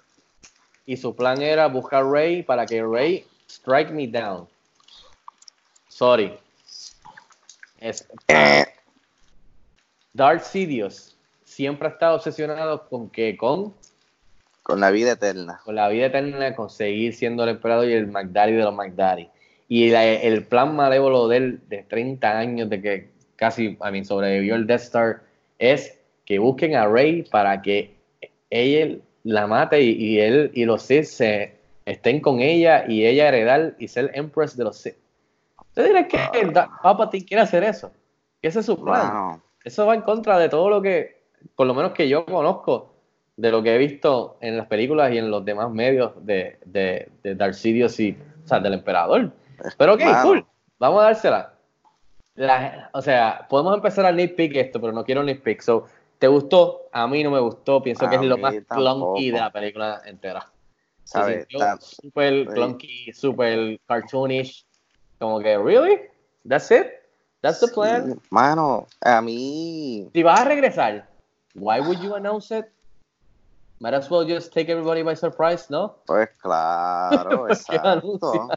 y 0.86 0.96
su 0.96 1.14
plan 1.16 1.42
era 1.42 1.68
buscar 1.68 2.04
a 2.06 2.10
Rey 2.10 2.44
para 2.44 2.66
que 2.66 2.82
Rey 2.84 3.26
strike 3.48 3.92
me 3.92 4.08
down. 4.08 4.48
Sorry. 5.90 6.38
Es, 7.80 8.08
Darth 10.14 10.44
Sidious 10.44 11.18
siempre 11.44 11.88
ha 11.88 11.92
estado 11.92 12.16
obsesionado 12.16 12.88
con 12.90 13.10
que 13.10 13.38
con 13.38 13.74
Con 14.64 14.80
la 14.80 14.90
vida 14.92 15.12
eterna. 15.14 15.60
con 15.64 15.76
la 15.76 15.88
vida 15.90 16.08
eterna, 16.08 16.56
con 16.56 16.70
seguir 16.70 17.14
siendo 17.14 17.44
el 17.44 17.50
emperador 17.50 17.88
y 17.88 17.94
el 17.94 18.08
McDaddy 18.08 18.54
de 18.54 18.64
los 18.64 18.74
McDaddy. 18.74 19.30
Y 19.70 19.90
la- 19.90 20.06
el 20.06 20.46
plan 20.46 20.76
malévolo 20.76 21.28
de 21.28 21.38
él, 21.38 21.60
de 21.68 21.84
30 21.84 22.38
años 22.38 22.70
de 22.70 22.82
que 22.82 23.10
casi, 23.36 23.78
a 23.82 23.92
mí, 23.92 24.04
sobrevivió 24.06 24.56
el 24.56 24.66
Death 24.66 24.82
Star, 24.82 25.22
es 25.60 26.00
que 26.26 26.40
busquen 26.40 26.76
a 26.76 26.88
Rey 26.88 27.24
para 27.24 27.62
que 27.62 27.96
ella 28.50 28.98
la 29.24 29.46
mate 29.48 29.82
y, 29.82 29.92
y 29.92 30.20
él 30.20 30.52
y 30.54 30.66
los 30.66 30.84
Sith 30.84 31.04
se 31.06 31.54
estén 31.86 32.22
con 32.22 32.40
ella 32.42 32.86
y 32.88 33.06
ella 33.06 33.28
heredar 33.28 33.76
y 33.78 33.88
ser 33.88 34.12
Empress 34.14 34.56
de 34.58 34.64
los 34.64 34.78
Sith. 34.78 34.96
¿Usted 35.78 35.88
dirá 35.88 36.08
que 36.08 36.40
el 36.40 36.54
Da- 36.54 36.70
Palpatine 36.82 37.26
quiere 37.26 37.44
hacer 37.44 37.64
eso? 37.64 37.92
Que 38.42 38.48
ese 38.48 38.60
es 38.62 38.66
su 38.66 38.84
plan. 38.84 39.30
Wow. 39.30 39.42
eso 39.64 39.86
va 39.86 39.94
en 39.96 40.02
contra 40.02 40.40
de 40.40 40.50
todo 40.50 40.70
lo 40.70 40.82
que, 40.82 41.24
por 41.56 41.68
lo 41.68 41.74
menos 41.76 41.92
que 41.92 42.10
yo 42.10 42.26
conozco, 42.26 42.94
de 43.36 43.52
lo 43.52 43.62
que 43.62 43.76
he 43.76 43.78
visto 43.78 44.38
en 44.42 44.58
las 44.58 44.66
películas 44.68 45.12
y 45.14 45.20
en 45.20 45.30
los 45.30 45.46
demás 45.46 45.70
medios 45.72 46.14
de, 46.26 46.58
de, 46.66 47.10
de 47.22 47.36
Darth 47.36 47.54
Sidious 47.54 48.00
y, 48.00 48.18
o 48.44 48.48
sea, 48.48 48.60
del 48.60 48.74
emperador. 48.74 49.32
Pero 49.78 49.94
ok, 49.94 50.02
cool, 50.24 50.46
vamos 50.80 51.02
a 51.02 51.06
dársela. 51.06 51.54
La- 52.36 52.90
o 52.94 53.02
sea, 53.02 53.46
podemos 53.50 53.76
empezar 53.76 54.06
a 54.06 54.12
nitpick 54.12 54.56
esto, 54.56 54.80
pero 54.80 54.94
no 54.94 55.04
quiero 55.04 55.24
nitpick. 55.24 55.62
So, 55.62 55.86
¿te 56.20 56.28
gustó? 56.28 56.88
A 56.92 57.08
mí 57.08 57.24
no 57.24 57.32
me 57.32 57.40
gustó. 57.40 57.82
Pienso 57.82 58.08
que 58.10 58.16
A 58.16 58.20
es 58.20 58.26
lo 58.26 58.38
más 58.38 58.54
tampoco. 58.68 59.14
clunky 59.14 59.32
de 59.32 59.40
la 59.40 59.52
película 59.52 60.02
entera. 60.06 60.52
Se 61.04 61.24
sintió 61.24 61.60
Sí. 61.80 62.12
clunky, 62.12 63.14
super 63.14 63.80
cartoonish. 63.88 64.67
Como 65.20 65.40
que, 65.40 65.58
¿really? 65.58 66.02
¿That's 66.48 66.72
it? 66.72 66.88
¿That's 67.42 67.60
the 67.60 67.68
plan? 67.68 68.14
Sí, 68.14 68.20
Mano, 68.30 68.88
a 69.02 69.22
mí. 69.22 70.10
Si 70.14 70.24
vas 70.24 70.42
a 70.42 70.46
regresar, 70.46 71.08
why 71.56 71.80
would 71.80 72.00
you 72.00 72.16
announce 72.16 72.52
it? 72.52 72.66
Might 73.80 73.94
as 73.94 74.10
well 74.10 74.26
just 74.26 74.54
take 74.54 74.70
everybody 74.70 75.04
by 75.04 75.16
surprise, 75.16 75.70
¿no? 75.70 75.98
Pues 76.06 76.30
claro, 76.42 77.30
¿Por 77.38 77.48
qué 77.48 77.54
exacto. 77.54 78.50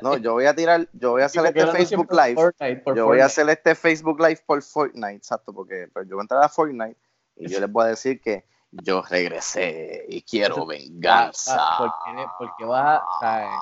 No, 0.00 0.16
yo 0.16 0.32
voy 0.32 0.46
a 0.46 0.54
tirar, 0.54 0.88
yo 0.94 1.10
voy 1.10 1.22
a 1.22 1.26
hacer 1.26 1.42
Porque 1.42 1.60
este 1.60 1.72
Facebook 1.72 2.12
Live. 2.12 2.34
Fortnite, 2.34 2.82
Yo 2.96 3.06
voy 3.06 3.20
a 3.20 3.26
hacer 3.26 3.48
este 3.50 3.74
Facebook 3.74 4.18
Live 4.20 4.40
por 4.46 4.62
Fortnite, 4.62 5.16
exacto, 5.16 5.52
porque 5.52 5.88
pues, 5.92 6.08
yo 6.08 6.16
voy 6.16 6.22
a 6.22 6.24
entrar 6.24 6.42
a 6.42 6.48
Fortnite 6.48 6.96
y 7.36 7.48
yo 7.48 7.60
les 7.60 7.70
voy 7.70 7.84
a 7.84 7.88
decir 7.88 8.20
que 8.20 8.46
yo 8.70 9.02
regresé 9.02 10.06
y 10.08 10.22
quiero 10.22 10.64
venganza. 10.64 11.56
Ah, 11.58 11.76
¿Por 11.78 11.90
qué, 12.04 12.24
por 12.38 12.56
qué 12.56 12.64
vas 12.64 13.02
a, 13.20 13.60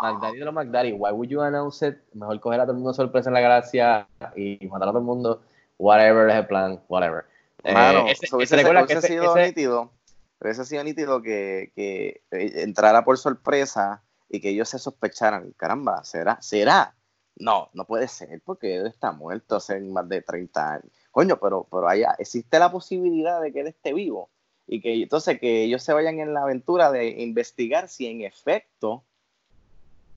McDaddy 0.00 0.38
de 0.38 0.44
los 0.44 0.54
McDaddy, 0.54 0.92
why 0.92 1.10
would 1.12 1.28
you 1.28 1.40
announce 1.42 1.86
it? 1.86 1.96
Mejor 2.14 2.40
coger 2.40 2.60
a 2.60 2.64
todo 2.64 2.72
el 2.72 2.78
mundo 2.78 2.94
sorpresa 2.94 3.30
en 3.30 3.34
la 3.34 3.40
galaxia 3.40 4.08
y 4.36 4.66
matar 4.68 4.88
a 4.88 4.92
todo 4.92 5.00
el 5.00 5.04
mundo, 5.04 5.42
whatever 5.78 6.28
es 6.30 6.36
el 6.36 6.46
plan, 6.46 6.80
whatever. 6.88 7.24
Eh, 7.64 7.72
Mano, 7.74 8.06
ese- 8.08 8.28
ese- 8.44 8.56
ese- 8.98 9.08
sido 9.08 9.22
nítido, 9.46 9.92
hubiese 10.40 10.64
sido 10.64 10.84
nítido 10.84 11.22
que, 11.22 11.72
que 11.74 12.22
eh, 12.30 12.62
entrara 12.62 13.04
por 13.04 13.18
sorpresa 13.18 14.02
y 14.28 14.40
que 14.40 14.50
ellos 14.50 14.68
se 14.68 14.78
sospecharan, 14.78 15.52
caramba, 15.56 16.02
¿será? 16.04 16.38
¿Será? 16.40 16.94
No, 17.36 17.70
no 17.72 17.84
puede 17.86 18.08
ser, 18.08 18.40
porque 18.44 18.76
él 18.76 18.86
está 18.86 19.12
muerto 19.12 19.56
hace 19.56 19.80
más 19.80 20.08
de 20.08 20.22
30 20.22 20.74
años. 20.74 20.92
Coño, 21.10 21.38
pero, 21.40 21.66
pero 21.70 21.88
allá 21.88 22.14
existe 22.18 22.58
la 22.58 22.70
posibilidad 22.70 23.40
de 23.40 23.52
que 23.52 23.60
él 23.60 23.66
esté 23.68 23.92
vivo. 23.92 24.30
Y 24.66 24.80
que 24.80 25.02
entonces 25.02 25.40
que 25.40 25.64
ellos 25.64 25.82
se 25.82 25.92
vayan 25.92 26.18
en 26.20 26.34
la 26.34 26.42
aventura 26.42 26.90
de 26.92 27.08
investigar 27.22 27.88
si 27.88 28.06
en 28.06 28.20
efecto 28.22 29.04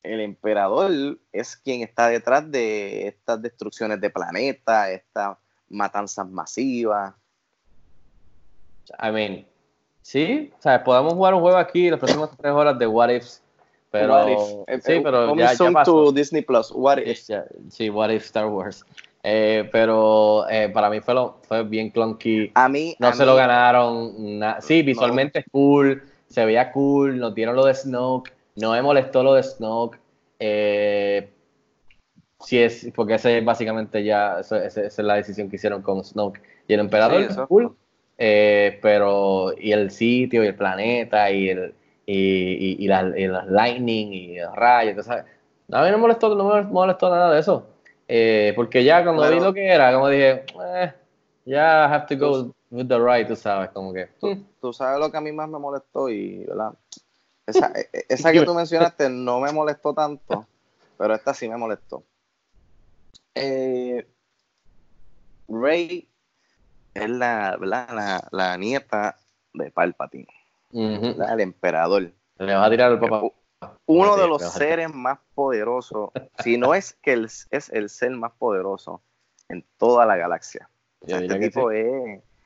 el 0.05 0.21
emperador 0.21 0.91
es 1.31 1.55
quien 1.57 1.81
está 1.81 2.07
detrás 2.07 2.49
de 2.51 3.07
estas 3.07 3.41
destrucciones 3.41 3.99
de 3.99 4.09
planetas, 4.09 4.89
estas 4.89 5.37
matanzas 5.69 6.27
masivas. 6.29 7.13
I 9.01 9.11
mean, 9.11 9.45
sí, 10.01 10.51
o 10.57 10.61
sea, 10.61 10.83
podemos 10.83 11.13
jugar 11.13 11.33
un 11.33 11.41
juego 11.41 11.57
aquí 11.57 11.89
las 11.89 11.99
próximas 11.99 12.29
tres 12.37 12.51
horas 12.53 12.77
de 12.77 12.85
What 12.87 13.09
Ifs, 13.09 13.41
pero 13.91 14.13
What 14.13 14.27
if? 14.27 14.39
Eh, 14.67 14.81
sí, 14.83 14.91
eh, 14.93 15.01
pero 15.03 15.35
ya, 15.35 15.53
ya 15.53 15.71
pasó. 15.71 16.05
to 16.05 16.11
Disney 16.11 16.41
Plus. 16.43 16.71
What 16.71 16.99
if? 16.99 17.27
Sí, 17.69 17.89
What 17.89 18.11
If 18.11 18.25
Star 18.25 18.45
Wars. 18.47 18.85
Eh, 19.23 19.67
pero 19.71 20.47
eh, 20.49 20.69
para 20.69 20.87
mí 20.89 20.99
fue, 21.01 21.15
lo, 21.15 21.39
fue 21.47 21.63
bien 21.63 21.89
clunky. 21.89 22.51
A 22.53 22.69
mí, 22.69 22.95
No 22.99 23.07
a 23.07 23.13
se 23.13 23.23
mí- 23.23 23.25
lo 23.25 23.35
ganaron. 23.35 24.37
na- 24.39 24.61
sí, 24.61 24.83
visualmente 24.83 25.39
es 25.39 25.45
cool, 25.51 26.03
se 26.29 26.45
veía 26.45 26.71
cool, 26.71 27.17
nos 27.17 27.33
dieron 27.33 27.55
lo 27.55 27.65
de 27.65 27.73
Snoke, 27.73 28.31
no 28.55 28.71
me 28.71 28.81
molestó 28.81 29.23
lo 29.23 29.33
de 29.33 29.43
Snoke. 29.43 29.99
Eh, 30.39 31.29
sí 32.39 32.59
es, 32.59 32.89
porque 32.95 33.15
ese 33.15 33.37
es 33.39 33.45
básicamente 33.45 34.03
ya, 34.03 34.39
eso- 34.39 34.55
ese- 34.57 34.85
esa 34.87 35.01
es 35.01 35.05
la 35.05 35.15
decisión 35.15 35.49
que 35.49 35.55
hicieron 35.55 35.81
con 35.81 36.03
Snoke 36.03 36.41
y 36.67 36.73
el 36.73 36.79
emperador, 36.81 37.31
Sí, 37.31 37.39
cool. 37.47 37.75
Eh, 38.17 38.79
pero, 38.81 39.53
y 39.57 39.71
el 39.73 39.91
sitio, 39.91 40.43
y 40.43 40.47
el 40.47 40.55
planeta, 40.55 41.29
y 41.31 41.49
el 41.49 41.73
y, 42.07 42.13
y, 42.13 42.85
y 42.85 42.87
la- 42.87 43.17
y 43.17 43.25
las 43.27 43.47
lightning, 43.47 44.13
y 44.13 44.37
los 44.37 44.55
rayos, 44.55 44.91
entonces, 44.91 45.25
a 45.71 45.81
mí 45.83 45.87
no 45.89 45.91
me 45.93 45.97
molestó, 45.97 46.35
no 46.35 46.53
me 46.53 46.61
molestó 46.61 47.09
nada 47.09 47.33
de 47.33 47.39
eso. 47.39 47.65
Eh, 48.07 48.53
porque 48.55 48.83
ya 48.83 49.03
cuando 49.03 49.27
vi 49.31 49.39
lo 49.39 49.51
que 49.51 49.65
era, 49.65 49.91
como 49.91 50.07
dije, 50.09 50.45
eh, 50.63 50.93
ya 51.45 51.85
have 51.85 52.05
to 52.07 52.15
go 52.17 52.53
with 52.69 52.87
the 52.87 52.99
right, 52.99 53.27
tú 53.27 53.35
sabes, 53.35 53.69
como 53.71 53.91
que. 53.91 54.05
Tú, 54.19 54.27
mm. 54.27 54.45
tú 54.61 54.71
sabes 54.71 54.99
lo 54.99 55.09
que 55.09 55.17
a 55.17 55.21
mí 55.21 55.31
más 55.31 55.49
me 55.49 55.57
molestó 55.57 56.07
y, 56.09 56.43
¿verdad? 56.45 56.73
Esa, 57.47 57.71
e- 57.75 57.89
e- 57.93 58.05
esa 58.09 58.31
que 58.31 58.41
tú 58.43 58.53
mencionaste 58.53 59.09
no 59.09 59.39
me 59.39 59.51
molestó 59.51 59.93
tanto, 59.93 60.47
pero 60.97 61.13
esta 61.13 61.33
sí 61.33 61.47
me 61.47 61.57
molestó. 61.57 62.03
Eh, 63.35 64.07
Rey 65.47 66.09
es 66.93 67.09
la, 67.09 67.57
la, 67.59 68.27
la 68.31 68.57
nieta 68.57 69.17
de 69.53 69.71
Palpatine, 69.71 70.27
el 70.71 71.39
emperador. 71.39 72.11
Le 72.37 72.53
vas 72.55 72.67
a 72.67 72.69
tirar 72.69 72.91
al 72.91 72.99
papá. 72.99 73.21
Uno 73.85 74.15
de 74.17 74.27
los 74.27 74.41
seres 74.41 74.93
más 74.93 75.19
poderosos, 75.35 76.09
si 76.39 76.57
no 76.57 76.73
es 76.73 76.93
que 77.01 77.13
el- 77.13 77.25
es 77.25 77.69
el 77.69 77.89
ser 77.89 78.11
más 78.11 78.31
poderoso 78.33 79.01
en 79.49 79.65
toda 79.77 80.05
la 80.05 80.17
galaxia. 80.17 80.69
O 81.01 81.07
sea, 81.07 81.19
este 81.19 81.39
que 81.39 81.47
tipo 81.49 81.69
sí. 81.71 81.77
es 81.77 81.85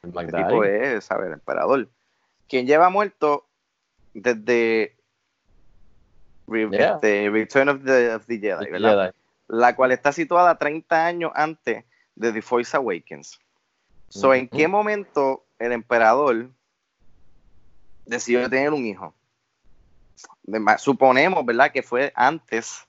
El 0.04 0.18
este 0.20 0.38
tipo 0.38 0.64
es, 0.64 1.04
¿sabes? 1.06 1.28
El 1.28 1.34
emperador. 1.34 1.90
Quien 2.48 2.66
lleva 2.68 2.90
muerto 2.90 3.46
desde 4.14 4.96
Yeah. 6.52 6.96
este, 6.96 7.30
Return 7.30 7.70
of 7.70 7.84
the, 7.84 8.16
of 8.16 8.26
the 8.26 8.40
Jedi, 8.40 8.72
¿verdad? 8.72 9.14
Jedi. 9.14 9.18
La 9.50 9.76
cual 9.76 9.92
está 9.92 10.12
situada 10.12 10.58
30 10.58 11.06
años 11.06 11.32
antes 11.36 11.86
de 12.16 12.32
The 12.34 12.42
Force 12.42 12.76
Awakens. 12.76 13.40
So, 14.10 14.34
¿En 14.34 14.48
qué 14.48 14.68
momento 14.68 15.46
el 15.60 15.72
emperador 15.72 16.50
decidió 18.06 18.50
tener 18.50 18.74
un 18.74 18.86
hijo? 18.86 19.14
Suponemos, 20.80 21.46
¿verdad? 21.46 21.72
Que 21.72 21.84
fue 21.84 22.12
antes 22.16 22.84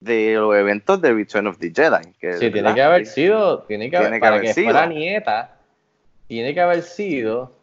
de 0.00 0.34
los 0.34 0.54
eventos 0.54 1.00
de 1.00 1.14
Return 1.14 1.46
of 1.46 1.58
the 1.58 1.72
Jedi. 1.74 2.12
que, 2.20 2.34
Sí, 2.34 2.50
tiene 2.50 2.74
que 2.74 2.82
haber 2.82 3.06
sido, 3.06 3.62
tiene 3.62 3.88
que 3.90 3.96
haber, 3.96 4.08
Tiene 4.08 4.16
que 4.18 4.20
para 4.20 4.36
haber 4.36 4.46
que 4.48 4.54
sido. 4.54 4.66
fuera 4.70 4.86
nieta, 4.86 5.56
tiene 6.28 6.52
que 6.52 6.60
haber 6.60 6.82
sido, 6.82 7.56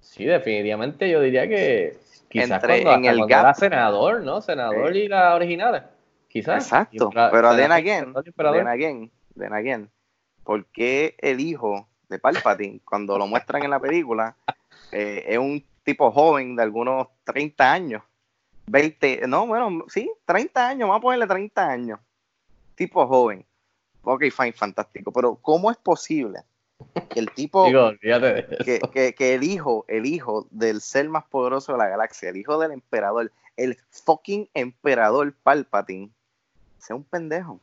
sí, 0.00 0.24
definitivamente 0.24 1.10
yo 1.10 1.20
diría 1.20 1.48
que 1.48 1.98
quizás 2.42 2.62
Entre- 2.62 2.82
cuando, 2.82 2.98
en 2.98 3.04
el 3.12 3.16
cuando 3.18 3.26
gap. 3.34 3.44
era 3.44 3.54
senador, 3.54 4.22
¿no? 4.22 4.40
Senador 4.40 4.92
Sí. 4.92 4.98
y 5.00 5.08
las 5.08 5.34
originales, 5.34 5.82
quizás. 6.28 6.62
Exacto, 6.64 7.10
la- 7.14 7.30
pero 7.30 7.54
then 7.56 7.72
again, 7.72 8.12
then 8.34 8.66
again, 8.68 9.10
then 9.38 9.52
again, 9.52 9.90
¿por 10.42 10.66
qué 10.66 11.14
el 11.18 11.40
hijo 11.40 11.88
de 12.08 12.18
Palpatine, 12.18 12.80
cuando 12.84 13.16
lo 13.18 13.26
muestran 13.26 13.62
en 13.62 13.70
la 13.70 13.78
película, 13.80 14.36
eh, 14.92 15.24
es 15.28 15.38
un 15.38 15.64
tipo 15.84 16.10
joven 16.10 16.56
de 16.56 16.62
algunos 16.64 17.08
30 17.24 17.72
años? 17.72 18.02
20, 18.66 19.26
no, 19.28 19.46
bueno, 19.46 19.84
sí, 19.88 20.10
30 20.24 20.68
años, 20.68 20.88
vamos 20.88 20.98
a 20.98 21.02
ponerle 21.02 21.26
30 21.26 21.68
años. 21.68 22.00
Tipo 22.74 23.06
joven. 23.06 23.44
Ok, 24.02 24.24
fine, 24.30 24.52
fantástico. 24.52 25.12
Pero 25.12 25.36
¿cómo 25.36 25.70
es 25.70 25.76
posible 25.76 26.40
que 27.12 27.20
el 27.20 27.30
tipo, 27.32 27.66
Digo, 27.66 27.84
olvídate 27.86 28.32
de 28.34 28.40
eso. 28.40 28.64
que, 28.64 28.80
que- 28.92 29.14
que 29.14 29.34
el 29.34 29.42
hijo, 29.44 29.84
el 29.88 30.06
hijo 30.06 30.46
del 30.50 30.80
ser 30.80 31.08
más 31.08 31.24
poderoso 31.24 31.72
de 31.72 31.78
la 31.78 31.88
galaxia, 31.88 32.28
el 32.30 32.36
hijo 32.36 32.58
del 32.58 32.72
emperador, 32.72 33.30
el 33.56 33.76
fucking 33.90 34.48
emperador 34.54 35.32
Palpatine, 35.42 36.10
sea 36.78 36.96
un 36.96 37.04
pendejo? 37.04 37.60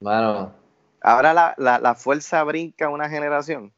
Mano, 0.00 0.52
Ahora 1.00 1.34
la, 1.34 1.54
la, 1.58 1.78
la 1.78 1.94
fuerza 1.94 2.42
brinca 2.44 2.88
una 2.88 3.08
generación. 3.10 3.72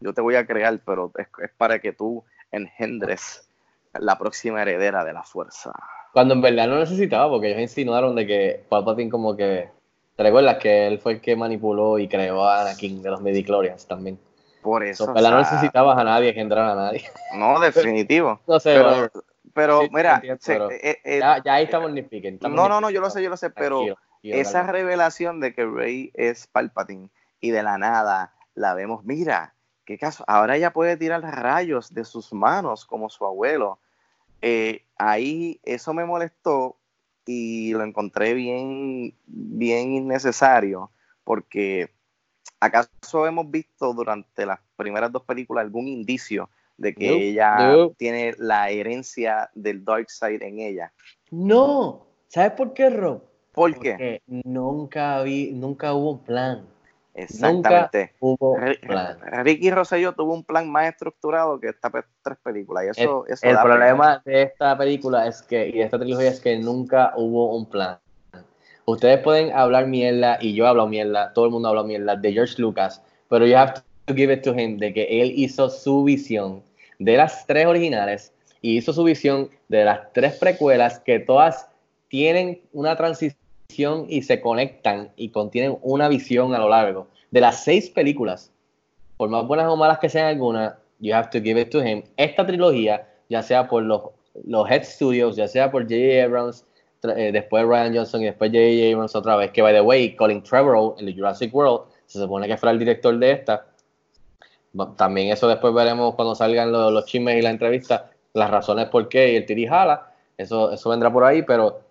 Yo 0.00 0.14
te 0.14 0.20
voy 0.20 0.36
a 0.36 0.46
crear, 0.46 0.78
pero 0.84 1.10
es, 1.16 1.26
es 1.42 1.50
para 1.56 1.80
que 1.80 1.92
tú 1.92 2.24
engendres 2.52 3.48
la 3.94 4.16
próxima 4.16 4.62
heredera 4.62 5.04
de 5.04 5.12
la 5.12 5.24
fuerza. 5.24 5.72
cuando 6.12 6.34
en 6.34 6.40
verdad 6.40 6.68
no 6.68 6.78
necesitaba, 6.78 7.28
porque 7.28 7.48
ellos 7.48 7.62
insinuaron 7.62 8.14
de 8.14 8.26
que 8.26 8.64
Palpatine 8.68 9.10
como 9.10 9.36
que, 9.36 9.70
¿te 10.18 10.24
recuerdas 10.24 10.58
que 10.58 10.88
él 10.88 10.98
fue 10.98 11.12
el 11.12 11.20
que 11.20 11.36
manipuló 11.36 11.96
y 11.98 12.08
creó 12.08 12.44
a 12.44 12.62
Anakin 12.62 13.00
de 13.02 13.10
los 13.10 13.20
midichlorians 13.22 13.86
también? 13.86 14.18
Por 14.60 14.82
eso. 14.82 15.04
So, 15.06 15.12
en 15.12 15.24
o 15.24 15.30
no 15.30 15.38
necesitabas 15.38 15.96
a 15.96 16.02
nadie 16.02 16.34
que 16.34 16.40
entrara 16.40 16.72
a 16.72 16.74
nadie. 16.74 17.04
no, 17.38 17.60
definitivo. 17.60 18.40
No 18.48 18.58
sé, 18.58 18.74
pero, 18.74 19.10
pero 19.54 19.82
Sí, 19.82 19.90
mira, 19.92 20.14
entiendo, 20.16 20.38
se- 20.42 20.52
pero 20.54 20.70
eh, 20.72 20.98
eh, 21.04 21.20
ya, 21.20 21.42
ya 21.44 21.54
ahí 21.54 21.64
estamos 21.64 21.92
nitpicking. 21.92 22.34
estamos 22.34 22.56
no, 22.56 22.68
no, 22.68 22.80
no, 22.80 22.88
nitpicking. 22.88 22.94
yo 22.96 23.00
lo 23.00 23.10
sé, 23.10 23.22
yo 23.22 23.30
lo 23.30 23.36
sé, 23.36 23.50
pero 23.50 23.78
Tranquilo, 23.78 23.94
tranquilo, 23.94 24.36
esa 24.40 24.52
calma. 24.58 24.72
revelación 24.72 25.40
de 25.40 25.54
que 25.54 25.64
Rey 25.64 26.10
es 26.14 26.48
Palpatine 26.48 27.10
y 27.40 27.50
de 27.52 27.62
la 27.62 27.78
nada 27.78 28.34
la 28.56 28.74
vemos, 28.74 29.04
mira, 29.04 29.54
qué 29.84 29.98
caso, 29.98 30.24
ahora 30.26 30.56
ella 30.56 30.72
puede 30.72 30.96
tirar 30.96 31.22
rayos 31.22 31.94
de 31.94 32.04
sus 32.04 32.32
manos 32.32 32.84
como 32.84 33.08
su 33.08 33.24
abuelo. 33.24 33.78
Eh, 34.42 34.84
ahí 34.98 35.60
eso 35.64 35.94
me 35.94 36.04
molestó 36.04 36.76
y 37.30 37.72
lo 37.74 37.84
encontré 37.84 38.32
bien, 38.32 39.12
bien 39.26 39.92
innecesario 39.92 40.90
porque 41.24 41.90
acaso 42.58 43.26
hemos 43.26 43.50
visto 43.50 43.92
durante 43.92 44.46
las 44.46 44.58
primeras 44.76 45.12
dos 45.12 45.24
películas 45.24 45.62
algún 45.62 45.88
indicio 45.88 46.48
de 46.78 46.94
que 46.94 47.28
ella 47.28 47.74
tiene 47.98 48.34
la 48.38 48.70
herencia 48.70 49.50
del 49.54 49.84
Dark 49.84 50.08
Side 50.10 50.46
en 50.46 50.60
ella. 50.60 50.90
No, 51.30 52.06
¿sabes 52.28 52.52
por 52.52 52.72
qué, 52.72 52.88
Rob? 52.88 53.22
¿Por 53.52 53.78
qué? 53.78 53.90
Porque 53.90 54.22
nunca 54.26 55.22
vi, 55.22 55.52
nunca 55.52 55.92
hubo 55.92 56.12
un 56.12 56.20
plan. 56.20 56.66
Exactamente. 57.14 58.14
Hubo 58.20 58.56
Ri- 58.56 58.78
plan. 58.86 59.18
Ricky 59.44 59.70
Rosselló 59.70 60.12
tuvo 60.12 60.34
un 60.34 60.44
plan 60.44 60.70
más 60.70 60.88
estructurado 60.88 61.58
que 61.58 61.68
estas 61.68 61.92
tres 62.22 62.38
películas. 62.42 62.84
Y 62.84 62.88
eso, 62.90 63.24
el, 63.26 63.32
eso 63.34 63.46
el 63.46 63.50
pena. 63.50 63.62
problema 63.62 64.22
de 64.24 64.42
esta 64.42 64.78
película 64.78 65.26
es 65.26 65.42
que, 65.42 65.68
y 65.68 65.72
de 65.72 65.82
esta 65.82 65.98
trilogía 65.98 66.28
es 66.30 66.40
que 66.40 66.56
nunca 66.58 67.12
hubo 67.16 67.56
un 67.56 67.66
plan. 67.68 67.98
Ustedes 68.84 69.20
pueden 69.20 69.52
hablar 69.52 69.86
mierda, 69.86 70.38
y 70.40 70.54
yo 70.54 70.64
he 70.64 70.68
hablado 70.68 70.88
mierda, 70.88 71.32
todo 71.34 71.44
el 71.44 71.50
mundo 71.50 71.68
ha 71.68 71.70
hablado 71.70 71.86
mierda 71.86 72.16
de 72.16 72.32
George 72.32 72.54
Lucas, 72.58 73.02
pero 73.28 73.46
you 73.46 73.56
have 73.56 73.74
to 74.06 74.14
give 74.14 74.32
it 74.32 74.42
to 74.42 74.54
him 74.58 74.78
de 74.78 74.94
que 74.94 75.20
él 75.20 75.32
hizo 75.36 75.68
su 75.68 76.04
visión 76.04 76.62
de 76.98 77.16
las 77.16 77.46
tres 77.46 77.66
originales 77.66 78.32
y 78.62 78.78
hizo 78.78 78.92
su 78.92 79.04
visión 79.04 79.50
de 79.68 79.84
las 79.84 80.12
tres 80.14 80.36
precuelas 80.36 81.00
que 81.00 81.18
todas 81.18 81.68
tienen 82.08 82.62
una 82.72 82.96
transición 82.96 83.38
y 84.08 84.22
se 84.22 84.40
conectan 84.40 85.12
y 85.16 85.30
contienen 85.30 85.78
una 85.82 86.08
visión 86.08 86.54
a 86.54 86.58
lo 86.58 86.68
largo. 86.68 87.06
De 87.30 87.40
las 87.40 87.62
seis 87.62 87.88
películas, 87.88 88.50
por 89.16 89.28
más 89.28 89.46
buenas 89.46 89.68
o 89.68 89.76
malas 89.76 89.98
que 89.98 90.08
sean 90.08 90.26
algunas, 90.26 90.74
you 90.98 91.14
have 91.14 91.28
to 91.30 91.40
give 91.40 91.60
it 91.60 91.70
to 91.70 91.84
him. 91.84 92.02
Esta 92.16 92.44
trilogía, 92.44 93.06
ya 93.28 93.42
sea 93.42 93.68
por 93.68 93.84
los, 93.84 94.02
los 94.44 94.68
Head 94.68 94.84
Studios, 94.84 95.36
ya 95.36 95.46
sea 95.46 95.70
por 95.70 95.82
J.J. 95.82 96.24
Abrams, 96.24 96.64
eh, 97.04 97.30
después 97.32 97.64
Ryan 97.64 97.94
Johnson 97.94 98.22
y 98.22 98.24
después 98.24 98.50
J.J. 98.50 98.94
Abrams 98.94 99.14
otra 99.14 99.36
vez, 99.36 99.52
que 99.52 99.62
by 99.62 99.72
the 99.72 99.80
way, 99.80 100.16
Colin 100.16 100.42
Trevorrow, 100.42 100.96
el 100.98 101.14
Jurassic 101.14 101.54
World, 101.54 101.82
se 102.06 102.18
supone 102.18 102.48
que 102.48 102.56
fuera 102.56 102.72
el 102.72 102.78
director 102.78 103.16
de 103.16 103.30
esta. 103.30 103.66
También 104.96 105.32
eso 105.32 105.46
después 105.46 105.72
veremos 105.72 106.14
cuando 106.14 106.34
salgan 106.34 106.72
los, 106.72 106.92
los 106.92 107.04
chismes 107.04 107.38
y 107.38 107.42
la 107.42 107.50
entrevista, 107.50 108.10
las 108.32 108.50
razones 108.50 108.86
por 108.88 109.08
qué 109.08 109.32
y 109.32 109.36
el 109.36 109.46
tiri 109.46 109.66
jala, 109.66 110.12
eso, 110.36 110.72
eso 110.72 110.90
vendrá 110.90 111.12
por 111.12 111.24
ahí, 111.24 111.42
pero 111.42 111.87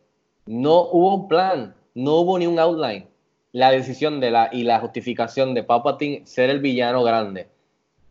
no 0.48 0.82
hubo 0.91 1.16
un 1.16 1.28
plan, 1.28 1.76
no 1.93 2.16
hubo 2.16 2.39
ni 2.39 2.48
un 2.48 2.60
outline. 2.60 3.08
La 3.52 3.72
decisión 3.72 4.20
de 4.20 4.32
la 4.32 4.50
y 4.52 4.64
la 4.64 4.80
justificación 4.80 5.54
de 5.54 5.64
Palpatine 5.64 6.26
ser 6.26 6.50
el 6.50 6.60
villano 6.60 7.04
grande. 7.04 7.48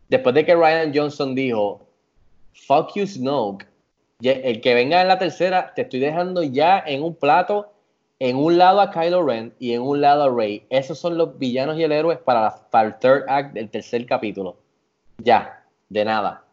Después 0.09 0.35
de 0.35 0.45
que 0.45 0.55
Ryan 0.55 0.91
Johnson 0.93 1.35
dijo, 1.35 1.81
fuck 2.53 2.93
you 2.95 3.05
Snoke, 3.05 3.65
el 4.21 4.61
que 4.61 4.73
venga 4.73 5.01
en 5.01 5.07
la 5.07 5.19
tercera, 5.19 5.73
te 5.75 5.83
estoy 5.83 5.99
dejando 5.99 6.41
ya 6.43 6.83
en 6.85 7.03
un 7.03 7.13
plato, 7.13 7.71
en 8.19 8.35
un 8.35 8.57
lado 8.57 8.81
a 8.81 8.89
Kylo 8.89 9.23
Ren 9.23 9.53
y 9.59 9.73
en 9.73 9.81
un 9.81 10.01
lado 10.01 10.23
a 10.23 10.35
Rey. 10.35 10.65
Esos 10.69 10.97
son 10.97 11.17
los 11.17 11.37
villanos 11.37 11.77
y 11.77 11.83
el 11.83 11.91
héroe 11.91 12.17
para, 12.17 12.41
la- 12.41 12.81
el 12.83 12.97
third 12.97 13.25
act 13.27 13.53
del 13.53 13.69
tercer 13.69 14.05
capítulo. 14.05 14.57
Ya, 15.19 15.63
de 15.89 16.03
nada. 16.03 16.43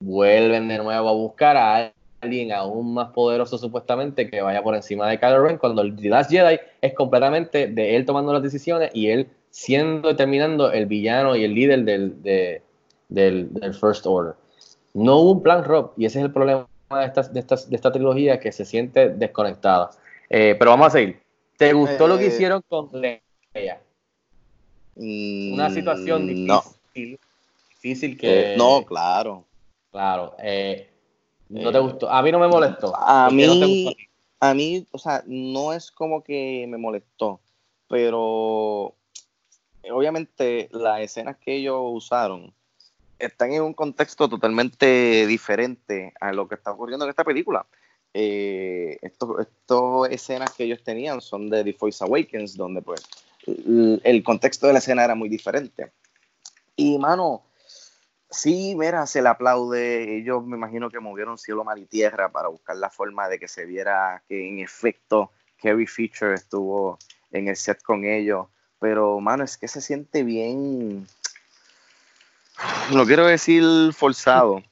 Vuelven 0.00 0.68
de 0.68 0.78
nuevo 0.78 1.08
a 1.08 1.12
buscar 1.12 1.56
a 1.56 1.92
alguien 2.20 2.52
aún 2.52 2.94
más 2.94 3.10
poderoso 3.12 3.58
supuestamente 3.58 4.28
que 4.28 4.40
vaya 4.40 4.62
por 4.62 4.74
encima 4.74 5.08
de 5.08 5.18
Kylo 5.18 5.42
Ren 5.44 5.58
cuando 5.58 5.82
el 5.82 5.94
The 5.96 6.08
Last 6.08 6.30
Jedi 6.30 6.58
es 6.80 6.94
completamente 6.94 7.68
de 7.68 7.96
él 7.96 8.04
tomando 8.04 8.32
las 8.32 8.42
decisiones 8.42 8.90
y 8.92 9.08
él 9.08 9.28
siendo 9.50 10.14
terminando 10.16 10.72
el 10.72 10.86
villano 10.86 11.36
y 11.36 11.44
el 11.44 11.54
líder 11.54 11.84
del, 11.84 12.22
de- 12.22 12.62
del, 13.08 13.52
del 13.54 13.74
First 13.74 14.06
Order. 14.06 14.34
No 14.94 15.16
hubo 15.18 15.32
un 15.32 15.42
plan 15.42 15.64
Rob 15.64 15.92
y 15.96 16.06
ese 16.06 16.18
es 16.18 16.24
el 16.24 16.32
problema 16.32 16.66
de 16.90 17.04
esta, 17.04 17.22
de 17.22 17.42
de 17.42 17.76
esta 17.76 17.92
trilogía 17.92 18.40
que 18.40 18.50
se 18.52 18.64
siente 18.64 19.10
desconectada. 19.10 19.90
Eh, 20.28 20.56
pero 20.58 20.72
vamos 20.72 20.88
a 20.88 20.90
seguir. 20.90 21.20
¿Te 21.56 21.72
gustó 21.72 22.06
lo 22.06 22.18
que 22.18 22.24
Eh, 22.24 22.28
hicieron 22.28 22.62
con 22.68 22.88
Leia? 23.00 23.80
Una 24.96 25.70
situación 25.70 26.24
Mm, 26.24 26.26
difícil. 26.26 26.46
No, 26.48 26.62
Difícil 27.80 28.18
que... 28.18 28.54
Eh, 28.54 28.54
no, 28.58 28.84
claro. 28.84 29.44
Claro. 29.92 30.34
eh, 30.42 30.90
no 31.48 31.70
Eh, 31.70 31.72
te 31.72 31.78
gustó. 31.78 32.10
A 32.10 32.22
mí 32.22 32.30
no 32.32 32.38
me 32.38 32.48
molestó. 32.48 32.94
a 32.96 33.28
¿Por 33.28 33.38
qué 33.38 33.46
no 33.46 33.58
te 33.58 33.66
mí- 33.66 33.84
gustó 33.84 33.88
a 33.90 33.94
ti? 33.94 34.08
A 34.40 34.54
mí, 34.54 34.86
o 34.92 34.98
sea, 34.98 35.22
no 35.26 35.72
es 35.72 35.90
como 35.90 36.22
que 36.22 36.64
me 36.68 36.78
molestó, 36.78 37.40
pero 37.88 38.94
obviamente 39.90 40.68
las 40.72 41.00
escenas 41.00 41.36
que 41.38 41.56
ellos 41.56 41.80
usaron 41.82 42.52
están 43.18 43.52
en 43.52 43.62
un 43.62 43.74
contexto 43.74 44.28
totalmente 44.28 45.26
diferente 45.26 46.12
a 46.20 46.32
lo 46.32 46.46
que 46.46 46.54
está 46.54 46.70
ocurriendo 46.70 47.04
en 47.04 47.10
esta 47.10 47.24
película. 47.24 47.66
Eh, 48.14 48.96
estos 49.02 50.08
escenas 50.08 50.52
que 50.52 50.64
ellos 50.64 50.82
tenían 50.84 51.20
son 51.20 51.50
de 51.50 51.64
The 51.64 51.72
Force 51.72 52.04
Awakens, 52.04 52.56
donde 52.56 52.80
pues 52.80 53.02
el 53.46 54.22
contexto 54.22 54.66
de 54.68 54.72
la 54.74 54.78
escena 54.78 55.04
era 55.04 55.14
muy 55.16 55.28
diferente. 55.28 55.90
Y 56.76 56.96
mano, 56.98 57.42
sí, 58.30 58.74
mira, 58.76 59.06
se 59.06 59.22
le 59.22 59.28
aplaude. 59.28 60.16
Ellos 60.18 60.44
me 60.44 60.56
imagino 60.56 60.90
que 60.90 61.00
movieron 61.00 61.38
cielo, 61.38 61.64
mar 61.64 61.78
y 61.78 61.86
tierra 61.86 62.30
para 62.30 62.48
buscar 62.48 62.76
la 62.76 62.90
forma 62.90 63.28
de 63.28 63.38
que 63.38 63.48
se 63.48 63.64
viera 63.66 64.22
que 64.28 64.48
en 64.48 64.58
efecto 64.58 65.30
Carrie 65.62 65.86
Fisher 65.86 66.32
estuvo 66.32 66.98
en 67.32 67.48
el 67.48 67.56
set 67.56 67.82
con 67.82 68.04
ellos. 68.04 68.46
Pero, 68.80 69.18
mano, 69.20 69.44
es 69.44 69.56
que 69.58 69.68
se 69.68 69.80
siente 69.80 70.22
bien. 70.22 71.06
No 72.94 73.04
quiero 73.04 73.26
decir 73.26 73.62
forzado. 73.92 74.62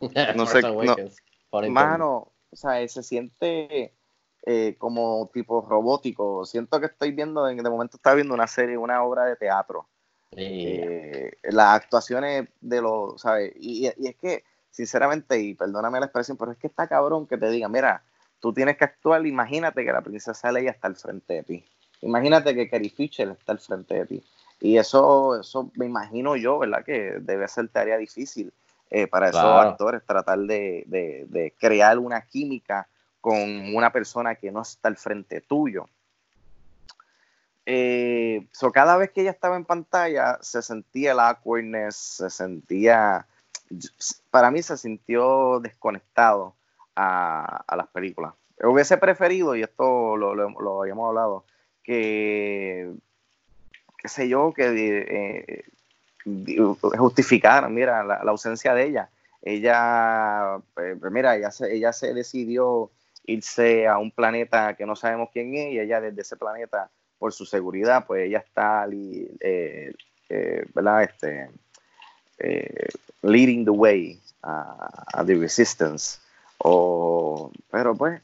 No 0.34 0.46
sé, 0.46 0.60
no. 0.86 0.96
Mano, 1.74 2.32
o 2.50 2.56
sea, 2.56 2.86
se 2.88 3.02
siente 3.02 3.92
eh, 4.46 4.74
como 4.78 5.28
tipo 5.32 5.60
robótico. 5.68 6.44
Siento 6.46 6.80
que 6.80 6.86
estoy 6.86 7.12
viendo, 7.12 7.46
en- 7.48 7.62
de 7.62 7.68
momento 7.70 7.96
estaba 7.98 8.16
viendo 8.16 8.32
una 8.34 8.46
serie, 8.46 8.78
una 8.78 9.02
obra 9.02 9.24
de 9.26 9.36
teatro. 9.36 9.86
Eh, 10.36 11.32
las 11.44 11.74
actuaciones 11.76 12.48
de 12.60 12.80
los, 12.80 13.20
¿sabes? 13.20 13.52
Y, 13.56 13.86
es 13.86 14.16
que, 14.16 14.44
sinceramente, 14.70 15.38
y 15.40 15.54
perdóname 15.54 15.98
la 16.00 16.06
expresión, 16.06 16.36
pero 16.36 16.52
es 16.52 16.58
que 16.58 16.68
está 16.68 16.86
cabrón 16.86 17.26
que 17.26 17.36
te 17.36 17.50
digan, 17.50 17.72
mira, 17.72 18.02
tú 18.40 18.52
tienes 18.52 18.76
que 18.76 18.84
actuar, 18.84 19.26
imagínate 19.26 19.84
que 19.84 19.92
la 19.92 20.02
princesa 20.02 20.52
Leia 20.52 20.70
está 20.70 20.88
al 20.88 20.96
frente 20.96 21.34
de 21.34 21.42
ti. 21.42 21.64
Imagínate 22.02 22.54
que 22.54 22.68
Carrie 22.68 22.90
Fisher 22.90 23.28
está 23.28 23.52
al 23.52 23.58
frente 23.58 23.94
de 23.94 24.06
ti. 24.06 24.24
Y 24.60 24.76
eso, 24.78 25.40
eso 25.40 25.70
me 25.74 25.86
imagino 25.86 26.36
yo, 26.36 26.58
¿verdad? 26.58 26.84
Que 26.84 27.18
debe 27.20 27.48
ser 27.48 27.68
tarea 27.68 27.96
difícil 27.96 28.52
eh, 28.90 29.06
para 29.06 29.28
esos 29.28 29.42
actores, 29.70 30.02
tratar 30.06 30.38
de, 30.38 30.84
de- 30.86 31.26
de 31.28 31.54
crear 31.58 31.98
una 31.98 32.22
química 32.22 32.88
con 33.20 33.74
una 33.74 33.92
persona 33.92 34.34
que 34.34 34.50
no 34.50 34.62
está 34.62 34.88
al 34.88 34.96
frente 34.96 35.40
tuyo. 35.42 35.88
Eh, 37.66 38.46
so 38.52 38.72
cada 38.72 38.96
vez 38.96 39.10
que 39.10 39.20
ella 39.20 39.30
estaba 39.30 39.56
en 39.56 39.64
pantalla 39.64 40.38
se 40.40 40.62
sentía 40.62 41.12
el 41.12 41.20
awkwardness, 41.20 41.94
se 41.96 42.30
sentía, 42.30 43.26
para 44.30 44.50
mí 44.50 44.62
se 44.62 44.76
sintió 44.76 45.60
desconectado 45.60 46.54
a, 46.96 47.64
las 47.76 47.88
películas. 47.88 48.34
Hubiese 48.62 48.98
preferido, 48.98 49.56
y 49.56 49.62
esto 49.62 50.16
lo, 50.16 50.80
habíamos 50.80 51.08
hablado, 51.08 51.44
que, 51.82 52.92
qué 53.98 54.08
sé 54.08 54.28
yo, 54.28 54.52
que 54.52 54.66
eh, 54.66 55.64
justificaran, 56.98 57.72
mira, 57.72 58.04
la, 58.04 58.16
ausencia 58.16 58.74
de 58.74 58.86
ella. 58.86 59.10
Ella, 59.42 60.56
eh, 60.76 60.96
mira, 61.10 61.36
ella 61.36 61.50
se, 61.50 61.74
ella 61.74 61.92
se 61.92 62.12
decidió 62.12 62.90
irse 63.24 63.86
a 63.86 63.98
un 63.98 64.10
planeta 64.10 64.74
que 64.74 64.84
no 64.84 64.96
sabemos 64.96 65.30
quién 65.32 65.54
es 65.54 65.72
y 65.72 65.80
ella 65.80 66.00
desde 66.00 66.22
ese 66.22 66.36
planeta 66.36 66.90
por 67.20 67.34
su 67.34 67.44
seguridad, 67.44 68.06
pues 68.06 68.26
ella 68.26 68.38
está 68.38 68.86
eh, 68.90 69.92
eh, 70.30 70.64
¿verdad? 70.74 71.02
Este, 71.02 71.50
eh, 72.38 72.88
leading 73.20 73.64
the 73.66 73.70
way 73.70 74.18
a, 74.42 75.04
a 75.12 75.24
the 75.24 75.34
resistance. 75.34 76.18
O, 76.58 77.52
pero 77.70 77.94
pues 77.94 78.22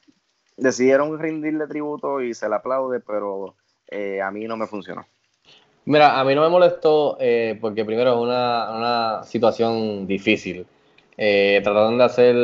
decidieron 0.56 1.18
rendirle 1.18 1.66
tributo 1.66 2.22
y 2.22 2.32
se 2.32 2.48
le 2.48 2.54
aplaude, 2.54 3.00
pero 3.00 3.54
a 4.22 4.30
mí 4.30 4.46
no 4.46 4.56
me 4.56 4.66
funcionó. 4.66 5.06
Mira, 5.84 6.18
a 6.18 6.24
mí 6.24 6.34
no 6.34 6.40
me 6.40 6.48
molestó 6.48 7.18
porque 7.60 7.84
primero 7.84 8.14
es 8.14 8.18
una, 8.18 8.76
una 8.76 9.24
situación 9.24 10.06
difícil. 10.06 10.66
Trataron 11.16 11.98
de 11.98 12.04
hacer, 12.04 12.36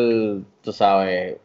tú 0.62 0.72
sabes, 0.72 1.38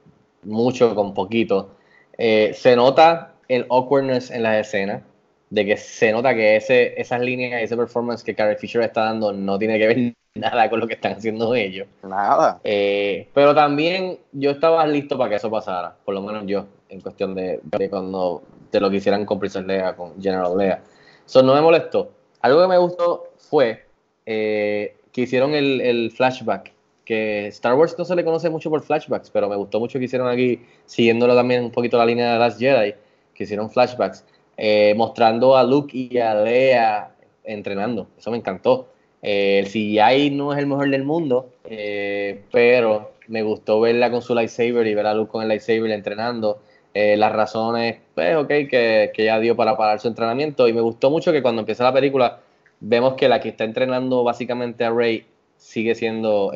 mucho 0.43 0.93
con 0.93 1.13
poquito. 1.13 1.71
Se 2.17 2.75
nota 2.75 3.36
el 3.47 3.65
awkwardness 3.69 4.31
en 4.31 4.43
las 4.43 4.67
escenas, 4.67 5.03
de 5.49 5.65
que 5.65 5.77
se 5.77 6.11
nota 6.11 6.33
que 6.33 6.57
ese, 6.57 6.99
esas 6.99 7.21
líneas, 7.21 7.61
ese 7.61 7.77
performance 7.77 8.23
que 8.23 8.35
Carrie 8.35 8.57
Fisher 8.57 8.81
está 8.81 9.05
dando 9.05 9.31
no 9.31 9.57
tiene 9.57 9.79
que 9.79 9.87
ver 9.87 10.13
nada 10.35 10.69
con 10.69 10.79
lo 10.79 10.87
que 10.87 10.95
están 10.95 11.13
haciendo 11.13 11.55
ellos. 11.55 11.87
Nada. 12.03 12.59
Eh, 12.63 13.29
pero 13.33 13.55
también 13.55 14.19
yo 14.31 14.51
estaba 14.51 14.85
listo 14.85 15.17
para 15.17 15.29
que 15.29 15.35
eso 15.37 15.49
pasara, 15.49 15.95
por 16.03 16.13
lo 16.13 16.21
menos 16.21 16.43
yo, 16.45 16.65
en 16.89 17.01
cuestión 17.01 17.33
de, 17.35 17.59
de 17.63 17.89
cuando 17.89 18.43
te 18.69 18.79
lo 18.79 18.89
quisieran 18.89 19.25
con 19.25 19.39
Princess 19.39 19.65
Leia, 19.65 19.95
con 19.95 20.21
General 20.21 20.57
Leia. 20.57 20.81
Eso 21.25 21.41
no 21.43 21.53
me 21.53 21.61
molestó. 21.61 22.11
Algo 22.41 22.61
que 22.61 22.67
me 22.67 22.77
gustó 22.77 23.31
fue 23.37 23.85
eh, 24.25 24.95
que 25.11 25.21
hicieron 25.21 25.53
el, 25.53 25.81
el 25.81 26.11
flashback, 26.11 26.73
que 27.05 27.47
Star 27.47 27.75
Wars 27.75 27.95
no 27.97 28.03
se 28.03 28.15
le 28.15 28.25
conoce 28.25 28.49
mucho 28.49 28.69
por 28.69 28.81
flashbacks, 28.81 29.29
pero 29.29 29.47
me 29.47 29.55
gustó 29.55 29.79
mucho 29.79 29.97
que 29.97 30.05
hicieron 30.05 30.27
aquí, 30.27 30.61
siguiéndolo 30.85 31.35
también 31.35 31.63
un 31.63 31.71
poquito 31.71 31.97
la 31.97 32.05
línea 32.05 32.33
de 32.33 32.39
Last 32.39 32.59
Jedi, 32.59 32.93
que 33.37 33.43
hicieron 33.43 33.69
flashbacks, 33.69 34.25
eh, 34.57 34.95
mostrando 34.97 35.55
a 35.55 35.63
Luke 35.63 35.95
y 35.95 36.17
a 36.17 36.33
Leia 36.33 37.11
entrenando. 37.43 38.07
Eso 38.17 38.31
me 38.31 38.37
encantó. 38.37 38.87
Eh, 39.21 39.59
el 39.59 39.67
CGI 39.67 40.31
no 40.31 40.51
es 40.51 40.59
el 40.59 40.65
mejor 40.65 40.89
del 40.89 41.03
mundo, 41.03 41.51
eh, 41.65 42.43
pero 42.51 43.11
me 43.27 43.43
gustó 43.43 43.79
verla 43.79 44.09
con 44.09 44.23
su 44.23 44.33
lightsaber 44.33 44.87
y 44.87 44.95
ver 44.95 45.05
a 45.05 45.13
Luke 45.13 45.31
con 45.31 45.43
el 45.43 45.47
lightsaber 45.47 45.91
entrenando. 45.91 46.59
Las 46.99 47.31
razones 47.31 47.97
pues 48.15 48.35
ok, 48.35 48.47
que, 48.47 49.11
que 49.13 49.25
ya 49.25 49.39
dio 49.39 49.55
para 49.55 49.77
parar 49.77 49.99
su 49.99 50.07
entrenamiento. 50.07 50.67
Y 50.67 50.73
me 50.73 50.81
gustó 50.81 51.11
mucho 51.11 51.31
que 51.31 51.43
cuando 51.43 51.59
empieza 51.59 51.83
la 51.83 51.93
película, 51.93 52.39
vemos 52.79 53.13
que 53.13 53.29
la 53.29 53.39
que 53.39 53.49
está 53.49 53.65
entrenando 53.65 54.23
básicamente 54.23 54.83
a 54.83 54.89
Rey 54.89 55.27
sigue 55.57 55.93
siendo 55.93 56.51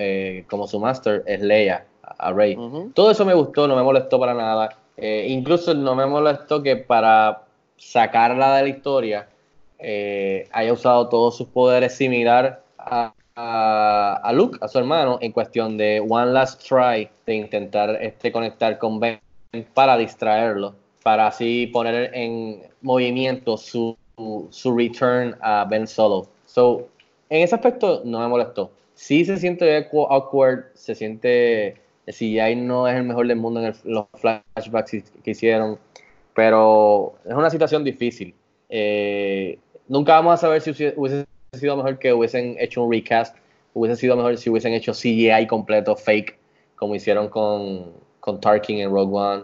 como 0.49 0.65
su 0.65 0.79
master, 0.79 1.21
es 1.27 1.41
Leia, 1.41 1.85
a 2.01 2.33
Rey. 2.33 2.57
Todo 2.95 3.11
eso 3.11 3.23
me 3.23 3.35
gustó, 3.35 3.67
no 3.67 3.75
me 3.75 3.83
molestó 3.83 4.19
para 4.19 4.33
nada. 4.33 4.80
Eh, 4.97 5.27
incluso 5.29 5.73
no 5.73 5.95
me 5.95 6.05
molestó 6.05 6.61
que 6.61 6.75
para 6.75 7.43
sacarla 7.77 8.57
de 8.57 8.63
la 8.63 8.69
historia 8.69 9.27
eh, 9.79 10.47
haya 10.51 10.73
usado 10.73 11.09
todos 11.09 11.37
sus 11.37 11.47
poderes 11.47 11.95
similar 11.95 12.61
a, 12.77 14.31
Luke, 14.33 14.57
a 14.61 14.67
su 14.67 14.77
hermano, 14.77 15.17
en 15.21 15.31
cuestión 15.31 15.77
de 15.77 15.99
one 16.07 16.31
last 16.31 16.61
try 16.67 17.09
de 17.25 17.35
intentar 17.35 17.97
este, 18.01 18.31
conectar 18.31 18.77
con 18.77 18.99
Ben 18.99 19.19
para 19.73 19.97
distraerlo, 19.97 20.75
para 21.03 21.27
así 21.27 21.67
poner 21.67 22.11
en 22.13 22.61
movimiento 22.81 23.57
su, 23.57 23.97
return 24.63 25.35
a 25.41 25.65
Ben 25.65 25.87
Solo. 25.87 26.27
So, 26.45 26.87
en 27.29 27.41
ese 27.41 27.55
aspecto 27.55 28.01
no 28.05 28.19
me 28.19 28.27
molestó. 28.27 28.71
Sí 28.93 29.25
se 29.25 29.37
siente 29.37 29.89
awk- 29.89 30.07
awkward, 30.09 30.65
se 30.75 30.93
siente 30.93 31.81
el 32.05 32.13
CGI 32.13 32.55
no 32.55 32.87
es 32.87 32.95
el 32.95 33.03
mejor 33.03 33.27
del 33.27 33.37
mundo 33.37 33.59
en 33.59 33.67
el- 33.67 33.75
los 33.83 34.05
flashbacks 34.15 35.11
que 35.23 35.31
hicieron, 35.31 35.79
pero 36.33 37.15
es 37.25 37.33
una 37.33 37.49
situación 37.49 37.83
difícil. 37.83 38.33
Eh, 38.69 39.59
nunca 39.87 40.13
vamos 40.15 40.33
a 40.33 40.37
saber 40.37 40.61
si 40.61 40.71
hubiese- 40.71 41.25
sido 41.53 41.75
mejor 41.75 41.99
que 41.99 42.13
hubiesen 42.13 42.55
hecho 42.59 42.83
un 42.83 42.91
recast, 42.91 43.35
hubiese 43.73 43.97
sido 43.99 44.15
mejor 44.15 44.37
si 44.37 44.49
hubiesen 44.49 44.73
hecho 44.73 44.93
CGI 44.93 45.45
completo, 45.47 45.95
fake, 45.95 46.37
como 46.75 46.95
hicieron 46.95 47.27
con, 47.29 47.93
con 48.19 48.39
Tarkin 48.39 48.79
en 48.79 48.89
Rogue 48.89 49.13
One. 49.13 49.43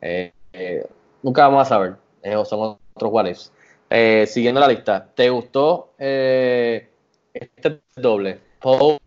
Eh, 0.00 0.32
eh, 0.52 0.84
nunca 1.22 1.42
vamos 1.48 1.62
a 1.62 1.64
saber, 1.64 1.94
son 2.44 2.76
otros 2.94 3.12
what 3.12 3.26
siguiendo 4.26 4.60
la 4.60 4.68
lista, 4.68 5.08
¿te 5.14 5.30
gustó 5.30 5.94
este 5.98 7.80
doble? 7.96 8.40
Poe 8.60 8.98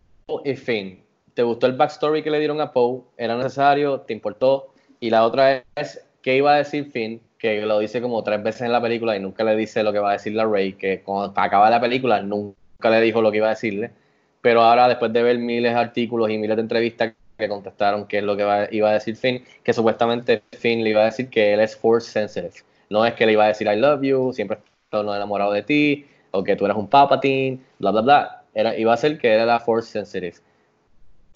y 0.44 0.56
Finn. 0.56 1.07
¿Te 1.38 1.44
gustó 1.44 1.68
el 1.68 1.74
backstory 1.74 2.24
que 2.24 2.32
le 2.32 2.40
dieron 2.40 2.60
a 2.60 2.72
Poe? 2.72 3.02
¿Era 3.16 3.36
necesario? 3.36 4.00
¿Te 4.00 4.12
importó? 4.12 4.74
Y 4.98 5.08
la 5.08 5.24
otra 5.24 5.62
es, 5.76 6.04
¿qué 6.20 6.34
iba 6.34 6.52
a 6.52 6.56
decir 6.56 6.90
Finn? 6.90 7.20
Que 7.38 7.60
lo 7.60 7.78
dice 7.78 8.02
como 8.02 8.24
tres 8.24 8.42
veces 8.42 8.62
en 8.62 8.72
la 8.72 8.82
película 8.82 9.16
y 9.16 9.20
nunca 9.20 9.44
le 9.44 9.54
dice 9.54 9.84
lo 9.84 9.92
que 9.92 10.00
va 10.00 10.10
a 10.10 10.12
decir 10.14 10.32
la 10.32 10.46
Rey, 10.46 10.72
que 10.72 11.00
cuando 11.02 11.32
acaba 11.40 11.70
la 11.70 11.80
película 11.80 12.20
nunca 12.22 12.90
le 12.90 13.00
dijo 13.00 13.22
lo 13.22 13.30
que 13.30 13.36
iba 13.36 13.46
a 13.46 13.50
decirle. 13.50 13.92
Pero 14.40 14.62
ahora, 14.62 14.88
después 14.88 15.12
de 15.12 15.22
ver 15.22 15.38
miles 15.38 15.72
de 15.72 15.78
artículos 15.78 16.28
y 16.28 16.38
miles 16.38 16.56
de 16.56 16.62
entrevistas 16.62 17.14
que 17.38 17.48
contestaron 17.48 18.08
qué 18.08 18.18
es 18.18 18.24
lo 18.24 18.36
que 18.36 18.68
iba 18.72 18.90
a 18.90 18.94
decir 18.94 19.14
Finn, 19.14 19.44
que 19.62 19.72
supuestamente 19.72 20.42
Finn 20.58 20.82
le 20.82 20.90
iba 20.90 21.02
a 21.02 21.04
decir 21.04 21.30
que 21.30 21.54
él 21.54 21.60
es 21.60 21.76
force 21.76 22.10
sensitive. 22.10 22.64
No 22.90 23.06
es 23.06 23.14
que 23.14 23.26
le 23.26 23.34
iba 23.34 23.44
a 23.44 23.46
decir 23.46 23.68
I 23.68 23.76
love 23.76 24.02
you, 24.02 24.32
siempre 24.32 24.58
estoy 24.86 25.02
enamorado 25.02 25.52
de 25.52 25.62
ti, 25.62 26.04
o 26.32 26.42
que 26.42 26.56
tú 26.56 26.64
eres 26.64 26.76
un 26.76 26.88
Palpatine, 26.88 27.60
bla, 27.78 27.92
bla, 27.92 28.00
bla. 28.00 28.42
Era, 28.54 28.76
iba 28.76 28.92
a 28.92 28.96
ser 28.96 29.18
que 29.18 29.32
era 29.32 29.60
force 29.60 29.92
sensitive. 29.92 30.47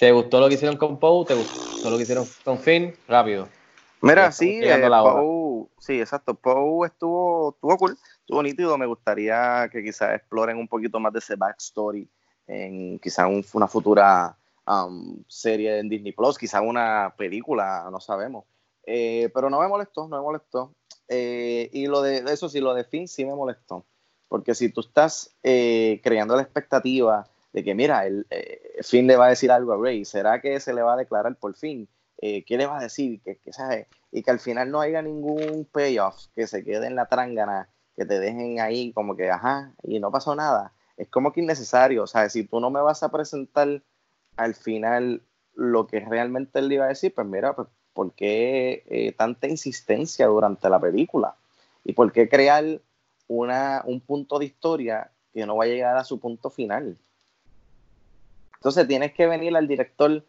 ¿Te 0.03 0.11
gustó 0.11 0.41
lo 0.41 0.49
que 0.49 0.55
hicieron 0.55 0.77
con 0.77 0.99
Poe? 0.99 1.25
¿Te 1.27 1.35
gustó 1.35 1.89
lo 1.89 1.97
que 1.97 2.03
hicieron 2.03 2.27
con 2.45 2.59
Finn? 2.59 2.93
Rápido. 3.07 3.47
Mira, 4.01 4.33
sí, 4.33 4.59
eh. 4.61 4.91
Poe, 5.01 5.69
sí, 5.79 6.01
exacto. 6.01 6.35
Poe 6.35 6.89
estuvo, 6.89 7.51
estuvo 7.51 7.77
cool, 7.77 7.97
estuvo 8.19 8.43
nítido. 8.43 8.77
Me 8.77 8.87
gustaría 8.87 9.69
que 9.71 9.81
quizás 9.81 10.17
exploren 10.17 10.57
un 10.57 10.67
poquito 10.67 10.99
más 10.99 11.13
de 11.13 11.21
ese 11.21 11.37
backstory 11.37 12.11
en 12.49 12.99
quizás 12.99 13.29
un- 13.29 13.47
una 13.53 13.69
futura 13.69 14.37
um, 14.67 15.23
serie 15.29 15.79
en 15.79 15.89
Disney 15.89 16.11
Plus, 16.11 16.37
quizás 16.37 16.63
una 16.67 17.15
película, 17.17 17.89
no 17.89 18.01
sabemos. 18.01 18.45
Eh, 18.85 19.31
pero 19.33 19.49
no 19.51 19.61
me 19.61 19.69
molestó, 19.69 20.09
no 20.09 20.17
me 20.17 20.23
molestó. 20.25 20.75
Eh, 21.07 21.71
y 21.73 21.87
lo 21.87 22.03
de 22.03 22.25
eso 22.27 22.49
sí, 22.49 22.59
lo 22.59 22.75
de 22.75 22.83
Finn 22.83 23.07
sí 23.07 23.25
me 23.25 23.37
molestó. 23.37 23.87
Porque 24.27 24.57
si 24.57 24.69
tú 24.69 24.81
estás 24.81 25.37
eh, 25.45 26.01
creando 26.03 26.35
la 26.35 26.43
expectativa 26.43 27.29
de 27.53 27.65
que, 27.65 27.75
mira, 27.75 28.07
el, 28.07 28.27
eh, 28.31 28.81
Finn 28.83 29.07
le 29.07 29.17
va 29.17 29.27
a 29.27 29.31
decir 29.31 29.51
algo 29.51 29.73
a 29.73 29.77
Rey, 29.77 30.05
¿será 30.05 30.41
que 30.41 30.59
se 30.61 30.73
le 30.73 30.83
va 30.83 30.95
a 30.95 30.97
declarar 30.97 31.37
por 31.37 31.55
fin? 31.55 31.89
Eh, 32.19 32.45
¿Qué 32.45 32.57
le 32.57 32.67
va 32.67 32.79
a 32.79 32.83
decir? 32.83 33.21
Que, 33.23 33.37
que. 33.37 33.51
Y 34.11 34.23
que 34.23 34.31
al 34.31 34.41
final 34.41 34.71
no 34.71 34.81
haya 34.81 35.03
ningún 35.03 35.67
payoff, 35.71 36.27
que 36.35 36.47
se 36.47 36.65
quede 36.65 36.87
en 36.87 36.97
la 36.97 37.07
trángana, 37.07 37.69
que 37.97 38.05
te 38.05 38.21
dejen 38.21 38.61
ahí 38.61 38.93
como 38.93 39.17
que, 39.17 39.31
ajá, 39.31 39.73
y 39.83 39.99
no 40.01 40.11
pasó 40.11 40.35
nada. 40.35 40.73
Es 40.97 41.09
como 41.09 41.33
que 41.33 41.41
innecesario. 41.41 42.05
O 42.05 42.07
sea, 42.07 42.29
si 42.29 42.45
tú 42.45 42.61
no 42.61 42.71
me 42.71 42.81
vas 42.81 43.03
a 43.03 43.11
presentar 43.11 43.83
al 44.37 44.55
final 44.55 45.23
lo 45.55 45.87
que 45.87 46.01
realmente 46.01 46.59
él 46.59 46.69
le 46.69 46.77
iba 46.77 46.85
a 46.87 46.89
decir, 46.89 47.15
pues 47.15 47.27
mira, 47.27 47.55
pues, 47.55 47.69
¿por 47.93 48.13
qué 48.13 48.85
eh, 48.87 49.13
tanta 49.13 49.49
insistencia 49.49 50.27
durante 50.27 50.69
la 50.71 50.81
película? 50.81 51.37
¿Y 51.85 51.93
por 51.93 52.13
qué 52.13 52.29
crear 52.29 52.81
una, 53.29 53.83
un 53.85 54.01
punto 54.01 54.39
de 54.39 54.47
historia 54.47 55.11
que 55.33 55.47
no 55.47 55.57
va 55.57 55.65
a 55.65 55.69
llegar 55.69 55.97
a 55.97 56.05
su 56.05 56.21
punto 56.21 56.51
final? 56.51 56.97
Entonces 58.63 58.87
tienes 58.87 59.13
que 59.13 59.27
venir 59.27 59.57
al 59.57 59.67
director, 59.67 60.23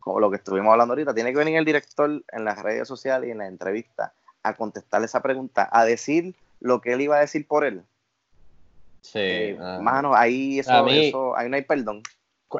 como 0.00 0.20
lo 0.20 0.30
que 0.30 0.36
estuvimos 0.36 0.72
hablando 0.72 0.92
ahorita, 0.92 1.12
tiene 1.12 1.32
que 1.32 1.38
venir 1.38 1.58
el 1.58 1.66
director 1.66 2.10
en 2.32 2.44
las 2.46 2.62
redes 2.62 2.88
sociales 2.88 3.28
y 3.28 3.32
en 3.32 3.36
la 3.36 3.46
entrevista 3.46 4.14
a 4.42 4.54
contestarle 4.54 5.04
esa 5.04 5.20
pregunta, 5.20 5.68
a 5.70 5.84
decir 5.84 6.34
lo 6.60 6.80
que 6.80 6.94
él 6.94 7.02
iba 7.02 7.18
a 7.18 7.20
decir 7.20 7.46
por 7.46 7.66
él. 7.66 7.82
Sí. 9.02 9.18
Eh, 9.18 9.58
ah. 9.60 9.80
mano, 9.82 10.14
ahí 10.14 10.60
eso, 10.60 10.82
mí- 10.82 11.08
eso, 11.08 11.36
ahí 11.36 11.50
no 11.50 11.56
hay 11.56 11.62
perdón. 11.62 12.02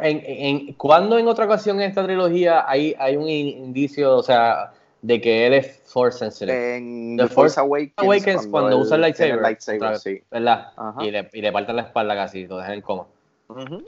En, 0.02 0.22
en, 0.26 0.74
¿Cuándo 0.74 1.18
en 1.18 1.26
otra 1.26 1.46
ocasión 1.46 1.80
en 1.80 1.88
esta 1.88 2.04
trilogía 2.04 2.68
hay, 2.68 2.94
hay 2.98 3.16
un 3.16 3.30
in- 3.30 3.64
indicio, 3.64 4.14
o 4.14 4.22
sea, 4.22 4.74
de 5.00 5.22
que 5.22 5.46
él 5.46 5.54
es 5.54 5.80
force 5.86 6.18
sensitive? 6.18 6.76
En 6.76 7.16
The 7.16 7.28
Force 7.28 7.34
Force 7.34 7.60
Awakens, 7.60 7.94
Awakens 7.96 8.46
cuando 8.48 8.76
usa 8.76 8.96
el 8.96 9.00
lightsaber, 9.00 9.40
lightsaber, 9.40 9.78
otra 9.80 9.90
vez, 9.92 10.02
sí. 10.02 10.22
¿verdad? 10.30 10.72
Y 11.00 11.10
le, 11.10 11.30
y 11.32 11.40
le 11.40 11.50
parten 11.50 11.76
la 11.76 11.82
espalda 11.82 12.14
casi, 12.14 12.46
lo 12.46 12.58
dejan 12.58 12.74
en 12.74 12.82
coma. 12.82 13.06
Ujú. 13.48 13.82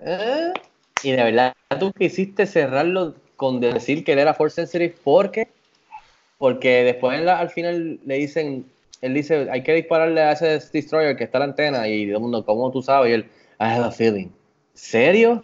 Eh, 0.00 0.52
Y 1.04 1.10
de 1.12 1.16
verdad, 1.24 1.52
tú 1.80 1.92
quisiste 1.92 2.46
cerrarlo 2.46 3.14
con 3.36 3.60
decir 3.60 4.04
que 4.04 4.12
él 4.12 4.20
era 4.20 4.34
force 4.34 4.54
sensitive, 4.56 4.94
¿por 5.02 5.32
qué? 5.32 5.48
Porque 6.38 6.84
después 6.84 7.18
en 7.18 7.26
la- 7.26 7.38
al 7.40 7.50
final 7.50 8.00
le 8.04 8.14
dicen, 8.16 8.66
él 9.00 9.14
dice, 9.14 9.48
hay 9.50 9.62
que 9.64 9.74
dispararle 9.74 10.20
a 10.22 10.32
ese 10.32 10.60
destroyer 10.72 11.16
que 11.16 11.24
está 11.24 11.38
la 11.40 11.46
antena 11.46 11.88
y 11.88 12.06
todo 12.06 12.16
el 12.18 12.22
mundo, 12.22 12.44
¿cómo 12.44 12.70
tú 12.70 12.82
sabes? 12.82 13.10
Y 13.10 13.14
él, 13.14 13.22
I 13.60 13.64
have 13.64 13.84
a 13.86 13.90
feeling. 13.90 14.28
¿Serio? 14.74 15.42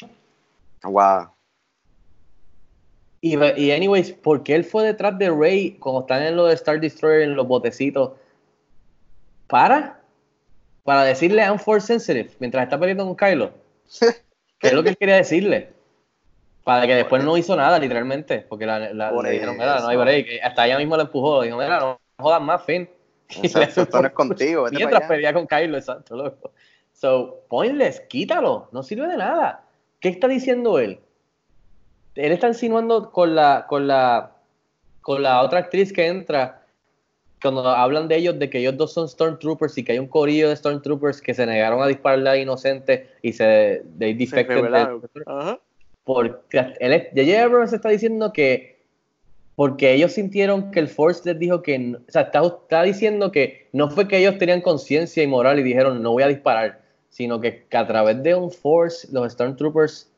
Wow. 0.85 1.31
Y, 3.21 3.37
y 3.37 3.73
anyways, 3.73 4.13
¿por 4.13 4.43
qué 4.45 4.55
él 4.55 4.65
fue 4.65 4.85
detrás 4.85 5.19
de 5.19 5.31
Rey 5.31 5.73
cuando 5.81 6.03
están 6.03 6.23
en 6.23 6.37
lo 6.37 6.47
de 6.47 6.55
Star 6.55 6.81
Destroyer, 6.81 7.23
en 7.23 7.35
los 7.37 7.49
botecitos? 7.49 8.13
¿Para? 9.49 10.01
Para 10.85 11.05
decirle 11.05 11.43
I'm 11.43 11.59
force 11.59 11.87
sensitive 11.87 12.31
mientras 12.41 12.65
está 12.65 12.79
peleando 12.79 13.07
con 13.07 13.17
Kylo. 13.17 13.53
¿Qué 14.59 14.69
es 14.69 14.73
lo 14.73 14.83
que 14.83 14.91
él 14.91 14.97
quería 14.97 15.17
decirle? 15.17 15.73
Para 16.65 16.87
que 16.87 16.95
después 16.95 17.25
no 17.25 17.37
hizo 17.37 17.57
nada, 17.57 17.79
literalmente. 17.79 18.41
Porque 18.41 18.67
la, 18.67 18.93
la- 18.93 19.11
Por 19.11 19.25
le 19.25 19.31
dijeron, 19.33 19.57
mira, 19.57 19.81
no 19.81 19.89
hay 19.89 19.97
break. 19.97 20.27
Hasta 20.43 20.67
ella 20.67 20.79
misma 20.79 20.97
lo 20.97 21.05
empujó. 21.05 21.43
Dijo, 21.43 21.57
mira, 21.57 21.79
no 21.81 22.01
jodas 22.19 22.43
más, 22.43 22.63
Finn. 22.65 22.89
Y 23.31 23.41
le 23.43 23.47
Exacto, 23.47 23.83
esto 23.83 24.01
no 24.01 24.09
es 24.09 24.15
contigo, 24.15 24.67
Mientras 24.71 25.03
pelea 25.03 25.33
con 25.35 25.47
Kylo, 25.47 25.77
exacto, 25.77 26.17
loco. 26.17 26.53
So, 26.93 27.45
pointless, 27.49 28.01
quítalo. 28.09 28.69
No 28.73 28.83
sirve 28.83 29.07
de 29.07 29.17
nada. 29.17 29.65
¿Qué 30.01 30.09
está 30.09 30.29
diciendo 30.29 30.79
él? 30.79 31.01
Él 32.15 32.33
está 32.33 32.49
insinuando 32.49 33.13
con 33.13 33.35
la, 33.35 33.67
con 33.69 33.87
la, 33.87 34.33
con 35.01 35.23
la 35.23 35.43
otra 35.43 35.61
actriz 35.61 35.93
que 35.93 36.07
entra, 36.07 36.58
cuando 37.41 37.67
hablan 37.69 38.09
de 38.09 38.17
ellos, 38.17 38.39
de 38.39 38.51
que 38.51 38.59
ellos 38.59 38.77
dos 38.77 38.93
son 38.93 39.09
Stormtroopers 39.09 39.77
y 39.79 39.85
que 39.85 39.93
hay 39.93 39.99
un 39.99 40.09
corillo 40.09 40.49
de 40.49 40.57
Stormtroopers 40.57 41.21
que 41.21 41.35
se 41.35 41.47
negaron 41.47 41.83
a 41.83 41.87
dispararle 41.87 42.31
a 42.31 42.37
inocentes 42.37 43.09
y 43.23 43.33
se 43.33 43.83
they 43.99 44.15
defected 44.15 44.55
de- 44.55 44.61
revelaron. 44.63 45.03
Ajá. 45.27 45.61
porque 46.05 46.59
él 46.81 47.09
J.J. 47.15 47.43
Abrams 47.43 47.73
está 47.73 47.89
diciendo 47.91 48.33
que 48.33 48.79
porque 49.55 49.93
ellos 49.93 50.13
sintieron 50.13 50.71
que 50.71 50.79
el 50.79 50.87
Force 50.89 51.23
les 51.25 51.39
dijo 51.39 51.63
que, 51.63 51.97
o 52.09 52.13
sea, 52.13 52.23
está, 52.23 52.47
está 52.47 52.83
diciendo 52.85 53.33
que 53.33 53.69
no 53.73 53.91
fue 53.91 54.07
que 54.07 54.19
ellos 54.19 54.39
tenían 54.39 54.61
conciencia 54.61 55.21
y 55.23 55.27
moral 55.27 55.59
y 55.59 55.65
dijeron 55.65 56.01
no 56.03 56.13
voy 56.13 56.23
a 56.23 56.29
disparar, 56.29 56.81
sino 57.09 57.41
que, 57.41 57.65
que 57.69 57.77
a 57.77 57.87
través 57.87 58.23
de 58.23 58.35
un 58.37 58.51
Force 58.53 59.09
los 59.13 59.33
Stormtroopers 59.33 60.09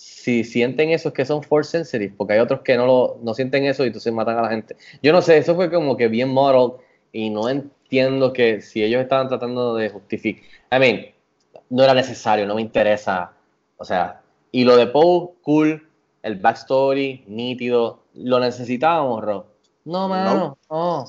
si 0.00 0.44
sienten 0.44 0.90
eso 0.90 1.08
es 1.08 1.14
que 1.14 1.26
son 1.26 1.42
Force 1.42 1.72
sensitive, 1.72 2.14
porque 2.16 2.32
hay 2.32 2.38
otros 2.38 2.60
que 2.62 2.74
no 2.74 2.86
lo 2.86 3.18
no 3.22 3.34
sienten 3.34 3.66
eso 3.66 3.84
y 3.84 3.88
entonces 3.88 4.10
matan 4.14 4.38
a 4.38 4.42
la 4.42 4.48
gente. 4.48 4.74
Yo 5.02 5.12
no 5.12 5.20
sé, 5.20 5.36
eso 5.36 5.54
fue 5.54 5.70
como 5.70 5.94
que 5.98 6.08
bien 6.08 6.30
modeled 6.30 6.80
y 7.12 7.28
no 7.28 7.50
entiendo 7.50 8.32
que 8.32 8.62
si 8.62 8.82
ellos 8.82 9.02
estaban 9.02 9.28
tratando 9.28 9.74
de 9.74 9.90
justificar, 9.90 10.42
I 10.72 10.78
mean, 10.78 11.06
no 11.68 11.84
era 11.84 11.92
necesario, 11.92 12.46
no 12.46 12.54
me 12.54 12.62
interesa, 12.62 13.32
o 13.76 13.84
sea, 13.84 14.22
y 14.50 14.64
lo 14.64 14.78
de 14.78 14.86
Poe, 14.86 15.32
cool, 15.42 15.86
el 16.22 16.36
backstory, 16.36 17.24
nítido, 17.26 18.00
lo 18.14 18.40
necesitábamos, 18.40 19.22
Rob. 19.22 19.44
No, 19.84 20.08
mano, 20.08 20.56
no. 20.70 21.04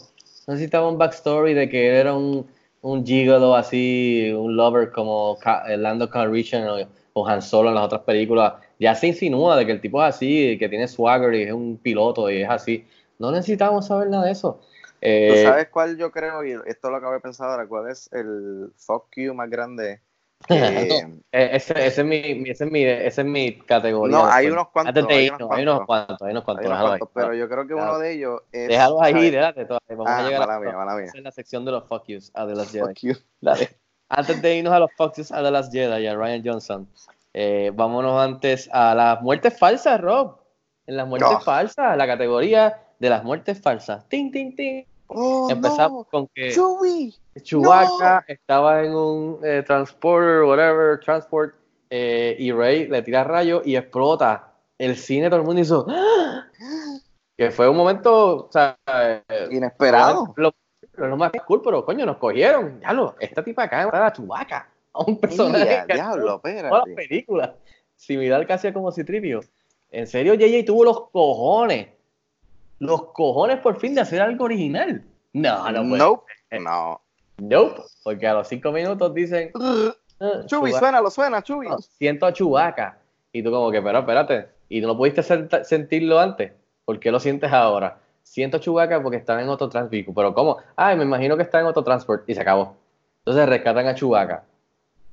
Necesitaba 0.48 0.89
un 0.89 0.98
backstory 0.98 1.54
de 1.54 1.70
que 1.70 1.96
era 1.96 2.14
un, 2.14 2.46
un 2.82 3.06
gigolo 3.06 3.56
así, 3.56 4.34
un 4.36 4.58
lover 4.58 4.92
como 4.92 5.38
Lando 5.78 6.10
Calrissian 6.10 6.68
o 7.14 7.28
Han 7.28 7.42
Solo 7.42 7.70
en 7.70 7.76
las 7.76 7.86
otras 7.86 8.02
películas. 8.02 8.54
Ya 8.82 8.96
se 8.96 9.06
insinúa 9.08 9.56
de 9.58 9.66
que 9.68 9.72
el 9.74 9.80
tipo 9.80 10.04
es 10.04 10.16
así, 10.16 10.58
que 10.58 10.68
tiene 10.68 10.88
swagger 10.88 11.36
y 11.36 11.44
es 11.44 11.54
un 11.54 11.78
piloto 11.78 12.32
y 12.32 12.42
es 12.42 12.50
así. 12.50 12.88
No 13.20 13.32
necesitábamos 13.32 13.86
saber 13.86 14.10
nada 14.10 14.26
de 14.26 14.32
eso. 14.32 14.60
Eh, 15.00 15.30
¿Tú 15.30 15.50
sabes 15.50 15.68
cuál 15.70 15.98
yo 15.98 16.12
creo? 16.12 16.44
Y 16.44 16.60
esto 16.66 16.90
lo 16.90 16.98
acabo 16.98 17.14
de 17.14 17.20
pensar 17.20 17.48
ahora. 17.48 17.68
¿Cuál 17.68 17.92
es 17.92 18.12
el 18.12 18.72
fuck 18.76 19.06
you 19.18 19.36
más 19.36 19.52
grande? 19.52 20.02
que- 20.48 20.56
eh, 21.32 21.50
ese, 21.54 21.74
ese 21.86 22.02
es 22.02 22.08
mi, 22.08 22.50
ese 22.50 22.66
es 22.66 22.72
mi, 22.72 22.84
esa 22.84 23.22
es 23.22 23.28
mi 23.28 23.60
categoría. 23.60 24.18
No, 24.18 24.26
hay 24.26 24.46
después. 24.48 24.54
unos 24.54 24.70
cuantos, 24.70 25.04
Antes 25.04 25.16
hay 25.16 25.30
unos 25.30 25.52
hay 25.52 25.62
unos 25.62 25.86
cuantos. 25.86 26.22
hay 26.22 26.32
unos 26.32 26.44
cuantos. 26.44 26.62
Hay 26.64 26.66
unos 26.66 26.78
déjalo 26.80 26.92
ahí. 26.94 27.00
cuantos, 27.00 27.10
pero 27.14 27.34
yo 27.36 27.50
creo 27.50 27.68
que 27.68 27.74
uno 27.76 28.00
de 28.00 28.12
ellos 28.14 28.42
es. 28.52 28.68
Déjalo 28.68 29.02
ahí, 29.04 29.30
déjate 29.30 29.66
todavía. 29.66 29.96
Vamos 29.96 30.08
Ah, 30.08 30.18
a 30.18 30.24
llegar 30.24 30.40
mala 30.40 30.56
a, 30.56 30.96
mía, 30.96 31.12
mía. 31.14 31.22
la 31.22 31.32
sección 31.32 31.66
de 31.66 31.72
los 31.72 31.88
fuck 31.88 32.06
yous 32.08 32.32
a 32.34 32.48
The 32.48 32.56
Last 32.56 32.72
Jedi. 32.72 32.86
Fuck 32.88 32.98
you. 33.02 33.14
Dale. 33.42 33.70
Antes 34.10 34.42
de 34.42 34.56
irnos 34.58 34.74
a 34.74 34.80
los 34.80 34.92
fuck 34.98 35.16
yous 35.18 35.32
a 35.32 35.44
The 35.44 35.52
Last 35.52 35.72
Jedi 35.72 36.08
a 36.08 36.16
Ryan 36.16 36.42
Johnson, 36.44 36.88
eh, 37.34 37.72
vámonos 37.74 38.20
antes 38.22 38.70
a 38.74 38.94
las 38.96 39.22
muertes 39.22 39.58
falsas, 39.58 40.00
Rob. 40.02 40.38
En 40.88 40.98
las 40.98 41.08
muertes 41.08 41.32
No. 41.32 41.40
falsas, 41.40 41.96
la 41.96 42.08
categoría 42.08 42.82
de 43.00 43.10
las 43.10 43.24
muertes 43.24 43.62
falsas. 43.62 44.08
Ting, 44.10 44.32
ting, 44.32 44.56
ting. 44.56 44.84
Oh, 45.08 45.48
Empezamos 45.50 46.06
no. 46.06 46.10
con 46.10 46.28
que 46.34 46.52
Chewie. 46.52 47.14
Chewbacca 47.42 48.24
estaba 48.28 48.84
en 48.84 48.94
un 48.96 49.40
eh, 49.44 49.64
transporter, 49.66 50.44
whatever, 50.44 51.00
transport, 51.00 51.54
eh, 51.90 52.36
y 52.40 52.52
Rey 52.52 52.88
le 52.88 53.02
tira 53.02 53.24
rayo 53.24 53.62
y 53.66 53.76
explota. 53.76 54.48
El 54.78 54.96
cine, 54.96 55.30
todo 55.30 55.40
el 55.42 55.46
mundo 55.46 55.62
hizo. 55.62 55.86
¡Ah! 55.90 56.46
Que 57.38 57.50
fue 57.50 57.68
un 57.68 57.76
momento, 57.76 58.46
o 58.48 58.50
sea, 58.52 58.78
eh, 58.86 59.48
Inesperado. 59.50 60.32
Lo, 60.36 60.54
lo, 60.94 61.08
lo 61.08 61.18
más 61.18 61.32
cool, 61.48 61.62
pero 61.64 61.84
coño, 61.84 62.06
nos 62.06 62.18
cogieron. 62.18 62.80
Ya 62.82 62.94
lo, 62.94 63.16
esta 63.20 63.44
tipa 63.44 63.64
acá 63.64 63.90
a 63.92 64.14
Chewbacca, 64.14 64.70
a 64.94 65.04
un 65.04 65.18
personaje 65.20 65.84
que 65.88 65.94
diablo, 65.94 66.36
espérate. 66.36 66.70
todas 66.70 66.88
las 66.88 66.96
películas. 66.96 67.52
Similar 67.96 68.48
casi 68.48 68.68
a 68.68 68.74
como 68.74 68.92
Citripio. 68.92 69.42
En 69.92 70.08
serio, 70.08 70.34
JJ 70.34 70.66
tuvo 70.66 70.84
los 70.84 71.10
cojones. 71.12 71.88
Los 72.80 73.12
cojones 73.14 73.60
por 73.60 73.80
fin 73.80 73.94
de 73.94 74.02
hacer 74.02 74.22
algo 74.22 74.46
original. 74.46 75.04
No, 75.34 75.70
no 75.72 75.82
puede. 75.84 75.98
Nope. 75.98 76.32
No. 76.60 77.02
Nope. 77.38 77.82
Porque 78.04 78.28
a 78.28 78.34
los 78.34 78.48
cinco 78.48 78.72
minutos 78.72 79.14
dicen. 79.14 79.52
"Ah, 79.56 80.44
Chubi, 80.46 80.72
Chewbacca". 80.72 80.80
suena, 80.80 81.02
lo 81.02 81.10
suena, 81.12 81.42
Chubi. 81.42 81.68
No, 81.68 81.78
siento 81.80 82.26
a 82.26 82.34
Chubaca. 82.34 82.98
Y 83.32 83.44
tú 83.44 83.52
como 83.52 83.72
que, 83.72 83.82
pero 83.82 84.00
espérate. 84.00 84.50
Y 84.70 84.82
tú 84.82 84.88
no 84.88 84.98
pudiste 84.98 85.22
sentirlo 85.64 86.20
antes. 86.20 86.52
¿Por 86.86 87.00
qué 87.00 87.12
lo 87.12 87.20
sientes 87.20 87.52
ahora? 87.52 88.00
Siento 88.24 88.58
a 88.58 88.60
Chubaca 88.60 89.02
porque 89.02 89.18
estaba 89.18 89.42
en 89.42 89.50
otro 89.50 89.68
transport. 89.70 90.16
Pero 90.16 90.34
¿cómo? 90.34 90.58
Ay, 90.76 90.96
me 90.98 91.04
imagino 91.04 91.38
que 91.38 91.44
está 91.44 91.60
en 91.60 91.66
otro 91.66 91.84
transport. 91.84 92.24
Y 92.30 92.36
se 92.36 92.42
acabó. 92.42 92.76
Entonces 93.20 93.48
rescatan 93.48 93.88
a 93.88 93.96
Chubaca. 93.96 94.44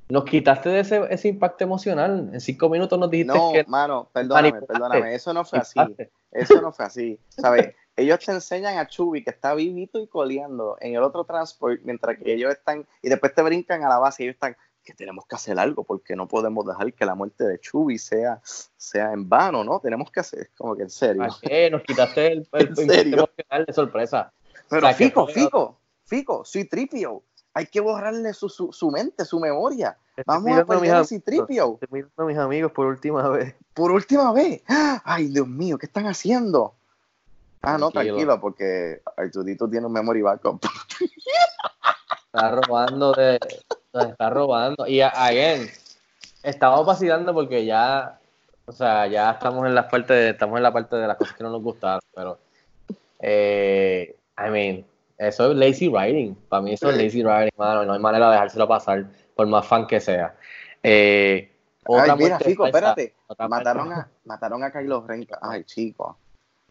Nos 0.09 0.25
quitaste 0.25 0.69
de 0.71 0.81
ese, 0.81 1.03
ese 1.11 1.29
impacto 1.29 1.65
emocional. 1.65 2.31
En 2.33 2.41
cinco 2.41 2.69
minutos 2.69 2.99
nos 2.99 3.11
dijiste 3.11 3.37
No, 3.37 3.53
que 3.53 3.65
mano, 3.65 4.09
perdóname, 4.13 4.53
manipulaste. 4.53 4.67
perdóname. 4.67 5.15
Eso 5.15 5.35
no 5.35 5.45
fue 5.45 5.59
así. 5.59 5.79
Eso 6.33 6.61
no 6.61 6.73
fue 6.73 6.87
así. 6.87 7.21
¿Sabes? 7.29 7.75
Ellos 7.97 8.19
te 8.25 8.33
enseñan 8.33 8.79
a 8.79 8.87
Chubi 8.87 9.25
que 9.25 9.31
está 9.31 9.55
vivito 9.55 9.99
y 10.01 10.07
coleando 10.07 10.77
en 10.81 10.95
el 10.95 11.03
otro 11.03 11.25
transport, 11.25 11.81
mientras 11.83 12.17
que 12.19 12.33
ellos 12.33 12.53
están, 12.53 12.87
y 13.03 13.09
después 13.09 13.35
te 13.35 13.43
brincan 13.43 13.83
a 13.83 13.89
la 13.89 13.99
base 13.99 14.23
y 14.23 14.27
ellos 14.27 14.37
están, 14.37 14.57
que 14.85 14.95
tenemos 14.95 15.27
que 15.27 15.35
hacer 15.35 15.59
algo, 15.59 15.85
porque 15.85 16.15
no 16.17 16.29
podemos 16.29 16.65
dejar 16.65 16.93
que 16.95 17.05
la 17.05 17.15
muerte 17.15 17.45
de 17.45 17.59
Chubi 17.59 17.99
sea, 17.99 18.41
sea 18.45 19.13
en 19.13 19.29
vano, 19.29 19.65
¿no? 19.65 19.81
Tenemos 19.81 20.11
que 20.13 20.21
hacer, 20.21 20.51
como 20.57 20.77
que 20.77 20.85
en 20.85 20.91
serio. 20.91 21.23
¿Para 21.23 21.35
qué? 21.43 21.71
Nos 21.71 21.83
quitaste 21.83 22.29
el, 22.29 22.49
el 22.53 22.69
emocional 23.15 23.67
de 23.67 23.73
sorpresa. 23.73 24.33
Pero 24.71 24.87
O 24.87 24.89
sea, 24.89 24.97
Fico, 24.97 25.27
Fico, 25.27 25.81
Fico, 26.05 26.45
soy 26.45 26.65
tripio. 26.67 27.25
Hay 27.59 27.67
que 27.67 27.81
borrarle 27.81 28.33
su, 28.35 28.49
su, 28.49 28.73
su 28.73 28.89
mente, 28.89 29.25
su 29.25 29.41
memoria. 29.41 29.97
Estoy 30.17 30.23
Vamos 30.27 30.59
a 30.61 30.65
perder 30.65 30.95
a 30.95 31.05
Citripio. 31.05 31.77
Estoy 31.83 31.89
mirando 31.91 32.23
a 32.23 32.25
mis 32.27 32.39
amigos 32.39 32.71
por 32.71 32.87
última 32.87 33.29
vez. 33.31 33.57
Por 33.75 33.91
última 33.91 34.33
vez. 34.33 34.63
Ay, 35.05 35.27
Dios 35.27 35.49
mío, 35.49 35.77
¿qué 35.77 35.87
están 35.87 36.07
haciendo? 36.07 36.75
Ah, 37.63 37.77
no, 37.77 37.91
Tranquilo. 37.91 38.15
tranquilo, 38.15 38.41
porque 38.41 39.03
Arturito 39.17 39.69
tiene 39.69 39.87
un 39.87 39.93
memory 39.93 40.23
backup. 40.23 40.65
Está 42.27 42.61
robando 42.61 43.13
de. 43.13 43.41
nos 43.93 44.07
está 44.07 44.31
robando. 44.31 44.87
Y 44.87 45.01
a- 45.01 45.09
again, 45.09 45.69
estamos 46.45 46.87
vacilando 46.87 47.35
porque 47.35 47.65
ya. 47.65 48.21
O 48.67 48.71
sea, 48.73 49.09
ya 49.09 49.33
estamos 49.33 49.67
en 49.67 49.75
la 49.75 49.89
parte 49.89 50.13
de, 50.13 50.31
estamos 50.31 50.59
en 50.59 50.63
la 50.63 50.73
parte 50.73 50.95
de 50.95 51.09
las 51.09 51.17
cosas 51.17 51.35
que 51.37 51.43
no 51.43 51.51
nos 51.51 51.63
gustaron, 51.63 52.03
pero 52.15 52.39
eh, 53.19 54.15
I 54.39 54.51
mean, 54.51 54.87
eso 55.19 55.51
es 55.51 55.57
lazy 55.57 55.89
writing. 55.89 56.35
Para 56.49 56.63
mí 56.63 56.73
eso 56.73 56.91
es 56.91 56.97
lazy 56.97 57.23
writing, 57.23 57.53
mano. 57.59 57.85
No 57.85 57.93
hay 57.93 58.01
manera 58.01 58.27
de 58.27 58.33
dejárselo 58.33 58.69
pasar, 58.69 59.07
por 59.35 59.47
más 59.47 59.67
fan 59.67 59.87
que 59.87 60.01
sea. 60.01 60.35
Eh, 60.83 61.51
Ay, 61.85 62.11
mira, 62.17 62.39
falsa, 62.39 62.67
espérate. 62.67 63.15
otra 63.27 63.49
Mataron 63.49 63.93
a, 63.93 64.09
mataron 64.25 64.63
a 64.63 64.71
Kylo 64.71 65.05
Ren. 65.07 65.27
Ay, 65.41 65.65
chico. 65.65 66.17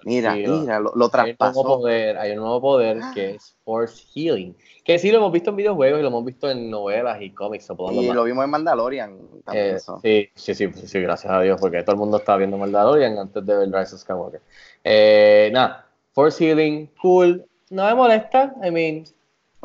Mira, 0.04 0.36
mira, 0.36 0.80
lo, 0.80 0.94
lo 0.94 0.94
hay 0.94 0.94
un 0.94 0.96
nuevo 0.96 1.10
traspasó. 1.10 1.64
poder, 1.64 2.18
hay 2.20 2.32
un 2.32 2.38
nuevo 2.38 2.62
poder 2.62 3.00
que 3.16 3.32
es 3.32 3.56
Force 3.66 4.06
Healing. 4.14 4.56
Que 4.84 5.00
sí 5.00 5.12
lo 5.12 5.18
hemos 5.18 5.32
visto 5.32 5.50
en 5.50 5.56
videojuegos 5.56 6.00
y 6.00 6.02
lo 6.04 6.10
hemos 6.10 6.24
visto 6.24 6.50
en 6.52 6.70
novelas 6.70 7.20
y 7.20 7.32
cómics. 7.32 7.68
o 7.72 7.92
Y 7.92 8.14
lo 8.14 8.24
vimos 8.24 8.46
en 8.46 8.52
Mandalorian 8.52 9.18
también. 9.44 9.66
Eh, 9.66 9.72
eso. 9.72 10.00
sí, 10.04 10.30
sí, 10.36 10.54
sí, 10.54 10.72
sí, 10.72 11.02
gracias 11.02 11.34
a 11.34 11.42
Dios, 11.42 11.60
porque 11.60 11.82
todo 11.82 11.94
el 11.94 12.00
mundo 12.00 12.18
estaba 12.18 12.38
viendo 12.38 12.58
Mandalorian 12.58 13.18
antes 13.18 13.44
de 13.44 13.58
ver 13.58 13.72
Rise 13.72 13.96
of 13.96 14.02
Skywalker. 14.02 14.42
Eh, 14.84 15.50
nada, 15.52 15.88
Force 16.14 16.46
Healing, 16.46 16.92
cool. 17.02 17.47
No 17.70 17.86
me 17.86 17.96
molesta, 17.96 18.54
I 18.64 18.72
mean, 18.72 19.06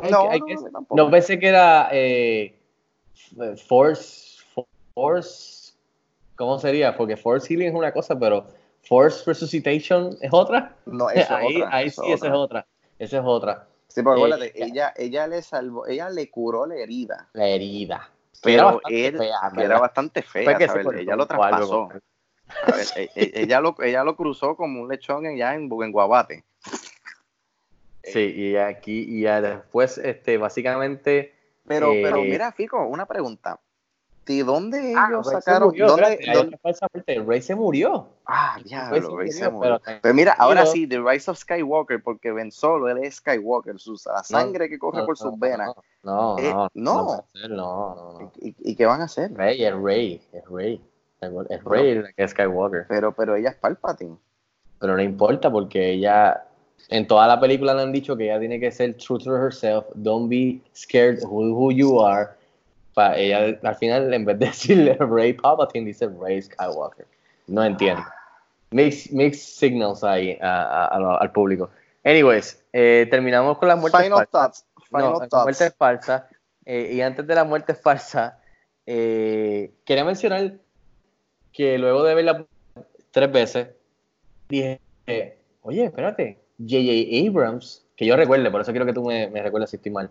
I- 0.02 0.10
No, 0.10 0.32
I 0.34 0.40
no, 0.40 0.46
guess- 0.46 0.72
tampoco. 0.72 0.96
no 0.96 1.10
pensé 1.10 1.38
que 1.38 1.48
era 1.48 1.88
eh, 1.92 2.58
Force, 3.68 4.42
Force, 4.94 5.72
¿cómo 6.36 6.58
sería? 6.58 6.96
Porque 6.96 7.16
Force 7.16 7.46
Healing 7.48 7.68
es 7.68 7.74
una 7.74 7.92
cosa, 7.92 8.18
pero 8.18 8.46
Force 8.82 9.22
Resuscitation 9.26 10.16
es 10.20 10.30
otra. 10.32 10.74
No, 10.86 11.08
eso 11.10 11.20
es 11.20 11.30
ahí 11.30 11.56
otra, 11.62 11.76
ahí 11.76 11.86
eso 11.88 12.02
sí, 12.02 12.12
esa 12.12 12.26
es 12.26 12.32
otra. 12.32 12.66
Esa 12.98 13.18
es 13.18 13.22
otra. 13.24 13.66
Sí, 13.88 14.02
porque 14.02 14.20
Eh, 14.20 14.24
acuérdate, 14.24 14.64
ella, 14.64 14.94
ella 14.96 15.26
le 15.26 15.42
salvó, 15.42 15.86
ella 15.86 16.08
le 16.10 16.30
curó 16.30 16.66
la 16.66 16.76
herida. 16.76 17.28
La 17.34 17.46
herida. 17.46 18.10
Pero 18.42 18.80
él, 18.88 19.18
fea, 19.18 19.52
era 19.56 19.78
bastante 19.78 20.22
fea, 20.22 20.58
que 20.58 20.66
¿sabes? 20.66 20.86
Ella 20.98 21.14
lo 21.14 21.26
traspasó. 21.26 21.88
ver, 21.88 22.86
e- 22.96 23.10
e- 23.14 23.32
ella, 23.42 23.60
lo, 23.60 23.76
ella 23.82 24.02
lo 24.02 24.16
cruzó 24.16 24.56
como 24.56 24.82
un 24.82 24.88
lechón 24.88 25.26
en- 25.26 25.36
ya 25.36 25.54
en, 25.54 25.70
en 25.70 25.92
Guabate. 25.92 26.44
Sí, 28.04 28.32
y 28.34 28.56
aquí, 28.56 29.04
y 29.08 29.22
ya 29.22 29.40
después, 29.40 29.98
este, 29.98 30.38
básicamente. 30.38 31.34
Pero, 31.66 31.92
Eh, 31.92 32.00
pero 32.02 32.20
mira, 32.22 32.52
Fico, 32.52 32.84
una 32.86 33.06
pregunta. 33.06 33.60
¿De 34.26 34.44
dónde 34.44 34.78
ellos 34.90 34.96
Ah, 34.96 35.08
Rey 35.10 35.24
se 35.24 35.30
sacaron? 35.32 35.68
murió, 35.70 35.86
¿dónde, 35.88 36.18
dónde- 36.32 36.58
muerte, 36.62 37.20
Rey 37.26 37.42
se 37.42 37.54
murió. 37.56 38.08
Ah, 38.24 38.54
se 38.58 38.68
diablo, 38.68 39.16
Rey 39.16 39.32
se 39.32 39.48
murió, 39.50 39.80
pero- 39.84 39.98
Pero 40.00 40.14
mira, 40.14 40.32
ahora 40.38 40.64
sí, 40.64 40.86
The 40.86 41.00
Rise 41.00 41.28
of 41.28 41.38
Skywalker, 41.38 42.00
porque 42.04 42.30
Ben 42.30 42.52
Solo, 42.52 42.88
él 42.88 42.98
es 43.02 43.16
Skywalker, 43.16 43.80
su, 43.80 44.00
la 44.06 44.22
sangre 44.22 44.68
que 44.68 44.78
corre 44.78 44.98
No, 44.98 45.06
por 45.06 45.18
no, 45.20 45.30
sus 45.30 45.38
venas. 45.40 45.72
No, 46.04 46.38
Eh, 46.38 46.52
no, 46.52 46.70
no. 46.74 47.24
ser, 47.32 47.50
No, 47.50 47.94
no, 47.96 48.18
no. 48.20 48.32
¿Y, 48.40 48.54
y 48.58 48.76
qué 48.76 48.86
van 48.86 49.00
a 49.00 49.04
hacer? 49.04 49.34
Rey 49.34 49.64
es 49.64 49.74
Rey, 49.74 50.22
es 50.32 50.44
Rey. 50.48 50.80
Es 51.20 51.64
Rey 51.64 51.88
el 51.90 52.14
que 52.14 52.22
es 52.22 52.30
Skywalker. 52.30 52.86
Pero, 52.88 53.12
pero 53.14 53.34
ella 53.34 53.50
es 53.50 53.56
Palpatine. 53.56 54.16
Pero 54.78 54.96
no 54.96 55.02
importa 55.02 55.50
porque 55.50 55.90
ella, 55.90 56.44
en 56.88 57.06
toda 57.06 57.26
la 57.26 57.40
película 57.40 57.74
le 57.74 57.82
han 57.82 57.92
dicho 57.92 58.16
que 58.16 58.24
ella 58.24 58.38
tiene 58.38 58.60
que 58.60 58.70
ser 58.70 58.94
true 58.96 59.18
to 59.18 59.34
herself, 59.34 59.86
don't 59.94 60.28
be 60.28 60.60
scared 60.74 61.22
who, 61.22 61.54
who 61.54 61.70
you 61.72 62.00
are. 62.00 62.30
Pa, 62.94 63.16
ella 63.16 63.58
al 63.62 63.76
final, 63.76 64.12
en 64.12 64.24
vez 64.24 64.38
de 64.38 64.46
decirle 64.52 64.96
Rey 65.00 65.32
Palpatine, 65.32 65.86
dice 65.86 66.08
Rey 66.08 66.42
Skywalker. 66.42 67.06
No 67.46 67.64
entiendo. 67.64 68.02
Mix, 68.70 69.10
mix 69.12 69.42
signals 69.42 70.02
ahí 70.04 70.38
a- 70.40 70.62
a- 70.62 70.86
a 70.86 71.16
al 71.18 71.32
público. 71.32 71.70
Anyways, 72.04 72.62
eh, 72.72 73.06
terminamos 73.10 73.58
con 73.58 73.68
las 73.68 73.78
muertes 73.78 74.00
Final 74.02 74.18
falsas. 74.26 74.30
thoughts. 74.30 74.66
No, 74.90 74.98
Final 74.98 75.28
la 75.30 75.42
muerte 75.42 75.70
falsa. 75.70 76.28
Eh, 76.64 76.90
y 76.94 77.00
antes 77.00 77.26
de 77.26 77.34
la 77.34 77.44
muerte 77.44 77.74
falsa, 77.74 78.38
eh, 78.86 79.72
quería 79.84 80.04
mencionar 80.04 80.54
que 81.52 81.78
luego 81.78 82.02
de 82.04 82.14
verla 82.14 82.46
tres 83.10 83.32
veces, 83.32 83.68
dije, 84.48 84.80
oye, 85.62 85.84
espérate, 85.84 86.38
J.J. 86.66 87.28
Abrams, 87.28 87.84
que 87.96 88.06
yo 88.06 88.16
recuerde, 88.16 88.50
por 88.50 88.60
eso 88.60 88.70
quiero 88.72 88.86
que 88.86 88.92
tú 88.92 89.04
me, 89.04 89.28
me 89.28 89.42
recuerdes 89.42 89.70
si 89.70 89.76
estoy 89.76 89.92
mal. 89.92 90.10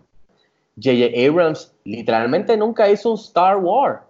J.J. 0.82 1.28
Abrams 1.28 1.72
literalmente 1.84 2.56
nunca 2.56 2.88
hizo 2.90 3.10
un 3.10 3.18
Star 3.18 3.56
Wars. 3.56 4.00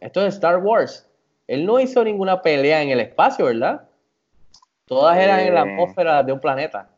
Esto 0.00 0.24
es 0.26 0.34
Star 0.34 0.58
Wars. 0.58 1.06
Él 1.46 1.66
no 1.66 1.78
hizo 1.80 2.02
ninguna 2.04 2.40
pelea 2.42 2.82
en 2.82 2.90
el 2.90 3.00
espacio, 3.00 3.44
¿verdad? 3.46 3.82
Todas 4.86 5.16
eran 5.18 5.40
en 5.40 5.54
la 5.54 5.60
Eh. 5.60 5.72
atmósfera 5.72 6.22
de 6.22 6.32
un 6.32 6.40
planeta. 6.40 6.88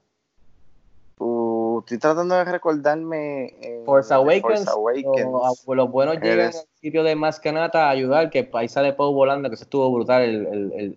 Uh, 1.19 1.81
estoy 1.81 1.99
tratando 1.99 2.35
de 2.35 2.45
recordarme. 2.45 3.47
eh, 3.61 3.83
Force 3.87 4.13
Awakens, 4.13 4.43
Force 4.65 4.71
Awakens. 4.71 5.31
Los, 5.33 5.65
los 5.77 5.91
buenos 5.91 6.17
llegan 6.17 6.41
Eres- 6.41 6.57
al 6.57 6.67
sitio 6.81 7.03
de 7.05 7.15
Mascanata 7.15 7.87
a 7.87 7.91
ayudar, 7.91 8.31
que 8.31 8.49
ahí 8.53 8.69
sale 8.69 8.93
Poe 8.93 9.13
volando, 9.13 9.49
que 9.49 9.55
eso 9.55 9.65
estuvo 9.65 9.91
brutal, 9.93 10.23
el, 10.23 10.47
el- 10.47 10.73
el- 10.77 10.97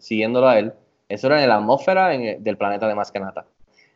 siguiéndolo 0.00 0.48
a 0.48 0.58
él. 0.58 0.72
Eso 1.12 1.26
era 1.26 1.42
en 1.42 1.48
la 1.48 1.56
atmósfera 1.56 2.14
en 2.14 2.22
el- 2.22 2.42
del 2.44 2.56
planeta 2.56 2.88
de 2.88 2.94
Mascanata. 2.94 3.44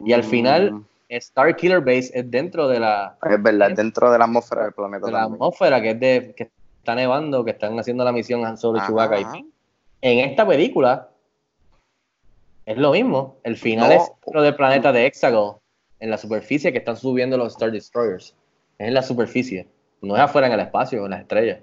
Y 0.04 0.12
al 0.12 0.22
final, 0.24 0.72
Mm, 0.72 0.84
Star 1.08 1.54
Killer 1.56 1.80
Base 1.80 2.10
es 2.12 2.30
dentro 2.30 2.68
de 2.68 2.78
la, 2.80 3.16
es 3.30 3.42
verdad, 3.42 3.70
dentro 3.70 4.10
de 4.10 4.18
la 4.18 4.24
atmósfera 4.24 4.64
del 4.64 4.72
planeta 4.72 5.06
de 5.06 5.12
la 5.12 5.22
atmósfera, 5.22 5.80
que 5.80 5.90
es 5.90 6.00
de 6.00 6.34
que 6.36 6.50
está 6.78 6.94
nevando, 6.94 7.44
que 7.44 7.52
están 7.52 7.78
haciendo 7.78 8.04
la 8.04 8.12
misión 8.12 8.44
Han 8.44 8.58
Solo 8.58 8.78
y 8.78 8.80
Ajá, 8.80 8.88
Chewbacca. 8.88 9.16
ajá. 9.16 9.36
Y 9.38 9.46
en 10.00 10.18
esta 10.28 10.46
película 10.46 11.08
es 12.66 12.76
lo 12.76 12.92
mismo. 12.92 13.36
El 13.44 13.56
final 13.56 13.88
No. 13.88 13.94
es 14.02 14.10
dentro 14.24 14.42
del 14.42 14.54
planeta 14.56 14.92
de 14.92 15.06
Hexagon. 15.06 15.56
en 15.98 16.10
la 16.10 16.18
superficie 16.18 16.72
que 16.72 16.78
están 16.78 16.96
subiendo 16.98 17.38
los 17.38 17.54
Star 17.54 17.70
Destroyers. 17.72 18.34
Es 18.78 18.88
en 18.88 18.92
la 18.92 19.00
superficie, 19.02 19.66
no 20.02 20.14
es 20.14 20.20
afuera 20.20 20.46
en 20.48 20.52
el 20.52 20.60
espacio, 20.60 21.02
en 21.04 21.10
las 21.10 21.20
estrellas. 21.22 21.60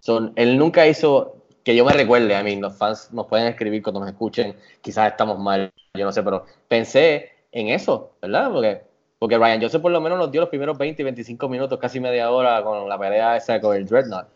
Son, 0.00 0.32
él 0.36 0.58
nunca 0.58 0.86
hizo, 0.86 1.41
que 1.64 1.76
yo 1.76 1.84
me 1.84 1.92
recuerde, 1.92 2.34
a 2.34 2.42
mí, 2.42 2.56
los 2.56 2.76
fans 2.76 3.12
nos 3.12 3.26
pueden 3.26 3.46
escribir 3.46 3.82
cuando 3.82 4.00
nos 4.00 4.08
escuchen, 4.08 4.56
quizás 4.80 5.10
estamos 5.10 5.38
mal, 5.38 5.72
yo 5.94 6.04
no 6.04 6.12
sé, 6.12 6.22
pero 6.22 6.44
pensé 6.68 7.30
en 7.52 7.68
eso, 7.68 8.12
¿verdad? 8.20 8.50
Porque, 8.50 8.82
porque 9.18 9.38
Ryan 9.38 9.62
Joseph 9.62 9.82
por 9.82 9.92
lo 9.92 10.00
menos 10.00 10.18
nos 10.18 10.30
dio 10.30 10.40
los 10.40 10.50
primeros 10.50 10.76
20 10.76 11.02
y 11.02 11.04
25 11.04 11.48
minutos, 11.48 11.78
casi 11.78 12.00
media 12.00 12.30
hora, 12.30 12.62
con 12.62 12.88
la 12.88 12.98
pelea 12.98 13.36
esa 13.36 13.60
con 13.60 13.76
el 13.76 13.86
Dreadnought 13.86 14.28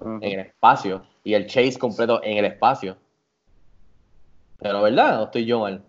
en 0.00 0.22
el 0.22 0.40
espacio 0.40 1.06
y 1.24 1.34
el 1.34 1.46
chase 1.46 1.78
completo 1.78 2.20
en 2.22 2.38
el 2.38 2.44
espacio. 2.44 2.96
Pero, 4.58 4.82
¿verdad? 4.82 5.22
¿O 5.22 5.24
estoy 5.24 5.44
yo 5.44 5.60
mal? 5.60 5.82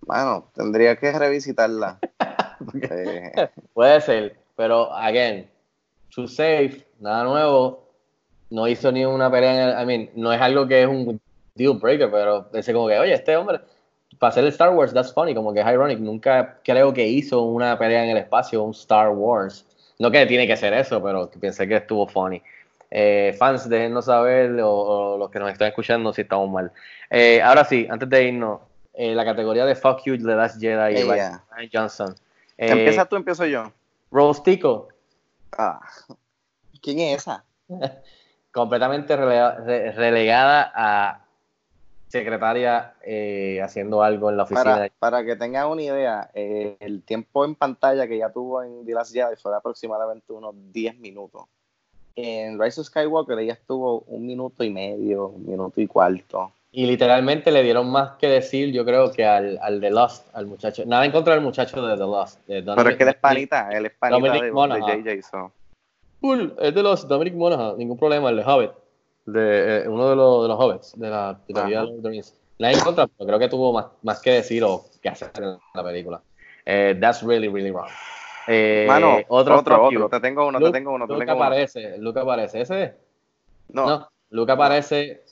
Bueno, 0.00 0.50
tendría 0.54 0.96
que 0.96 1.12
revisitarla. 1.12 1.98
Eh, 2.90 3.48
Puede 3.72 4.00
ser, 4.00 4.36
pero 4.56 4.92
again, 4.92 5.48
su 6.08 6.26
safe, 6.26 6.84
nada 6.98 7.22
nuevo, 7.22 7.87
no 8.50 8.66
hizo 8.68 8.90
ni 8.92 9.04
una 9.04 9.30
pelea 9.30 9.52
en 9.52 9.68
el, 9.68 9.82
I 9.82 9.86
mean, 9.86 10.10
no 10.14 10.32
es 10.32 10.40
algo 10.40 10.66
que 10.66 10.82
es 10.82 10.88
un 10.88 11.20
deal 11.54 11.74
breaker, 11.74 12.10
pero 12.10 12.48
pensé 12.50 12.72
como 12.72 12.88
que, 12.88 12.98
oye, 12.98 13.12
este 13.12 13.36
hombre, 13.36 13.60
para 14.18 14.30
hacer 14.30 14.44
el 14.44 14.50
Star 14.50 14.70
Wars, 14.74 14.92
that's 14.92 15.12
funny, 15.12 15.34
como 15.34 15.52
que 15.52 15.60
es 15.60 15.66
ironic, 15.66 15.98
nunca 15.98 16.58
creo 16.64 16.92
que 16.92 17.06
hizo 17.06 17.42
una 17.42 17.78
pelea 17.78 18.04
en 18.04 18.10
el 18.10 18.16
espacio, 18.16 18.62
un 18.62 18.70
Star 18.72 19.10
Wars. 19.10 19.64
No 19.98 20.10
que 20.10 20.26
tiene 20.26 20.46
que 20.46 20.56
ser 20.56 20.72
eso, 20.74 21.02
pero 21.02 21.28
pensé 21.40 21.66
que 21.66 21.76
estuvo 21.76 22.06
funny. 22.06 22.40
Eh, 22.90 23.34
fans, 23.38 23.68
déjennos 23.68 24.06
saber, 24.06 24.60
o, 24.60 24.70
o 24.70 25.18
los 25.18 25.30
que 25.30 25.38
nos 25.40 25.50
están 25.50 25.68
escuchando, 25.68 26.12
si 26.12 26.22
estamos 26.22 26.48
mal. 26.48 26.72
Eh, 27.10 27.42
ahora 27.42 27.64
sí, 27.64 27.86
antes 27.90 28.08
de 28.08 28.24
irnos, 28.24 28.60
eh, 28.94 29.14
la 29.14 29.24
categoría 29.24 29.66
de 29.66 29.74
Fuck 29.74 30.02
You, 30.04 30.16
The 30.16 30.34
Last 30.34 30.60
Jedi 30.60 30.94
y 30.94 30.98
Ella. 31.02 31.42
Ryan 31.50 31.70
Johnson. 31.72 32.14
Eh, 32.56 32.70
¿Empiezas 32.70 33.08
tú, 33.08 33.16
empiezo 33.16 33.44
yo? 33.46 33.72
Rostico, 34.10 34.88
Ah. 35.56 35.80
¿Quién 36.82 37.00
es 37.00 37.18
esa? 37.18 37.44
completamente 38.52 39.16
relega- 39.16 39.56
re- 39.64 39.92
relegada 39.92 40.72
a 40.74 41.24
secretaria 42.08 42.94
eh, 43.04 43.60
haciendo 43.62 44.02
algo 44.02 44.30
en 44.30 44.36
la 44.38 44.44
oficina. 44.44 44.64
Para, 44.64 44.88
para 44.98 45.24
que 45.24 45.36
tengan 45.36 45.68
una 45.68 45.82
idea, 45.82 46.30
eh, 46.34 46.76
el 46.80 47.02
tiempo 47.02 47.44
en 47.44 47.54
pantalla 47.54 48.06
que 48.08 48.16
ya 48.16 48.30
tuvo 48.30 48.62
en 48.62 48.84
The 48.86 48.92
Last 48.94 49.12
Jedi 49.12 49.36
fue 49.36 49.50
de 49.52 49.58
aproximadamente 49.58 50.32
unos 50.32 50.54
10 50.72 50.98
minutos. 50.98 51.42
En 52.16 52.58
Rise 52.60 52.80
of 52.80 52.86
Skywalker 52.88 53.38
ella 53.38 53.52
estuvo 53.52 54.00
un 54.08 54.26
minuto 54.26 54.64
y 54.64 54.70
medio, 54.70 55.28
un 55.28 55.46
minuto 55.46 55.80
y 55.80 55.86
cuarto. 55.86 56.52
Y 56.72 56.84
literalmente 56.86 57.50
le 57.50 57.62
dieron 57.62 57.90
más 57.90 58.12
que 58.18 58.26
decir, 58.28 58.72
yo 58.72 58.84
creo, 58.84 59.10
que 59.12 59.24
al, 59.24 59.58
al 59.62 59.80
The 59.80 59.90
Lost, 59.90 60.26
al 60.34 60.46
muchacho. 60.46 60.84
Nada 60.84 61.04
en 61.04 61.12
contra 61.12 61.34
del 61.34 61.42
muchacho 61.42 61.80
de 61.80 61.94
The 61.94 62.00
Lost. 62.02 62.46
de 62.46 62.62
Pero 62.62 62.88
es 62.90 62.96
que 62.96 63.02
él 63.04 63.08
es 63.10 63.14
panita, 63.16 63.70
él 63.70 63.86
es 63.86 63.92
panita 63.92 64.18
Dominic 64.18 64.42
de, 64.44 64.50
de. 65.02 65.02
JJ. 65.16 65.22
so. 65.30 65.52
Cool, 66.20 66.54
es 66.58 66.74
de 66.74 66.82
los 66.82 67.06
Dominic 67.06 67.34
Monaghan, 67.34 67.78
ningún 67.78 67.96
problema, 67.98 68.30
el 68.30 68.36
de 68.36 68.44
Hobbit. 68.44 68.70
De, 69.26 69.82
eh, 69.84 69.88
uno 69.88 70.08
de 70.08 70.16
los, 70.16 70.42
de 70.42 70.48
los 70.48 70.58
Hobbits, 70.58 70.98
de 70.98 71.10
la 71.10 71.38
de 71.46 71.78
of 71.78 72.02
the 72.02 72.08
Rings. 72.08 72.34
Nada 72.58 72.72
en 72.74 72.80
contra, 72.80 73.06
pero 73.06 73.26
creo 73.26 73.38
que 73.38 73.48
tuvo 73.48 73.72
más, 73.72 73.86
más 74.02 74.20
que 74.20 74.32
decir 74.32 74.64
o 74.64 74.84
que 75.00 75.08
hacer 75.08 75.30
en 75.36 75.58
la 75.74 75.84
película. 75.84 76.22
Eh, 76.64 76.96
that's 77.00 77.22
really, 77.22 77.48
really 77.48 77.70
wrong. 77.70 77.88
Eh, 78.48 78.84
Mano, 78.88 79.18
otro, 79.28 79.58
otro, 79.58 79.90
you. 79.90 80.08
Te 80.08 80.20
tengo 80.20 80.46
uno, 80.48 80.58
Luke- 80.58 80.72
te 80.72 80.78
tengo 80.78 80.94
uno, 80.94 81.06
te 81.06 81.12
Luke 81.12 81.26
tengo 81.26 81.38
uno. 81.38 81.46
aparece, 81.46 81.98
Luke 81.98 82.18
aparece. 82.18 82.60
¿Ese 82.62 82.82
es? 82.82 82.92
No, 83.68 83.86
No, 83.86 84.08
Luke 84.30 84.50
aparece, 84.50 85.22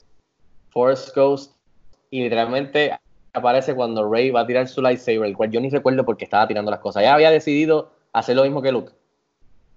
Force 0.69 1.11
Ghost, 1.15 1.57
y 2.11 2.23
literalmente 2.23 2.97
aparece 3.33 3.75
cuando 3.75 4.09
Rey 4.09 4.29
va 4.29 4.41
a 4.41 4.47
tirar 4.47 4.67
su 4.67 4.81
lightsaber, 4.81 5.25
el 5.25 5.35
cual 5.35 5.51
yo 5.51 5.59
ni 5.59 5.69
recuerdo 5.69 6.05
porque 6.05 6.23
estaba 6.25 6.47
tirando 6.47 6.71
las 6.71 6.79
cosas. 6.79 7.01
Ella 7.01 7.15
había 7.15 7.31
decidido 7.31 7.91
hacer 8.13 8.35
lo 8.35 8.43
mismo 8.43 8.61
que 8.61 8.71
Luke. 8.71 8.93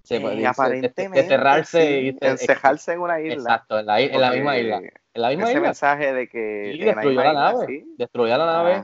Se, 0.03 0.15
Eh, 0.17 0.19
de- 0.19 0.35
de- 0.35 0.47
aparentemente, 0.47 1.21
de 1.23 1.27
cerrarse 1.27 1.81
sí, 1.87 2.17
y 2.21 2.25
encejarse 2.25 2.93
en 2.93 2.99
una 3.01 3.19
isla. 3.21 3.33
Exacto, 3.35 3.79
en 3.79 3.85
la, 3.85 3.99
en 4.01 4.19
la 4.21 4.31
misma 4.31 4.57
isla. 4.57 4.77
En 5.13 5.21
la 5.21 5.29
misma 5.29 5.43
Ese 5.43 5.53
isla. 5.53 5.61
mensaje 5.67 6.13
de 6.13 6.27
que 6.27 6.71
Y 6.73 6.77
la 6.79 6.85
destruyó 6.93 7.23
la 7.23 7.33
nave. 7.33 7.65
sí. 7.67 7.95
Destruyó 7.97 8.37
la 8.37 8.45
nave. 8.45 8.83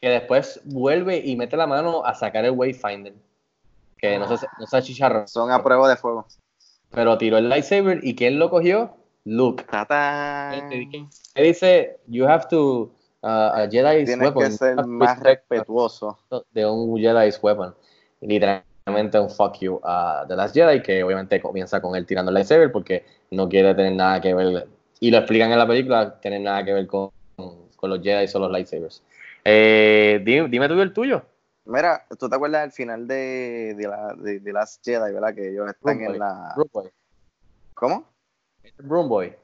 Que 0.00 0.08
después 0.08 0.60
vuelve 0.64 1.18
y 1.18 1.36
mete 1.36 1.56
la 1.56 1.66
mano 1.66 2.04
a 2.04 2.14
sacar 2.14 2.44
el 2.44 2.52
Wayfinder. 2.52 3.14
Que 3.98 4.18
no 4.18 4.36
se, 4.36 4.46
no 4.58 4.66
se 4.66 4.76
achicharró. 4.76 5.26
Son 5.28 5.50
a 5.52 5.62
prueba 5.62 5.88
de 5.88 5.96
fuego. 5.96 6.26
Pero 6.90 7.16
tiró 7.18 7.36
el 7.38 7.48
lightsaber 7.48 8.00
y 8.02 8.16
¿quién 8.16 8.38
lo 8.38 8.48
cogió? 8.50 8.96
Luke. 9.24 9.64
Él 11.34 11.44
dice, 11.46 11.98
you 12.06 12.26
have 12.26 12.46
to, 12.48 12.90
uh, 13.22 13.26
a 13.26 13.68
Jedi's 13.70 14.06
Tienes 14.06 14.18
weapon. 14.28 14.42
que 14.44 14.50
ser 14.50 14.86
más 14.86 15.20
respetuoso. 15.20 16.18
de 16.52 16.66
un 16.66 16.96
Jedi's 16.98 17.38
weapon. 17.42 17.74
Y 18.22 18.26
literalmente 18.26 18.66
un 18.86 19.30
fuck 19.30 19.58
you 19.60 19.80
a 19.84 20.24
The 20.26 20.36
Last 20.36 20.54
Jedi, 20.54 20.82
que 20.82 21.02
obviamente 21.02 21.40
comienza 21.40 21.80
con 21.80 21.94
él 21.96 22.06
tirando 22.06 22.30
el 22.30 22.34
lightsaber 22.34 22.72
porque 22.72 23.04
no 23.30 23.48
quiere 23.48 23.74
tener 23.74 23.92
nada 23.94 24.20
que 24.20 24.34
ver, 24.34 24.66
y 24.98 25.10
lo 25.10 25.18
explican 25.18 25.52
en 25.52 25.58
la 25.58 25.66
película, 25.66 26.20
tener 26.20 26.40
nada 26.40 26.64
que 26.64 26.72
ver 26.72 26.86
con, 26.86 27.10
con 27.76 27.90
los 27.90 28.02
Jedi 28.02 28.26
o 28.34 28.38
los 28.38 28.50
lightsabers. 28.50 29.02
Eh, 29.44 30.20
dime, 30.24 30.48
dime 30.48 30.68
tú 30.68 30.80
el 30.80 30.92
tuyo. 30.92 31.22
Mira, 31.64 32.04
¿tú 32.18 32.28
te 32.28 32.34
acuerdas 32.34 32.62
del 32.62 32.72
final 32.72 33.06
de, 33.06 33.74
de, 33.76 33.86
la, 33.86 34.14
de, 34.14 34.40
de 34.40 34.52
Last 34.52 34.84
Jedi, 34.84 35.12
verdad? 35.12 35.34
Que 35.34 35.50
ellos 35.50 35.68
están 35.68 35.98
Broom 35.98 36.06
Boy. 36.06 36.14
en 36.14 36.18
la... 36.18 36.54
¿Cómo? 37.74 38.04
Broom 38.78 39.08
Boy. 39.08 39.34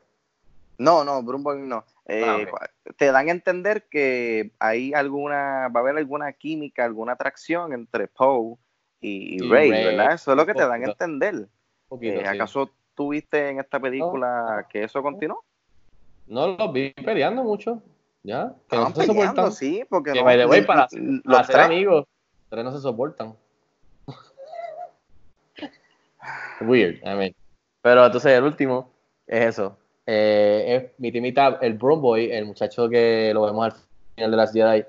No, 0.79 1.05
no, 1.05 1.23
Broomboy 1.23 1.61
no. 1.63 1.85
Eh, 2.07 2.23
Ah, 2.25 2.67
Te 2.99 3.07
dan 3.07 3.29
a 3.29 3.33
entender 3.33 3.85
que 3.91 4.53
hay 4.59 4.93
alguna, 4.93 5.69
va 5.69 5.81
a 5.81 5.83
haber 5.83 5.97
alguna 5.97 6.33
química, 6.33 6.85
alguna 6.85 7.13
atracción 7.13 7.73
entre 7.73 8.09
Poe 8.09 8.57
y, 9.01 9.35
y 9.35 9.45
Y 9.45 9.49
Rey, 9.51 9.71
Rey, 9.71 9.85
¿verdad? 9.85 10.13
Eso 10.15 10.31
es 10.33 10.37
lo 10.37 10.47
que 10.47 10.55
te 10.55 10.67
dan 10.67 10.83
a 10.83 10.87
entender. 10.87 11.49
Poquito, 11.89 12.21
Eh, 12.21 12.23
sí. 12.23 12.27
¿Acaso 12.29 12.71
tuviste 12.95 13.51
en 13.51 13.61
esta 13.61 13.79
película 13.79 14.67
que 14.71 14.85
eso 14.85 15.03
continuó? 15.03 15.45
No 16.27 16.57
los 16.57 16.73
vi 16.73 16.91
peleando 16.93 17.45
mucho. 17.45 17.83
Ya. 18.23 18.55
Que 18.69 18.77
no 18.77 18.89
Estaban 18.89 18.95
se 18.95 19.07
soportan. 19.07 19.53
sí, 19.53 19.85
porque 19.89 20.13
Que 20.13 20.19
no, 20.19 20.25
by 20.25 20.37
the 20.39 20.47
way, 20.47 20.61
ni- 20.61 20.67
para, 20.67 20.89
los 20.91 21.23
para 21.25 21.45
ser 21.45 21.55
tres. 21.55 21.67
amigos, 21.67 22.05
tres 22.49 22.65
no 22.65 22.73
se 22.73 22.81
soportan. 22.81 23.37
Weird, 26.61 26.97
I 27.05 27.15
mean. 27.17 27.35
Pero 27.83 28.05
entonces 28.07 28.33
el 28.33 28.45
último 28.45 28.91
es 29.27 29.45
eso. 29.47 29.77
Eh, 30.07 30.91
es 30.93 30.99
mi 31.01 31.13
timita, 31.13 31.59
el 31.61 31.75
Broom 31.75 32.01
Boy, 32.01 32.31
el 32.33 32.47
muchacho 32.47 32.89
que 32.89 33.31
lo 33.35 33.43
vemos 33.43 33.67
al 33.67 33.73
final 34.15 34.31
de 34.31 34.37
las 34.37 34.53
Jedi 34.53 34.85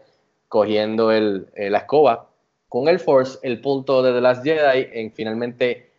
cogiendo 0.48 1.12
el, 1.12 1.50
eh, 1.56 1.70
la 1.70 1.80
escoba 1.80 2.30
con 2.80 2.88
el 2.88 3.00
Force, 3.00 3.40
el 3.44 3.62
punto 3.62 4.02
de 4.02 4.14
The 4.14 4.22
Last 4.22 4.44
Jedi 4.44 4.88
en 4.94 5.12
finalmente 5.12 5.90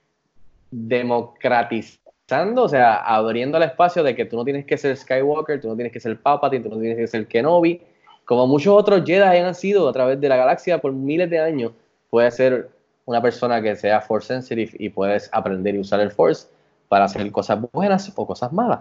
democratizando, 0.71 2.65
o 2.65 2.69
sea, 2.69 2.97
abriendo 2.97 3.57
el 3.57 3.65
espacio 3.65 4.03
de 4.03 4.15
que 4.15 4.25
tú 4.25 4.37
no 4.37 4.45
tienes 4.45 4.67
que 4.67 4.77
ser 4.77 4.97
Skywalker, 4.97 5.61
tú 5.61 5.69
no 5.69 5.75
tienes 5.75 5.93
que 5.93 6.01
ser 6.01 6.21
Palpatine, 6.21 6.63
tú 6.63 6.71
no 6.71 6.81
tienes 6.81 6.99
que 6.99 7.07
ser 7.07 7.27
Kenobi, 7.27 7.81
como 8.25 8.47
muchos 8.47 8.75
otros 8.75 9.05
Jedi 9.07 9.39
han 9.39 9.55
sido 9.55 9.89
a 9.89 9.93
través 9.93 10.21
de 10.21 10.29
la 10.29 10.37
galaxia 10.37 10.81
por 10.81 10.93
miles 10.93 11.31
de 11.31 11.41
años, 11.41 11.73
puedes 12.11 12.37
ser 12.37 12.71
una 13.07 13.23
persona 13.23 13.63
que 13.63 13.75
sea 13.75 14.03
Force 14.03 14.29
sensitive 14.29 14.73
y 14.79 14.91
puedes 14.91 15.31
aprender 15.33 15.75
y 15.75 15.79
usar 15.79 16.01
el 16.01 16.11
Force 16.11 16.49
para 16.89 17.07
hacer 17.07 17.33
cosas 17.33 17.59
buenas 17.73 18.13
o 18.15 18.27
cosas 18.27 18.53
malas. 18.53 18.81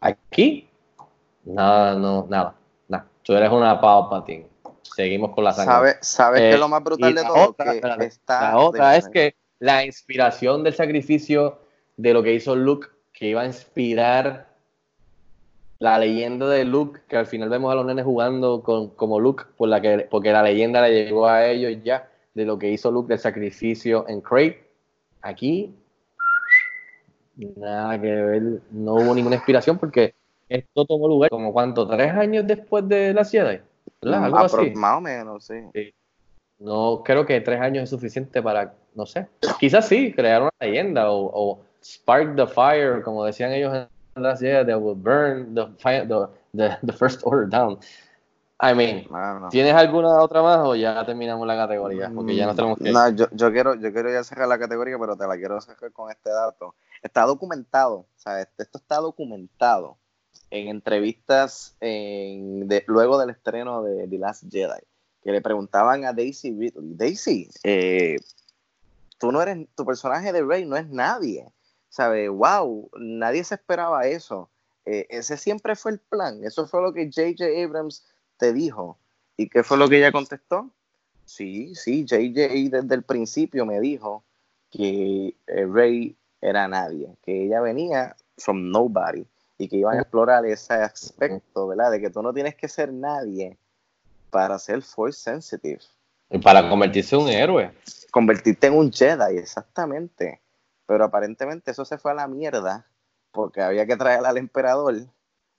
Aquí, 0.00 0.66
nada, 1.44 1.94
no, 1.94 2.26
nada, 2.28 2.54
nada. 2.88 3.06
Tú 3.22 3.34
eres 3.34 3.50
una 3.50 3.78
Palpatine. 3.78 4.46
Seguimos 4.94 5.34
con 5.34 5.44
la 5.44 5.52
sangre. 5.52 5.94
¿Sabes 6.00 6.40
qué 6.40 6.50
Eh, 6.50 6.54
es 6.54 6.60
lo 6.60 6.68
más 6.68 6.82
brutal 6.84 7.14
de 7.14 7.22
todo? 7.22 7.48
otra- 7.50 7.64
que 7.64 7.76
espérate, 7.76 8.06
está 8.06 8.52
la 8.52 8.58
otra 8.58 8.96
es 8.96 9.08
que 9.08 9.34
la 9.58 9.84
inspiración 9.84 10.62
del 10.62 10.74
sacrificio 10.74 11.58
de 11.96 12.12
lo 12.12 12.22
que 12.22 12.34
hizo 12.34 12.54
Luke, 12.54 12.88
que 13.12 13.28
iba 13.28 13.42
a 13.42 13.46
inspirar 13.46 14.48
la 15.78 15.98
leyenda 15.98 16.48
de 16.48 16.64
Luke, 16.64 17.00
que 17.08 17.16
al 17.16 17.26
final 17.26 17.48
vemos 17.48 17.70
a 17.72 17.74
los 17.74 17.84
nenes 17.86 18.04
jugando 18.04 18.62
con, 18.62 18.90
como 18.90 19.20
Luke, 19.20 19.44
por 19.56 19.68
la 19.68 19.80
que, 19.80 20.06
porque 20.10 20.32
la 20.32 20.42
leyenda 20.42 20.80
le 20.82 21.04
llegó 21.04 21.26
a 21.26 21.46
ellos 21.46 21.82
ya, 21.84 22.08
de 22.34 22.44
lo 22.44 22.58
que 22.58 22.70
hizo 22.70 22.90
Luke 22.90 23.08
del 23.08 23.18
sacrificio 23.18 24.06
en 24.08 24.20
Crate. 24.20 24.62
Aquí, 25.22 25.74
nada 27.36 28.00
que 28.00 28.06
ver, 28.10 28.42
no 28.70 28.94
hubo 28.94 29.14
ninguna 29.14 29.36
inspiración 29.36 29.78
porque 29.78 30.14
esto 30.48 30.84
tomó 30.84 31.08
lugar 31.08 31.28
como 31.30 31.52
cuánto, 31.52 31.86
tres 31.88 32.12
años 32.12 32.46
después 32.46 32.86
de 32.88 33.12
la 33.12 33.24
Jedi. 33.24 33.60
Algo 34.14 34.38
Apro- 34.38 34.62
así. 34.62 34.70
Más 34.74 34.98
o 34.98 35.00
menos, 35.00 35.44
sí. 35.44 35.92
No 36.58 37.02
creo 37.04 37.26
que 37.26 37.40
tres 37.40 37.60
años 37.60 37.84
es 37.84 37.90
suficiente 37.90 38.42
para, 38.42 38.74
no 38.94 39.04
sé, 39.04 39.28
quizás 39.60 39.86
sí, 39.88 40.12
crear 40.14 40.42
una 40.42 40.50
leyenda 40.60 41.10
o, 41.10 41.30
o 41.32 41.60
spark 41.82 42.34
the 42.34 42.46
fire, 42.46 43.02
como 43.02 43.24
decían 43.24 43.52
ellos 43.52 43.74
en 43.74 44.22
las 44.22 44.40
Jedi, 44.40 44.66
that 44.66 44.80
will 44.80 44.96
burn 44.96 45.54
the, 45.54 45.66
fire, 45.78 46.08
the, 46.08 46.26
the, 46.56 46.78
the 46.86 46.92
first 46.92 47.20
order 47.24 47.46
down. 47.46 47.78
I 48.58 48.72
mean. 48.74 49.06
¿tienes 49.50 49.74
alguna 49.74 50.18
otra 50.22 50.40
más 50.42 50.60
o 50.60 50.74
ya 50.74 51.04
terminamos 51.04 51.46
la 51.46 51.56
categoría? 51.56 52.10
Porque 52.14 52.34
ya 52.34 52.46
no 52.46 52.54
tenemos 52.54 52.78
que... 52.78 52.90
No, 52.90 53.10
yo, 53.10 53.26
yo 53.32 53.52
quiero, 53.52 53.74
yo 53.74 53.92
quiero 53.92 54.10
ya 54.10 54.24
cerrar 54.24 54.48
la 54.48 54.58
categoría, 54.58 54.96
pero 54.98 55.14
te 55.14 55.26
la 55.26 55.36
quiero 55.36 55.60
cerrar 55.60 55.92
con 55.92 56.10
este 56.10 56.30
dato. 56.30 56.74
Está 57.02 57.26
documentado, 57.26 57.96
o 57.98 58.06
sea, 58.16 58.40
este- 58.40 58.62
esto 58.62 58.78
está 58.78 58.96
documentado 58.96 59.98
en 60.50 60.68
entrevistas 60.68 61.76
luego 62.86 63.18
del 63.18 63.30
estreno 63.30 63.82
de 63.82 64.06
The 64.08 64.18
Last 64.18 64.44
Jedi, 64.50 64.80
que 65.22 65.32
le 65.32 65.40
preguntaban 65.40 66.04
a 66.04 66.12
Daisy 66.12 66.52
Ridley, 66.52 66.94
Daisy, 66.94 67.50
eh, 67.64 68.16
tú 69.18 69.32
no 69.32 69.42
eres, 69.42 69.66
tu 69.74 69.84
personaje 69.84 70.32
de 70.32 70.42
Rey 70.42 70.64
no 70.64 70.76
es 70.76 70.88
nadie, 70.88 71.46
¿sabes? 71.88 72.30
Wow, 72.30 72.90
nadie 72.98 73.42
se 73.44 73.56
esperaba 73.56 74.06
eso. 74.06 74.48
Eh, 74.84 75.06
ese 75.10 75.36
siempre 75.36 75.74
fue 75.74 75.92
el 75.92 75.98
plan, 75.98 76.44
eso 76.44 76.66
fue 76.66 76.80
lo 76.82 76.92
que 76.92 77.10
J.J. 77.12 77.44
Abrams 77.64 78.04
te 78.36 78.52
dijo. 78.52 78.98
¿Y 79.36 79.48
qué 79.48 79.62
fue 79.62 79.76
lo 79.76 79.88
que 79.88 79.98
ella 79.98 80.12
contestó? 80.12 80.70
Sí, 81.24 81.74
sí, 81.74 82.06
J.J. 82.08 82.70
desde 82.70 82.94
el 82.94 83.02
principio 83.02 83.66
me 83.66 83.80
dijo 83.80 84.22
que 84.70 85.34
eh, 85.46 85.66
Rey 85.66 86.16
era 86.40 86.68
nadie, 86.68 87.16
que 87.22 87.46
ella 87.46 87.60
venía 87.60 88.14
from 88.38 88.70
nobody 88.70 89.26
y 89.58 89.68
que 89.68 89.76
iban 89.76 89.98
a 89.98 90.02
explorar 90.02 90.44
ese 90.46 90.74
aspecto, 90.74 91.68
¿verdad? 91.68 91.90
De 91.90 92.00
que 92.00 92.10
tú 92.10 92.22
no 92.22 92.32
tienes 92.32 92.54
que 92.54 92.68
ser 92.68 92.92
nadie 92.92 93.58
para 94.30 94.58
ser 94.58 94.82
force 94.82 95.20
sensitive. 95.20 95.80
Y 96.30 96.38
para 96.38 96.68
convertirse 96.68 97.16
en 97.16 97.22
un 97.22 97.28
héroe. 97.28 97.72
Convertirte 98.10 98.66
en 98.66 98.74
un 98.74 98.92
Jedi, 98.92 99.38
exactamente. 99.38 100.40
Pero 100.86 101.04
aparentemente 101.04 101.70
eso 101.70 101.84
se 101.84 101.98
fue 101.98 102.12
a 102.12 102.14
la 102.14 102.28
mierda 102.28 102.86
porque 103.32 103.60
había 103.60 103.86
que 103.86 103.96
traer 103.96 104.24
al 104.24 104.38
emperador 104.38 104.94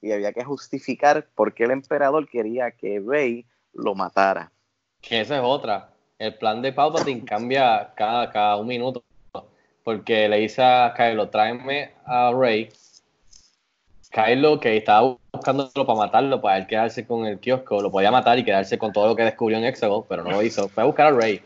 y 0.01 0.11
había 0.11 0.33
que 0.33 0.43
justificar 0.43 1.27
por 1.35 1.53
qué 1.53 1.65
el 1.65 1.71
emperador 1.71 2.27
quería 2.27 2.71
que 2.71 3.01
Rey 3.05 3.45
lo 3.73 3.95
matara. 3.95 4.51
Que 5.01 5.21
esa 5.21 5.37
es 5.37 5.43
otra. 5.43 5.93
El 6.17 6.35
plan 6.37 6.61
de 6.61 6.73
Palpatine 6.73 7.23
cambia 7.23 7.93
cada, 7.95 8.31
cada 8.31 8.57
un 8.57 8.67
minuto. 8.67 9.03
Porque 9.83 10.27
le 10.27 10.39
dice 10.39 10.61
a 10.63 10.93
Kylo, 10.95 11.29
tráeme 11.29 11.93
a 12.05 12.31
Rey. 12.33 12.69
Kylo, 14.18 14.59
que 14.59 14.76
estaba 14.76 15.15
buscándolo 15.32 15.86
para 15.86 15.99
matarlo, 15.99 16.41
para 16.41 16.57
él 16.57 16.65
quedarse 16.65 17.05
con 17.05 17.28
el 17.28 17.38
kiosco, 17.39 17.82
lo 17.82 17.91
podía 17.91 18.09
matar 18.09 18.39
y 18.39 18.43
quedarse 18.43 18.80
con 18.80 18.91
todo 18.91 19.09
lo 19.09 19.15
que 19.15 19.22
descubrió 19.22 19.59
en 19.59 19.65
Exegol, 19.65 20.05
pero 20.09 20.24
no 20.24 20.32
lo 20.32 20.41
hizo. 20.41 20.68
Fue 20.70 20.82
a 20.82 20.88
buscar 20.88 21.13
a 21.13 21.15
Rey. 21.15 21.39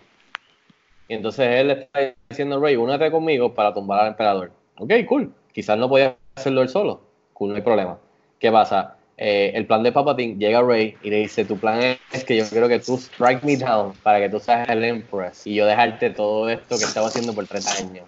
Y 1.10 1.16
entonces 1.16 1.46
él 1.48 1.68
le 1.68 1.74
está 1.74 2.16
diciendo, 2.30 2.62
Rey, 2.62 2.78
únete 2.78 3.12
conmigo 3.12 3.54
para 3.54 3.74
tumbar 3.74 4.00
al 4.00 4.08
emperador. 4.08 4.54
Ok, 4.78 4.94
cool. 5.10 5.34
Quizás 5.52 5.78
no 5.78 5.90
podía 5.90 6.16
hacerlo 6.36 6.62
él 6.62 6.70
solo. 6.70 7.02
Cool, 7.34 7.50
no 7.50 7.56
hay 7.58 7.62
problema. 7.62 7.98
¿Qué 8.40 8.50
pasa? 8.50 8.96
Eh, 9.18 9.52
el 9.54 9.68
plan 9.68 9.84
de 9.84 9.92
Palpatine 9.92 10.38
llega 10.38 10.60
a 10.60 10.64
Rey 10.64 10.96
y 11.04 11.10
le 11.10 11.18
dice, 11.18 11.44
tu 11.44 11.58
plan 11.58 11.98
es 12.14 12.24
que 12.24 12.38
yo 12.38 12.46
quiero 12.48 12.70
que 12.70 12.80
tú 12.80 12.96
strike 12.96 13.44
me 13.44 13.58
down 13.58 13.92
para 14.02 14.22
que 14.22 14.30
tú 14.30 14.40
seas 14.40 14.70
el 14.70 14.86
Empress 14.86 15.46
y 15.46 15.56
yo 15.56 15.66
dejarte 15.66 16.10
todo 16.12 16.50
esto 16.50 16.78
que 16.78 16.86
estaba 16.86 17.08
haciendo 17.08 17.34
por 17.34 17.46
30 17.46 17.70
años. 17.80 18.06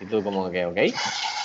Y 0.00 0.06
tú 0.06 0.24
como 0.24 0.50
que, 0.50 0.66
ok. 0.66 0.76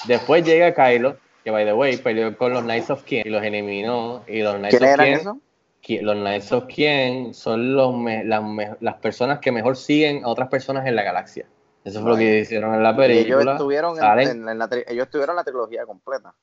Después 0.08 0.44
llega 0.44 0.74
Kylo, 0.74 1.18
que 1.44 1.52
by 1.52 1.66
the 1.66 1.74
way, 1.74 1.98
peleó 1.98 2.38
con 2.38 2.54
los 2.54 2.64
Knights 2.64 2.90
of 2.90 3.04
Ken 3.04 3.24
y 3.26 3.30
los 3.30 3.44
eliminó. 3.44 4.24
Y 4.28 4.42
los 4.42 4.56
Knights 4.56 4.78
¿Quién 4.78 4.90
of 4.90 4.94
eran 4.94 5.06
Ken, 5.08 5.20
eso? 5.20 5.38
Ki- 5.82 6.00
los 6.00 6.16
Knights 6.16 6.52
of 6.52 6.66
Ken 6.68 7.34
son 7.34 7.74
los 7.76 7.96
me- 7.98 8.24
las, 8.24 8.44
me- 8.44 8.76
las 8.80 8.96
personas 8.96 9.40
que 9.40 9.52
mejor 9.52 9.76
siguen 9.76 10.24
a 10.24 10.28
otras 10.28 10.48
personas 10.50 10.86
en 10.86 10.96
la 10.96 11.04
galaxia. 11.04 11.46
Eso 11.84 12.02
fue 12.02 12.12
lo 12.12 12.18
que 12.18 12.40
hicieron 12.40 12.76
en 12.76 12.84
la 12.84 12.90
Y 12.92 12.94
ellos 12.94 13.08
película. 13.08 13.52
estuvieron, 13.54 13.92
en, 13.96 14.02
Salen- 14.02 14.30
en- 14.30 14.50
en 14.50 14.58
la, 14.60 14.70
ellos 14.88 15.06
estuvieron 15.06 15.34
en 15.34 15.38
la 15.38 15.44
trilogía 15.44 15.86
completa. 15.86 16.36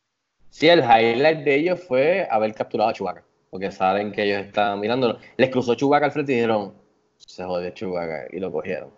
Sí, 0.50 0.68
el 0.68 0.80
highlight 0.80 1.44
de 1.44 1.54
ellos 1.54 1.80
fue 1.86 2.26
haber 2.28 2.52
capturado 2.54 2.90
a 2.90 2.92
Chewbacca. 2.92 3.22
Porque 3.50 3.70
saben 3.70 4.10
que 4.12 4.24
ellos 4.24 4.44
estaban 4.46 4.80
mirándolo. 4.80 5.18
Les 5.36 5.48
cruzó 5.50 5.74
Chewbacca 5.74 6.06
al 6.06 6.12
frente 6.12 6.32
y 6.32 6.34
dijeron, 6.36 6.74
se 7.18 7.44
jodió 7.44 7.70
Chewbacca. 7.70 8.26
Y 8.32 8.40
lo 8.40 8.50
cogieron. 8.50 8.90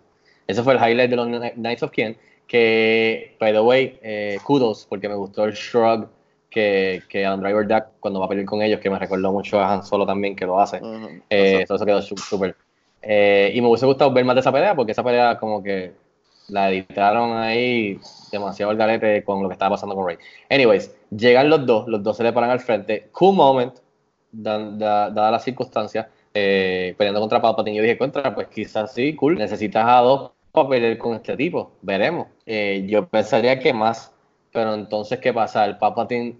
Ese 0.47 0.63
fue 0.63 0.73
el 0.73 0.79
highlight 0.79 1.09
de 1.11 1.15
los 1.15 1.27
Kni- 1.27 1.53
Knights 1.53 1.83
of 1.83 1.91
Ken. 1.91 2.17
Que, 2.51 3.37
by 3.39 3.53
the 3.53 3.61
way, 3.61 3.97
eh, 4.03 4.37
kudos, 4.43 4.85
porque 4.89 5.07
me 5.07 5.15
gustó 5.15 5.45
el 5.45 5.53
shrug 5.53 6.09
que, 6.49 7.01
que 7.07 7.25
Adam 7.25 7.39
Driver 7.39 7.65
da 7.65 7.89
cuando 8.01 8.19
va 8.19 8.25
a 8.25 8.27
pelear 8.27 8.45
con 8.45 8.61
ellos, 8.61 8.81
que 8.81 8.89
me 8.89 8.99
recordó 8.99 9.31
mucho 9.31 9.57
a 9.57 9.71
Han 9.71 9.85
Solo 9.85 10.05
también, 10.05 10.35
que 10.35 10.45
lo 10.45 10.59
hace. 10.59 10.81
Ujú. 10.81 11.07
Eh, 11.29 11.61
eso, 11.61 11.75
eso 11.75 11.85
quedó 11.85 12.01
súper. 12.01 12.57
Eh, 13.01 13.53
y 13.55 13.61
me 13.61 13.69
hubiese 13.69 13.85
gustado 13.85 14.11
ver 14.11 14.25
más 14.25 14.35
de 14.35 14.41
esa 14.41 14.51
pelea, 14.51 14.75
porque 14.75 14.91
esa 14.91 15.01
pelea 15.01 15.37
como 15.39 15.63
que 15.63 15.93
la 16.49 16.69
editaron 16.69 17.37
ahí 17.37 17.97
demasiado 18.33 18.73
el 18.73 18.77
garete 18.77 19.23
con 19.23 19.41
lo 19.41 19.47
que 19.47 19.53
estaba 19.53 19.75
pasando 19.75 19.95
con 19.95 20.05
Rey. 20.07 20.17
Anyways, 20.49 20.93
llegan 21.09 21.49
los 21.49 21.65
dos, 21.65 21.87
los 21.87 22.03
dos 22.03 22.17
se 22.17 22.23
le 22.23 22.33
paran 22.33 22.49
al 22.49 22.59
frente. 22.59 23.07
Cool 23.13 23.33
moment, 23.33 23.75
dan- 24.29 24.77
da- 24.77 25.09
dadas 25.09 25.31
las 25.31 25.43
circunstancias, 25.45 26.05
eh, 26.33 26.95
peleando 26.97 27.21
contra 27.21 27.41
Palpatine. 27.41 27.77
Yo 27.77 27.83
dije, 27.83 27.97
contra, 27.97 28.35
pues 28.35 28.47
quizás 28.47 28.93
sí, 28.93 29.15
cool. 29.15 29.37
Necesitas 29.37 29.85
a 29.87 30.01
dos 30.01 30.31
para 30.51 30.69
pelear 30.69 30.97
con 30.97 31.15
este 31.15 31.35
tipo. 31.37 31.71
Veremos. 31.81 32.27
Eh, 32.45 32.85
yo 32.87 33.07
pensaría 33.07 33.59
que 33.59 33.73
más, 33.73 34.13
pero 34.51 34.73
entonces, 34.73 35.19
¿qué 35.19 35.33
pasa? 35.33 35.65
El 35.65 35.77
Palpatine 35.77 36.37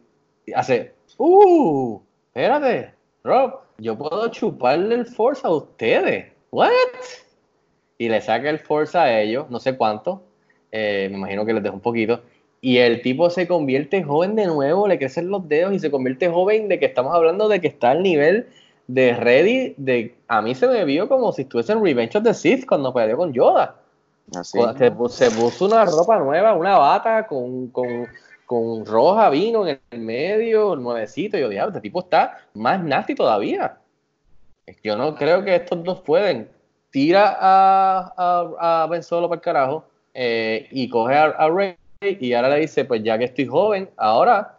hace, 0.55 0.93
¡uh! 1.17 1.99
Espérate, 2.27 2.93
Rob, 3.23 3.59
yo 3.77 3.97
puedo 3.97 4.27
chuparle 4.29 4.95
el 4.95 5.05
Force 5.05 5.41
a 5.45 5.51
ustedes. 5.51 6.31
¿What? 6.51 6.69
Y 7.97 8.09
le 8.09 8.19
saca 8.21 8.49
el 8.49 8.59
Force 8.59 8.97
a 8.97 9.21
ellos, 9.21 9.49
no 9.49 9.59
sé 9.59 9.77
cuánto. 9.77 10.23
eh, 10.71 11.07
me 11.11 11.17
imagino 11.17 11.45
que 11.45 11.53
les 11.53 11.63
dejo 11.63 11.75
un 11.75 11.81
poquito. 11.81 12.21
Y 12.61 12.77
el 12.77 13.01
tipo 13.01 13.29
se 13.29 13.47
convierte 13.47 14.03
joven 14.03 14.35
de 14.35 14.45
nuevo, 14.45 14.87
le 14.87 14.99
crecen 14.99 15.29
los 15.29 15.47
dedos 15.49 15.73
y 15.73 15.79
se 15.79 15.89
convierte 15.91 16.29
joven 16.29 16.67
de 16.67 16.79
que 16.79 16.85
estamos 16.85 17.13
hablando 17.13 17.49
de 17.49 17.59
que 17.59 17.67
está 17.67 17.91
al 17.91 18.03
nivel 18.03 18.47
de 18.87 19.13
Ready. 19.13 19.73
De, 19.77 20.15
a 20.27 20.41
mí 20.41 20.53
se 20.55 20.67
me 20.67 20.85
vio 20.85 21.09
como 21.09 21.31
si 21.31 21.41
estuviese 21.43 21.73
en 21.73 21.83
Revenge 21.83 22.17
of 22.17 22.23
the 22.23 22.33
Sith 22.33 22.65
cuando 22.67 22.93
peleó 22.93 23.17
con 23.17 23.33
Yoda. 23.33 23.80
Así. 24.35 24.59
Se, 24.77 24.91
pu- 24.93 25.09
se 25.09 25.31
puso 25.31 25.65
una 25.65 25.85
ropa 25.85 26.17
nueva, 26.19 26.53
una 26.53 26.77
bata 26.77 27.27
con, 27.27 27.67
con, 27.67 28.07
con 28.45 28.85
roja, 28.85 29.29
vino 29.29 29.67
en 29.67 29.79
el 29.91 29.99
medio, 29.99 30.75
nuevecito. 30.75 31.37
Y 31.37 31.41
yo, 31.41 31.49
diablo, 31.49 31.69
este 31.71 31.81
tipo 31.81 31.99
está 32.01 32.37
más 32.53 32.81
nasty 32.83 33.15
todavía. 33.15 33.77
Yo 34.83 34.95
no 34.95 35.15
creo 35.15 35.43
que 35.43 35.55
estos 35.55 35.83
dos 35.83 36.01
pueden. 36.01 36.49
Tira 36.91 37.37
a, 37.39 38.13
a, 38.17 38.83
a 38.83 38.87
Ben 38.87 39.03
Solo 39.03 39.27
para 39.29 39.39
el 39.39 39.43
carajo 39.43 39.85
eh, 40.13 40.67
y 40.71 40.89
coge 40.89 41.15
a, 41.15 41.23
a 41.25 41.49
Rey 41.49 41.75
y 42.01 42.33
ahora 42.33 42.49
le 42.49 42.59
dice, 42.61 42.83
pues 42.85 43.01
ya 43.03 43.17
que 43.17 43.25
estoy 43.25 43.45
joven, 43.47 43.89
ahora 43.95 44.57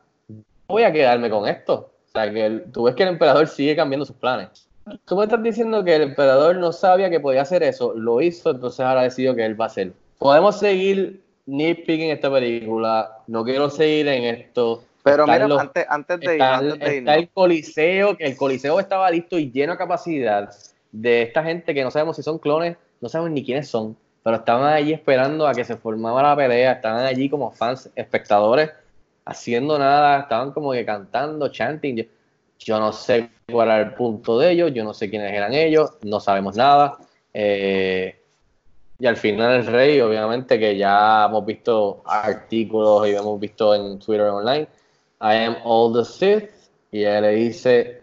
voy 0.68 0.84
a 0.84 0.92
quedarme 0.92 1.28
con 1.28 1.46
esto. 1.48 1.90
O 2.06 2.10
sea, 2.12 2.30
que 2.32 2.44
el- 2.46 2.72
tú 2.72 2.84
ves 2.84 2.94
que 2.94 3.02
el 3.02 3.10
emperador 3.10 3.46
sigue 3.48 3.76
cambiando 3.76 4.04
sus 4.06 4.16
planes. 4.16 4.66
Tú 5.04 5.16
me 5.16 5.24
estás 5.24 5.42
diciendo 5.42 5.84
que 5.84 5.94
el 5.96 6.02
emperador 6.02 6.56
no 6.56 6.72
sabía 6.72 7.08
que 7.08 7.20
podía 7.20 7.42
hacer 7.42 7.62
eso, 7.62 7.94
lo 7.94 8.20
hizo, 8.20 8.50
entonces 8.50 8.80
ahora 8.80 9.02
decidió 9.02 9.34
que 9.34 9.44
él 9.44 9.60
va 9.60 9.66
a 9.66 9.68
hacer. 9.68 9.92
Podemos 10.18 10.58
seguir 10.58 11.22
nitpicking 11.46 12.10
esta 12.10 12.30
película, 12.30 13.18
no 13.26 13.44
quiero 13.44 13.70
seguir 13.70 14.08
en 14.08 14.24
esto. 14.24 14.84
Pero 15.04 15.26
mira, 15.26 15.48
los- 15.48 15.60
antes, 15.60 15.86
antes 15.88 16.20
de 16.20 16.36
ir, 16.36 16.42
antes 16.42 16.78
de 16.78 16.98
está 16.98 17.14
el 17.16 17.28
coliseo, 17.30 18.16
que 18.16 18.24
el 18.24 18.36
coliseo 18.36 18.78
estaba 18.80 19.10
listo 19.10 19.38
y 19.38 19.50
lleno 19.50 19.72
de 19.72 19.78
capacidad 19.78 20.48
de 20.92 21.22
esta 21.22 21.42
gente 21.42 21.74
que 21.74 21.82
no 21.82 21.90
sabemos 21.90 22.16
si 22.16 22.22
son 22.22 22.38
clones, 22.38 22.76
no 23.00 23.08
sabemos 23.08 23.32
ni 23.32 23.44
quiénes 23.44 23.68
son, 23.68 23.96
pero 24.22 24.36
estaban 24.36 24.72
allí 24.72 24.92
esperando 24.92 25.46
a 25.46 25.54
que 25.54 25.64
se 25.64 25.76
formara 25.76 26.28
la 26.30 26.36
pelea, 26.36 26.72
estaban 26.72 27.04
allí 27.04 27.28
como 27.28 27.50
fans, 27.50 27.90
espectadores, 27.96 28.70
haciendo 29.24 29.78
nada, 29.78 30.20
estaban 30.20 30.52
como 30.52 30.72
que 30.72 30.84
cantando, 30.84 31.48
chanting. 31.48 32.08
Yo, 32.64 32.78
no 32.78 32.92
sé 32.92 33.30
cuál 33.50 33.68
era 33.68 33.80
el 33.80 33.94
punto 33.94 34.38
de 34.38 34.52
ellos, 34.52 34.72
yo 34.72 34.84
no 34.84 34.94
sé 34.94 35.10
quiénes 35.10 35.32
eran 35.32 35.52
ellos, 35.54 35.92
no 36.02 36.20
sabemos 36.20 36.56
nada. 36.56 36.98
Eh, 37.34 38.16
y 38.98 39.06
al 39.06 39.16
final 39.16 39.56
el 39.56 39.66
rey, 39.66 40.00
obviamente 40.00 40.58
que 40.58 40.76
ya 40.76 41.26
hemos 41.26 41.44
visto 41.44 42.02
artículos 42.06 43.08
y 43.08 43.16
hemos 43.16 43.40
visto 43.40 43.74
en 43.74 43.98
Twitter 43.98 44.26
online, 44.26 44.68
I 45.20 45.44
am 45.44 45.56
all 45.64 45.92
the 45.92 46.04
Sith, 46.04 46.50
y 46.92 47.02
él 47.02 47.22
le 47.22 47.30
dice, 47.30 48.02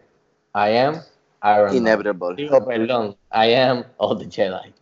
I 0.54 0.76
am 0.78 1.02
Iron 1.44 1.76
inevitable. 1.76 2.36
Digo, 2.36 2.66
perdón, 2.66 3.16
I 3.32 3.54
am 3.54 3.86
all 3.98 4.18
the 4.18 4.30
Jedi. 4.30 4.74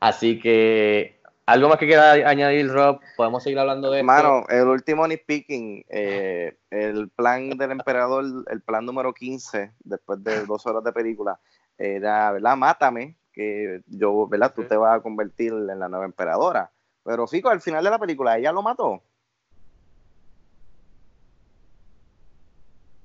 Así 0.00 0.38
que, 0.40 1.17
¿algo 1.48 1.68
más 1.70 1.78
que 1.78 1.86
quiera 1.86 2.12
añadir, 2.12 2.70
Rob? 2.70 3.00
Podemos 3.16 3.42
seguir 3.42 3.58
hablando 3.58 3.90
de 3.90 4.00
esto? 4.00 4.06
Mano, 4.06 4.44
el 4.50 4.68
último 4.68 5.08
nitpicking, 5.08 5.84
eh, 5.88 6.58
el 6.70 7.08
plan 7.08 7.50
del 7.56 7.70
emperador, 7.70 8.24
el 8.48 8.60
plan 8.60 8.84
número 8.84 9.14
15, 9.14 9.72
después 9.80 10.22
de 10.22 10.44
dos 10.44 10.66
horas 10.66 10.84
de 10.84 10.92
película, 10.92 11.40
era, 11.78 12.32
¿verdad? 12.32 12.56
Mátame, 12.56 13.16
que 13.32 13.80
yo, 13.86 14.28
¿verdad? 14.28 14.52
Tú 14.54 14.64
te 14.64 14.76
vas 14.76 14.98
a 14.98 15.02
convertir 15.02 15.52
en 15.52 15.78
la 15.78 15.88
nueva 15.88 16.04
emperadora. 16.04 16.70
Pero 17.02 17.26
Fico, 17.26 17.48
al 17.48 17.62
final 17.62 17.82
de 17.82 17.90
la 17.90 17.98
película, 17.98 18.36
ella 18.36 18.52
lo 18.52 18.60
mató. 18.60 19.02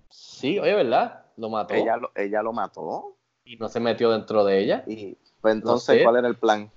Sí, 0.10 0.60
oye, 0.60 0.74
¿verdad? 0.74 1.26
Lo 1.38 1.50
mató 1.50 1.74
Ella 1.74 1.98
lo, 1.98 2.12
ella 2.16 2.44
lo 2.44 2.52
mató. 2.52 3.16
y 3.46 3.56
no 3.56 3.70
se 3.70 3.80
metió 3.80 4.12
dentro 4.12 4.44
de 4.44 4.60
ella. 4.60 4.84
Y 4.86 5.18
pues 5.40 5.56
entonces, 5.56 5.98
sé. 5.98 6.04
¿cuál 6.04 6.18
era 6.18 6.28
el 6.28 6.36
plan? 6.36 6.70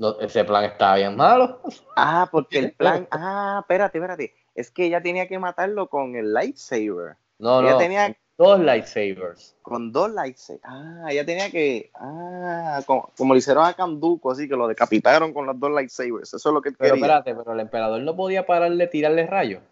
No, 0.00 0.18
ese 0.18 0.44
plan 0.44 0.64
estaba 0.64 0.96
bien 0.96 1.14
malo. 1.14 1.60
Ah, 1.94 2.26
porque 2.32 2.58
el 2.58 2.72
plan. 2.78 3.06
Ah, 3.10 3.58
espérate, 3.60 3.98
espérate. 3.98 4.34
Es 4.54 4.70
que 4.70 4.86
ella 4.86 5.02
tenía 5.02 5.28
que 5.28 5.38
matarlo 5.38 5.88
con 5.88 6.16
el 6.16 6.32
lightsaber. 6.32 7.16
No, 7.38 7.60
ella 7.60 7.72
no, 7.72 7.76
tenía 7.78 8.16
dos 8.38 8.58
lightsabers. 8.60 9.56
con 9.60 9.92
dos 9.92 10.10
lightsabers. 10.10 10.62
Ah, 10.64 11.08
ella 11.10 11.26
tenía 11.26 11.50
que. 11.50 11.90
Ah, 11.94 12.80
como, 12.86 13.12
como 13.14 13.34
le 13.34 13.40
hicieron 13.40 13.66
a 13.66 13.74
Kanduko, 13.74 14.30
así 14.32 14.48
que 14.48 14.56
lo 14.56 14.66
decapitaron 14.68 15.34
con 15.34 15.44
los 15.44 15.60
dos 15.60 15.70
lightsabers. 15.70 16.32
Eso 16.32 16.48
es 16.48 16.54
lo 16.54 16.62
que 16.62 16.70
él 16.70 16.76
Pero 16.78 16.94
quería. 16.94 17.18
espérate, 17.18 17.34
pero 17.34 17.52
el 17.52 17.60
emperador 17.60 18.00
no 18.00 18.16
podía 18.16 18.46
parar 18.46 18.72
de 18.72 18.86
tirarle 18.86 19.26
rayos. 19.26 19.62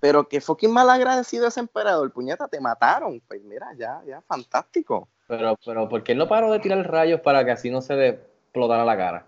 Pero 0.00 0.26
que 0.26 0.40
fucking 0.40 0.72
mal 0.72 0.88
agradecido 0.88 1.48
ese 1.48 1.60
emperador, 1.60 2.10
puñeta, 2.14 2.48
te 2.48 2.60
mataron. 2.62 3.20
Pues 3.28 3.42
mira, 3.42 3.74
ya, 3.76 4.00
ya, 4.06 4.22
fantástico. 4.22 5.08
Pero, 5.26 5.58
pero, 5.62 5.86
¿por 5.86 6.02
qué 6.02 6.12
él 6.12 6.18
no 6.18 6.28
paró 6.28 6.50
de 6.50 6.60
tirar 6.60 6.78
rayos 6.90 7.20
para 7.20 7.44
que 7.44 7.50
así 7.50 7.70
no 7.70 7.82
se 7.82 7.94
le 7.94 8.08
explotara 8.08 8.82
la 8.86 8.96
cara? 8.96 9.26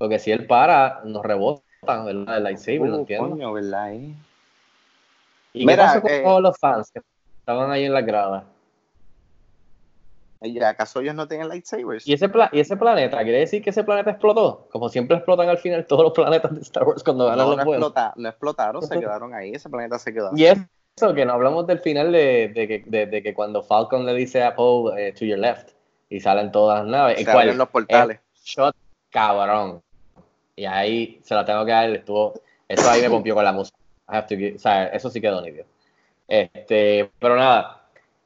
Porque 0.00 0.18
si 0.18 0.32
él 0.32 0.46
para, 0.46 1.02
nos 1.04 1.22
rebota, 1.22 1.62
¿verdad? 1.86 2.38
El 2.38 2.44
lightsaber, 2.44 2.80
¿no 2.88 2.96
Uh, 2.96 3.00
entiendo? 3.00 3.28
coño, 3.28 3.52
¿verdad? 3.52 3.92
eh? 3.92 4.14
¿Y 5.52 5.66
Mira, 5.66 5.76
qué 5.76 5.86
pasó 5.88 6.00
con 6.00 6.10
eh, 6.10 6.22
todos 6.24 6.40
los 6.42 6.58
fans 6.58 6.90
que 6.90 7.02
estaban 7.42 7.70
ahí 7.70 7.84
en 7.84 7.92
las 7.92 8.06
gradas? 8.06 8.44
¿Y 10.40 10.58
¿Acaso 10.62 11.00
ellos 11.00 11.14
no 11.14 11.28
tienen 11.28 11.50
lightsabers? 11.50 12.06
¿Y 12.08 12.14
ese, 12.14 12.30
¿Y 12.52 12.60
ese 12.60 12.78
planeta? 12.78 13.18
¿Quiere 13.22 13.40
decir 13.40 13.62
que 13.62 13.68
ese 13.68 13.84
planeta 13.84 14.12
explotó? 14.12 14.68
Como 14.72 14.88
siempre 14.88 15.18
explotan 15.18 15.50
al 15.50 15.58
final 15.58 15.86
todos 15.86 16.02
los 16.04 16.12
planetas 16.14 16.54
de 16.54 16.62
Star 16.62 16.84
Wars 16.84 17.04
cuando 17.04 17.26
ganan 17.26 17.38
no, 17.40 17.50
no, 17.50 17.56
los 17.56 17.64
juegos. 17.66 17.88
explota- 17.92 18.12
no 18.16 18.28
explotaron, 18.30 18.82
se 18.82 18.98
quedaron 18.98 19.34
ahí, 19.34 19.52
ese 19.52 19.68
planeta 19.68 19.98
se 19.98 20.14
quedó. 20.14 20.34
Y 20.34 20.46
eso, 20.46 21.14
que 21.14 21.26
no 21.26 21.34
hablamos 21.34 21.66
del 21.66 21.80
final 21.80 22.10
de, 22.10 22.48
de 22.54 22.66
que, 22.66 22.84
de- 22.86 23.04
de 23.06 23.22
que 23.22 23.34
cuando 23.34 23.62
Falcon 23.62 24.06
le 24.06 24.14
dice 24.14 24.42
a 24.42 24.54
Poe, 24.54 25.08
eh, 25.08 25.12
to 25.12 25.26
your 25.26 25.38
left, 25.38 25.72
y 26.08 26.20
salen 26.20 26.50
todas 26.50 26.78
las 26.78 26.88
naves. 26.88 27.22
se 27.22 27.30
abren 27.30 27.58
los 27.58 27.68
portales. 27.68 28.18
es 28.34 28.42
shot 28.42 28.74
cabrón. 29.10 29.82
Y 30.56 30.64
ahí 30.64 31.20
se 31.22 31.34
la 31.34 31.44
tengo 31.44 31.64
que 31.64 31.72
dar, 31.72 31.90
estuvo, 31.90 32.34
eso 32.68 32.90
ahí 32.90 33.02
me 33.02 33.10
pompió 33.10 33.34
con 33.34 33.44
la 33.44 33.52
música. 33.52 33.76
Have 34.06 34.26
to 34.26 34.56
o 34.56 34.58
sea, 34.58 34.86
eso 34.86 35.08
sí 35.08 35.20
quedó 35.20 35.40
nítido. 35.40 35.64
Este, 36.26 37.10
pero 37.18 37.36
nada, 37.36 37.80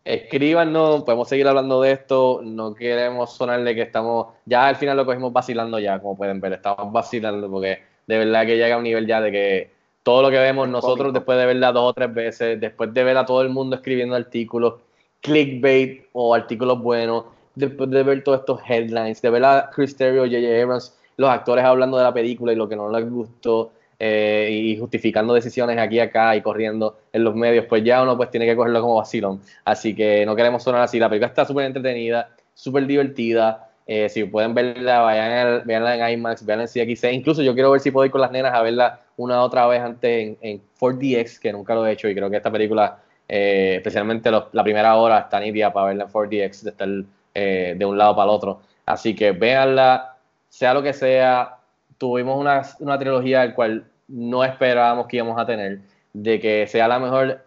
escríbanos, 0.04 1.02
podemos 1.04 1.28
seguir 1.28 1.48
hablando 1.48 1.80
de 1.80 1.92
esto, 1.92 2.40
no 2.44 2.74
queremos 2.74 3.34
sonarle 3.34 3.74
que 3.74 3.82
estamos, 3.82 4.28
ya 4.44 4.68
al 4.68 4.76
final 4.76 4.96
lo 4.96 5.06
cogimos 5.06 5.32
vacilando 5.32 5.78
ya, 5.78 5.98
como 5.98 6.16
pueden 6.16 6.40
ver, 6.40 6.52
estamos 6.54 6.92
vacilando 6.92 7.50
porque 7.50 7.82
de 8.06 8.18
verdad 8.18 8.44
que 8.44 8.56
llega 8.56 8.74
a 8.74 8.78
un 8.78 8.84
nivel 8.84 9.06
ya 9.06 9.20
de 9.20 9.32
que 9.32 9.70
todo 10.02 10.20
lo 10.20 10.30
que 10.30 10.38
vemos 10.38 10.68
nosotros 10.68 11.14
después 11.14 11.38
de 11.38 11.46
verla 11.46 11.72
dos 11.72 11.90
o 11.90 11.94
tres 11.94 12.12
veces, 12.12 12.60
después 12.60 12.92
de 12.92 13.04
ver 13.04 13.16
a 13.16 13.24
todo 13.24 13.40
el 13.40 13.48
mundo 13.48 13.76
escribiendo 13.76 14.14
artículos, 14.14 14.74
clickbait 15.22 16.04
o 16.12 16.34
artículos 16.34 16.78
buenos, 16.82 17.24
después 17.54 17.88
de 17.88 18.02
ver 18.02 18.22
todos 18.22 18.40
estos 18.40 18.60
headlines, 18.68 19.22
de 19.22 19.30
ver 19.30 19.44
a 19.44 19.70
Chris 19.74 19.96
Terrio, 19.96 20.24
J.J. 20.24 20.62
Abrams, 20.62 20.94
los 21.16 21.30
actores 21.30 21.64
hablando 21.64 21.96
de 21.96 22.04
la 22.04 22.12
película 22.12 22.52
y 22.52 22.56
lo 22.56 22.68
que 22.68 22.76
no 22.76 22.90
les 22.90 23.08
gustó, 23.08 23.72
eh, 23.98 24.48
y 24.50 24.76
justificando 24.76 25.34
decisiones 25.34 25.78
aquí 25.78 25.96
y 25.96 26.00
acá 26.00 26.34
y 26.36 26.42
corriendo 26.42 26.98
en 27.12 27.24
los 27.24 27.34
medios, 27.34 27.66
pues 27.66 27.84
ya 27.84 28.02
uno 28.02 28.16
pues 28.16 28.30
tiene 28.30 28.46
que 28.46 28.56
cogerlo 28.56 28.80
como 28.80 28.96
vacilón. 28.96 29.40
Así 29.64 29.94
que 29.94 30.26
no 30.26 30.34
queremos 30.34 30.62
sonar 30.62 30.82
así. 30.82 30.98
La 30.98 31.08
película 31.08 31.28
está 31.28 31.44
súper 31.44 31.66
entretenida, 31.66 32.30
súper 32.54 32.86
divertida. 32.86 33.70
Eh, 33.86 34.08
si 34.08 34.24
pueden 34.24 34.54
verla, 34.54 35.00
vayan 35.00 35.62
veanla 35.66 36.08
en 36.08 36.18
IMAX, 36.18 36.44
veanla 36.44 36.64
en 36.64 36.68
CXC. 36.68 37.12
Incluso 37.12 37.42
yo 37.42 37.54
quiero 37.54 37.70
ver 37.70 37.80
si 37.80 37.90
puedo 37.90 38.04
ir 38.06 38.10
con 38.10 38.20
las 38.20 38.30
nenas 38.30 38.52
a 38.54 38.62
verla 38.62 39.00
una 39.16 39.42
otra 39.42 39.66
vez 39.66 39.80
antes 39.80 40.10
en, 40.10 40.38
en 40.40 40.60
4DX, 40.80 41.38
que 41.38 41.52
nunca 41.52 41.74
lo 41.74 41.86
he 41.86 41.92
hecho. 41.92 42.08
Y 42.08 42.14
creo 42.14 42.28
que 42.30 42.36
esta 42.36 42.50
película, 42.50 42.98
eh, 43.28 43.76
especialmente 43.76 44.30
la 44.30 44.62
primera 44.64 44.96
hora, 44.96 45.20
está 45.20 45.38
nítida 45.38 45.72
para 45.72 45.88
verla 45.88 46.04
en 46.04 46.10
4DX, 46.10 46.62
de 46.62 46.70
estar 46.70 46.88
de 47.34 47.84
un 47.84 47.98
lado 47.98 48.14
para 48.14 48.30
el 48.30 48.36
otro. 48.36 48.60
Así 48.86 49.14
que 49.14 49.32
véanla, 49.32 50.13
sea 50.54 50.72
lo 50.72 50.82
que 50.82 50.92
sea. 50.92 51.56
Tuvimos 51.98 52.38
una, 52.38 52.62
una 52.78 52.96
trilogía 52.98 53.40
del 53.40 53.54
cual 53.54 53.84
no 54.08 54.44
esperábamos 54.44 55.06
que 55.08 55.16
íbamos 55.16 55.36
a 55.38 55.46
tener, 55.46 55.80
de 56.12 56.38
que 56.38 56.66
sea 56.68 56.86
la 56.86 56.98
mejor, 57.00 57.44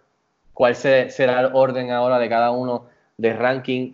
cuál 0.53 0.75
se- 0.75 1.09
será 1.09 1.39
el 1.39 1.49
orden 1.53 1.91
ahora 1.91 2.19
de 2.19 2.27
cada 2.27 2.51
uno 2.51 2.85
de 3.17 3.31
ranking 3.33 3.93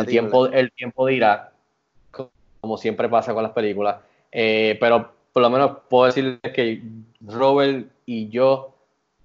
el 0.00 0.06
tiempo, 0.10 0.46
el 0.46 0.70
tiempo 0.72 1.06
dirá, 1.06 1.52
co- 2.10 2.30
como 2.60 2.76
siempre 2.76 3.08
pasa 3.08 3.32
con 3.32 3.42
las 3.42 3.52
películas. 3.52 3.96
Eh, 4.30 4.76
pero 4.80 5.12
por 5.32 5.42
lo 5.42 5.48
menos 5.50 5.78
puedo 5.88 6.06
decirles 6.06 6.38
que 6.54 6.82
Robert 7.22 7.86
y 8.04 8.28
yo, 8.28 8.74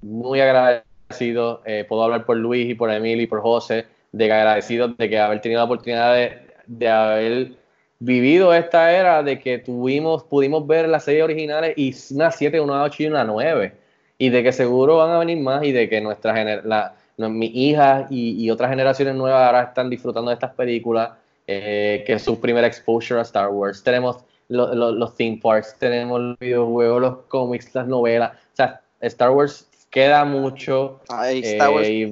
muy 0.02 0.40
agradecidos, 0.40 1.60
eh, 1.66 1.86
puedo 1.88 2.04
hablar 2.04 2.26
por 2.26 2.38
Luis 2.38 2.70
y 2.70 2.76
por 2.76 2.92
Emily 2.92 3.24
y 3.24 3.28
por 3.28 3.42
José, 3.42 3.88
de 4.14 4.26
que 4.26 4.32
agradecidos 4.34 4.96
de 4.98 5.10
que 5.10 5.20
haber 5.20 5.42
tenido 5.42 5.60
la 5.60 5.66
oportunidad 5.66 6.14
de, 6.14 6.48
de 6.66 6.90
haber 6.90 7.52
vivido 8.00 8.54
esta 8.54 8.92
era 8.92 9.24
de 9.24 9.40
que 9.40 9.58
tuvimos, 9.60 10.24
pudimos 10.24 10.66
ver 10.68 10.88
las 10.88 11.04
series 11.04 11.24
originales 11.24 11.74
y 11.78 11.94
una 12.14 12.32
7, 12.32 12.60
una 12.60 12.84
8 12.84 13.04
y 13.04 13.06
una 13.08 13.24
9. 13.24 13.74
Y 14.18 14.30
de 14.30 14.44
que 14.44 14.52
seguro 14.52 14.98
van 14.98 15.12
a 15.12 15.20
venir 15.20 15.38
más 15.40 15.64
y 15.64 15.72
de 15.72 15.88
que 15.90 16.02
nuestra 16.02 16.34
la, 16.64 16.96
no, 17.18 17.30
mi 17.30 17.48
hija 17.48 18.08
y, 18.10 18.44
y 18.44 18.50
otras 18.52 18.70
generaciones 18.70 19.16
nuevas 19.16 19.42
ahora 19.46 19.64
están 19.64 19.90
disfrutando 19.90 20.30
de 20.30 20.36
estas 20.36 20.54
películas, 20.54 21.12
eh, 21.48 22.04
que 22.06 22.14
es 22.14 22.24
su 22.24 22.40
primer 22.40 22.64
exposure 22.64 23.20
a 23.20 23.24
Star 23.24 23.50
Wars. 23.50 23.84
Tenemos 23.84 24.18
lo- 24.50 24.74
lo- 24.74 24.92
los 24.92 25.16
theme 25.16 25.40
parks, 25.42 25.76
tenemos 25.80 26.20
los 26.20 26.40
videojuegos, 26.40 27.02
los 27.02 27.18
cómics, 27.28 27.74
las 27.76 27.88
novelas. 27.88 28.32
O 28.54 28.56
sea, 28.56 28.82
Star 29.02 29.30
Wars 29.32 29.68
queda 29.90 30.26
mucho. 30.26 31.00
Ay, 31.10 31.42
Star 31.44 31.70
Wars 31.72 31.88
eh, 31.88 31.94
y 31.94 32.06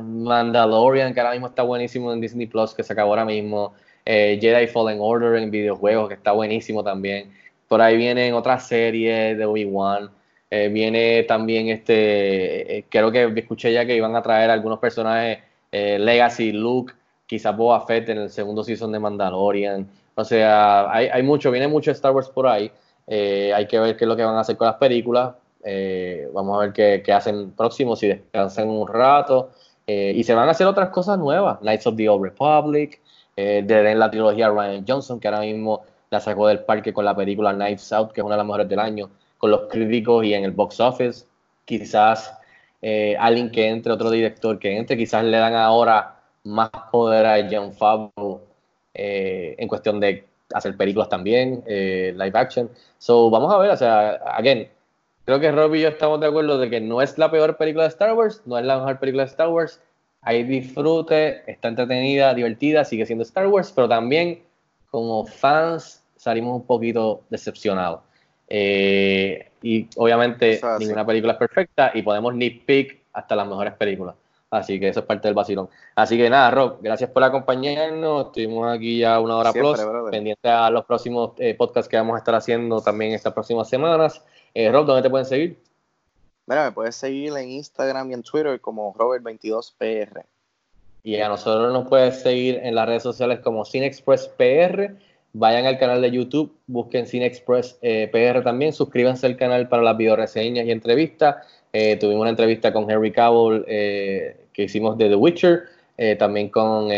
Mandalorian, 0.00 1.12
que 1.14 1.20
ahora 1.20 1.32
mismo 1.32 1.46
está 1.48 1.62
buenísimo 1.62 2.12
en 2.12 2.20
Disney 2.20 2.46
Plus, 2.46 2.74
que 2.74 2.82
se 2.82 2.92
acabó 2.92 3.10
ahora 3.10 3.24
mismo. 3.24 3.74
Eh, 4.04 4.38
Jedi 4.40 4.66
Fallen 4.66 4.98
Order 5.00 5.42
en 5.42 5.50
videojuegos, 5.50 6.08
que 6.08 6.14
está 6.14 6.32
buenísimo 6.32 6.82
también. 6.82 7.32
Por 7.68 7.80
ahí 7.80 7.96
vienen 7.96 8.34
otras 8.34 8.66
series 8.66 9.36
de 9.38 9.44
Obi-Wan. 9.44 10.10
Eh, 10.50 10.68
viene 10.68 11.22
también 11.24 11.68
este. 11.68 12.78
eh, 12.78 12.84
creo 12.88 13.12
que 13.12 13.32
escuché 13.36 13.72
ya 13.72 13.86
que 13.86 13.94
iban 13.94 14.16
a 14.16 14.22
traer 14.22 14.50
algunos 14.50 14.78
personajes 14.78 15.38
Legacy, 15.72 16.50
Luke, 16.50 16.92
quizás 17.26 17.56
Boba 17.56 17.86
Fett 17.86 18.08
en 18.08 18.18
el 18.18 18.30
segundo 18.30 18.64
season 18.64 18.90
de 18.90 18.98
Mandalorian. 18.98 19.88
O 20.16 20.24
sea, 20.24 20.92
hay, 20.92 21.06
hay 21.06 21.22
mucho, 21.22 21.52
viene 21.52 21.68
mucho 21.68 21.92
Star 21.92 22.12
Wars 22.12 22.28
por 22.28 22.48
ahí. 22.48 22.72
Hay 23.06 23.66
que 23.68 23.78
ver 23.78 23.96
qué 23.96 24.04
es 24.04 24.08
lo 24.08 24.16
que 24.16 24.24
van 24.24 24.34
a 24.34 24.40
hacer 24.40 24.56
con 24.56 24.66
las 24.66 24.76
películas. 24.76 25.34
Vamos 26.32 26.56
a 26.56 26.60
ver 26.62 26.72
qué, 26.72 27.02
qué 27.04 27.12
hacen 27.12 27.52
próximo, 27.52 27.94
si 27.94 28.08
descansan 28.08 28.68
un 28.68 28.88
rato. 28.88 29.50
Y 29.86 30.24
se 30.24 30.34
van 30.34 30.48
a 30.48 30.50
hacer 30.50 30.66
otras 30.66 30.88
cosas 30.90 31.18
nuevas. 31.18 31.60
Knights 31.60 31.86
of 31.86 31.94
the 31.96 32.08
Old 32.08 32.24
Republic, 32.24 33.00
eh, 33.40 33.62
de 33.62 33.94
la 33.94 34.10
trilogía 34.10 34.48
Ryan 34.48 34.84
Johnson, 34.86 35.20
que 35.20 35.28
ahora 35.28 35.40
mismo 35.40 35.82
la 36.10 36.20
sacó 36.20 36.48
del 36.48 36.60
parque 36.60 36.92
con 36.92 37.04
la 37.04 37.14
película 37.14 37.52
Knives 37.54 37.92
Out, 37.92 38.12
que 38.12 38.20
es 38.20 38.24
una 38.24 38.34
de 38.34 38.38
las 38.38 38.46
mejores 38.46 38.68
del 38.68 38.80
año, 38.80 39.10
con 39.38 39.50
los 39.50 39.62
críticos 39.68 40.24
y 40.24 40.34
en 40.34 40.44
el 40.44 40.50
box 40.50 40.80
office. 40.80 41.26
Quizás 41.64 42.34
eh, 42.82 43.16
alguien 43.18 43.50
que 43.50 43.68
entre, 43.68 43.92
otro 43.92 44.10
director 44.10 44.58
que 44.58 44.76
entre, 44.76 44.96
quizás 44.96 45.24
le 45.24 45.36
dan 45.36 45.54
ahora 45.54 46.20
más 46.44 46.70
poder 46.90 47.26
a 47.26 47.48
John 47.50 47.72
Favreau 47.72 48.40
eh, 48.94 49.54
en 49.58 49.68
cuestión 49.68 50.00
de 50.00 50.26
hacer 50.52 50.76
películas 50.76 51.08
también, 51.08 51.62
eh, 51.66 52.12
live 52.16 52.38
action. 52.38 52.70
So, 52.98 53.30
vamos 53.30 53.52
a 53.52 53.58
ver, 53.58 53.70
o 53.70 53.76
sea, 53.76 54.14
again, 54.34 54.68
creo 55.24 55.38
que 55.38 55.52
Rob 55.52 55.74
y 55.74 55.82
yo 55.82 55.88
estamos 55.88 56.20
de 56.20 56.26
acuerdo 56.26 56.58
de 56.58 56.70
que 56.70 56.80
no 56.80 57.00
es 57.02 57.18
la 57.18 57.30
peor 57.30 57.56
película 57.56 57.84
de 57.84 57.90
Star 57.90 58.14
Wars, 58.14 58.42
no 58.46 58.58
es 58.58 58.64
la 58.64 58.78
mejor 58.78 58.98
película 58.98 59.24
de 59.24 59.30
Star 59.30 59.48
Wars. 59.48 59.80
Hay 60.22 60.44
disfrute, 60.44 61.50
está 61.50 61.68
entretenida, 61.68 62.34
divertida, 62.34 62.84
sigue 62.84 63.06
siendo 63.06 63.22
Star 63.22 63.46
Wars, 63.46 63.72
pero 63.74 63.88
también 63.88 64.42
como 64.90 65.24
fans 65.24 66.02
salimos 66.16 66.56
un 66.56 66.66
poquito 66.66 67.22
decepcionados. 67.30 68.00
Eh, 68.48 69.50
y 69.62 69.88
obviamente 69.96 70.60
ninguna 70.78 71.06
película 71.06 71.34
es 71.34 71.38
perfecta 71.38 71.92
y 71.94 72.02
podemos 72.02 72.34
nitpick 72.34 73.00
hasta 73.12 73.36
las 73.36 73.46
mejores 73.46 73.74
películas. 73.74 74.14
Así 74.50 74.80
que 74.80 74.88
eso 74.88 75.00
es 75.00 75.06
parte 75.06 75.28
del 75.28 75.34
vacilón. 75.34 75.68
Así 75.94 76.16
que 76.16 76.28
nada, 76.28 76.50
Rob, 76.50 76.78
gracias 76.82 77.08
por 77.10 77.22
acompañarnos. 77.22 78.26
Estuvimos 78.26 78.68
aquí 78.68 78.98
ya 78.98 79.20
una 79.20 79.36
hora 79.36 79.52
Siempre, 79.52 79.74
plus, 79.74 79.86
brother. 79.86 80.10
pendiente 80.10 80.48
a 80.48 80.68
los 80.70 80.84
próximos 80.84 81.32
eh, 81.38 81.54
podcasts 81.54 81.88
que 81.88 81.96
vamos 81.96 82.16
a 82.16 82.18
estar 82.18 82.34
haciendo 82.34 82.80
también 82.80 83.12
estas 83.12 83.32
próximas 83.32 83.68
semanas. 83.68 84.24
Eh, 84.52 84.70
Rob, 84.72 84.86
¿dónde 84.86 85.02
te 85.02 85.10
pueden 85.10 85.26
seguir? 85.26 85.60
Mira, 86.50 86.64
me 86.64 86.72
puedes 86.72 86.96
seguir 86.96 87.32
en 87.36 87.48
Instagram 87.48 88.10
y 88.10 88.14
en 88.14 88.24
Twitter 88.24 88.60
como 88.60 88.92
Robert22PR. 88.94 90.24
Y 91.04 91.14
a 91.20 91.28
nosotros 91.28 91.72
nos 91.72 91.88
puedes 91.88 92.22
seguir 92.22 92.58
en 92.64 92.74
las 92.74 92.88
redes 92.88 93.04
sociales 93.04 93.38
como 93.38 93.64
CineExpress 93.64 94.26
PR. 94.36 94.96
Vayan 95.32 95.66
al 95.66 95.78
canal 95.78 96.02
de 96.02 96.10
YouTube, 96.10 96.52
busquen 96.66 97.06
CineExpress 97.06 97.78
eh, 97.82 98.10
PR 98.10 98.42
también. 98.42 98.72
Suscríbanse 98.72 99.26
al 99.26 99.36
canal 99.36 99.68
para 99.68 99.84
las 99.84 99.96
videoreseñas 99.96 100.66
y 100.66 100.72
entrevistas. 100.72 101.36
Eh, 101.72 101.96
tuvimos 102.00 102.22
una 102.22 102.30
entrevista 102.30 102.72
con 102.72 102.90
Henry 102.90 103.12
Cavill 103.12 103.64
eh, 103.68 104.36
que 104.52 104.64
hicimos 104.64 104.98
de 104.98 105.08
The 105.08 105.14
Witcher. 105.14 105.68
también 106.18 106.48
con 106.48 106.88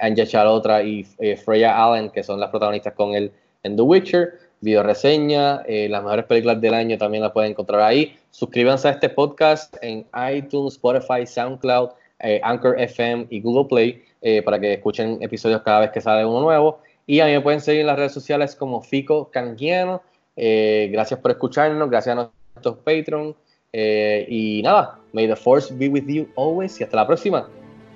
Anja 0.00 0.26
Chalotra 0.26 0.82
y 0.82 1.04
Freya 1.44 1.80
Allen, 1.80 2.10
que 2.10 2.24
son 2.24 2.40
las 2.40 2.50
protagonistas 2.50 2.94
con 2.94 3.14
él 3.14 3.30
en 3.62 3.76
The 3.76 3.82
Witcher. 3.82 4.49
Videoreseña, 4.60 5.62
eh, 5.66 5.88
las 5.88 6.02
mejores 6.02 6.26
películas 6.26 6.60
del 6.60 6.74
año 6.74 6.98
también 6.98 7.22
las 7.22 7.32
pueden 7.32 7.52
encontrar 7.52 7.80
ahí. 7.80 8.16
Suscríbanse 8.30 8.88
a 8.88 8.90
este 8.92 9.08
podcast 9.08 9.76
en 9.82 10.06
iTunes, 10.32 10.74
Spotify, 10.74 11.26
SoundCloud, 11.26 11.90
eh, 12.20 12.40
Anchor 12.42 12.78
FM 12.78 13.26
y 13.30 13.40
Google 13.40 13.68
Play 13.68 14.04
eh, 14.22 14.42
para 14.42 14.60
que 14.60 14.74
escuchen 14.74 15.18
episodios 15.22 15.62
cada 15.62 15.80
vez 15.80 15.90
que 15.90 16.00
sale 16.00 16.24
uno 16.24 16.40
nuevo. 16.40 16.80
Y 17.06 17.20
a 17.20 17.26
mí 17.26 17.32
me 17.32 17.40
pueden 17.40 17.60
seguir 17.60 17.80
en 17.80 17.86
las 17.86 17.96
redes 17.96 18.12
sociales 18.12 18.54
como 18.54 18.82
Fico 18.82 19.30
Canjiano. 19.30 20.02
Eh, 20.36 20.88
gracias 20.92 21.18
por 21.20 21.30
escucharnos, 21.30 21.90
gracias 21.90 22.16
a 22.16 22.30
nuestros 22.54 22.76
Patreon. 22.78 23.34
Eh, 23.72 24.26
y 24.28 24.62
nada, 24.62 24.98
may 25.12 25.26
the 25.26 25.36
force 25.36 25.72
be 25.72 25.88
with 25.88 26.04
you 26.06 26.28
always 26.36 26.80
y 26.80 26.84
hasta 26.84 26.96
la 26.96 27.06
próxima. 27.06 27.48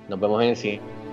Nos 0.09 0.19
vemos 0.19 0.41
en 0.43 0.49
el 0.49 0.55
cine. 0.55 1.04